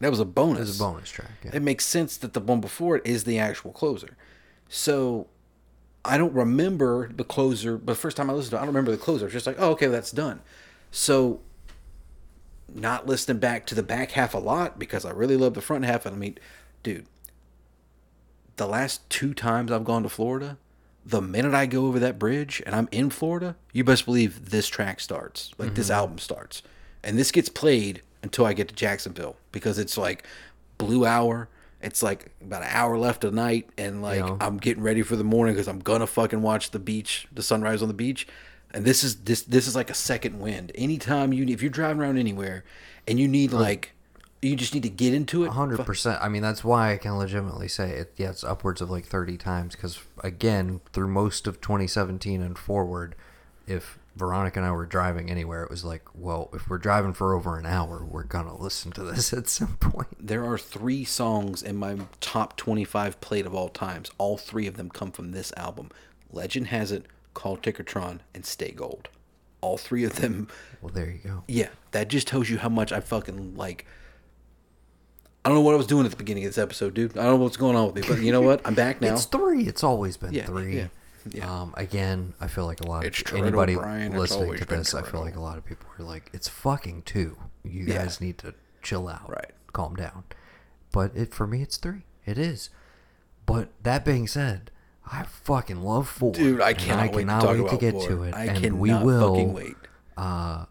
that 0.00 0.10
was 0.10 0.20
a 0.20 0.24
bonus. 0.24 0.58
It 0.58 0.62
was 0.62 0.80
a 0.80 0.84
bonus 0.84 1.10
track. 1.10 1.30
Yeah. 1.44 1.52
It 1.54 1.62
makes 1.62 1.86
sense 1.86 2.16
that 2.18 2.32
the 2.32 2.40
one 2.40 2.60
before 2.60 2.96
it 2.96 3.06
is 3.06 3.24
the 3.24 3.38
actual 3.38 3.70
closer. 3.70 4.16
So 4.68 5.28
I 6.04 6.18
don't 6.18 6.34
remember 6.34 7.08
the 7.08 7.24
closer, 7.24 7.78
but 7.78 7.92
the 7.92 7.98
first 7.98 8.16
time 8.16 8.28
I 8.28 8.32
listened 8.32 8.50
to 8.50 8.56
it, 8.56 8.58
I 8.58 8.62
don't 8.62 8.74
remember 8.74 8.90
the 8.90 8.98
closer. 8.98 9.26
It's 9.26 9.32
just 9.32 9.46
like, 9.46 9.56
oh, 9.58 9.70
okay, 9.70 9.86
that's 9.86 10.10
done. 10.10 10.40
So 10.90 11.40
not 12.74 13.06
listening 13.06 13.38
back 13.38 13.66
to 13.66 13.74
the 13.74 13.82
back 13.82 14.10
half 14.12 14.34
a 14.34 14.38
lot 14.38 14.78
because 14.78 15.04
I 15.04 15.10
really 15.10 15.36
love 15.36 15.54
the 15.54 15.60
front 15.60 15.84
half. 15.84 16.04
And 16.06 16.14
I 16.14 16.18
mean, 16.18 16.38
dude, 16.82 17.06
the 18.56 18.66
last 18.66 19.08
two 19.10 19.34
times 19.34 19.72
I've 19.72 19.84
gone 19.84 20.02
to 20.02 20.08
Florida, 20.08 20.58
the 21.04 21.20
minute 21.20 21.54
I 21.54 21.66
go 21.66 21.86
over 21.86 21.98
that 21.98 22.18
bridge 22.18 22.62
and 22.66 22.74
I'm 22.74 22.88
in 22.90 23.10
Florida, 23.10 23.56
you 23.72 23.84
best 23.84 24.04
believe 24.04 24.50
this 24.50 24.68
track 24.68 25.00
starts. 25.00 25.52
Like 25.58 25.74
this 25.74 25.88
Mhm. 25.88 25.94
album 25.94 26.18
starts. 26.18 26.62
And 27.02 27.18
this 27.18 27.30
gets 27.30 27.48
played 27.48 28.02
until 28.22 28.46
I 28.46 28.52
get 28.54 28.68
to 28.68 28.74
Jacksonville 28.74 29.36
because 29.52 29.78
it's 29.78 29.98
like 29.98 30.24
blue 30.78 31.04
hour. 31.04 31.48
It's 31.82 32.02
like 32.02 32.30
about 32.40 32.62
an 32.62 32.68
hour 32.72 32.96
left 32.96 33.24
of 33.24 33.34
night, 33.34 33.68
and 33.76 34.00
like 34.00 34.20
Yeah. 34.20 34.36
I'm 34.40 34.56
getting 34.56 34.82
ready 34.82 35.02
for 35.02 35.16
the 35.16 35.24
morning 35.24 35.54
because 35.54 35.68
I'm 35.68 35.80
gonna 35.80 36.06
fucking 36.06 36.40
watch 36.40 36.70
the 36.70 36.78
beach, 36.78 37.26
the 37.30 37.42
sunrise 37.42 37.82
on 37.82 37.88
the 37.88 37.94
beach. 37.94 38.26
And 38.74 38.84
this 38.84 39.04
is 39.04 39.16
this 39.22 39.42
this 39.42 39.66
is 39.66 39.76
like 39.76 39.88
a 39.88 39.94
second 39.94 40.40
wind. 40.40 40.72
Anytime 40.74 41.32
you 41.32 41.46
if 41.46 41.62
you're 41.62 41.70
driving 41.70 42.02
around 42.02 42.18
anywhere 42.18 42.64
and 43.06 43.18
you 43.20 43.28
need 43.28 43.54
oh. 43.54 43.58
like 43.58 43.92
you 44.42 44.56
just 44.56 44.74
need 44.74 44.82
to 44.82 44.90
get 44.90 45.14
into 45.14 45.44
it. 45.44 45.48
hundred 45.48 45.86
percent. 45.86 46.18
I 46.20 46.28
mean, 46.28 46.42
that's 46.42 46.62
why 46.62 46.92
I 46.92 46.96
can 46.98 47.16
legitimately 47.16 47.68
say 47.68 47.90
it. 47.92 48.12
Yeah, 48.16 48.30
it's 48.30 48.44
upwards 48.44 48.80
of 48.80 48.90
like 48.90 49.06
thirty 49.06 49.38
times. 49.38 49.74
Because 49.74 50.00
again, 50.22 50.80
through 50.92 51.08
most 51.08 51.46
of 51.46 51.60
2017 51.60 52.42
and 52.42 52.58
forward, 52.58 53.14
if 53.66 53.98
Veronica 54.16 54.58
and 54.58 54.66
I 54.66 54.72
were 54.72 54.86
driving 54.86 55.30
anywhere, 55.30 55.62
it 55.62 55.70
was 55.70 55.84
like, 55.84 56.02
well, 56.14 56.50
if 56.52 56.68
we're 56.68 56.78
driving 56.78 57.14
for 57.14 57.34
over 57.34 57.58
an 57.58 57.66
hour, 57.66 58.04
we're 58.04 58.24
gonna 58.24 58.56
listen 58.56 58.92
to 58.92 59.04
this 59.04 59.32
at 59.32 59.48
some 59.48 59.76
point. 59.78 60.08
There 60.20 60.44
are 60.44 60.58
three 60.58 61.04
songs 61.04 61.62
in 61.62 61.76
my 61.76 61.96
top 62.20 62.56
25 62.56 63.20
played 63.20 63.46
of 63.46 63.54
all 63.54 63.68
times. 63.68 64.10
All 64.18 64.36
three 64.36 64.66
of 64.66 64.76
them 64.76 64.90
come 64.90 65.10
from 65.10 65.32
this 65.32 65.52
album. 65.56 65.90
Legend 66.30 66.68
has 66.68 66.92
it, 66.92 67.06
Call 67.34 67.56
Ticketron, 67.56 68.20
and 68.34 68.46
Stay 68.46 68.70
Gold. 68.70 69.08
All 69.60 69.76
three 69.76 70.04
of 70.04 70.16
them. 70.16 70.48
Well, 70.80 70.92
there 70.92 71.06
you 71.10 71.18
go. 71.24 71.44
Yeah, 71.48 71.68
that 71.92 72.08
just 72.08 72.26
tells 72.28 72.48
you 72.50 72.58
how 72.58 72.68
much 72.68 72.92
I 72.92 73.00
fucking 73.00 73.56
like. 73.56 73.86
I 75.44 75.48
don't 75.50 75.56
know 75.58 75.62
what 75.62 75.74
I 75.74 75.76
was 75.76 75.86
doing 75.86 76.04
at 76.06 76.10
the 76.10 76.16
beginning 76.16 76.44
of 76.44 76.50
this 76.50 76.58
episode, 76.62 76.94
dude. 76.94 77.18
I 77.18 77.22
don't 77.24 77.38
know 77.38 77.44
what's 77.44 77.56
going 77.58 77.76
on 77.76 77.86
with 77.92 77.96
me, 77.96 78.02
but 78.08 78.22
you 78.22 78.32
know 78.32 78.40
what? 78.40 78.60
I'm 78.64 78.74
back 78.74 79.00
now. 79.02 79.12
It's 79.14 79.26
three. 79.26 79.64
It's 79.64 79.84
always 79.84 80.16
been 80.16 80.32
Yeah, 80.32 80.46
three. 80.46 80.76
yeah, 80.76 80.86
yeah. 81.30 81.62
Um, 81.62 81.74
again, 81.76 82.32
I 82.40 82.46
feel 82.46 82.64
like 82.66 82.80
a 82.80 82.86
lot 82.86 83.04
of 83.04 83.12
Toretto 83.12 83.38
anybody 83.42 83.74
Brian, 83.74 84.16
listening 84.16 84.56
to 84.56 84.64
this, 84.64 84.94
I 84.94 85.02
feel 85.02 85.20
like 85.20 85.36
a 85.36 85.40
lot 85.40 85.58
of 85.58 85.64
people 85.66 85.86
are 85.98 86.04
like, 86.04 86.30
"It's 86.32 86.48
fucking 86.48 87.02
two. 87.02 87.36
You 87.62 87.84
guys 87.84 88.20
need 88.20 88.38
to 88.38 88.54
chill 88.82 89.08
out, 89.08 89.28
Right. 89.30 89.50
Calm 89.72 89.96
down." 89.96 90.24
But 90.92 91.14
it 91.16 91.34
for 91.34 91.46
me, 91.46 91.60
it's 91.62 91.76
three. 91.76 92.04
It 92.24 92.38
is. 92.38 92.70
But 93.46 93.68
that 93.82 94.04
being 94.04 94.26
said, 94.26 94.70
I 95.10 95.24
fucking 95.24 95.82
love 95.82 96.08
four, 96.08 96.32
Dude, 96.32 96.60
I 96.60 96.72
cannot 96.74 96.98
I 96.98 97.02
wait 97.06 97.12
to 97.12 97.18
cannot 97.18 97.40
talk 97.42 97.56
wait 97.58 97.70
to 97.70 97.76
get 97.76 97.92
four. 97.92 98.08
to 98.08 98.22
it, 98.24 98.34
I 98.34 98.44
and 98.46 98.78
we 98.78 98.92
will. 98.94 99.34
fucking 99.34 99.52
wait. 99.52 99.74
Uh, 100.16 100.64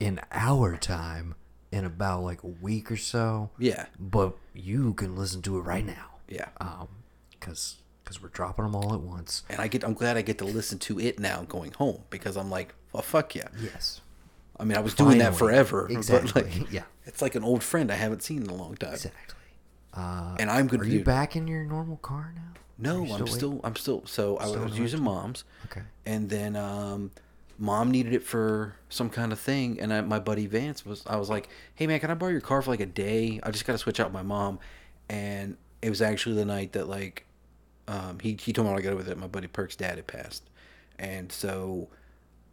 in 0.00 0.20
our 0.32 0.76
time, 0.76 1.34
in 1.70 1.84
about 1.84 2.22
like 2.22 2.42
a 2.42 2.46
week 2.48 2.90
or 2.90 2.96
so. 2.96 3.50
Yeah. 3.58 3.86
But 3.98 4.34
you 4.54 4.94
can 4.94 5.14
listen 5.16 5.42
to 5.42 5.58
it 5.58 5.60
right 5.62 5.84
now. 5.86 6.06
Yeah. 6.28 6.48
Um, 6.60 6.88
because 7.30 7.76
because 8.02 8.20
we're 8.22 8.28
dropping 8.30 8.64
them 8.64 8.74
all 8.74 8.92
at 8.94 9.00
once. 9.00 9.44
And 9.48 9.60
I 9.60 9.68
get 9.68 9.84
I'm 9.84 9.94
glad 9.94 10.16
I 10.16 10.22
get 10.22 10.38
to 10.38 10.44
listen 10.44 10.78
to 10.80 10.98
it 10.98 11.18
now 11.20 11.42
going 11.42 11.72
home 11.72 12.02
because 12.10 12.36
I'm 12.36 12.50
like, 12.50 12.74
well 12.92 13.02
fuck 13.02 13.34
yeah. 13.36 13.48
Yes. 13.62 14.00
I 14.58 14.64
mean 14.64 14.76
I 14.76 14.80
was 14.80 14.94
doing 14.94 15.18
that 15.18 15.34
Finally. 15.34 15.38
forever. 15.38 15.82
But 15.88 15.96
Exactly. 15.96 16.42
like 16.42 16.72
Yeah. 16.72 16.82
It's 17.04 17.22
like 17.22 17.34
an 17.36 17.44
old 17.44 17.62
friend 17.62 17.90
I 17.92 17.94
haven't 17.96 18.22
seen 18.22 18.42
in 18.42 18.48
a 18.50 18.54
long 18.54 18.74
time. 18.76 18.94
Exactly. 18.94 19.20
Uh, 19.94 20.36
And 20.40 20.50
I'm 20.50 20.66
gonna 20.66 20.82
Are 20.82 20.86
you 20.86 21.04
back 21.04 21.36
in 21.36 21.46
your 21.46 21.62
normal 21.64 21.98
car 21.98 22.32
now? 22.34 22.59
No, 22.80 23.04
I'm 23.14 23.26
still 23.26 23.60
I'm 23.62 23.76
still 23.76 24.02
so 24.06 24.38
I 24.38 24.46
Still 24.46 24.64
was 24.64 24.78
using 24.78 25.02
mom's. 25.02 25.44
Okay. 25.66 25.82
And 26.06 26.28
then 26.30 26.56
um 26.56 27.10
mom 27.58 27.90
needed 27.90 28.14
it 28.14 28.22
for 28.22 28.74
some 28.88 29.10
kind 29.10 29.32
of 29.32 29.38
thing 29.38 29.78
and 29.80 29.92
I, 29.92 30.00
my 30.00 30.18
buddy 30.18 30.46
Vance 30.46 30.86
was 30.86 31.02
I 31.06 31.16
was 31.16 31.28
like, 31.28 31.48
"Hey 31.74 31.86
man, 31.86 32.00
can 32.00 32.10
I 32.10 32.14
borrow 32.14 32.32
your 32.32 32.40
car 32.40 32.62
for 32.62 32.70
like 32.70 32.80
a 32.80 32.86
day? 32.86 33.38
I 33.42 33.50
just 33.50 33.66
got 33.66 33.72
to 33.74 33.78
switch 33.78 34.00
out 34.00 34.12
my 34.12 34.22
mom." 34.22 34.58
And 35.08 35.56
it 35.82 35.90
was 35.90 36.00
actually 36.00 36.36
the 36.36 36.44
night 36.44 36.72
that 36.72 36.88
like 36.88 37.26
um 37.88 38.18
he 38.20 38.36
he 38.40 38.52
told 38.52 38.68
me 38.68 38.74
I 38.74 38.80
got 38.80 38.92
over 38.92 39.02
that 39.02 39.18
my 39.18 39.26
buddy 39.26 39.46
Perk's 39.46 39.76
dad 39.76 39.96
had 39.96 40.06
passed. 40.06 40.44
And 40.98 41.30
so 41.30 41.88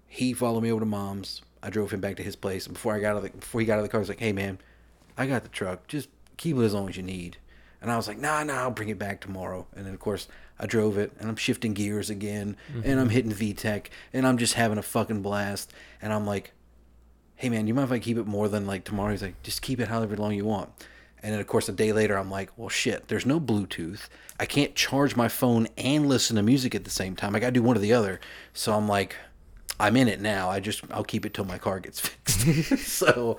he 0.08 0.34
followed 0.34 0.62
me 0.62 0.72
over 0.72 0.82
to 0.82 0.86
mom's. 0.86 1.42
I 1.64 1.70
drove 1.70 1.92
him 1.92 2.02
back 2.02 2.18
to 2.18 2.24
his 2.24 2.36
place 2.36 2.66
and 2.66 2.74
before 2.74 2.94
I 2.94 3.00
got 3.00 3.12
out 3.12 3.18
of 3.18 3.24
the 3.24 3.30
before 3.30 3.62
he 3.62 3.68
got 3.68 3.74
out 3.74 3.80
of 3.80 3.86
the 3.86 3.90
car, 3.90 4.00
I 4.00 4.02
was 4.02 4.10
like, 4.10 4.20
"Hey 4.20 4.34
man, 4.34 4.60
I 5.18 5.26
got 5.26 5.44
the 5.44 5.50
truck. 5.50 5.88
Just 5.88 6.10
keep 6.38 6.56
it 6.58 6.64
as 6.64 6.74
long 6.74 6.90
as 6.90 6.98
you 6.98 7.04
need." 7.04 7.38
And 7.82 7.92
I 7.92 7.98
was 7.98 8.08
like, 8.08 8.18
nah, 8.18 8.44
nah, 8.44 8.62
I'll 8.62 8.72
bring 8.72 8.90
it 8.90 9.00
back 9.00 9.22
tomorrow. 9.22 9.68
And 9.76 9.86
then, 9.86 9.94
of 9.94 10.00
course, 10.00 10.28
I 10.60 10.66
drove 10.66 10.98
it 10.98 11.12
and 11.20 11.30
I'm 11.30 11.36
shifting 11.36 11.74
gears 11.74 12.10
again 12.10 12.58
and 12.84 13.00
I'm 13.00 13.08
mm-hmm. 13.08 13.10
hitting 13.10 13.32
VTEC 13.32 13.88
and 14.14 14.26
I'm 14.26 14.38
just 14.38 14.56
having 14.56 14.78
a 14.78 14.84
fucking 14.84 15.22
blast. 15.22 15.72
And 16.02 16.12
I'm 16.12 16.26
like, 16.26 16.54
hey, 17.36 17.50
man, 17.50 17.68
you 17.68 17.74
mind 17.74 17.86
if 17.86 17.92
I 17.92 18.00
keep 18.00 18.18
it 18.18 18.26
more 18.26 18.50
than 18.50 18.66
like 18.66 18.84
tomorrow? 18.84 19.12
He's 19.12 19.22
like, 19.22 19.42
just 19.44 19.62
keep 19.62 19.80
it 19.80 19.88
however 19.88 20.18
long 20.18 20.34
you 20.34 20.46
want. 20.46 20.70
And 21.22 21.34
then, 21.34 21.40
of 21.40 21.48
course, 21.48 21.68
a 21.68 21.72
day 21.72 21.94
later, 21.94 22.18
I'm 22.18 22.30
like, 22.30 22.52
well, 22.58 22.70
shit, 22.70 23.08
there's 23.08 23.26
no 23.26 23.40
Bluetooth. 23.40 24.08
I 24.40 24.46
can't 24.46 24.76
charge 24.76 25.16
my 25.16 25.28
phone 25.28 25.68
and 25.78 26.08
listen 26.08 26.36
to 26.36 26.44
music 26.44 26.76
at 26.76 26.84
the 26.84 26.90
same 26.90 27.16
time. 27.16 27.36
I 27.36 27.40
got 27.40 27.48
to 27.48 27.54
do 27.54 27.64
one 27.64 27.76
or 27.76 27.80
the 27.80 27.94
other. 27.94 28.20
So 28.54 28.74
I'm 28.74 28.88
like, 28.88 29.16
I'm 29.80 29.98
in 29.98 30.08
it 30.08 30.22
now. 30.22 30.50
I 30.50 30.60
just, 30.60 30.84
I'll 30.92 31.04
keep 31.04 31.26
it 31.26 31.34
till 31.34 31.46
my 31.46 31.58
car 31.58 31.80
gets 31.80 32.00
fixed. 32.08 32.78
so 32.88 33.38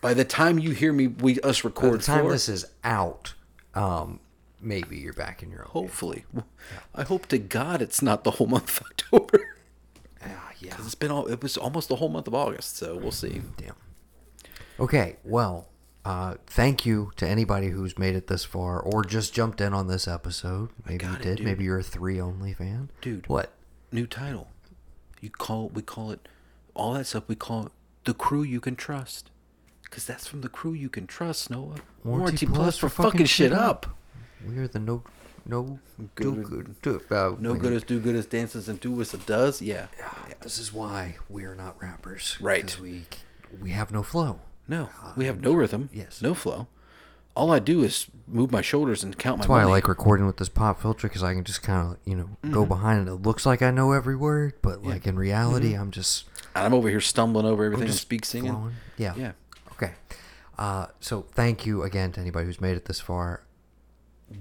by 0.00 0.14
the 0.14 0.24
time 0.24 0.58
you 0.58 0.70
hear 0.70 0.92
me, 0.92 1.08
we 1.08 1.40
us 1.40 1.62
By 1.62 1.68
record 1.68 2.00
the 2.00 2.04
time 2.04 2.28
this 2.28 2.48
is 2.48 2.66
out, 2.84 3.34
um, 3.78 4.20
maybe 4.60 4.96
you're 4.98 5.12
back 5.12 5.42
in 5.42 5.50
your 5.50 5.60
own. 5.62 5.70
Hopefully. 5.70 6.24
I 6.94 7.04
hope 7.04 7.26
to 7.26 7.38
God 7.38 7.80
it's 7.80 8.02
not 8.02 8.24
the 8.24 8.32
whole 8.32 8.46
month 8.46 8.80
of 8.80 8.86
October. 8.90 9.56
Ah, 10.24 10.50
yeah. 10.58 10.70
Because 10.70 10.86
it's 10.86 10.94
been 10.94 11.10
all, 11.10 11.26
it 11.26 11.40
was 11.42 11.56
almost 11.56 11.88
the 11.88 11.96
whole 11.96 12.08
month 12.08 12.26
of 12.26 12.34
August, 12.34 12.76
so 12.76 12.96
we'll 12.96 13.12
see. 13.12 13.42
Damn. 13.56 13.76
Okay, 14.80 15.16
well, 15.24 15.68
uh, 16.04 16.36
thank 16.46 16.84
you 16.84 17.12
to 17.16 17.26
anybody 17.26 17.68
who's 17.68 17.98
made 17.98 18.16
it 18.16 18.26
this 18.26 18.44
far 18.44 18.80
or 18.80 19.04
just 19.04 19.32
jumped 19.32 19.60
in 19.60 19.72
on 19.72 19.86
this 19.86 20.08
episode. 20.08 20.70
Maybe 20.84 21.04
you 21.04 21.10
got 21.10 21.20
it, 21.20 21.36
did. 21.36 21.44
Maybe 21.44 21.64
you're 21.64 21.78
a 21.78 21.82
three 21.82 22.20
only 22.20 22.52
fan. 22.52 22.90
Dude. 23.00 23.28
What? 23.28 23.52
New 23.92 24.06
title. 24.06 24.48
You 25.20 25.30
call 25.30 25.68
we 25.70 25.82
call 25.82 26.10
it 26.12 26.28
all 26.74 26.94
that 26.94 27.06
stuff 27.06 27.24
we 27.26 27.34
call 27.34 27.66
it 27.66 27.72
the 28.04 28.14
crew 28.14 28.42
you 28.42 28.60
can 28.60 28.76
trust. 28.76 29.30
Cause 29.90 30.04
that's 30.04 30.26
from 30.26 30.42
the 30.42 30.48
crew 30.48 30.72
you 30.74 30.88
can 30.88 31.06
trust, 31.06 31.50
Noah. 31.50 31.76
Warranty, 32.04 32.46
plus, 32.46 32.76
for 32.78 32.88
fucking, 32.88 33.26
shit 33.26 33.52
up. 33.52 33.86
We 34.46 34.58
are 34.58 34.68
the 34.68 34.78
no 34.78 35.02
no 35.46 35.78
Good- 36.14 36.34
do 36.34 36.42
good 36.42 36.82
do, 36.82 37.00
uh, 37.10 37.34
No 37.40 37.54
we 37.54 37.58
good 37.58 37.72
as 37.72 37.82
do 37.84 37.98
good 37.98 38.14
as 38.14 38.26
dances 38.26 38.68
and 38.68 38.78
do 38.78 39.00
as 39.00 39.14
it 39.14 39.24
does. 39.26 39.62
Yeah. 39.62 39.86
This 40.42 40.58
is 40.58 40.72
why 40.72 41.16
we 41.28 41.44
are 41.44 41.54
not 41.54 41.80
rappers. 41.82 42.36
Right. 42.40 42.78
We 42.78 43.06
we 43.60 43.70
have 43.70 43.90
no 43.90 44.02
flow. 44.02 44.40
No. 44.68 44.90
We 45.16 45.24
have 45.24 45.40
no 45.40 45.54
rhythm. 45.54 45.88
Yes. 45.92 46.20
No 46.20 46.34
flow. 46.34 46.66
All 47.34 47.50
I 47.50 47.58
do 47.60 47.82
is 47.82 48.06
move 48.26 48.52
my 48.52 48.60
shoulders 48.60 49.02
and 49.02 49.16
count 49.16 49.38
my 49.38 49.42
That's 49.42 49.48
why 49.48 49.62
I 49.62 49.64
like 49.64 49.88
recording 49.88 50.26
with 50.26 50.36
this 50.36 50.48
pop 50.50 50.82
filter 50.82 51.08
because 51.08 51.22
I 51.22 51.32
can 51.34 51.44
just 51.44 51.62
kind 51.62 51.92
of 51.92 51.98
you 52.04 52.14
know 52.14 52.28
go 52.50 52.64
Mhm. 52.64 52.68
behind 52.68 53.08
it. 53.08 53.10
It 53.10 53.22
looks 53.22 53.46
like 53.46 53.62
I 53.62 53.70
know 53.70 53.92
every 53.92 54.16
word, 54.16 54.52
but 54.60 54.84
like 54.84 55.06
in 55.06 55.16
reality, 55.16 55.72
Mhm. 55.72 55.80
I'm 55.80 55.90
just 55.90 56.24
And 56.54 56.66
I'm 56.66 56.74
over 56.74 56.88
here 56.90 57.00
stumbling 57.00 57.46
over 57.46 57.64
everything 57.64 57.84
and 57.84 57.90
just 57.92 58.02
speak 58.02 58.24
singing. 58.26 58.52
flowing. 58.52 58.74
Yeah. 58.98 59.14
Yeah. 59.16 59.32
Okay. 59.80 59.92
Uh, 60.58 60.86
so 61.00 61.22
thank 61.32 61.64
you 61.66 61.82
again 61.84 62.10
to 62.12 62.20
anybody 62.20 62.46
who's 62.46 62.60
made 62.60 62.76
it 62.76 62.86
this 62.86 63.00
far. 63.00 63.44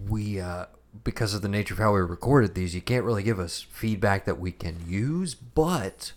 We, 0.07 0.39
uh, 0.39 0.65
because 1.03 1.33
of 1.33 1.41
the 1.43 1.47
nature 1.47 1.73
of 1.75 1.79
how 1.79 1.93
we 1.93 1.99
recorded 2.01 2.55
these, 2.55 2.73
you 2.73 2.81
can't 2.81 3.05
really 3.05 3.23
give 3.23 3.39
us 3.39 3.61
feedback 3.61 4.25
that 4.25 4.39
we 4.39 4.51
can 4.51 4.77
use, 4.87 5.35
but 5.35 6.13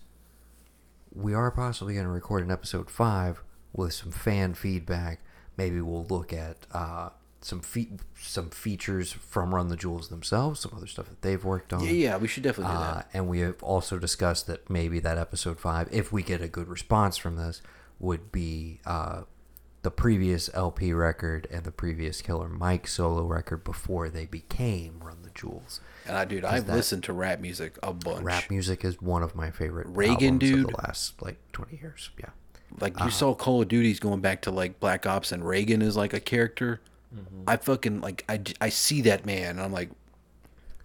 we 1.14 1.34
are 1.34 1.50
possibly 1.50 1.94
going 1.94 2.06
to 2.06 2.10
record 2.12 2.44
an 2.44 2.50
episode 2.50 2.90
five 2.90 3.42
with 3.74 3.92
some 3.92 4.10
fan 4.10 4.54
feedback. 4.54 5.20
Maybe 5.56 5.80
we'll 5.82 6.06
look 6.06 6.32
at 6.32 6.56
uh, 6.72 7.10
some 7.42 7.60
fe- 7.60 7.98
some 8.18 8.48
features 8.48 9.12
from 9.12 9.54
Run 9.54 9.68
the 9.68 9.76
Jewels 9.76 10.08
themselves, 10.08 10.60
some 10.60 10.72
other 10.74 10.86
stuff 10.86 11.08
that 11.10 11.20
they've 11.20 11.44
worked 11.44 11.72
on. 11.74 11.84
Yeah, 11.84 11.90
yeah, 11.90 12.16
we 12.16 12.26
should 12.26 12.42
definitely 12.42 12.72
do 12.74 12.80
Uh, 12.80 12.94
that. 12.94 13.10
and 13.12 13.28
we 13.28 13.40
have 13.40 13.62
also 13.62 13.98
discussed 13.98 14.46
that 14.46 14.70
maybe 14.70 14.98
that 15.00 15.18
episode 15.18 15.60
five, 15.60 15.88
if 15.92 16.10
we 16.10 16.22
get 16.22 16.40
a 16.40 16.48
good 16.48 16.68
response 16.68 17.18
from 17.18 17.36
this, 17.36 17.60
would 18.00 18.32
be 18.32 18.80
uh, 18.84 19.22
the 19.82 19.90
previous 19.90 20.50
El-P 20.54 20.92
record 20.92 21.46
and 21.50 21.64
the 21.64 21.70
previous 21.70 22.20
Killer 22.22 22.48
Mike 22.48 22.88
solo 22.88 23.24
record 23.24 23.62
before 23.62 24.08
they 24.10 24.26
became 24.26 24.98
Run 25.02 25.18
the 25.22 25.30
Jewels. 25.30 25.80
And 26.06 26.16
I, 26.16 26.24
dude, 26.24 26.42
'Cause 26.42 26.52
I've 26.52 26.68
listened 26.68 27.04
to 27.04 27.12
rap 27.12 27.40
music 27.40 27.78
a 27.82 27.92
bunch. 27.92 28.22
Rap 28.22 28.50
music 28.50 28.84
is 28.84 29.00
one 29.00 29.22
of 29.22 29.34
my 29.36 29.50
favorite 29.50 29.86
Reagan, 29.88 30.34
albums 30.34 30.50
of 30.50 30.56
dude. 30.56 30.68
the 30.68 30.76
last 30.78 31.22
like 31.22 31.38
twenty 31.52 31.78
years. 31.80 32.10
Yeah, 32.18 32.30
Like 32.80 32.98
you 32.98 33.06
Uh, 33.06 33.10
saw 33.10 33.34
Call 33.34 33.62
of 33.62 33.68
Duty's 33.68 34.00
going 34.00 34.20
back 34.20 34.42
to 34.42 34.50
like 34.50 34.80
Black 34.80 35.06
Ops 35.06 35.30
and 35.32 35.46
Reagan 35.46 35.82
is 35.82 35.96
like 35.96 36.12
a 36.12 36.20
character. 36.20 36.80
Mm-hmm. 37.14 37.42
I 37.46 37.56
fucking 37.56 38.00
like 38.00 38.24
I, 38.28 38.40
I 38.60 38.68
see 38.70 39.00
that 39.02 39.24
man 39.26 39.50
and 39.50 39.60
I'm 39.60 39.72
like 39.72 39.90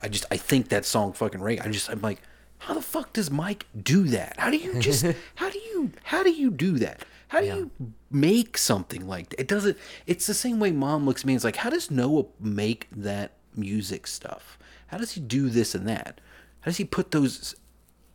I 0.01 0.07
just 0.09 0.25
I 0.31 0.37
think 0.37 0.69
that 0.69 0.85
song 0.85 1.13
fucking 1.13 1.41
Reagan. 1.41 1.65
I 1.67 1.71
just 1.71 1.89
I'm 1.89 2.01
like 2.01 2.21
how 2.65 2.73
the 2.73 2.81
fuck 2.81 3.13
does 3.13 3.29
Mike 3.29 3.67
do 3.79 4.05
that? 4.05 4.35
How 4.39 4.49
do 4.49 4.57
you 4.57 4.79
just 4.79 5.05
how 5.35 5.51
do 5.51 5.59
you 5.59 5.91
how 6.05 6.23
do 6.23 6.31
you 6.31 6.49
do 6.49 6.79
that? 6.79 7.05
How 7.27 7.41
do 7.41 7.47
you 7.47 7.71
make 8.09 8.57
something 8.57 9.07
like 9.07 9.29
that? 9.29 9.41
It 9.41 9.47
doesn't 9.47 9.77
it's 10.07 10.25
the 10.25 10.33
same 10.33 10.59
way 10.59 10.71
mom 10.71 11.05
looks 11.05 11.21
at 11.21 11.25
me 11.27 11.33
and 11.33 11.37
is 11.37 11.43
like 11.43 11.57
how 11.57 11.69
does 11.69 11.91
Noah 11.91 12.25
make 12.39 12.87
that 12.91 13.33
music 13.55 14.07
stuff? 14.07 14.57
How 14.87 14.97
does 14.97 15.11
he 15.11 15.21
do 15.21 15.49
this 15.49 15.75
and 15.75 15.87
that? 15.87 16.19
How 16.61 16.71
does 16.71 16.77
he 16.77 16.85
put 16.85 17.11
those 17.11 17.55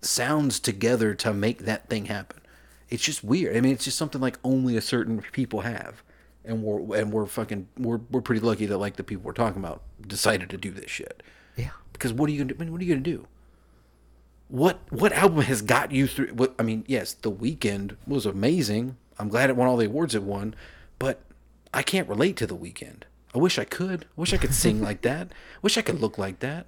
sounds 0.02 0.58
together 0.58 1.14
to 1.14 1.32
make 1.32 1.60
that 1.60 1.88
thing 1.88 2.06
happen? 2.06 2.40
It's 2.88 3.04
just 3.04 3.22
weird. 3.22 3.56
I 3.56 3.60
mean, 3.60 3.72
it's 3.72 3.84
just 3.84 3.98
something 3.98 4.20
like 4.20 4.36
only 4.42 4.76
a 4.76 4.80
certain 4.80 5.22
people 5.30 5.60
have, 5.60 6.02
and 6.44 6.64
we're 6.64 6.98
and 6.98 7.12
we're 7.12 7.26
fucking 7.26 7.68
we're 7.78 8.00
we're 8.10 8.20
pretty 8.20 8.40
lucky 8.40 8.66
that 8.66 8.78
like 8.78 8.96
the 8.96 9.04
people 9.04 9.22
we're 9.22 9.32
talking 9.32 9.62
about 9.62 9.82
decided 10.04 10.50
to 10.50 10.56
do 10.56 10.72
this 10.72 10.90
shit. 10.90 11.22
Yeah. 11.54 11.70
Because 11.92 12.12
what 12.12 12.28
are 12.28 12.32
you 12.32 12.38
gonna 12.38 12.52
do? 12.52 12.56
I 12.58 12.64
mean, 12.64 12.72
what 12.72 12.80
are 12.80 12.84
you 12.84 12.92
gonna 12.92 13.02
do? 13.02 13.28
What 14.50 14.80
what 14.90 15.12
album 15.12 15.42
has 15.42 15.62
got 15.62 15.92
you 15.92 16.06
through? 16.06 16.34
What 16.34 16.54
I 16.58 16.64
mean, 16.64 16.84
yes, 16.88 17.14
The 17.14 17.30
Weeknd 17.30 17.96
was 18.06 18.26
amazing. 18.26 18.96
I'm 19.18 19.28
glad 19.28 19.48
it 19.48 19.56
won 19.56 19.68
all 19.68 19.76
the 19.76 19.86
awards 19.86 20.14
it 20.14 20.24
won, 20.24 20.54
but 20.98 21.20
I 21.72 21.82
can't 21.82 22.08
relate 22.08 22.36
to 22.38 22.46
The 22.46 22.56
Weeknd. 22.56 23.02
I 23.32 23.38
wish 23.38 23.58
I 23.58 23.64
could. 23.64 24.06
I 24.16 24.20
wish 24.20 24.34
I 24.34 24.38
could 24.38 24.54
sing 24.54 24.82
like 24.88 25.02
that. 25.02 25.28
Wish 25.62 25.78
I 25.78 25.82
could 25.82 26.00
look 26.00 26.18
like 26.18 26.40
that. 26.40 26.66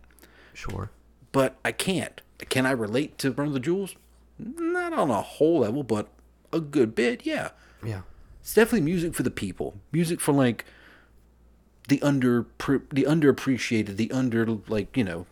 Sure. 0.54 0.90
But 1.32 1.56
I 1.64 1.72
can't. 1.72 2.20
Can 2.48 2.66
I 2.66 2.70
relate 2.70 3.18
to 3.18 3.32
Run 3.32 3.48
of 3.48 3.54
the 3.54 3.60
Jewels? 3.60 3.96
Not 4.38 4.92
on 4.92 5.10
a 5.10 5.22
whole 5.22 5.60
level, 5.60 5.82
but 5.82 6.08
a 6.52 6.60
good 6.60 6.94
bit, 6.94 7.24
yeah. 7.24 7.50
Yeah. 7.84 8.02
It's 8.40 8.54
definitely 8.54 8.82
music 8.82 9.14
for 9.14 9.22
the 9.22 9.30
people. 9.30 9.74
Music 9.92 10.20
for 10.20 10.32
like 10.32 10.64
the 11.88 12.00
under 12.02 12.46
the 12.58 13.04
underappreciated, 13.04 13.96
the 13.96 14.10
under 14.12 14.46
like, 14.68 14.96
you 14.96 15.04
know, 15.04 15.26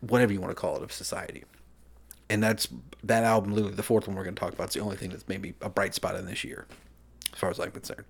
whatever 0.00 0.32
you 0.32 0.40
want 0.40 0.50
to 0.50 0.54
call 0.54 0.76
it 0.76 0.82
of 0.82 0.92
society. 0.92 1.44
And 2.28 2.42
that's 2.42 2.68
that 3.02 3.24
album, 3.24 3.52
literally 3.52 3.74
the 3.74 3.82
fourth 3.82 4.06
one 4.06 4.16
we're 4.16 4.24
going 4.24 4.34
to 4.34 4.40
talk 4.40 4.52
about. 4.52 4.64
It's 4.64 4.74
the 4.74 4.80
only 4.80 4.96
thing 4.96 5.10
that's 5.10 5.26
maybe 5.28 5.54
a 5.60 5.68
bright 5.68 5.94
spot 5.94 6.14
in 6.16 6.26
this 6.26 6.44
year, 6.44 6.66
as 7.32 7.38
far 7.38 7.50
as 7.50 7.58
I'm 7.58 7.72
concerned. 7.72 8.04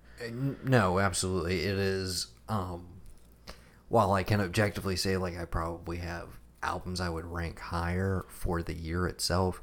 No, 0.63 0.99
absolutely. 0.99 1.61
It 1.61 1.77
is. 1.77 2.27
Um, 2.47 2.87
while 3.89 4.13
I 4.13 4.23
can 4.23 4.39
objectively 4.39 4.95
say, 4.95 5.17
like, 5.17 5.37
I 5.37 5.45
probably 5.45 5.97
have 5.97 6.39
albums 6.63 7.01
I 7.01 7.09
would 7.09 7.25
rank 7.25 7.59
higher 7.59 8.25
for 8.29 8.61
the 8.61 8.73
year 8.73 9.07
itself, 9.07 9.61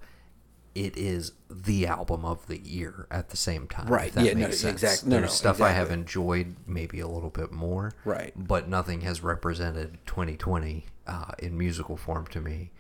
it 0.78 0.96
is 0.96 1.32
the 1.50 1.88
album 1.88 2.24
of 2.24 2.46
the 2.46 2.58
year 2.58 3.08
at 3.10 3.30
the 3.30 3.36
same 3.36 3.66
time. 3.66 3.88
Right, 3.88 4.12
that 4.12 4.24
yeah, 4.24 4.34
no, 4.34 4.46
makes 4.46 4.60
sense. 4.60 4.82
exact- 4.82 5.06
no, 5.06 5.16
There's 5.16 5.30
no, 5.30 5.34
stuff 5.34 5.60
I 5.60 5.70
have 5.70 5.90
enjoyed 5.90 6.54
maybe 6.66 7.00
a 7.00 7.08
little 7.08 7.30
bit 7.30 7.50
more. 7.50 7.94
Right. 8.04 8.32
But 8.36 8.68
nothing 8.68 9.00
has 9.00 9.20
represented 9.20 9.98
2020 10.06 10.86
uh, 11.08 11.32
in 11.40 11.58
musical 11.58 11.96
form 11.96 12.28
to 12.28 12.40
me 12.40 12.70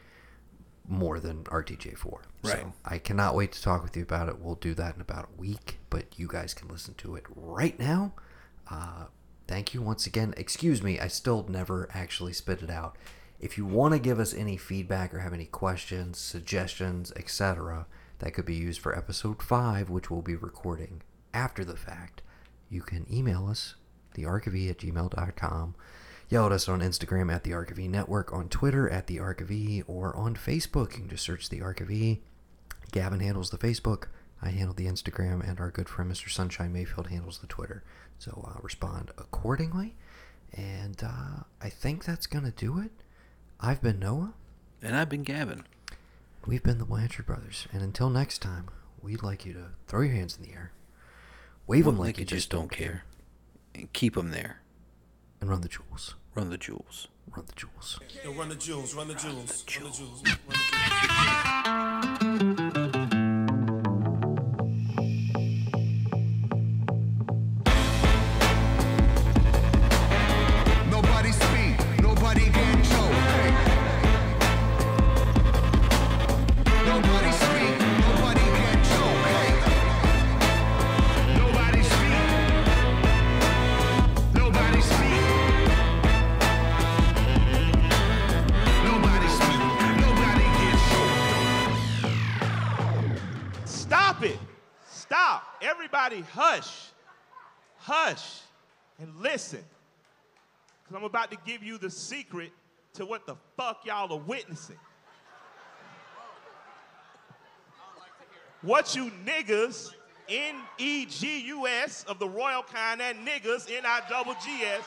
more 0.86 1.18
than 1.18 1.42
RTJ4. 1.44 2.20
Right. 2.44 2.52
So 2.52 2.72
I 2.84 2.98
cannot 2.98 3.34
wait 3.34 3.50
to 3.52 3.62
talk 3.62 3.82
with 3.82 3.96
you 3.96 4.04
about 4.04 4.28
it. 4.28 4.38
We'll 4.38 4.54
do 4.54 4.74
that 4.74 4.94
in 4.94 5.00
about 5.00 5.28
a 5.36 5.40
week, 5.40 5.78
but 5.90 6.04
you 6.16 6.28
guys 6.28 6.54
can 6.54 6.68
listen 6.68 6.94
to 6.98 7.16
it 7.16 7.24
right 7.34 7.76
now. 7.80 8.12
Uh, 8.70 9.06
thank 9.48 9.74
you 9.74 9.82
once 9.82 10.06
again. 10.06 10.34
Excuse 10.36 10.84
me, 10.84 11.00
I 11.00 11.08
still 11.08 11.46
never 11.48 11.88
actually 11.92 12.32
spit 12.32 12.62
it 12.62 12.70
out. 12.70 12.96
If 13.40 13.56
you 13.56 13.64
want 13.64 13.94
to 13.94 14.00
give 14.00 14.18
us 14.18 14.34
any 14.34 14.56
feedback 14.56 15.14
or 15.14 15.20
have 15.20 15.32
any 15.32 15.46
questions, 15.46 16.18
suggestions, 16.18 17.12
etc., 17.16 17.86
that 18.18 18.34
could 18.34 18.46
be 18.46 18.54
used 18.54 18.80
for 18.80 18.96
episode 18.96 19.42
5, 19.42 19.88
which 19.88 20.10
we'll 20.10 20.22
be 20.22 20.34
recording 20.34 21.02
after 21.32 21.64
the 21.64 21.76
fact, 21.76 22.22
you 22.68 22.82
can 22.82 23.06
email 23.12 23.46
us, 23.46 23.76
thearkofe 24.16 24.70
at 24.70 24.78
gmail.com. 24.78 25.74
Yell 26.28 26.46
at 26.46 26.52
us 26.52 26.68
on 26.68 26.80
Instagram 26.80 27.32
at 27.32 27.44
the 27.44 27.88
Network, 27.88 28.32
on 28.32 28.48
Twitter 28.48 28.88
at 28.90 29.06
the 29.06 29.18
Ark 29.18 29.48
E, 29.50 29.82
or 29.86 30.14
on 30.14 30.34
Facebook. 30.34 30.92
You 30.92 31.00
can 31.00 31.08
just 31.08 31.24
search 31.24 31.48
the 31.48 31.62
Ark 31.62 31.80
E. 31.88 32.20
Gavin 32.92 33.20
handles 33.20 33.50
the 33.50 33.58
Facebook, 33.58 34.08
I 34.42 34.50
handle 34.50 34.74
the 34.74 34.86
Instagram, 34.86 35.48
and 35.48 35.58
our 35.60 35.70
good 35.70 35.88
friend 35.88 36.10
Mr. 36.10 36.30
Sunshine 36.30 36.72
Mayfield 36.72 37.08
handles 37.08 37.38
the 37.38 37.46
Twitter. 37.46 37.82
So 38.18 38.48
uh, 38.48 38.58
respond 38.62 39.10
accordingly. 39.16 39.94
And 40.52 41.02
uh, 41.02 41.44
I 41.60 41.68
think 41.68 42.04
that's 42.04 42.26
going 42.26 42.44
to 42.44 42.50
do 42.50 42.78
it. 42.78 42.90
I've 43.60 43.82
been 43.82 43.98
Noah. 43.98 44.34
And 44.82 44.96
I've 44.96 45.08
been 45.08 45.22
Gavin. 45.24 45.64
We've 46.46 46.62
been 46.62 46.78
the 46.78 46.84
Blanchard 46.84 47.26
Brothers. 47.26 47.66
And 47.72 47.82
until 47.82 48.08
next 48.10 48.38
time, 48.40 48.66
we'd 49.02 49.22
like 49.22 49.44
you 49.44 49.52
to 49.54 49.64
throw 49.86 50.02
your 50.02 50.14
hands 50.14 50.36
in 50.36 50.44
the 50.46 50.52
air, 50.52 50.72
wave 51.66 51.84
them 51.84 51.98
like, 51.98 52.18
you 52.18 52.24
just 52.24 52.50
don't 52.50 52.70
care, 52.70 53.04
And 53.74 53.92
keep 53.92 54.14
them 54.14 54.30
there. 54.30 54.60
and 55.40 55.50
run 55.50 55.60
the 55.60 55.68
jewels. 55.68 56.14
Run 56.34 56.50
the 56.50 56.58
jewels. 56.58 57.08
Run 57.36 57.46
the 57.46 57.52
jewels. 57.54 57.98
Yo, 58.24 58.32
run 58.32 58.48
the 58.48 58.54
jewels, 58.54 58.94
run 58.94 59.08
the 59.08 59.14
jewels, 59.14 59.64
run 59.76 59.84
the 59.84 59.90
jewels. 59.90 60.22
Run 60.24 60.38
the 60.50 62.18
Nobody 62.18 62.27
about 101.18 101.32
to 101.32 101.38
give 101.44 101.64
you 101.64 101.78
the 101.78 101.90
secret 101.90 102.52
to 102.94 103.04
what 103.04 103.26
the 103.26 103.34
fuck 103.56 103.84
y'all 103.84 104.12
are 104.12 104.20
witnessing. 104.20 104.78
What 108.62 108.94
you 108.94 109.10
niggas, 109.26 109.94
N-E-G-U-S 110.28 112.04
of 112.04 112.20
the 112.20 112.28
royal 112.28 112.62
kind, 112.62 113.02
and 113.02 113.26
niggas, 113.26 113.68
N-I-double-G-S, 113.68 114.82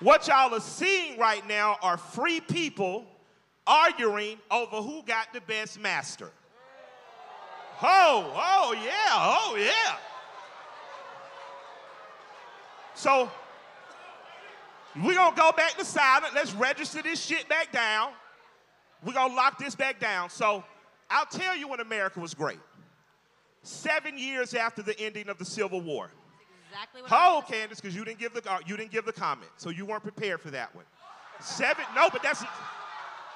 what 0.00 0.28
y'all 0.28 0.52
are 0.52 0.60
seeing 0.60 1.18
right 1.18 1.48
now 1.48 1.78
are 1.80 1.96
free 1.96 2.42
people 2.42 3.06
arguing 3.66 4.36
over 4.50 4.82
who 4.82 5.02
got 5.04 5.32
the 5.32 5.40
best 5.40 5.80
master. 5.80 6.30
Oh, 7.82 8.30
oh 8.36 8.76
yeah, 8.84 8.92
oh 9.14 9.56
yeah. 9.58 9.96
So 12.92 13.30
we're 14.96 15.14
gonna 15.14 15.36
go 15.36 15.52
back 15.52 15.76
to 15.76 15.84
silent. 15.84 16.34
Let's 16.34 16.52
register 16.54 17.02
this 17.02 17.24
shit 17.24 17.48
back 17.48 17.72
down. 17.72 18.12
We're 19.04 19.12
gonna 19.12 19.34
lock 19.34 19.58
this 19.58 19.74
back 19.74 20.00
down. 20.00 20.30
So 20.30 20.64
I'll 21.08 21.26
tell 21.26 21.56
you 21.56 21.68
when 21.68 21.80
America 21.80 22.20
was 22.20 22.34
great. 22.34 22.58
Seven 23.62 24.18
years 24.18 24.54
after 24.54 24.82
the 24.82 24.98
ending 24.98 25.28
of 25.28 25.38
the 25.38 25.44
Civil 25.44 25.80
War. 25.80 26.10
Exactly 26.70 27.02
what 27.02 27.10
Hold, 27.10 27.46
Candace, 27.46 27.80
because 27.80 27.94
you 27.94 28.04
didn't 28.04 28.18
give 28.18 28.32
the 28.32 28.50
uh, 28.50 28.58
you 28.66 28.76
didn't 28.76 28.92
give 28.92 29.04
the 29.04 29.12
comment, 29.12 29.50
so 29.56 29.70
you 29.70 29.84
weren't 29.84 30.02
prepared 30.02 30.40
for 30.40 30.50
that 30.50 30.74
one. 30.74 30.84
Seven, 31.40 31.84
no, 31.94 32.08
but 32.10 32.22
that's 32.22 32.44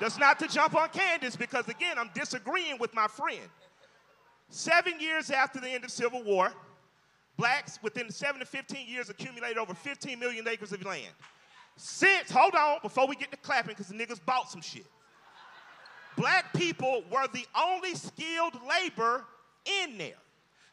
that's 0.00 0.18
not 0.18 0.38
to 0.40 0.48
jump 0.48 0.74
on 0.74 0.88
Candace 0.90 1.36
because 1.36 1.68
again, 1.68 1.98
I'm 1.98 2.10
disagreeing 2.14 2.78
with 2.78 2.94
my 2.94 3.06
friend. 3.06 3.48
Seven 4.50 5.00
years 5.00 5.30
after 5.30 5.60
the 5.60 5.68
end 5.68 5.84
of 5.84 5.90
Civil 5.90 6.22
War, 6.22 6.52
blacks 7.36 7.78
within 7.82 8.10
seven 8.10 8.40
to 8.40 8.46
15 8.46 8.86
years 8.86 9.08
accumulated 9.08 9.58
over 9.58 9.74
15 9.74 10.18
million 10.18 10.46
acres 10.46 10.72
of 10.72 10.84
land. 10.84 11.12
Since, 11.76 12.30
hold 12.30 12.54
on, 12.54 12.78
before 12.82 13.06
we 13.06 13.16
get 13.16 13.30
to 13.32 13.36
clapping, 13.38 13.70
because 13.70 13.88
the 13.88 13.94
niggas 13.94 14.20
bought 14.24 14.50
some 14.50 14.60
shit. 14.60 14.86
Black 16.16 16.52
people 16.54 17.02
were 17.10 17.26
the 17.32 17.44
only 17.60 17.94
skilled 17.94 18.54
labor 18.68 19.24
in 19.82 19.98
there. 19.98 20.14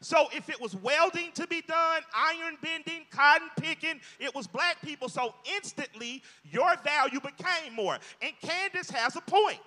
So 0.01 0.27
if 0.33 0.49
it 0.49 0.59
was 0.59 0.75
welding 0.75 1.31
to 1.35 1.45
be 1.47 1.61
done, 1.61 2.01
iron 2.15 2.57
bending, 2.61 3.05
cotton 3.11 3.49
picking, 3.59 3.99
it 4.19 4.33
was 4.33 4.47
black 4.47 4.81
people. 4.81 5.09
So 5.09 5.35
instantly, 5.55 6.23
your 6.43 6.75
value 6.83 7.19
became 7.19 7.75
more. 7.75 7.97
And 8.21 8.33
Candace 8.41 8.89
has 8.89 9.15
a 9.15 9.21
point. 9.21 9.59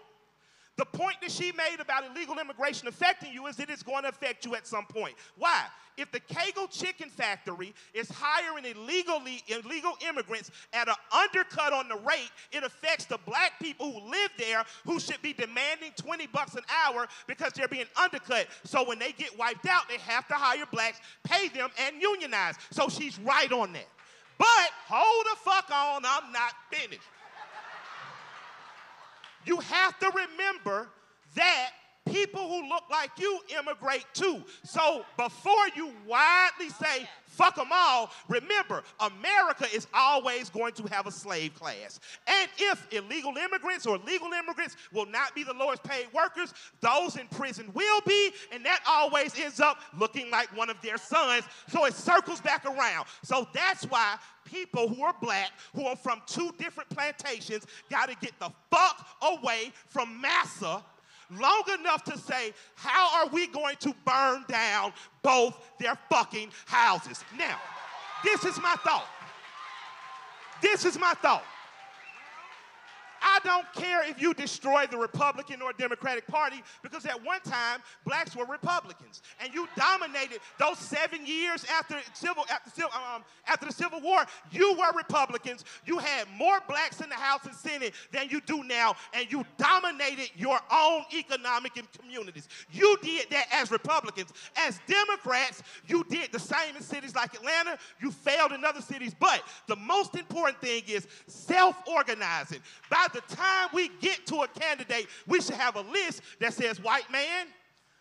The 0.77 0.85
point 0.85 1.17
that 1.23 1.31
she 1.31 1.53
made 1.53 1.77
about 1.79 2.05
illegal 2.11 2.39
immigration 2.39 2.89
affecting 2.89 3.33
you 3.33 3.47
is 3.47 3.57
that 3.57 3.71
it's 3.71 3.85
going 3.85 4.03
to 4.03 4.09
affect 4.09 4.45
you 4.45 4.57
at 4.57 4.67
some 4.67 4.87
point. 4.87 5.15
Why? 5.37 5.67
If 5.97 6.11
the 6.11 6.19
Kegel 6.19 6.67
Chicken 6.67 7.09
Factory 7.09 7.73
is 7.93 8.11
hiring 8.11 8.65
illegally 8.65 9.45
illegal 9.47 9.93
immigrants 10.09 10.51
at 10.73 10.89
an 10.89 10.97
undercut 11.13 11.73
on 11.73 11.89
the 11.89 11.95
rate, 11.95 12.31
it 12.51 12.65
affects 12.65 13.05
the 13.05 13.19
black 13.25 13.53
people 13.61 13.93
who 13.93 14.11
live 14.11 14.31
there 14.37 14.65
who 14.85 14.99
should 14.99 15.23
be 15.23 15.33
demanding 15.33 15.93
20 15.97 16.27
bucks 16.29 16.57
an 16.57 16.65
hour 16.85 17.07
because 17.29 17.53
they're 17.53 17.69
being 17.69 17.87
undercut. 17.97 18.49
So 18.65 18.87
when 18.89 18.99
they 18.99 19.13
get 19.13 19.39
wiped 19.39 19.67
out, 19.67 19.89
they 19.89 19.99
have 19.99 20.27
to 20.27 20.35
hire 20.35 20.67
blacks, 20.73 20.99
pay 21.23 21.47
them, 21.49 21.71
and 21.87 22.03
unionize. 22.03 22.57
So 22.73 22.89
she's 22.89 23.21
right 23.21 23.53
on 23.53 23.73
that. 23.75 23.87
But 24.37 24.71
hold 24.89 25.27
the 25.27 25.37
fuck 25.49 25.71
on, 25.71 26.03
I'm 26.05 26.33
not 26.33 26.55
finished 26.73 27.03
you 29.47 29.59
have 29.59 29.99
to 29.99 30.11
remember 30.11 30.89
that 31.35 31.71
people 32.07 32.49
who 32.49 32.69
look 32.69 32.85
like 32.91 33.11
you 33.19 33.41
immigrate 33.59 34.05
too. 34.13 34.43
So 34.63 35.05
before 35.17 35.69
you 35.75 35.93
widely 36.07 36.69
say, 36.69 37.09
fuck 37.27 37.57
them 37.57 37.69
all, 37.73 38.11
remember, 38.29 38.83
America 39.01 39.67
is 39.75 39.87
always 39.95 40.51
going 40.51 40.75
to 40.75 40.85
have 40.85 41.07
a 41.07 41.11
slave 41.11 41.55
class. 41.55 42.01
And 42.27 42.49
if 42.59 42.87
illegal 42.93 43.37
immigrants 43.37 43.87
or 43.87 43.99
legal 43.99 44.33
immigrants 44.33 44.77
will 44.93 45.07
not 45.07 45.35
be 45.35 45.45
the 45.45 45.55
lowest 45.55 45.83
paid 45.83 46.07
workers, 46.13 46.53
those 46.81 47.17
in 47.17 47.27
prison 47.29 47.71
will 47.75 48.01
be, 48.07 48.31
and 48.53 48.65
that 48.65 48.81
always 48.87 49.39
ends 49.39 49.61
up 49.61 49.79
looking 49.99 50.31
like 50.31 50.55
one 50.57 50.71
of 50.71 50.81
their 50.83 50.99
sons. 50.99 51.45
So 51.69 51.87
it 51.87 51.95
circles 51.95 52.41
back 52.41 52.65
around. 52.67 53.07
So 53.23 53.49
that's 53.53 53.85
why 53.85 54.17
people 54.45 54.89
who 54.89 55.03
are 55.03 55.15
black, 55.21 55.53
who 55.75 55.87
are 55.87 55.97
from 55.97 56.23
two 56.27 56.53
different 56.59 56.91
plantations, 56.91 57.67
got 57.91 58.09
to 58.09 58.17
get 58.17 58.39
the 58.39 58.51
fuck 58.71 59.07
away 59.23 59.73
from 59.89 60.21
massa 60.21 60.83
long 61.31 61.65
enough 61.79 62.05
to 62.05 62.19
say, 62.19 62.53
how 62.75 63.19
are 63.19 63.29
we 63.29 63.47
going 63.47 63.77
to 63.81 63.95
burn 64.05 64.45
down 64.49 64.93
both 65.23 65.73
their 65.79 65.97
fucking 66.11 66.51
houses? 66.67 67.25
Now, 67.39 67.61
this 68.23 68.45
is 68.45 68.61
my 68.61 68.75
thought. 68.85 69.07
This 70.63 70.85
is 70.85 70.99
my 70.99 71.15
thought. 71.15 71.45
I 73.25 73.41
don't 73.43 73.73
care 73.73 74.09
if 74.09 74.21
you 74.21 74.35
destroy 74.35 74.87
the 74.91 74.99
Republican 74.99 75.63
or 75.63 75.73
Democratic 75.73 76.27
Party 76.27 76.63
because 76.83 77.07
at 77.07 77.25
one 77.25 77.41
time 77.41 77.81
blacks 78.05 78.37
were 78.37 78.45
Republicans 78.45 79.23
and 79.41 79.53
you 79.55 79.67
dominated 79.77 80.41
those 80.59 80.79
seven 80.79 81.25
years 81.25 81.65
after 81.73 81.97
civil 82.13 82.45
after, 82.51 82.71
civil, 82.71 82.91
um, 82.95 83.25
after 83.47 83.67
the 83.67 83.73
Civil 83.73 84.01
War. 84.01 84.27
You 84.51 84.75
were 84.75 84.93
Republicans. 84.95 85.65
You 85.87 85.99
had 85.99 86.27
more 86.37 86.61
blacks 86.69 87.01
in 87.01 87.09
the 87.09 87.15
House 87.15 87.47
and 87.47 87.55
Senate 87.55 87.95
than 88.13 88.29
you 88.29 88.41
do 88.43 88.63
now, 88.63 88.95
and 89.15 89.31
you 89.33 89.45
dominated 89.57 90.31
your 90.37 90.61
own 90.71 91.05
economic 91.13 91.77
and 91.77 91.91
communities. 91.93 92.49
You 92.71 92.97
did 93.03 93.31
that 93.31 93.47
as 93.53 93.71
Republicans. 93.71 94.33
As 94.57 94.81
Democrats, 94.87 95.63
you 95.87 96.05
did 96.11 96.31
the 96.31 96.39
same 96.39 96.77
in 96.77 96.83
cities 96.83 97.15
like 97.15 97.35
Atlanta. 97.35 97.79
You 98.01 98.11
failed 98.11 98.53
in 98.53 98.65
other 98.65 98.83
cities, 98.83 99.15
but 99.19 99.43
the 99.67 99.77
most 99.77 100.15
important 100.15 100.61
thing 100.61 100.83
is 100.89 101.07
self-organizing. 101.27 102.61
By 102.91 103.07
the 103.15 103.23
time 103.35 103.71
we 103.73 103.89
get 104.01 104.27
to 104.27 104.43
a 104.43 104.49
candidate, 104.49 105.07
we 105.27 105.41
should 105.41 105.55
have 105.55 105.77
a 105.77 105.81
list 105.81 106.21
that 106.41 106.53
says 106.53 106.83
white 106.83 107.11
man, 107.11 107.47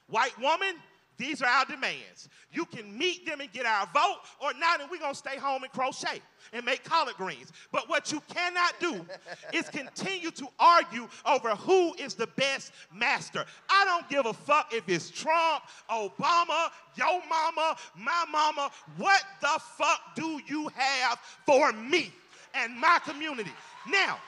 White 0.07 0.39
woman, 0.39 0.75
these 1.17 1.41
are 1.41 1.47
our 1.47 1.65
demands. 1.65 2.27
You 2.51 2.65
can 2.65 2.97
meet 2.97 3.25
them 3.25 3.39
and 3.39 3.51
get 3.51 3.65
our 3.65 3.87
vote, 3.93 4.19
or 4.39 4.53
not, 4.59 4.81
and 4.81 4.89
we're 4.89 4.99
gonna 4.99 5.15
stay 5.15 5.37
home 5.37 5.63
and 5.63 5.71
crochet 5.71 6.21
and 6.51 6.65
make 6.65 6.83
collard 6.83 7.15
greens. 7.15 7.51
But 7.71 7.87
what 7.87 8.11
you 8.11 8.21
cannot 8.27 8.79
do 8.79 9.05
is 9.53 9.69
continue 9.69 10.31
to 10.31 10.47
argue 10.59 11.07
over 11.25 11.55
who 11.55 11.93
is 11.95 12.15
the 12.15 12.27
best 12.27 12.73
master. 12.93 13.45
I 13.69 13.85
don't 13.85 14.09
give 14.09 14.25
a 14.25 14.33
fuck 14.33 14.73
if 14.73 14.87
it's 14.89 15.09
Trump, 15.09 15.63
Obama, 15.89 16.69
your 16.95 17.21
mama, 17.29 17.75
my 17.95 18.25
mama. 18.31 18.71
What 18.97 19.23
the 19.41 19.59
fuck 19.77 20.15
do 20.15 20.41
you 20.47 20.69
have 20.75 21.19
for 21.45 21.71
me 21.73 22.11
and 22.53 22.75
my 22.75 22.99
community? 23.05 23.53
Now, 23.87 24.19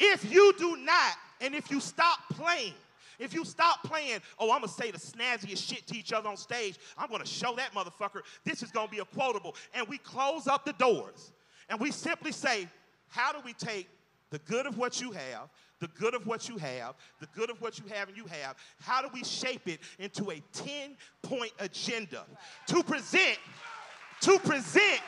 if 0.00 0.30
you 0.30 0.52
do 0.58 0.76
not, 0.76 1.14
and 1.40 1.54
if 1.54 1.70
you 1.70 1.80
stop 1.80 2.18
playing, 2.30 2.74
if 3.18 3.32
you 3.32 3.44
stop 3.44 3.82
playing, 3.84 4.20
oh, 4.38 4.50
I'm 4.50 4.60
gonna 4.60 4.68
say 4.68 4.90
the 4.90 4.98
snazziest 4.98 5.68
shit 5.68 5.86
to 5.86 5.96
each 5.96 6.12
other 6.12 6.28
on 6.28 6.36
stage, 6.36 6.76
I'm 6.98 7.10
gonna 7.10 7.26
show 7.26 7.54
that 7.56 7.72
motherfucker 7.72 8.22
this 8.44 8.62
is 8.62 8.70
gonna 8.70 8.88
be 8.88 8.98
a 8.98 9.04
quotable. 9.04 9.54
And 9.72 9.86
we 9.88 9.98
close 9.98 10.46
up 10.46 10.64
the 10.64 10.72
doors 10.74 11.32
and 11.68 11.78
we 11.78 11.90
simply 11.90 12.32
say, 12.32 12.68
how 13.08 13.32
do 13.32 13.38
we 13.44 13.52
take 13.52 13.88
the 14.30 14.38
good 14.40 14.66
of 14.66 14.76
what 14.76 15.00
you 15.00 15.12
have, 15.12 15.48
the 15.80 15.88
good 15.88 16.14
of 16.14 16.26
what 16.26 16.48
you 16.48 16.56
have, 16.58 16.94
the 17.20 17.28
good 17.34 17.50
of 17.50 17.60
what 17.60 17.78
you 17.78 17.84
have 17.94 18.08
and 18.08 18.16
you 18.16 18.24
have, 18.24 18.56
how 18.80 19.00
do 19.00 19.08
we 19.12 19.22
shape 19.22 19.68
it 19.68 19.80
into 19.98 20.30
a 20.30 20.42
10 20.52 20.96
point 21.22 21.52
agenda 21.60 22.24
to 22.66 22.82
present, 22.82 23.38
to 24.20 24.38
present, 24.40 25.00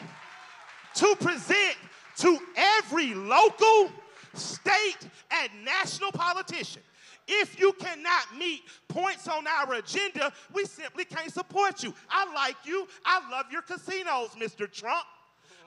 to 0.94 1.16
present 1.16 1.76
to 2.18 2.38
every 2.56 3.14
local, 3.14 3.90
state, 4.36 5.08
and 5.30 5.50
national 5.64 6.12
politician. 6.12 6.82
If 7.28 7.58
you 7.58 7.72
cannot 7.72 8.36
meet 8.38 8.62
points 8.88 9.26
on 9.26 9.46
our 9.46 9.74
agenda, 9.74 10.32
we 10.54 10.64
simply 10.64 11.04
can't 11.04 11.32
support 11.32 11.82
you. 11.82 11.92
I 12.08 12.32
like 12.32 12.56
you. 12.64 12.86
I 13.04 13.20
love 13.30 13.46
your 13.50 13.62
casinos, 13.62 14.30
Mr. 14.38 14.70
Trump. 14.70 15.04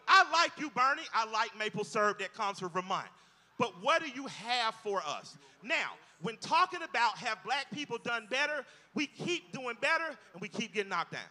I 0.08 0.26
like 0.32 0.52
you, 0.58 0.70
Bernie. 0.70 1.04
I 1.14 1.30
like 1.30 1.58
maple 1.58 1.84
syrup 1.84 2.20
that 2.20 2.34
comes 2.34 2.60
from 2.60 2.70
Vermont. 2.70 3.08
But 3.58 3.74
what 3.82 4.02
do 4.02 4.10
you 4.10 4.26
have 4.28 4.74
for 4.76 5.02
us? 5.06 5.38
Now, 5.62 5.92
when 6.22 6.38
talking 6.38 6.80
about 6.82 7.18
have 7.18 7.44
black 7.44 7.70
people 7.72 7.98
done 7.98 8.26
better, 8.30 8.66
we 8.94 9.06
keep 9.06 9.52
doing 9.52 9.76
better 9.82 10.18
and 10.34 10.42
we 10.42 10.48
keep 10.48 10.74
getting 10.74 10.90
knocked 10.90 11.12
down. 11.12 11.22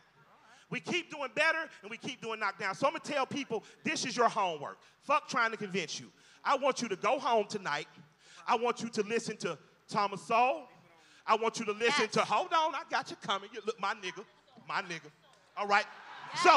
We 0.71 0.81
keep 0.81 1.11
doing 1.11 1.31
better 1.35 1.69
and 1.83 1.91
we 1.91 1.97
keep 1.97 2.21
doing 2.21 2.39
knocked 2.39 2.61
down. 2.61 2.75
So 2.75 2.87
I'm 2.87 2.93
gonna 2.93 3.05
tell 3.05 3.27
people 3.27 3.65
this 3.85 4.05
is 4.05 4.17
your 4.17 4.29
homework. 4.29 4.79
Fuck 5.01 5.29
trying 5.29 5.51
to 5.51 5.57
convince 5.57 5.99
you. 5.99 6.11
I 6.45 6.57
want 6.57 6.83
you 6.83 6.89
to 6.89 6.97
go 6.97 7.19
home 7.19 7.47
tonight. 7.49 7.89
I 8.47 8.57
want 8.57 8.83
you 8.83 8.89
to 8.91 9.03
listen 9.03 9.37
to 9.39 9.59
Thomas 9.89 10.23
Sowell. 10.23 10.69
I 11.27 11.37
want 11.37 11.59
you 11.59 11.67
to 11.67 11.73
listen 11.73 12.09
to, 12.09 12.21
hold 12.21 12.53
on, 12.53 12.75
I 12.75 12.83
got 12.91 13.11
you 13.11 13.17
coming. 13.23 13.51
You 13.53 13.61
look, 13.67 13.79
my 13.81 13.95
nigga, 13.95 14.25
my 14.67 14.81
nigga. 14.83 15.11
All 15.57 15.67
right. 15.67 15.85
So, 16.43 16.51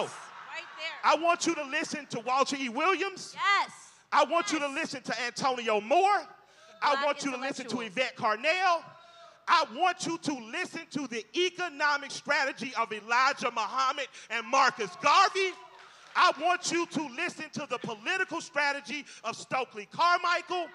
Right 0.51 0.63
there. 0.77 1.11
I 1.11 1.15
want 1.15 1.45
you 1.47 1.55
to 1.55 1.63
listen 1.63 2.05
to 2.07 2.19
Walter 2.21 2.55
E. 2.59 2.69
Williams. 2.69 3.35
Yes. 3.35 3.71
I 4.11 4.25
want 4.25 4.51
you 4.51 4.59
to 4.59 4.67
listen 4.67 5.01
to 5.03 5.21
Antonio 5.23 5.79
Moore. 5.79 6.21
I 6.81 7.05
want 7.05 7.23
you 7.23 7.31
to 7.31 7.37
listen 7.37 7.67
to. 7.67 7.81
Yvette 7.81 8.15
Carnell. 8.17 8.83
I 9.47 9.65
want 9.75 10.05
you 10.05 10.17
to 10.17 10.33
listen 10.51 10.81
to 10.91 11.07
the 11.07 11.25
economic 11.35 12.11
strategy 12.11 12.73
of 12.79 12.91
Elijah 12.91 13.51
Muhammad 13.51 14.07
and 14.29 14.45
Marcus 14.45 14.89
Garvey. 15.01 15.51
I 16.15 16.31
want 16.41 16.71
you 16.71 16.85
to 16.87 17.07
listen 17.15 17.45
to 17.53 17.67
the 17.69 17.77
political 17.77 18.41
strategy 18.41 19.05
of 19.23 19.35
Stokely 19.35 19.87
Carmichael. 19.91 20.67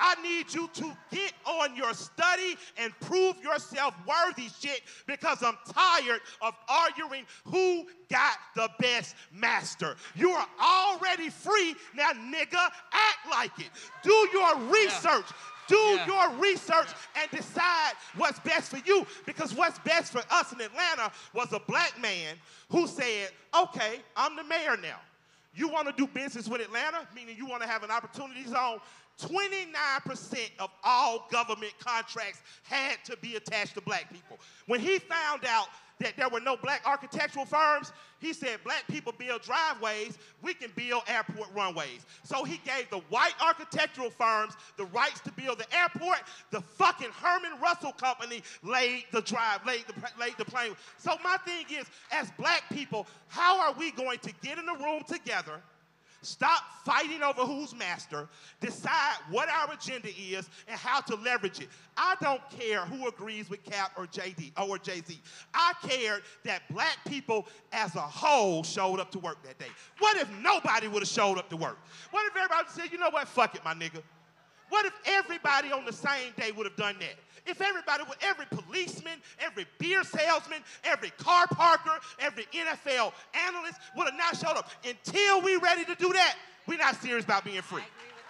I 0.00 0.14
need 0.22 0.52
you 0.52 0.68
to 0.72 0.96
get 1.12 1.34
on 1.44 1.76
your 1.76 1.92
study 1.92 2.56
and 2.78 2.92
prove 3.00 3.36
yourself 3.42 3.94
worthy 4.08 4.48
shit 4.48 4.80
because 5.06 5.42
I'm 5.42 5.58
tired 5.70 6.20
of 6.40 6.54
arguing 6.68 7.26
who 7.44 7.86
got 8.10 8.38
the 8.56 8.70
best 8.78 9.14
master. 9.30 9.96
You 10.16 10.30
are 10.30 10.46
already 10.58 11.28
free. 11.28 11.74
Now, 11.94 12.12
nigga, 12.12 12.70
act 12.92 13.30
like 13.30 13.58
it. 13.58 13.70
Do 14.02 14.28
your 14.32 14.56
research. 14.72 15.26
Do 15.70 15.76
Yeah. 15.76 16.06
your 16.06 16.30
research 16.38 16.88
and 17.16 17.30
decide 17.30 17.94
what's 18.16 18.38
best 18.40 18.70
for 18.70 18.78
you. 18.78 19.06
Because 19.24 19.54
what's 19.54 19.78
best 19.80 20.12
for 20.12 20.22
us 20.30 20.52
in 20.52 20.60
Atlanta 20.60 21.12
was 21.32 21.52
a 21.52 21.60
black 21.60 21.98
man 22.00 22.36
who 22.70 22.86
said, 22.86 23.30
okay, 23.54 24.02
I'm 24.16 24.36
the 24.36 24.44
mayor 24.44 24.76
now. 24.76 25.00
You 25.54 25.68
want 25.68 25.86
to 25.88 25.92
do 25.92 26.06
business 26.06 26.48
with 26.48 26.60
Atlanta, 26.60 27.06
meaning 27.14 27.36
you 27.36 27.46
want 27.46 27.62
to 27.62 27.68
have 27.68 27.82
an 27.82 27.90
opportunity 27.90 28.44
zone. 28.44 28.80
29% 29.18 30.50
of 30.58 30.70
all 30.82 31.26
government 31.30 31.72
contracts 31.78 32.40
had 32.62 32.96
to 33.04 33.16
be 33.18 33.36
attached 33.36 33.74
to 33.74 33.80
black 33.80 34.10
people. 34.12 34.38
When 34.66 34.80
he 34.80 34.98
found 34.98 35.44
out 35.44 35.66
that 36.00 36.16
there 36.16 36.28
were 36.28 36.40
no 36.40 36.56
black 36.56 36.82
architectural 36.84 37.44
firms, 37.44 37.92
he 38.20 38.32
said, 38.34 38.58
Black 38.64 38.86
people 38.88 39.14
build 39.16 39.42
driveways, 39.42 40.18
we 40.42 40.52
can 40.52 40.70
build 40.76 41.02
airport 41.08 41.48
runways. 41.54 42.04
So 42.22 42.44
he 42.44 42.60
gave 42.64 42.90
the 42.90 42.98
white 43.08 43.34
architectural 43.42 44.10
firms 44.10 44.54
the 44.76 44.84
rights 44.86 45.20
to 45.20 45.32
build 45.32 45.58
the 45.58 45.76
airport. 45.76 46.18
The 46.50 46.60
fucking 46.60 47.10
Herman 47.10 47.60
Russell 47.60 47.92
Company 47.92 48.42
laid 48.62 49.04
the 49.10 49.22
drive, 49.22 49.64
laid 49.66 49.84
the, 49.86 49.94
laid 50.18 50.36
the 50.36 50.44
plane. 50.44 50.76
So 50.98 51.16
my 51.24 51.36
thing 51.38 51.64
is, 51.70 51.86
as 52.12 52.30
black 52.32 52.64
people, 52.70 53.06
how 53.28 53.60
are 53.60 53.72
we 53.72 53.90
going 53.90 54.18
to 54.18 54.32
get 54.42 54.58
in 54.58 54.68
a 54.68 54.74
room 54.74 55.02
together? 55.08 55.62
Stop 56.22 56.62
fighting 56.84 57.22
over 57.22 57.42
who's 57.42 57.74
master. 57.74 58.28
Decide 58.60 59.16
what 59.30 59.48
our 59.48 59.72
agenda 59.72 60.08
is 60.08 60.50
and 60.68 60.78
how 60.78 61.00
to 61.00 61.16
leverage 61.16 61.60
it. 61.60 61.68
I 61.96 62.14
don't 62.20 62.42
care 62.50 62.80
who 62.80 63.08
agrees 63.08 63.48
with 63.48 63.64
Kap 63.64 63.92
or 63.96 64.06
JD 64.06 64.52
or 64.60 64.78
Jay 64.78 65.00
Z. 65.06 65.20
I 65.54 65.72
cared 65.82 66.22
that 66.44 66.62
black 66.70 66.98
people 67.06 67.48
as 67.72 67.94
a 67.94 68.00
whole 68.00 68.62
showed 68.62 69.00
up 69.00 69.10
to 69.12 69.18
work 69.18 69.42
that 69.44 69.58
day. 69.58 69.70
What 69.98 70.16
if 70.18 70.28
nobody 70.40 70.88
would 70.88 71.02
have 71.02 71.08
showed 71.08 71.38
up 71.38 71.48
to 71.50 71.56
work? 71.56 71.78
What 72.10 72.26
if 72.26 72.36
everybody 72.36 72.68
said, 72.68 72.92
you 72.92 72.98
know 72.98 73.10
what, 73.10 73.26
fuck 73.26 73.54
it, 73.54 73.64
my 73.64 73.74
nigga? 73.74 74.02
What 74.70 74.86
if 74.86 74.92
everybody 75.04 75.72
on 75.72 75.84
the 75.84 75.92
same 75.92 76.32
day 76.36 76.52
would 76.52 76.66
have 76.66 76.76
done 76.76 76.96
that? 77.00 77.16
If 77.46 77.60
everybody 77.60 78.04
would, 78.08 78.18
every 78.22 78.46
policeman, 78.46 79.18
every 79.38 79.66
beer 79.78 80.04
salesman, 80.04 80.60
every 80.84 81.10
car 81.10 81.46
parker, 81.48 81.98
every 82.18 82.44
NFL 82.44 83.12
analyst 83.48 83.78
would 83.96 84.06
have 84.06 84.16
not 84.16 84.36
showed 84.36 84.56
up. 84.56 84.70
Until 84.84 85.42
we're 85.42 85.60
ready 85.60 85.84
to 85.84 85.94
do 85.96 86.12
that, 86.12 86.36
we're 86.66 86.78
not 86.78 87.00
serious 87.02 87.24
about 87.24 87.44
being 87.44 87.62
free. 87.62 87.82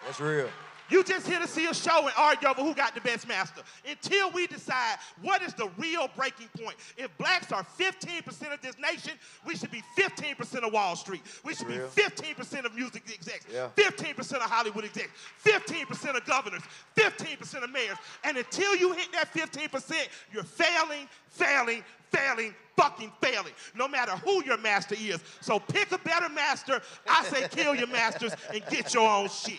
That's 0.05 0.21
real. 0.21 0.49
You 0.91 1.05
just 1.05 1.27
here 1.27 1.39
to 1.39 1.47
see 1.47 1.67
a 1.67 1.75
show 1.75 2.03
and 2.07 2.13
argue 2.17 2.49
over 2.49 2.63
who 2.63 2.75
got 2.75 2.95
the 2.95 3.01
best 3.01 3.29
master. 3.29 3.63
Until 3.89 4.31
we 4.33 4.47
decide 4.47 4.99
what 5.23 5.41
is 5.43 5.55
the 5.55 5.71
real 5.79 6.09
breaking 6.17 6.49
point. 6.63 6.77
If 6.97 7.17
blacks 7.17 7.53
are 7.53 7.65
15% 7.79 8.53
of 8.53 8.61
this 8.61 8.77
nation, 8.79 9.13
we 9.47 9.57
should 9.57 9.71
be 9.71 9.83
15% 9.97 10.67
of 10.67 10.73
Wall 10.73 10.97
Street. 10.97 11.23
We 11.45 11.55
should 11.55 11.69
real. 11.69 11.89
be 11.95 12.03
15% 12.03 12.65
of 12.65 12.75
music 12.75 13.03
execs, 13.13 13.47
Yeah. 13.53 13.69
15% 13.77 14.33
of 14.43 14.51
Hollywood 14.51 14.85
execs, 14.85 15.11
15% 15.45 16.17
of 16.17 16.25
governors, 16.25 16.63
15% 16.97 17.63
of 17.63 17.71
mayors. 17.71 17.97
And 18.25 18.37
until 18.37 18.75
you 18.77 18.93
hit 18.93 19.13
that 19.13 19.33
15%, 19.33 20.09
you're 20.33 20.43
failing, 20.43 21.09
failing, 21.29 21.85
failing, 22.11 22.55
fucking 22.77 23.13
failing, 23.21 23.53
no 23.75 23.87
matter 23.87 24.13
who 24.13 24.43
your 24.45 24.59
master 24.59 24.97
is. 24.99 25.21
So 25.41 25.59
pick 25.61 25.93
a 25.93 25.99
better 25.99 26.29
master. 26.29 26.81
I 27.09 27.25
say 27.25 27.47
kill 27.49 27.75
your 27.75 27.87
masters 27.87 28.33
and 28.53 28.63
get 28.71 28.95
your 28.95 29.09
own 29.09 29.29
shit. 29.29 29.59